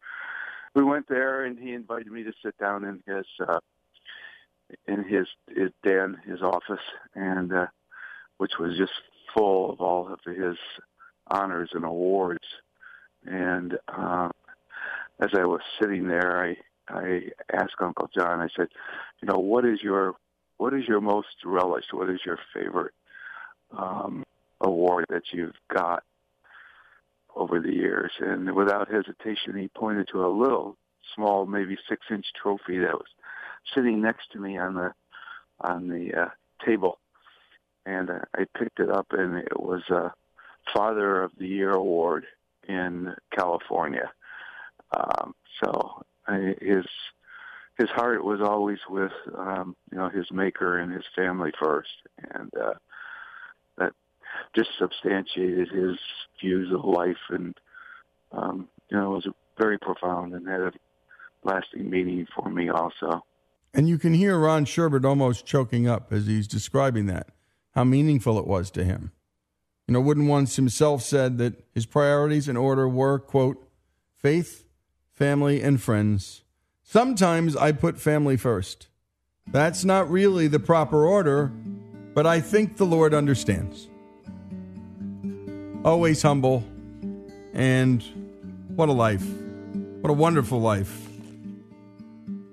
we 0.74 0.82
went 0.82 1.06
there, 1.06 1.44
and 1.44 1.58
he 1.58 1.74
invited 1.74 2.10
me 2.10 2.22
to 2.22 2.32
sit 2.42 2.56
down 2.56 2.84
in 2.84 3.02
his 3.06 3.26
uh, 3.46 3.60
in 4.86 5.04
his 5.04 5.26
his 5.48 5.70
den, 5.82 6.18
his 6.26 6.42
office, 6.42 6.84
and 7.14 7.52
uh, 7.52 7.66
which 8.38 8.52
was 8.58 8.76
just 8.76 8.92
full 9.34 9.70
of 9.72 9.80
all 9.80 10.12
of 10.12 10.20
his 10.24 10.56
honors 11.28 11.70
and 11.72 11.84
awards. 11.84 12.44
And 13.24 13.78
uh, 13.88 14.28
as 15.20 15.30
I 15.34 15.44
was 15.44 15.60
sitting 15.80 16.08
there, 16.08 16.42
I 16.42 16.56
I 16.88 17.22
asked 17.52 17.76
Uncle 17.80 18.10
John. 18.14 18.40
I 18.40 18.48
said, 18.56 18.68
you 19.20 19.28
know, 19.28 19.38
what 19.38 19.64
is 19.64 19.80
your 19.82 20.14
what 20.58 20.74
is 20.74 20.86
your 20.86 21.00
most 21.00 21.28
relished? 21.44 21.92
What 21.92 22.10
is 22.10 22.20
your 22.24 22.38
favorite 22.54 22.94
um, 23.76 24.24
award 24.60 25.06
that 25.08 25.22
you've 25.32 25.56
got 25.72 26.02
over 27.34 27.60
the 27.60 27.72
years? 27.72 28.12
And 28.20 28.54
without 28.54 28.90
hesitation, 28.90 29.56
he 29.56 29.68
pointed 29.68 30.08
to 30.12 30.24
a 30.24 30.28
little 30.28 30.76
small, 31.14 31.46
maybe 31.46 31.76
six 31.88 32.02
inch 32.10 32.26
trophy 32.40 32.78
that 32.78 32.94
was 32.94 33.08
sitting 33.74 34.00
next 34.00 34.32
to 34.32 34.38
me 34.38 34.58
on 34.58 34.74
the 34.74 34.92
on 35.60 35.88
the 35.88 36.22
uh, 36.22 36.28
table, 36.64 36.98
and 37.86 38.10
uh, 38.10 38.20
I 38.34 38.44
picked 38.58 38.80
it 38.80 38.90
up, 38.90 39.06
and 39.10 39.36
it 39.36 39.60
was 39.60 39.82
a 39.90 40.12
Father 40.72 41.22
of 41.22 41.32
the 41.38 41.46
Year 41.46 41.70
award 41.70 42.26
in 42.68 43.14
California. 43.36 44.10
Um, 44.92 45.34
so 45.62 46.02
I, 46.26 46.54
his 46.60 46.84
his 47.78 47.88
heart 47.90 48.24
was 48.24 48.40
always 48.40 48.78
with 48.88 49.12
um, 49.36 49.76
you 49.90 49.98
know 49.98 50.08
his 50.08 50.30
maker 50.30 50.78
and 50.78 50.92
his 50.92 51.04
family 51.16 51.50
first, 51.60 51.90
and 52.34 52.50
uh, 52.54 52.74
that 53.78 53.92
just 54.54 54.70
substantiated 54.78 55.68
his 55.68 55.96
views 56.40 56.72
of 56.72 56.84
life, 56.84 57.16
and 57.30 57.54
um, 58.32 58.68
you 58.90 58.96
know 58.96 59.12
it 59.12 59.24
was 59.24 59.28
very 59.58 59.78
profound 59.78 60.34
and 60.34 60.46
had 60.46 60.60
a 60.60 60.72
lasting 61.44 61.88
meaning 61.88 62.26
for 62.34 62.48
me 62.48 62.68
also. 62.68 63.24
And 63.74 63.88
you 63.88 63.98
can 63.98 64.14
hear 64.14 64.38
Ron 64.38 64.64
Sherbert 64.64 65.04
almost 65.04 65.46
choking 65.46 65.88
up 65.88 66.12
as 66.12 66.26
he's 66.26 66.46
describing 66.46 67.06
that, 67.06 67.28
how 67.74 67.84
meaningful 67.84 68.38
it 68.38 68.46
was 68.46 68.70
to 68.72 68.84
him. 68.84 69.12
You 69.88 69.94
know, 69.94 70.00
Wooden 70.00 70.28
once 70.28 70.56
himself 70.56 71.02
said 71.02 71.38
that 71.38 71.64
his 71.72 71.86
priorities 71.86 72.48
in 72.48 72.56
order 72.56 72.88
were, 72.88 73.18
quote, 73.18 73.66
faith, 74.14 74.66
family, 75.14 75.62
and 75.62 75.80
friends. 75.80 76.42
Sometimes 76.82 77.56
I 77.56 77.72
put 77.72 77.98
family 77.98 78.36
first. 78.36 78.88
That's 79.50 79.84
not 79.84 80.10
really 80.10 80.46
the 80.46 80.60
proper 80.60 81.06
order, 81.06 81.52
but 82.14 82.26
I 82.26 82.40
think 82.40 82.76
the 82.76 82.86
Lord 82.86 83.14
understands. 83.14 83.88
Always 85.84 86.22
humble, 86.22 86.64
and 87.52 88.02
what 88.76 88.88
a 88.88 88.92
life. 88.92 89.26
What 90.00 90.10
a 90.10 90.14
wonderful 90.14 90.60
life. 90.60 91.08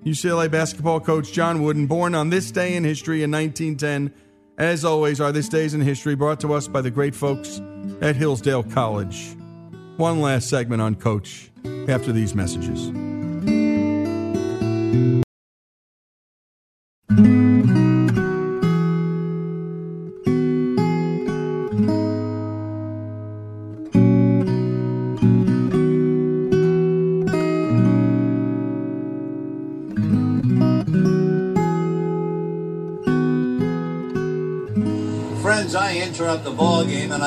UCLA 0.04 0.50
basketball 0.50 1.00
coach 1.00 1.32
John 1.34 1.62
Wooden, 1.62 1.88
born 1.88 2.16
on 2.16 2.30
this 2.30 2.52
day 2.52 2.76
in 2.76 2.84
history 2.84 3.22
in 3.24 3.32
1910. 3.32 4.14
As 4.58 4.84
always, 4.84 5.22
are 5.22 5.32
This 5.32 5.50
Days 5.50 5.74
in 5.74 5.82
History 5.82 6.16
brought 6.16 6.40
to 6.42 6.54
us 6.54 6.68
by 6.68 6.82
the 6.82 6.92
great 6.92 7.16
folks 7.16 7.62
at 8.02 8.16
Hillsdale 8.16 8.64
College. 8.64 9.36
One 9.98 10.22
last 10.22 10.50
segment 10.50 10.82
on 10.82 10.96
Coach 10.96 11.50
after 11.88 12.12
these 12.12 12.36
messages. 12.36 12.92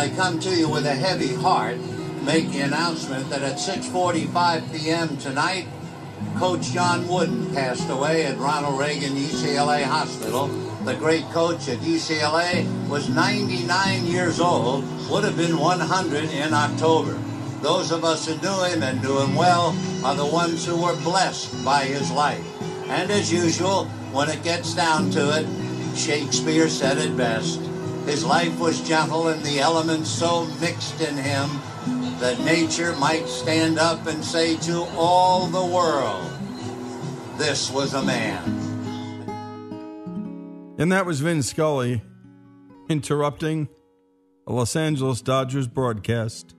I 0.02 0.08
come 0.08 0.40
to 0.40 0.50
you 0.50 0.68
with 0.68 0.84
a 0.84 0.96
heavy 0.96 1.32
heart. 1.32 1.76
Make 2.24 2.50
the 2.50 2.62
announcement 2.62 3.30
that 3.30 3.42
at 3.42 3.54
6:45 3.54 4.72
p.m. 4.72 5.16
tonight, 5.16 5.68
Coach 6.38 6.72
John 6.72 7.06
Wooden 7.06 7.54
passed 7.54 7.88
away 7.88 8.26
at 8.26 8.36
Ronald 8.36 8.80
Reagan 8.80 9.12
UCLA 9.12 9.84
Hospital. 9.84 10.48
The 10.84 10.96
great 10.96 11.22
coach 11.30 11.68
at 11.68 11.78
UCLA 11.86 12.66
was 12.88 13.08
99 13.10 14.04
years 14.06 14.40
old, 14.40 14.82
would 15.08 15.22
have 15.22 15.36
been 15.36 15.56
100 15.56 16.30
in 16.30 16.52
October. 16.52 17.16
Those 17.60 17.92
of 17.92 18.02
us 18.02 18.26
who 18.26 18.34
knew 18.42 18.64
him 18.64 18.82
and 18.82 19.00
knew 19.00 19.20
him 19.20 19.36
well 19.36 19.72
are 20.04 20.16
the 20.16 20.26
ones 20.26 20.66
who 20.66 20.82
were 20.82 20.96
blessed 20.96 21.64
by 21.64 21.84
his 21.84 22.10
life. 22.10 22.44
And 22.88 23.08
as 23.12 23.32
usual, 23.32 23.84
when 24.10 24.28
it 24.30 24.42
gets 24.42 24.74
down 24.74 25.12
to 25.12 25.38
it, 25.38 25.46
Shakespeare 25.96 26.68
said 26.68 26.98
it 26.98 27.16
best. 27.16 27.60
His 28.06 28.24
life 28.24 28.58
was 28.58 28.86
gentle 28.86 29.28
and 29.28 29.42
the 29.44 29.60
elements 29.60 30.10
so 30.10 30.46
mixed 30.60 31.00
in 31.00 31.16
him 31.16 31.48
that 32.18 32.38
nature 32.40 32.94
might 32.96 33.26
stand 33.26 33.78
up 33.78 34.06
and 34.06 34.24
say 34.24 34.56
to 34.58 34.86
all 34.96 35.46
the 35.46 35.64
world, 35.64 36.30
this 37.38 37.70
was 37.70 37.94
a 37.94 38.02
man. 38.02 38.42
And 40.78 40.90
that 40.90 41.06
was 41.06 41.20
Vin 41.20 41.42
Scully 41.42 42.02
interrupting 42.88 43.68
a 44.46 44.52
Los 44.52 44.74
Angeles 44.74 45.22
Dodgers 45.22 45.68
broadcast 45.68 46.54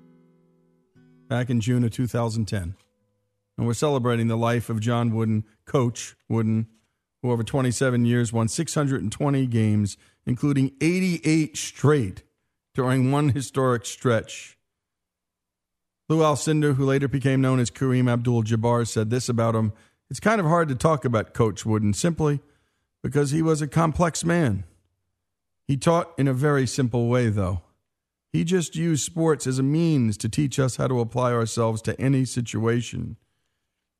back 1.27 1.49
in 1.49 1.59
June 1.59 1.83
of 1.83 1.91
2010. 1.91 2.75
And 3.57 3.67
we're 3.67 3.73
celebrating 3.73 4.27
the 4.27 4.37
life 4.37 4.69
of 4.69 4.79
John 4.79 5.13
Wooden, 5.13 5.43
Coach 5.65 6.15
Wooden, 6.29 6.67
who 7.23 7.31
over 7.31 7.41
27 7.41 8.05
years 8.05 8.33
won 8.33 8.49
620 8.49 9.47
games, 9.47 9.97
including 10.25 10.73
88 10.81 11.57
straight 11.57 12.21
during 12.75 13.11
one 13.11 13.29
historic 13.29 13.85
stretch. 13.85 14.57
Lou 16.09 16.19
Alcindor, 16.19 16.75
who 16.75 16.85
later 16.85 17.07
became 17.07 17.39
known 17.39 17.59
as 17.59 17.71
Kareem 17.71 18.11
Abdul 18.11 18.43
Jabbar, 18.43 18.85
said 18.85 19.09
this 19.09 19.29
about 19.29 19.55
him 19.55 19.71
It's 20.09 20.19
kind 20.19 20.41
of 20.41 20.47
hard 20.47 20.67
to 20.67 20.75
talk 20.75 21.05
about 21.05 21.33
Coach 21.33 21.65
Wooden 21.65 21.93
simply 21.93 22.41
because 23.01 23.31
he 23.31 23.41
was 23.41 23.61
a 23.61 23.67
complex 23.67 24.25
man. 24.25 24.65
He 25.65 25.77
taught 25.77 26.13
in 26.17 26.27
a 26.27 26.33
very 26.33 26.67
simple 26.67 27.07
way, 27.07 27.29
though. 27.29 27.61
He 28.33 28.43
just 28.43 28.75
used 28.75 29.05
sports 29.05 29.47
as 29.47 29.59
a 29.59 29.63
means 29.63 30.17
to 30.17 30.27
teach 30.27 30.59
us 30.59 30.75
how 30.75 30.87
to 30.87 30.99
apply 30.99 31.31
ourselves 31.31 31.81
to 31.83 31.99
any 32.01 32.25
situation. 32.25 33.15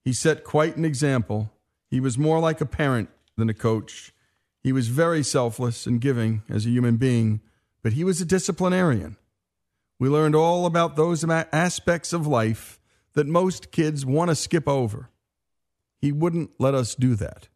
He 0.04 0.12
set 0.12 0.44
quite 0.44 0.76
an 0.76 0.84
example. 0.84 1.54
He 1.94 2.00
was 2.00 2.18
more 2.18 2.40
like 2.40 2.60
a 2.60 2.66
parent 2.66 3.10
than 3.38 3.50
a 3.50 3.54
coach. 3.54 4.16
He 4.64 4.72
was 4.72 4.88
very 4.88 5.22
selfless 5.22 5.86
and 5.86 6.02
giving 6.02 6.42
as 6.50 6.66
a 6.66 6.72
human 6.72 6.98
being, 6.98 7.40
but 7.84 7.94
he 7.94 8.04
was 8.04 8.20
a 8.20 8.26
disciplinarian. 8.26 9.16
We 10.00 10.10
learned 10.10 10.34
all 10.34 10.66
about 10.66 10.96
those 10.96 11.24
aspects 11.24 12.12
of 12.12 12.26
life 12.26 12.80
that 13.14 13.28
most 13.28 13.72
kids 13.72 14.08
want 14.08 14.30
to 14.30 14.36
skip 14.36 14.68
over. 14.68 15.12
He 16.02 16.12
wouldn't 16.12 16.60
let 16.60 16.74
us 16.74 16.96
do 16.96 17.14
that. 17.14 17.48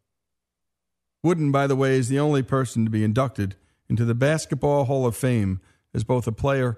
Wooden, 1.24 1.52
by 1.52 1.66
the 1.66 1.76
way, 1.76 1.98
is 1.98 2.08
the 2.08 2.20
only 2.20 2.44
person 2.44 2.86
to 2.86 2.92
be 2.92 3.04
inducted 3.04 3.56
into 3.90 4.06
the 4.06 4.14
Basketball 4.14 4.86
Hall 4.86 5.08
of 5.08 5.18
Fame 5.18 5.62
as 5.96 6.04
both 6.04 6.28
a 6.28 6.32
player 6.32 6.78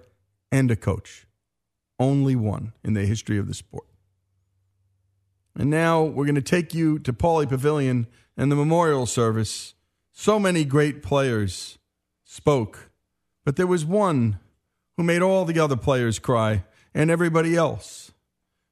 and 0.49 0.72
a 0.72 0.77
coach. 0.77 1.27
Only 1.99 2.38
one 2.38 2.72
in 2.86 2.94
the 2.94 3.06
history 3.06 3.38
of 3.38 3.49
the 3.49 3.53
sport. 3.53 3.84
And 5.60 5.69
now 5.69 6.02
we're 6.02 6.23
going 6.23 6.36
to 6.36 6.41
take 6.41 6.73
you 6.73 6.99
to 6.99 7.11
Pauley 7.11 7.48
Pavilion 7.48 8.07
and 8.38 8.49
the 8.49 8.56
memorial 8.56 9.06
service. 9.06 9.73
So 10.14 10.40
many 10.40 10.64
great 10.64 11.03
players 11.03 11.77
spoke, 12.23 12.91
but 13.44 13.57
there 13.57 13.68
was 13.68 13.84
one 13.84 14.40
who 14.95 15.03
made 15.03 15.22
all 15.22 15.44
the 15.44 15.60
other 15.60 15.76
players 15.76 16.18
cry 16.18 16.64
and 16.94 17.11
everybody 17.11 17.57
else. 17.57 18.14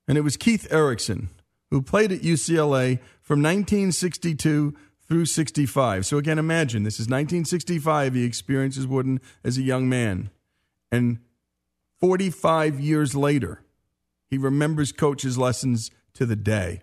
And 0.08 0.18
it 0.18 0.22
was 0.22 0.38
Keith 0.38 0.66
Erickson, 0.72 1.30
who 1.72 1.82
played 1.82 2.14
at 2.14 2.22
UCLA 2.22 3.00
from 3.22 3.44
1962 3.44 4.74
through 5.06 5.26
65. 5.26 6.06
So 6.06 6.18
again, 6.18 6.40
imagine 6.40 6.84
this 6.84 7.02
is 7.02 7.08
1965. 7.08 8.14
He 8.14 8.24
experiences 8.24 8.88
Wooden 8.88 9.20
as 9.44 9.58
a 9.58 9.62
young 9.62 9.90
man. 9.90 10.30
And 10.90 11.20
45 12.00 12.80
years 12.80 13.14
later, 13.14 13.62
he 14.30 14.38
remembers 14.38 14.94
coach's 14.94 15.38
lessons 15.38 15.92
to 16.18 16.26
the 16.26 16.36
day. 16.36 16.82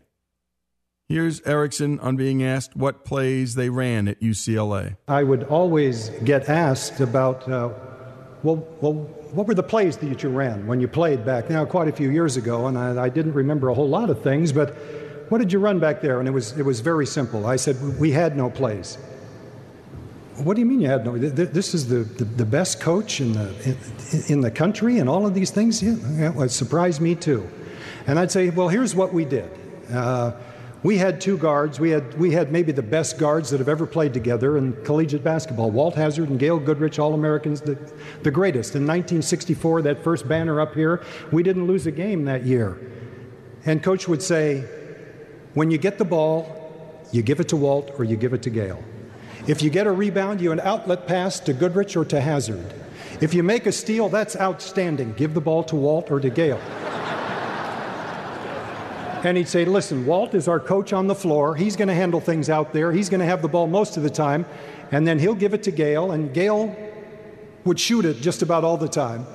Here's 1.06 1.42
Erickson 1.42 2.00
on 2.00 2.16
being 2.16 2.42
asked 2.42 2.76
what 2.76 3.04
plays 3.04 3.56
they 3.56 3.68
ran 3.68 4.08
at 4.08 4.20
UCLA. 4.20 4.96
I 5.06 5.22
would 5.22 5.44
always 5.44 6.08
get 6.24 6.48
asked 6.48 7.00
about, 7.00 7.46
uh, 7.48 7.70
well, 8.42 8.66
well, 8.80 8.94
what 9.34 9.46
were 9.46 9.54
the 9.54 9.62
plays 9.62 9.98
that 9.98 10.22
you 10.22 10.28
ran 10.30 10.66
when 10.66 10.80
you 10.80 10.88
played 10.88 11.26
back 11.26 11.50
now 11.50 11.64
quite 11.66 11.88
a 11.88 11.92
few 11.92 12.10
years 12.10 12.36
ago? 12.36 12.68
And 12.68 12.78
I, 12.78 13.04
I 13.04 13.08
didn't 13.10 13.34
remember 13.34 13.68
a 13.68 13.74
whole 13.74 13.88
lot 13.88 14.08
of 14.08 14.22
things, 14.22 14.52
but 14.52 14.70
what 15.28 15.38
did 15.38 15.52
you 15.52 15.58
run 15.58 15.78
back 15.78 16.00
there? 16.00 16.20
And 16.20 16.28
it 16.28 16.32
was, 16.32 16.56
it 16.58 16.64
was 16.64 16.80
very 16.80 17.06
simple. 17.06 17.46
I 17.46 17.56
said, 17.56 17.76
we 17.98 18.12
had 18.12 18.36
no 18.36 18.48
plays. 18.48 18.96
What 20.36 20.54
do 20.54 20.60
you 20.60 20.66
mean 20.66 20.80
you 20.80 20.88
had 20.88 21.04
no? 21.04 21.16
This 21.16 21.74
is 21.74 21.88
the, 21.88 21.98
the, 21.98 22.24
the 22.24 22.44
best 22.44 22.80
coach 22.80 23.20
in 23.20 23.34
the, 23.34 23.76
in, 24.12 24.22
in, 24.28 24.40
the 24.40 24.50
country 24.50 24.98
and 24.98 25.08
all 25.08 25.26
of 25.26 25.34
these 25.34 25.50
things? 25.50 25.80
Yeah, 25.80 26.42
it 26.42 26.48
surprised 26.50 27.00
me 27.00 27.14
too. 27.14 27.48
And 28.06 28.18
I'd 28.18 28.30
say, 28.30 28.50
well, 28.50 28.68
here's 28.68 28.94
what 28.94 29.12
we 29.12 29.24
did. 29.24 29.50
Uh, 29.92 30.32
we 30.82 30.98
had 30.98 31.18
two 31.18 31.38
guards. 31.38 31.80
We 31.80 31.90
had, 31.90 32.18
we 32.18 32.32
had 32.32 32.52
maybe 32.52 32.70
the 32.70 32.82
best 32.82 33.18
guards 33.18 33.48
that 33.50 33.58
have 33.58 33.70
ever 33.70 33.86
played 33.86 34.12
together 34.12 34.58
in 34.58 34.74
collegiate 34.84 35.24
basketball. 35.24 35.70
Walt 35.70 35.94
Hazzard 35.94 36.28
and 36.28 36.38
Gail 36.38 36.58
Goodrich, 36.58 36.98
All 36.98 37.14
Americans, 37.14 37.62
the, 37.62 37.78
the 38.22 38.30
greatest. 38.30 38.74
In 38.74 38.82
1964, 38.82 39.82
that 39.82 40.04
first 40.04 40.28
banner 40.28 40.60
up 40.60 40.74
here, 40.74 41.02
we 41.32 41.42
didn't 41.42 41.66
lose 41.66 41.86
a 41.86 41.90
game 41.90 42.26
that 42.26 42.44
year. 42.44 42.78
And 43.64 43.82
coach 43.82 44.06
would 44.08 44.22
say, 44.22 44.60
when 45.54 45.70
you 45.70 45.78
get 45.78 45.96
the 45.96 46.04
ball, 46.04 47.00
you 47.12 47.22
give 47.22 47.40
it 47.40 47.48
to 47.48 47.56
Walt 47.56 47.92
or 47.96 48.04
you 48.04 48.16
give 48.16 48.34
it 48.34 48.42
to 48.42 48.50
Gail. 48.50 48.82
If 49.46 49.62
you 49.62 49.70
get 49.70 49.86
a 49.86 49.92
rebound, 49.92 50.42
you 50.42 50.52
an 50.52 50.60
outlet 50.60 51.06
pass 51.06 51.40
to 51.40 51.54
Goodrich 51.54 51.96
or 51.96 52.04
to 52.06 52.20
Hazzard. 52.20 52.74
If 53.22 53.32
you 53.32 53.42
make 53.42 53.64
a 53.64 53.72
steal, 53.72 54.10
that's 54.10 54.36
outstanding. 54.36 55.14
Give 55.14 55.32
the 55.32 55.40
ball 55.40 55.64
to 55.64 55.76
Walt 55.76 56.10
or 56.10 56.20
to 56.20 56.28
Gail. 56.28 56.60
And 59.24 59.38
he'd 59.38 59.48
say, 59.48 59.64
Listen, 59.64 60.04
Walt 60.04 60.34
is 60.34 60.48
our 60.48 60.60
coach 60.60 60.92
on 60.92 61.06
the 61.06 61.14
floor. 61.14 61.56
He's 61.56 61.76
going 61.76 61.88
to 61.88 61.94
handle 61.94 62.20
things 62.20 62.50
out 62.50 62.74
there. 62.74 62.92
He's 62.92 63.08
going 63.08 63.20
to 63.20 63.26
have 63.26 63.40
the 63.40 63.48
ball 63.48 63.66
most 63.66 63.96
of 63.96 64.02
the 64.02 64.10
time. 64.10 64.44
And 64.92 65.06
then 65.06 65.18
he'll 65.18 65.34
give 65.34 65.54
it 65.54 65.62
to 65.64 65.70
Gail, 65.70 66.12
and 66.12 66.32
Gail 66.32 66.76
would 67.64 67.80
shoot 67.80 68.04
it 68.04 68.18
just 68.18 68.42
about 68.42 68.64
all 68.64 68.76
the 68.76 68.88
time. 68.88 69.26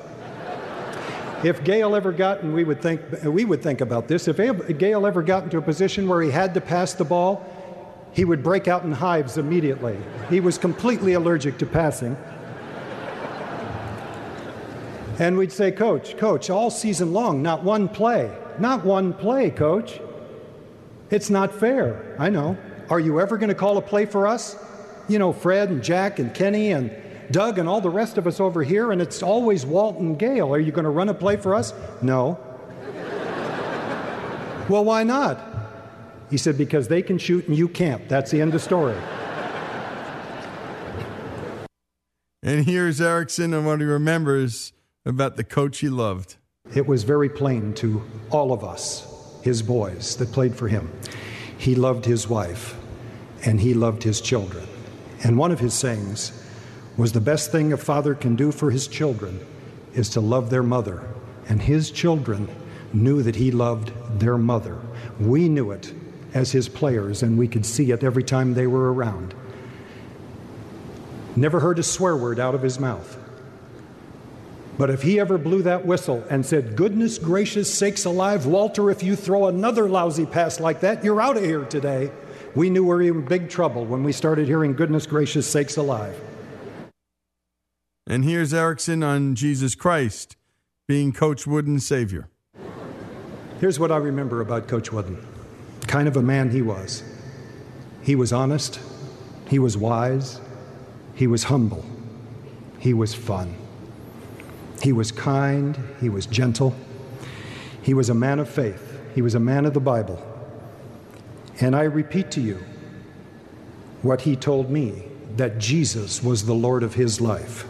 if 1.43 1.63
Gail 1.63 1.95
ever 1.95 2.11
got, 2.11 2.43
and 2.43 2.53
we 2.53 2.63
would 2.63 2.81
think, 2.83 3.01
we 3.23 3.45
would 3.45 3.63
think 3.63 3.81
about 3.81 4.07
this, 4.07 4.27
if 4.27 4.37
Gail 4.77 5.07
ever 5.07 5.23
got 5.23 5.43
into 5.43 5.57
a 5.57 5.61
position 5.61 6.07
where 6.07 6.21
he 6.21 6.29
had 6.29 6.53
to 6.53 6.61
pass 6.61 6.93
the 6.93 7.03
ball, 7.03 7.43
he 8.13 8.25
would 8.25 8.43
break 8.43 8.67
out 8.67 8.83
in 8.83 8.91
hives 8.91 9.37
immediately. 9.37 9.97
He 10.29 10.39
was 10.39 10.59
completely 10.59 11.13
allergic 11.13 11.57
to 11.57 11.65
passing. 11.65 12.15
And 15.17 15.37
we'd 15.37 15.51
say, 15.51 15.71
Coach, 15.71 16.15
Coach, 16.15 16.49
all 16.49 16.69
season 16.69 17.11
long, 17.11 17.41
not 17.41 17.63
one 17.63 17.89
play. 17.89 18.31
Not 18.60 18.86
one 18.86 19.14
play, 19.14 19.49
coach. 19.49 19.99
It's 21.10 21.30
not 21.30 21.53
fair. 21.53 22.15
I 22.19 22.30
know. 22.30 22.57
Are 22.90 22.99
you 22.99 23.19
ever 23.19 23.38
going 23.38 23.49
to 23.49 23.56
call 23.56 23.77
a 23.77 23.81
play 23.81 24.06
for 24.06 24.27
us? 24.27 24.57
You 25.07 25.19
know, 25.19 25.31
Fred 25.34 25.69
and 25.69 25.84
Jack 25.84 26.19
and 26.19 26.34
Kenny 26.34 26.72
and 26.72 26.91
Doug 27.31 27.60
and 27.60 27.69
all 27.69 27.81
the 27.81 27.90
rest 27.90 28.18
of 28.18 28.27
us 28.27 28.40
over 28.40 28.64
here, 28.64 28.91
and 28.91 29.02
it's 29.02 29.22
always 29.22 29.65
Walt 29.65 29.98
and 29.98 30.18
Gail. 30.18 30.53
Are 30.53 30.60
you 30.60 30.72
going 30.72 30.84
to 30.84 30.90
run 30.90 31.10
a 31.10 31.14
play 31.14 31.38
for 31.38 31.56
us? 31.56 31.73
No. 32.02 32.40
well, 34.69 34.84
why 34.84 35.03
not? 35.03 35.40
He 36.30 36.38
said, 36.38 36.57
because 36.57 36.88
they 36.88 37.02
can 37.02 37.18
shoot 37.18 37.48
and 37.48 37.57
you 37.57 37.68
can't. 37.68 38.07
That's 38.10 38.31
the 38.31 38.41
end 38.41 38.49
of 38.49 38.53
the 38.53 38.60
story. 38.60 38.95
And 42.41 42.65
here's 42.65 43.02
Erickson 43.02 43.53
and 43.53 43.65
what 43.65 43.80
he 43.80 43.86
remembers 43.86 44.73
about 45.06 45.36
the 45.36 45.44
coach 45.44 45.80
he 45.80 45.90
loved. 45.90 46.38
It 46.73 46.87
was 46.87 47.03
very 47.03 47.29
plain 47.29 47.73
to 47.75 48.03
all 48.29 48.53
of 48.53 48.63
us, 48.63 49.07
his 49.43 49.61
boys 49.61 50.15
that 50.17 50.31
played 50.31 50.55
for 50.55 50.67
him. 50.67 50.91
He 51.57 51.75
loved 51.75 52.05
his 52.05 52.27
wife 52.27 52.77
and 53.45 53.59
he 53.59 53.73
loved 53.73 54.03
his 54.03 54.21
children. 54.21 54.67
And 55.23 55.37
one 55.37 55.51
of 55.51 55.59
his 55.59 55.73
sayings 55.73 56.31
was 56.97 57.11
the 57.11 57.21
best 57.21 57.51
thing 57.51 57.73
a 57.73 57.77
father 57.77 58.13
can 58.13 58.35
do 58.35 58.51
for 58.51 58.71
his 58.71 58.87
children 58.87 59.39
is 59.93 60.09
to 60.09 60.21
love 60.21 60.49
their 60.49 60.63
mother. 60.63 61.07
And 61.47 61.61
his 61.61 61.91
children 61.91 62.47
knew 62.93 63.21
that 63.23 63.35
he 63.35 63.51
loved 63.51 63.91
their 64.19 64.37
mother. 64.37 64.77
We 65.19 65.49
knew 65.49 65.71
it 65.71 65.93
as 66.33 66.51
his 66.51 66.69
players, 66.69 67.23
and 67.23 67.37
we 67.37 67.47
could 67.47 67.65
see 67.65 67.91
it 67.91 68.03
every 68.03 68.23
time 68.23 68.53
they 68.53 68.67
were 68.67 68.93
around. 68.93 69.33
Never 71.35 71.59
heard 71.59 71.79
a 71.79 71.83
swear 71.83 72.15
word 72.15 72.39
out 72.39 72.55
of 72.55 72.61
his 72.61 72.79
mouth. 72.79 73.17
But 74.80 74.89
if 74.89 75.01
he 75.01 75.19
ever 75.19 75.38
blew 75.38 75.61
that 75.64 75.85
whistle 75.85 76.23
and 76.30 76.45
said, 76.45 76.77
Goodness 76.77 77.18
gracious 77.18 77.72
sakes 77.72 78.06
alive, 78.06 78.45
Walter, 78.45 78.89
if 78.89 79.03
you 79.03 79.18
throw 79.18 79.47
another 79.47 79.89
lousy 79.89 80.26
pass 80.26 80.57
like 80.57 80.80
that, 80.80 81.03
you're 81.03 81.19
out 81.19 81.35
of 81.35 81.43
here 81.43 81.65
today, 81.65 82.10
we 82.56 82.69
knew 82.69 82.84
we 82.84 83.11
were 83.11 83.19
in 83.19 83.26
big 83.26 83.49
trouble 83.49 83.84
when 83.84 84.06
we 84.06 84.14
started 84.14 84.47
hearing 84.47 84.72
goodness 84.72 85.06
gracious 85.06 85.45
sakes 85.45 85.76
alive. 85.76 86.18
And 88.07 88.23
here's 88.23 88.53
Erickson 88.53 89.03
on 89.03 89.35
Jesus 89.35 89.76
Christ 89.76 90.38
being 90.88 91.11
Coach 91.11 91.45
Wooden's 91.45 91.85
savior. 91.85 92.30
Here's 93.60 93.81
what 93.81 93.91
I 93.91 93.97
remember 93.97 94.39
about 94.39 94.69
Coach 94.69 94.93
Wooden 94.93 95.22
kind 95.88 96.07
of 96.07 96.15
a 96.15 96.22
man 96.22 96.51
he 96.51 96.61
was. 96.61 97.03
He 98.01 98.15
was 98.15 98.31
honest, 98.31 98.80
he 99.49 99.60
was 99.60 99.76
wise, 99.76 100.39
he 101.15 101.27
was 101.27 101.43
humble, 101.43 101.84
he 102.80 102.93
was 102.93 103.14
fun, 103.14 103.53
he 104.81 104.93
was 104.93 105.11
kind, 105.11 105.77
he 105.99 106.10
was 106.10 106.26
gentle, 106.26 106.76
he 107.81 107.93
was 107.93 108.10
a 108.10 108.14
man 108.14 108.39
of 108.39 108.49
faith, 108.49 108.99
he 109.15 109.22
was 109.22 109.35
a 109.35 109.39
man 109.39 109.65
of 109.65 109.73
the 109.73 109.80
Bible. 109.80 110.26
And 111.61 111.76
I 111.76 111.84
repeat 111.84 112.31
to 112.31 112.41
you 112.41 112.64
what 114.01 114.22
he 114.22 114.35
told 114.35 114.69
me 114.69 115.03
that 115.35 115.60
Jesus 115.60 116.23
was 116.23 116.45
the 116.45 116.53
Lord 116.53 116.84
of 116.84 116.95
his 116.95 117.19
life. 117.19 117.65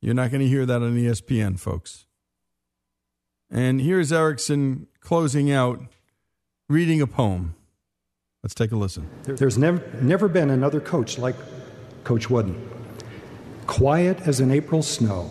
You're 0.00 0.14
not 0.14 0.30
going 0.30 0.40
to 0.40 0.48
hear 0.48 0.66
that 0.66 0.82
on 0.82 0.96
ESPN, 0.96 1.58
folks. 1.58 2.06
And 3.50 3.80
here's 3.80 4.12
Erickson 4.12 4.88
closing 5.00 5.50
out, 5.50 5.80
reading 6.68 7.00
a 7.00 7.06
poem. 7.06 7.54
Let's 8.42 8.54
take 8.54 8.72
a 8.72 8.76
listen. 8.76 9.08
There's 9.24 9.58
never, 9.58 9.82
never 10.00 10.28
been 10.28 10.50
another 10.50 10.80
coach 10.80 11.18
like 11.18 11.36
Coach 12.04 12.28
Wooden. 12.28 12.75
Quiet 13.66 14.20
as 14.20 14.40
an 14.40 14.50
April 14.52 14.82
snow, 14.82 15.30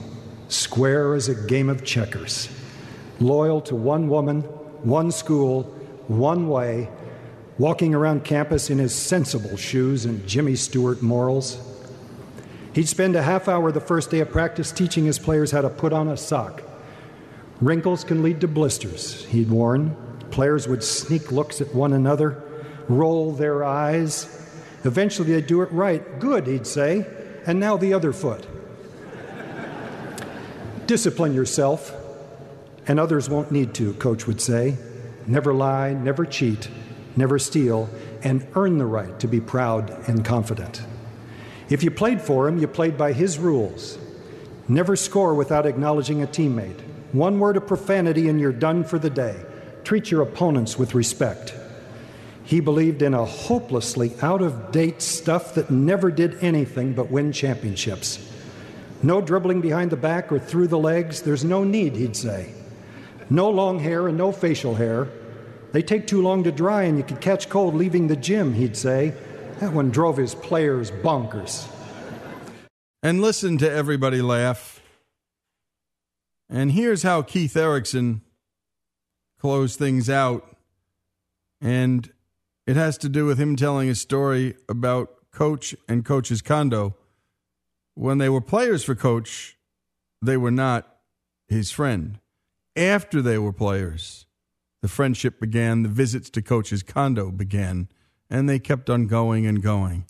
square 0.50 1.16
as 1.16 1.30
a 1.30 1.48
game 1.48 1.70
of 1.70 1.84
checkers, 1.86 2.50
loyal 3.20 3.62
to 3.62 3.76
one 3.76 4.10
woman, 4.10 4.42
one 4.84 5.12
school, 5.12 5.64
one 6.08 6.50
way, 6.50 6.90
walking 7.58 7.96
around 7.96 8.26
campus 8.26 8.70
in 8.70 8.78
his 8.78 8.94
sensible 8.94 9.56
shoes 9.56 10.06
and 10.06 10.28
Jimmy 10.28 10.56
Stewart 10.56 11.02
morals. 11.02 11.58
He'd 12.74 12.90
spend 12.90 13.16
a 13.16 13.24
half 13.24 13.48
hour 13.48 13.72
the 13.72 13.80
first 13.80 14.12
day 14.12 14.20
of 14.20 14.30
practice 14.30 14.72
teaching 14.72 15.06
his 15.06 15.18
players 15.18 15.52
how 15.52 15.62
to 15.62 15.70
put 15.70 15.94
on 15.94 16.10
a 16.10 16.18
sock. 16.18 16.62
Wrinkles 17.62 18.04
can 18.04 18.22
lead 18.22 18.42
to 18.42 18.50
blisters, 18.50 19.24
he'd 19.26 19.50
warn. 19.50 19.96
Players 20.30 20.68
would 20.68 20.84
sneak 20.84 21.32
looks 21.32 21.62
at 21.62 21.74
one 21.74 21.94
another, 21.94 22.44
roll 22.90 23.32
their 23.32 23.64
eyes. 23.64 24.26
Eventually 24.84 25.32
they'd 25.32 25.48
do 25.48 25.62
it 25.62 25.72
right. 25.72 26.20
Good, 26.20 26.48
he'd 26.48 26.68
say. 26.68 27.06
And 27.46 27.60
now 27.60 27.78
the 27.78 27.94
other 27.94 28.12
foot. 28.12 28.48
Discipline 30.88 31.34
yourself, 31.34 31.94
and 32.88 33.00
others 33.00 33.30
won't 33.30 33.52
need 33.52 33.74
to, 33.76 33.94
Coach 33.94 34.28
would 34.28 34.42
say. 34.42 34.78
Never 35.28 35.54
lie, 35.54 35.94
never 35.94 36.26
cheat, 36.26 36.70
never 37.16 37.40
steal, 37.40 37.90
and 38.22 38.46
earn 38.56 38.78
the 38.78 38.86
right 38.86 39.20
to 39.20 39.28
be 39.28 39.40
proud 39.40 39.90
and 40.08 40.24
confident. 40.24 40.84
If 41.70 41.84
you 41.84 41.90
played 41.90 42.22
for 42.22 42.48
him, 42.48 42.60
you 42.60 42.68
played 42.68 42.98
by 42.98 43.14
his 43.14 43.40
rules. 43.40 43.98
Never 44.68 44.96
score 44.96 45.34
without 45.34 45.66
acknowledging 45.66 46.22
a 46.22 46.28
teammate. 46.28 46.82
One 47.12 47.40
word 47.40 47.58
of 47.58 47.68
profanity 47.68 48.30
and 48.30 48.40
you're 48.40 48.52
done 48.52 48.84
for 48.84 49.00
the 49.00 49.10
day. 49.10 49.36
Treat 49.84 50.12
your 50.12 50.22
opponents 50.22 50.78
with 50.78 50.94
respect. 50.96 51.54
He 52.46 52.60
believed 52.60 53.02
in 53.02 53.16
a 53.16 53.26
hopelessly 53.26 54.14
out 54.22 54.42
of 54.42 54.72
date 54.72 55.02
stuff 55.02 55.56
that 55.56 55.72
never 55.72 56.12
did 56.12 56.44
anything 56.44 56.94
but 56.94 57.10
win 57.10 57.32
championships. 57.32 58.32
No 59.02 59.20
dribbling 59.20 59.62
behind 59.62 59.92
the 59.92 59.98
back 59.98 60.32
or 60.32 60.40
through 60.40 60.68
the 60.68 60.78
legs. 60.78 61.24
There's 61.24 61.44
no 61.44 61.64
need, 61.64 61.96
he'd 61.96 62.16
say. 62.16 62.54
No 63.30 63.50
long 63.50 63.80
hair 63.80 64.08
and 64.08 64.18
no 64.18 64.32
facial 64.32 64.76
hair. 64.76 65.08
They 65.72 65.82
take 65.82 66.06
too 66.06 66.22
long 66.22 66.44
to 66.44 66.52
dry 66.52 66.84
and 66.84 66.98
you 66.98 67.04
could 67.04 67.20
catch 67.20 67.50
cold 67.50 67.74
leaving 67.74 68.08
the 68.08 68.16
gym, 68.16 68.54
he'd 68.54 68.78
say. 68.78 69.14
That 69.60 69.74
one 69.74 69.90
drove 69.90 70.18
his 70.18 70.36
players 70.36 70.92
bonkers. 70.92 71.68
And 73.02 73.22
listen 73.22 73.58
to 73.58 73.70
everybody 73.70 74.22
laugh. 74.22 74.82
And 76.50 76.72
here's 76.72 77.04
how 77.04 77.24
Keith 77.24 77.58
Erickson 77.58 78.22
closed 79.40 79.80
things 79.80 80.10
out. 80.10 80.56
And 81.60 82.12
it 82.68 82.76
has 82.76 82.98
to 83.00 83.10
do 83.10 83.26
with 83.26 83.38
him 83.38 83.56
telling 83.56 83.90
a 83.90 83.96
story 83.96 84.56
about 84.68 85.32
Coach 85.32 85.76
and 85.88 86.04
Coach's 86.04 86.42
condo. 86.42 86.96
When 87.94 88.18
they 88.18 88.30
were 88.30 88.42
players 88.42 88.84
for 88.84 88.96
Coach, 88.96 89.58
they 90.22 90.38
were 90.38 90.52
not 90.52 90.98
his 91.48 91.72
friend. 91.72 92.20
After 92.76 93.22
they 93.22 93.38
were 93.38 93.54
players, 93.54 94.26
the 94.82 94.88
friendship 94.88 95.40
began, 95.40 95.84
the 95.84 95.90
visits 95.90 96.30
to 96.32 96.42
Coach's 96.42 96.84
condo 96.84 97.32
began, 97.32 97.88
and 98.30 98.50
they 98.50 98.60
kept 98.60 98.90
on 98.90 99.08
going 99.08 99.46
and 99.46 99.62
going. 99.62 100.06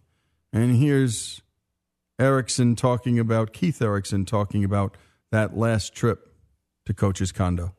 And 0.51 0.77
here's 0.77 1.41
Erickson 2.19 2.75
talking 2.75 3.19
about, 3.19 3.53
Keith 3.53 3.81
Erickson 3.81 4.25
talking 4.25 4.63
about 4.63 4.95
that 5.31 5.57
last 5.57 5.93
trip 5.93 6.33
to 6.85 6.93
Coach's 6.93 7.31
condo. 7.31 7.75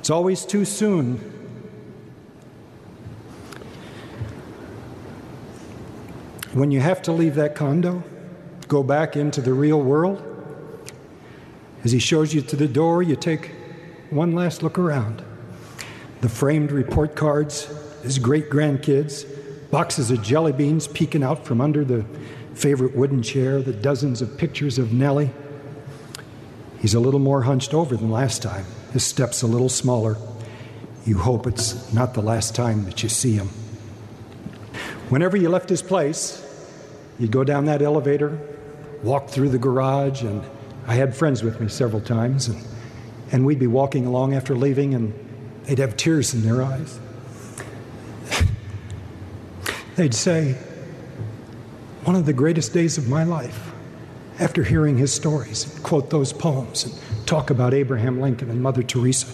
It's 0.00 0.10
always 0.10 0.46
too 0.46 0.64
soon. 0.64 1.45
When 6.56 6.70
you 6.70 6.80
have 6.80 7.02
to 7.02 7.12
leave 7.12 7.34
that 7.34 7.54
condo, 7.54 8.02
go 8.66 8.82
back 8.82 9.14
into 9.14 9.42
the 9.42 9.52
real 9.52 9.78
world, 9.78 10.22
as 11.84 11.92
he 11.92 11.98
shows 11.98 12.32
you 12.32 12.40
to 12.40 12.56
the 12.56 12.66
door, 12.66 13.02
you 13.02 13.14
take 13.14 13.50
one 14.08 14.34
last 14.34 14.62
look 14.62 14.78
around. 14.78 15.22
The 16.22 16.30
framed 16.30 16.72
report 16.72 17.14
cards, 17.14 17.70
his 18.02 18.18
great 18.18 18.48
grandkids, 18.48 19.26
boxes 19.70 20.10
of 20.10 20.22
jelly 20.22 20.52
beans 20.52 20.88
peeking 20.88 21.22
out 21.22 21.44
from 21.44 21.60
under 21.60 21.84
the 21.84 22.06
favorite 22.54 22.96
wooden 22.96 23.22
chair, 23.22 23.60
the 23.60 23.74
dozens 23.74 24.22
of 24.22 24.38
pictures 24.38 24.78
of 24.78 24.94
Nellie. 24.94 25.32
He's 26.80 26.94
a 26.94 27.00
little 27.00 27.20
more 27.20 27.42
hunched 27.42 27.74
over 27.74 27.98
than 27.98 28.10
last 28.10 28.40
time. 28.40 28.64
His 28.94 29.04
step's 29.04 29.42
a 29.42 29.46
little 29.46 29.68
smaller. 29.68 30.16
You 31.04 31.18
hope 31.18 31.46
it's 31.46 31.92
not 31.92 32.14
the 32.14 32.22
last 32.22 32.54
time 32.54 32.86
that 32.86 33.02
you 33.02 33.10
see 33.10 33.34
him. 33.34 33.50
Whenever 35.10 35.36
you 35.36 35.50
left 35.50 35.68
his 35.68 35.82
place, 35.82 36.44
you'd 37.18 37.30
go 37.30 37.44
down 37.44 37.64
that 37.66 37.82
elevator, 37.82 38.38
walk 39.02 39.28
through 39.28 39.48
the 39.50 39.58
garage, 39.58 40.22
and 40.22 40.42
I 40.86 40.94
had 40.94 41.16
friends 41.16 41.42
with 41.42 41.60
me 41.60 41.68
several 41.68 42.00
times, 42.00 42.48
and, 42.48 42.62
and 43.32 43.46
we'd 43.46 43.58
be 43.58 43.66
walking 43.66 44.06
along 44.06 44.34
after 44.34 44.54
leaving, 44.54 44.94
and 44.94 45.12
they'd 45.64 45.78
have 45.78 45.96
tears 45.96 46.34
in 46.34 46.42
their 46.42 46.62
eyes. 46.62 46.98
they'd 49.96 50.14
say, 50.14 50.52
One 52.04 52.16
of 52.16 52.26
the 52.26 52.32
greatest 52.32 52.72
days 52.72 52.98
of 52.98 53.08
my 53.08 53.24
life, 53.24 53.72
after 54.38 54.62
hearing 54.62 54.98
his 54.98 55.12
stories, 55.12 55.72
and 55.72 55.82
quote 55.82 56.10
those 56.10 56.32
poems, 56.32 56.84
and 56.84 57.26
talk 57.26 57.50
about 57.50 57.72
Abraham 57.72 58.20
Lincoln 58.20 58.50
and 58.50 58.62
Mother 58.62 58.82
Teresa. 58.82 59.28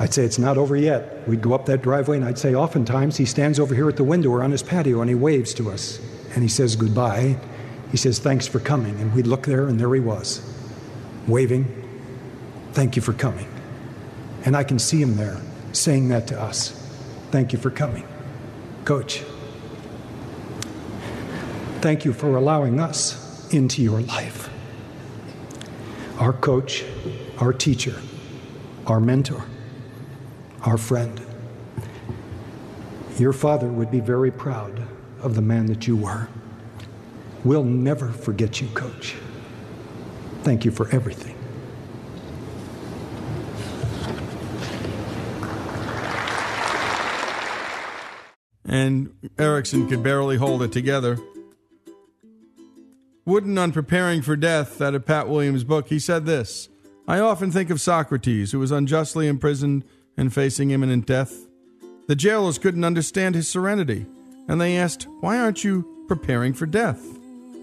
I'd 0.00 0.14
say 0.14 0.22
it's 0.22 0.38
not 0.38 0.56
over 0.56 0.76
yet. 0.76 1.26
We'd 1.26 1.42
go 1.42 1.54
up 1.54 1.66
that 1.66 1.82
driveway, 1.82 2.18
and 2.18 2.24
I'd 2.24 2.38
say 2.38 2.54
oftentimes 2.54 3.16
he 3.16 3.24
stands 3.24 3.58
over 3.58 3.74
here 3.74 3.88
at 3.88 3.96
the 3.96 4.04
window 4.04 4.30
or 4.30 4.44
on 4.44 4.52
his 4.52 4.62
patio 4.62 5.00
and 5.00 5.08
he 5.08 5.16
waves 5.16 5.52
to 5.54 5.72
us 5.72 5.98
and 6.34 6.42
he 6.42 6.48
says 6.48 6.76
goodbye. 6.76 7.38
He 7.90 7.96
says, 7.96 8.18
Thanks 8.18 8.46
for 8.46 8.60
coming. 8.60 8.98
And 9.00 9.14
we'd 9.14 9.26
look 9.26 9.46
there, 9.46 9.66
and 9.66 9.78
there 9.78 9.92
he 9.94 10.00
was, 10.00 10.42
waving, 11.26 11.66
Thank 12.72 12.96
you 12.96 13.02
for 13.02 13.12
coming. 13.12 13.48
And 14.44 14.56
I 14.56 14.64
can 14.64 14.78
see 14.78 15.02
him 15.02 15.16
there 15.16 15.40
saying 15.72 16.08
that 16.08 16.26
to 16.28 16.40
us. 16.40 16.70
Thank 17.30 17.52
you 17.52 17.58
for 17.58 17.70
coming. 17.70 18.06
Coach, 18.84 19.22
thank 21.80 22.04
you 22.04 22.12
for 22.12 22.36
allowing 22.36 22.80
us 22.80 23.52
into 23.52 23.82
your 23.82 24.00
life. 24.00 24.48
Our 26.18 26.32
coach, 26.32 26.84
our 27.38 27.52
teacher, 27.52 28.00
our 28.86 29.00
mentor, 29.00 29.44
our 30.62 30.78
friend. 30.78 31.20
Your 33.18 33.32
father 33.32 33.68
would 33.68 33.90
be 33.90 34.00
very 34.00 34.30
proud 34.30 34.86
of 35.20 35.34
the 35.34 35.42
man 35.42 35.66
that 35.66 35.86
you 35.86 35.96
were. 35.96 36.28
We'll 37.44 37.64
never 37.64 38.08
forget 38.08 38.60
you, 38.60 38.68
Coach. 38.68 39.14
Thank 40.42 40.64
you 40.64 40.70
for 40.70 40.88
everything. 40.90 41.34
And 48.64 49.14
Erickson 49.38 49.88
could 49.88 50.02
barely 50.02 50.36
hold 50.36 50.62
it 50.62 50.72
together. 50.72 51.18
Wooden 53.24 53.58
on 53.58 53.72
preparing 53.72 54.22
for 54.22 54.36
death 54.36 54.80
out 54.80 54.94
of 54.94 55.04
Pat 55.04 55.28
Williams' 55.28 55.64
book, 55.64 55.88
he 55.88 55.98
said 55.98 56.26
this 56.26 56.68
I 57.06 57.20
often 57.20 57.50
think 57.50 57.70
of 57.70 57.80
Socrates, 57.80 58.52
who 58.52 58.58
was 58.58 58.70
unjustly 58.70 59.26
imprisoned 59.26 59.84
and 60.16 60.32
facing 60.32 60.70
imminent 60.70 61.06
death. 61.06 61.46
The 62.06 62.16
jailers 62.16 62.58
couldn't 62.58 62.84
understand 62.84 63.34
his 63.34 63.48
serenity, 63.48 64.06
and 64.48 64.60
they 64.60 64.76
asked, 64.76 65.06
Why 65.20 65.38
aren't 65.38 65.62
you 65.62 66.04
preparing 66.08 66.54
for 66.54 66.66
death? 66.66 67.04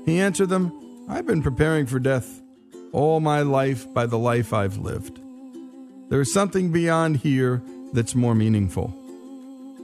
He 0.06 0.20
answered 0.20 0.49
them, 0.49 1.06
I've 1.10 1.26
been 1.26 1.41
preparing 1.41 1.86
for 1.86 1.99
death 1.99 2.41
all 2.91 3.20
my 3.20 3.41
life 3.41 3.91
by 3.94 4.06
the 4.06 4.18
life 4.18 4.53
I've 4.53 4.78
lived. 4.78 5.20
There 6.10 6.22
is 6.22 6.32
something 6.32 6.72
beyond 6.72 7.18
here 7.18 7.62
that's 7.91 8.16
more 8.16 8.36
meaningful. 8.36 8.94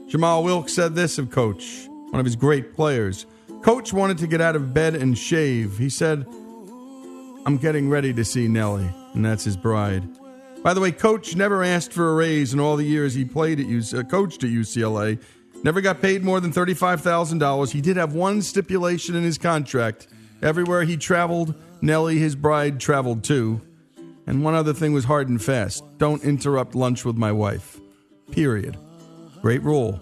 Jamal 0.08 0.44
Wilkes 0.44 0.72
said 0.72 0.94
this 0.94 1.18
of 1.18 1.30
Coach, 1.30 1.86
one 2.10 2.20
of 2.20 2.24
his 2.24 2.36
great 2.36 2.74
players 2.74 3.26
Coach 3.62 3.92
wanted 3.92 4.18
to 4.18 4.26
get 4.26 4.40
out 4.40 4.56
of 4.56 4.74
bed 4.74 4.96
and 4.96 5.16
shave. 5.16 5.78
He 5.78 5.88
said, 5.88 6.26
I'm 7.46 7.58
getting 7.58 7.88
ready 7.88 8.12
to 8.12 8.24
see 8.24 8.48
Nellie, 8.48 8.92
and 9.14 9.24
that's 9.24 9.44
his 9.44 9.56
bride. 9.56 10.02
By 10.64 10.74
the 10.74 10.80
way, 10.80 10.90
Coach 10.90 11.36
never 11.36 11.62
asked 11.62 11.92
for 11.92 12.10
a 12.10 12.14
raise 12.14 12.52
in 12.52 12.58
all 12.58 12.76
the 12.76 12.84
years 12.84 13.14
he 13.14 13.24
played 13.24 13.60
at 13.60 13.66
UC, 13.66 13.98
uh, 13.98 14.02
coached 14.02 14.42
at 14.42 14.50
UCLA. 14.50 15.22
Never 15.64 15.80
got 15.80 16.00
paid 16.00 16.24
more 16.24 16.40
than 16.40 16.52
$35,000. 16.52 17.70
He 17.70 17.80
did 17.80 17.96
have 17.96 18.14
one 18.14 18.42
stipulation 18.42 19.14
in 19.14 19.22
his 19.22 19.38
contract. 19.38 20.08
Everywhere 20.42 20.82
he 20.82 20.96
traveled, 20.96 21.54
Nellie, 21.80 22.18
his 22.18 22.34
bride, 22.34 22.80
traveled 22.80 23.22
too. 23.22 23.60
And 24.26 24.44
one 24.44 24.54
other 24.54 24.72
thing 24.72 24.92
was 24.92 25.04
hard 25.04 25.28
and 25.28 25.42
fast 25.42 25.84
don't 25.98 26.22
interrupt 26.24 26.74
lunch 26.74 27.04
with 27.04 27.16
my 27.16 27.32
wife. 27.32 27.78
Period. 28.30 28.76
Great 29.40 29.62
rule. 29.62 30.00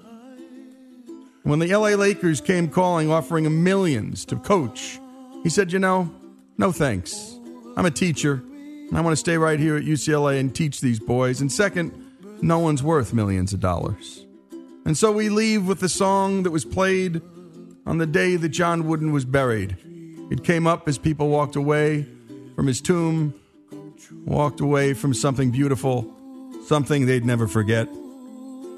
When 1.43 1.59
the 1.59 1.75
LA 1.75 1.91
Lakers 1.91 2.41
came 2.41 2.69
calling, 2.69 3.11
offering 3.11 3.47
him 3.47 3.65
millions 3.65 4.25
to 4.27 4.37
coach, 4.37 5.01
he 5.43 5.49
said, 5.49 5.73
You 5.73 5.79
know, 5.79 6.11
no 6.59 6.71
thanks. 6.71 7.39
I'm 7.77 7.87
a 7.87 7.91
teacher, 7.91 8.35
and 8.35 8.97
I 8.97 9.01
want 9.01 9.13
to 9.13 9.17
stay 9.17 9.39
right 9.39 9.59
here 9.59 9.77
at 9.77 9.85
UCLA 9.85 10.39
and 10.39 10.55
teach 10.55 10.81
these 10.81 11.01
boys. 11.01 11.41
And 11.41 11.51
second, 11.51 11.93
no 12.43 12.59
one's 12.59 12.83
worth 12.83 13.15
millions 13.15 13.55
of 13.55 13.61
dollars. 13.61 14.20
And 14.85 14.97
so 14.97 15.13
we 15.13 15.29
leave 15.29 15.67
with 15.67 15.81
the 15.81 15.89
song 15.89 16.43
that 16.45 16.51
was 16.51 16.65
played 16.65 17.21
on 17.87 17.99
the 17.99 18.07
day 18.07 18.37
that 18.37 18.49
John 18.49 18.87
Wooden 18.87 19.13
was 19.13 19.25
buried. 19.25 19.77
It 20.31 20.45
came 20.45 20.67
up 20.67 20.89
as 20.89 20.99
people 20.99 21.29
walked 21.29 21.57
away 21.57 22.07
from 22.55 22.67
his 22.67 22.81
tomb, 22.81 23.35
walked 24.25 24.61
away 24.61 24.95
from 24.95 25.13
something 25.15 25.51
beautiful, 25.51 26.13
something 26.67 27.07
they'd 27.07 27.25
never 27.25 27.47
forget. 27.47 27.89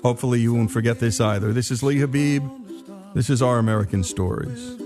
Hopefully, 0.02 0.40
you 0.40 0.52
won't 0.54 0.70
forget 0.70 0.98
this 0.98 1.20
either. 1.20 1.52
This 1.52 1.70
is 1.70 1.82
Lee 1.82 1.98
Habib. 1.98 2.42
This 3.14 3.30
is 3.30 3.42
Our 3.42 3.58
American 3.58 4.02
Stories. 4.02 4.78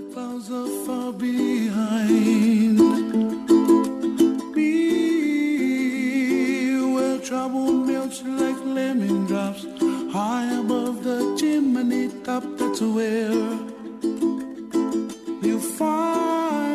Trouble 7.27 7.73
melts 7.73 8.23
like 8.23 8.55
lemon 8.63 9.25
drops 9.25 9.65
dominate 11.77 12.27
up 12.27 12.43
That's 12.57 12.81
where 12.81 13.31
you 15.43 15.59
find 15.59 16.66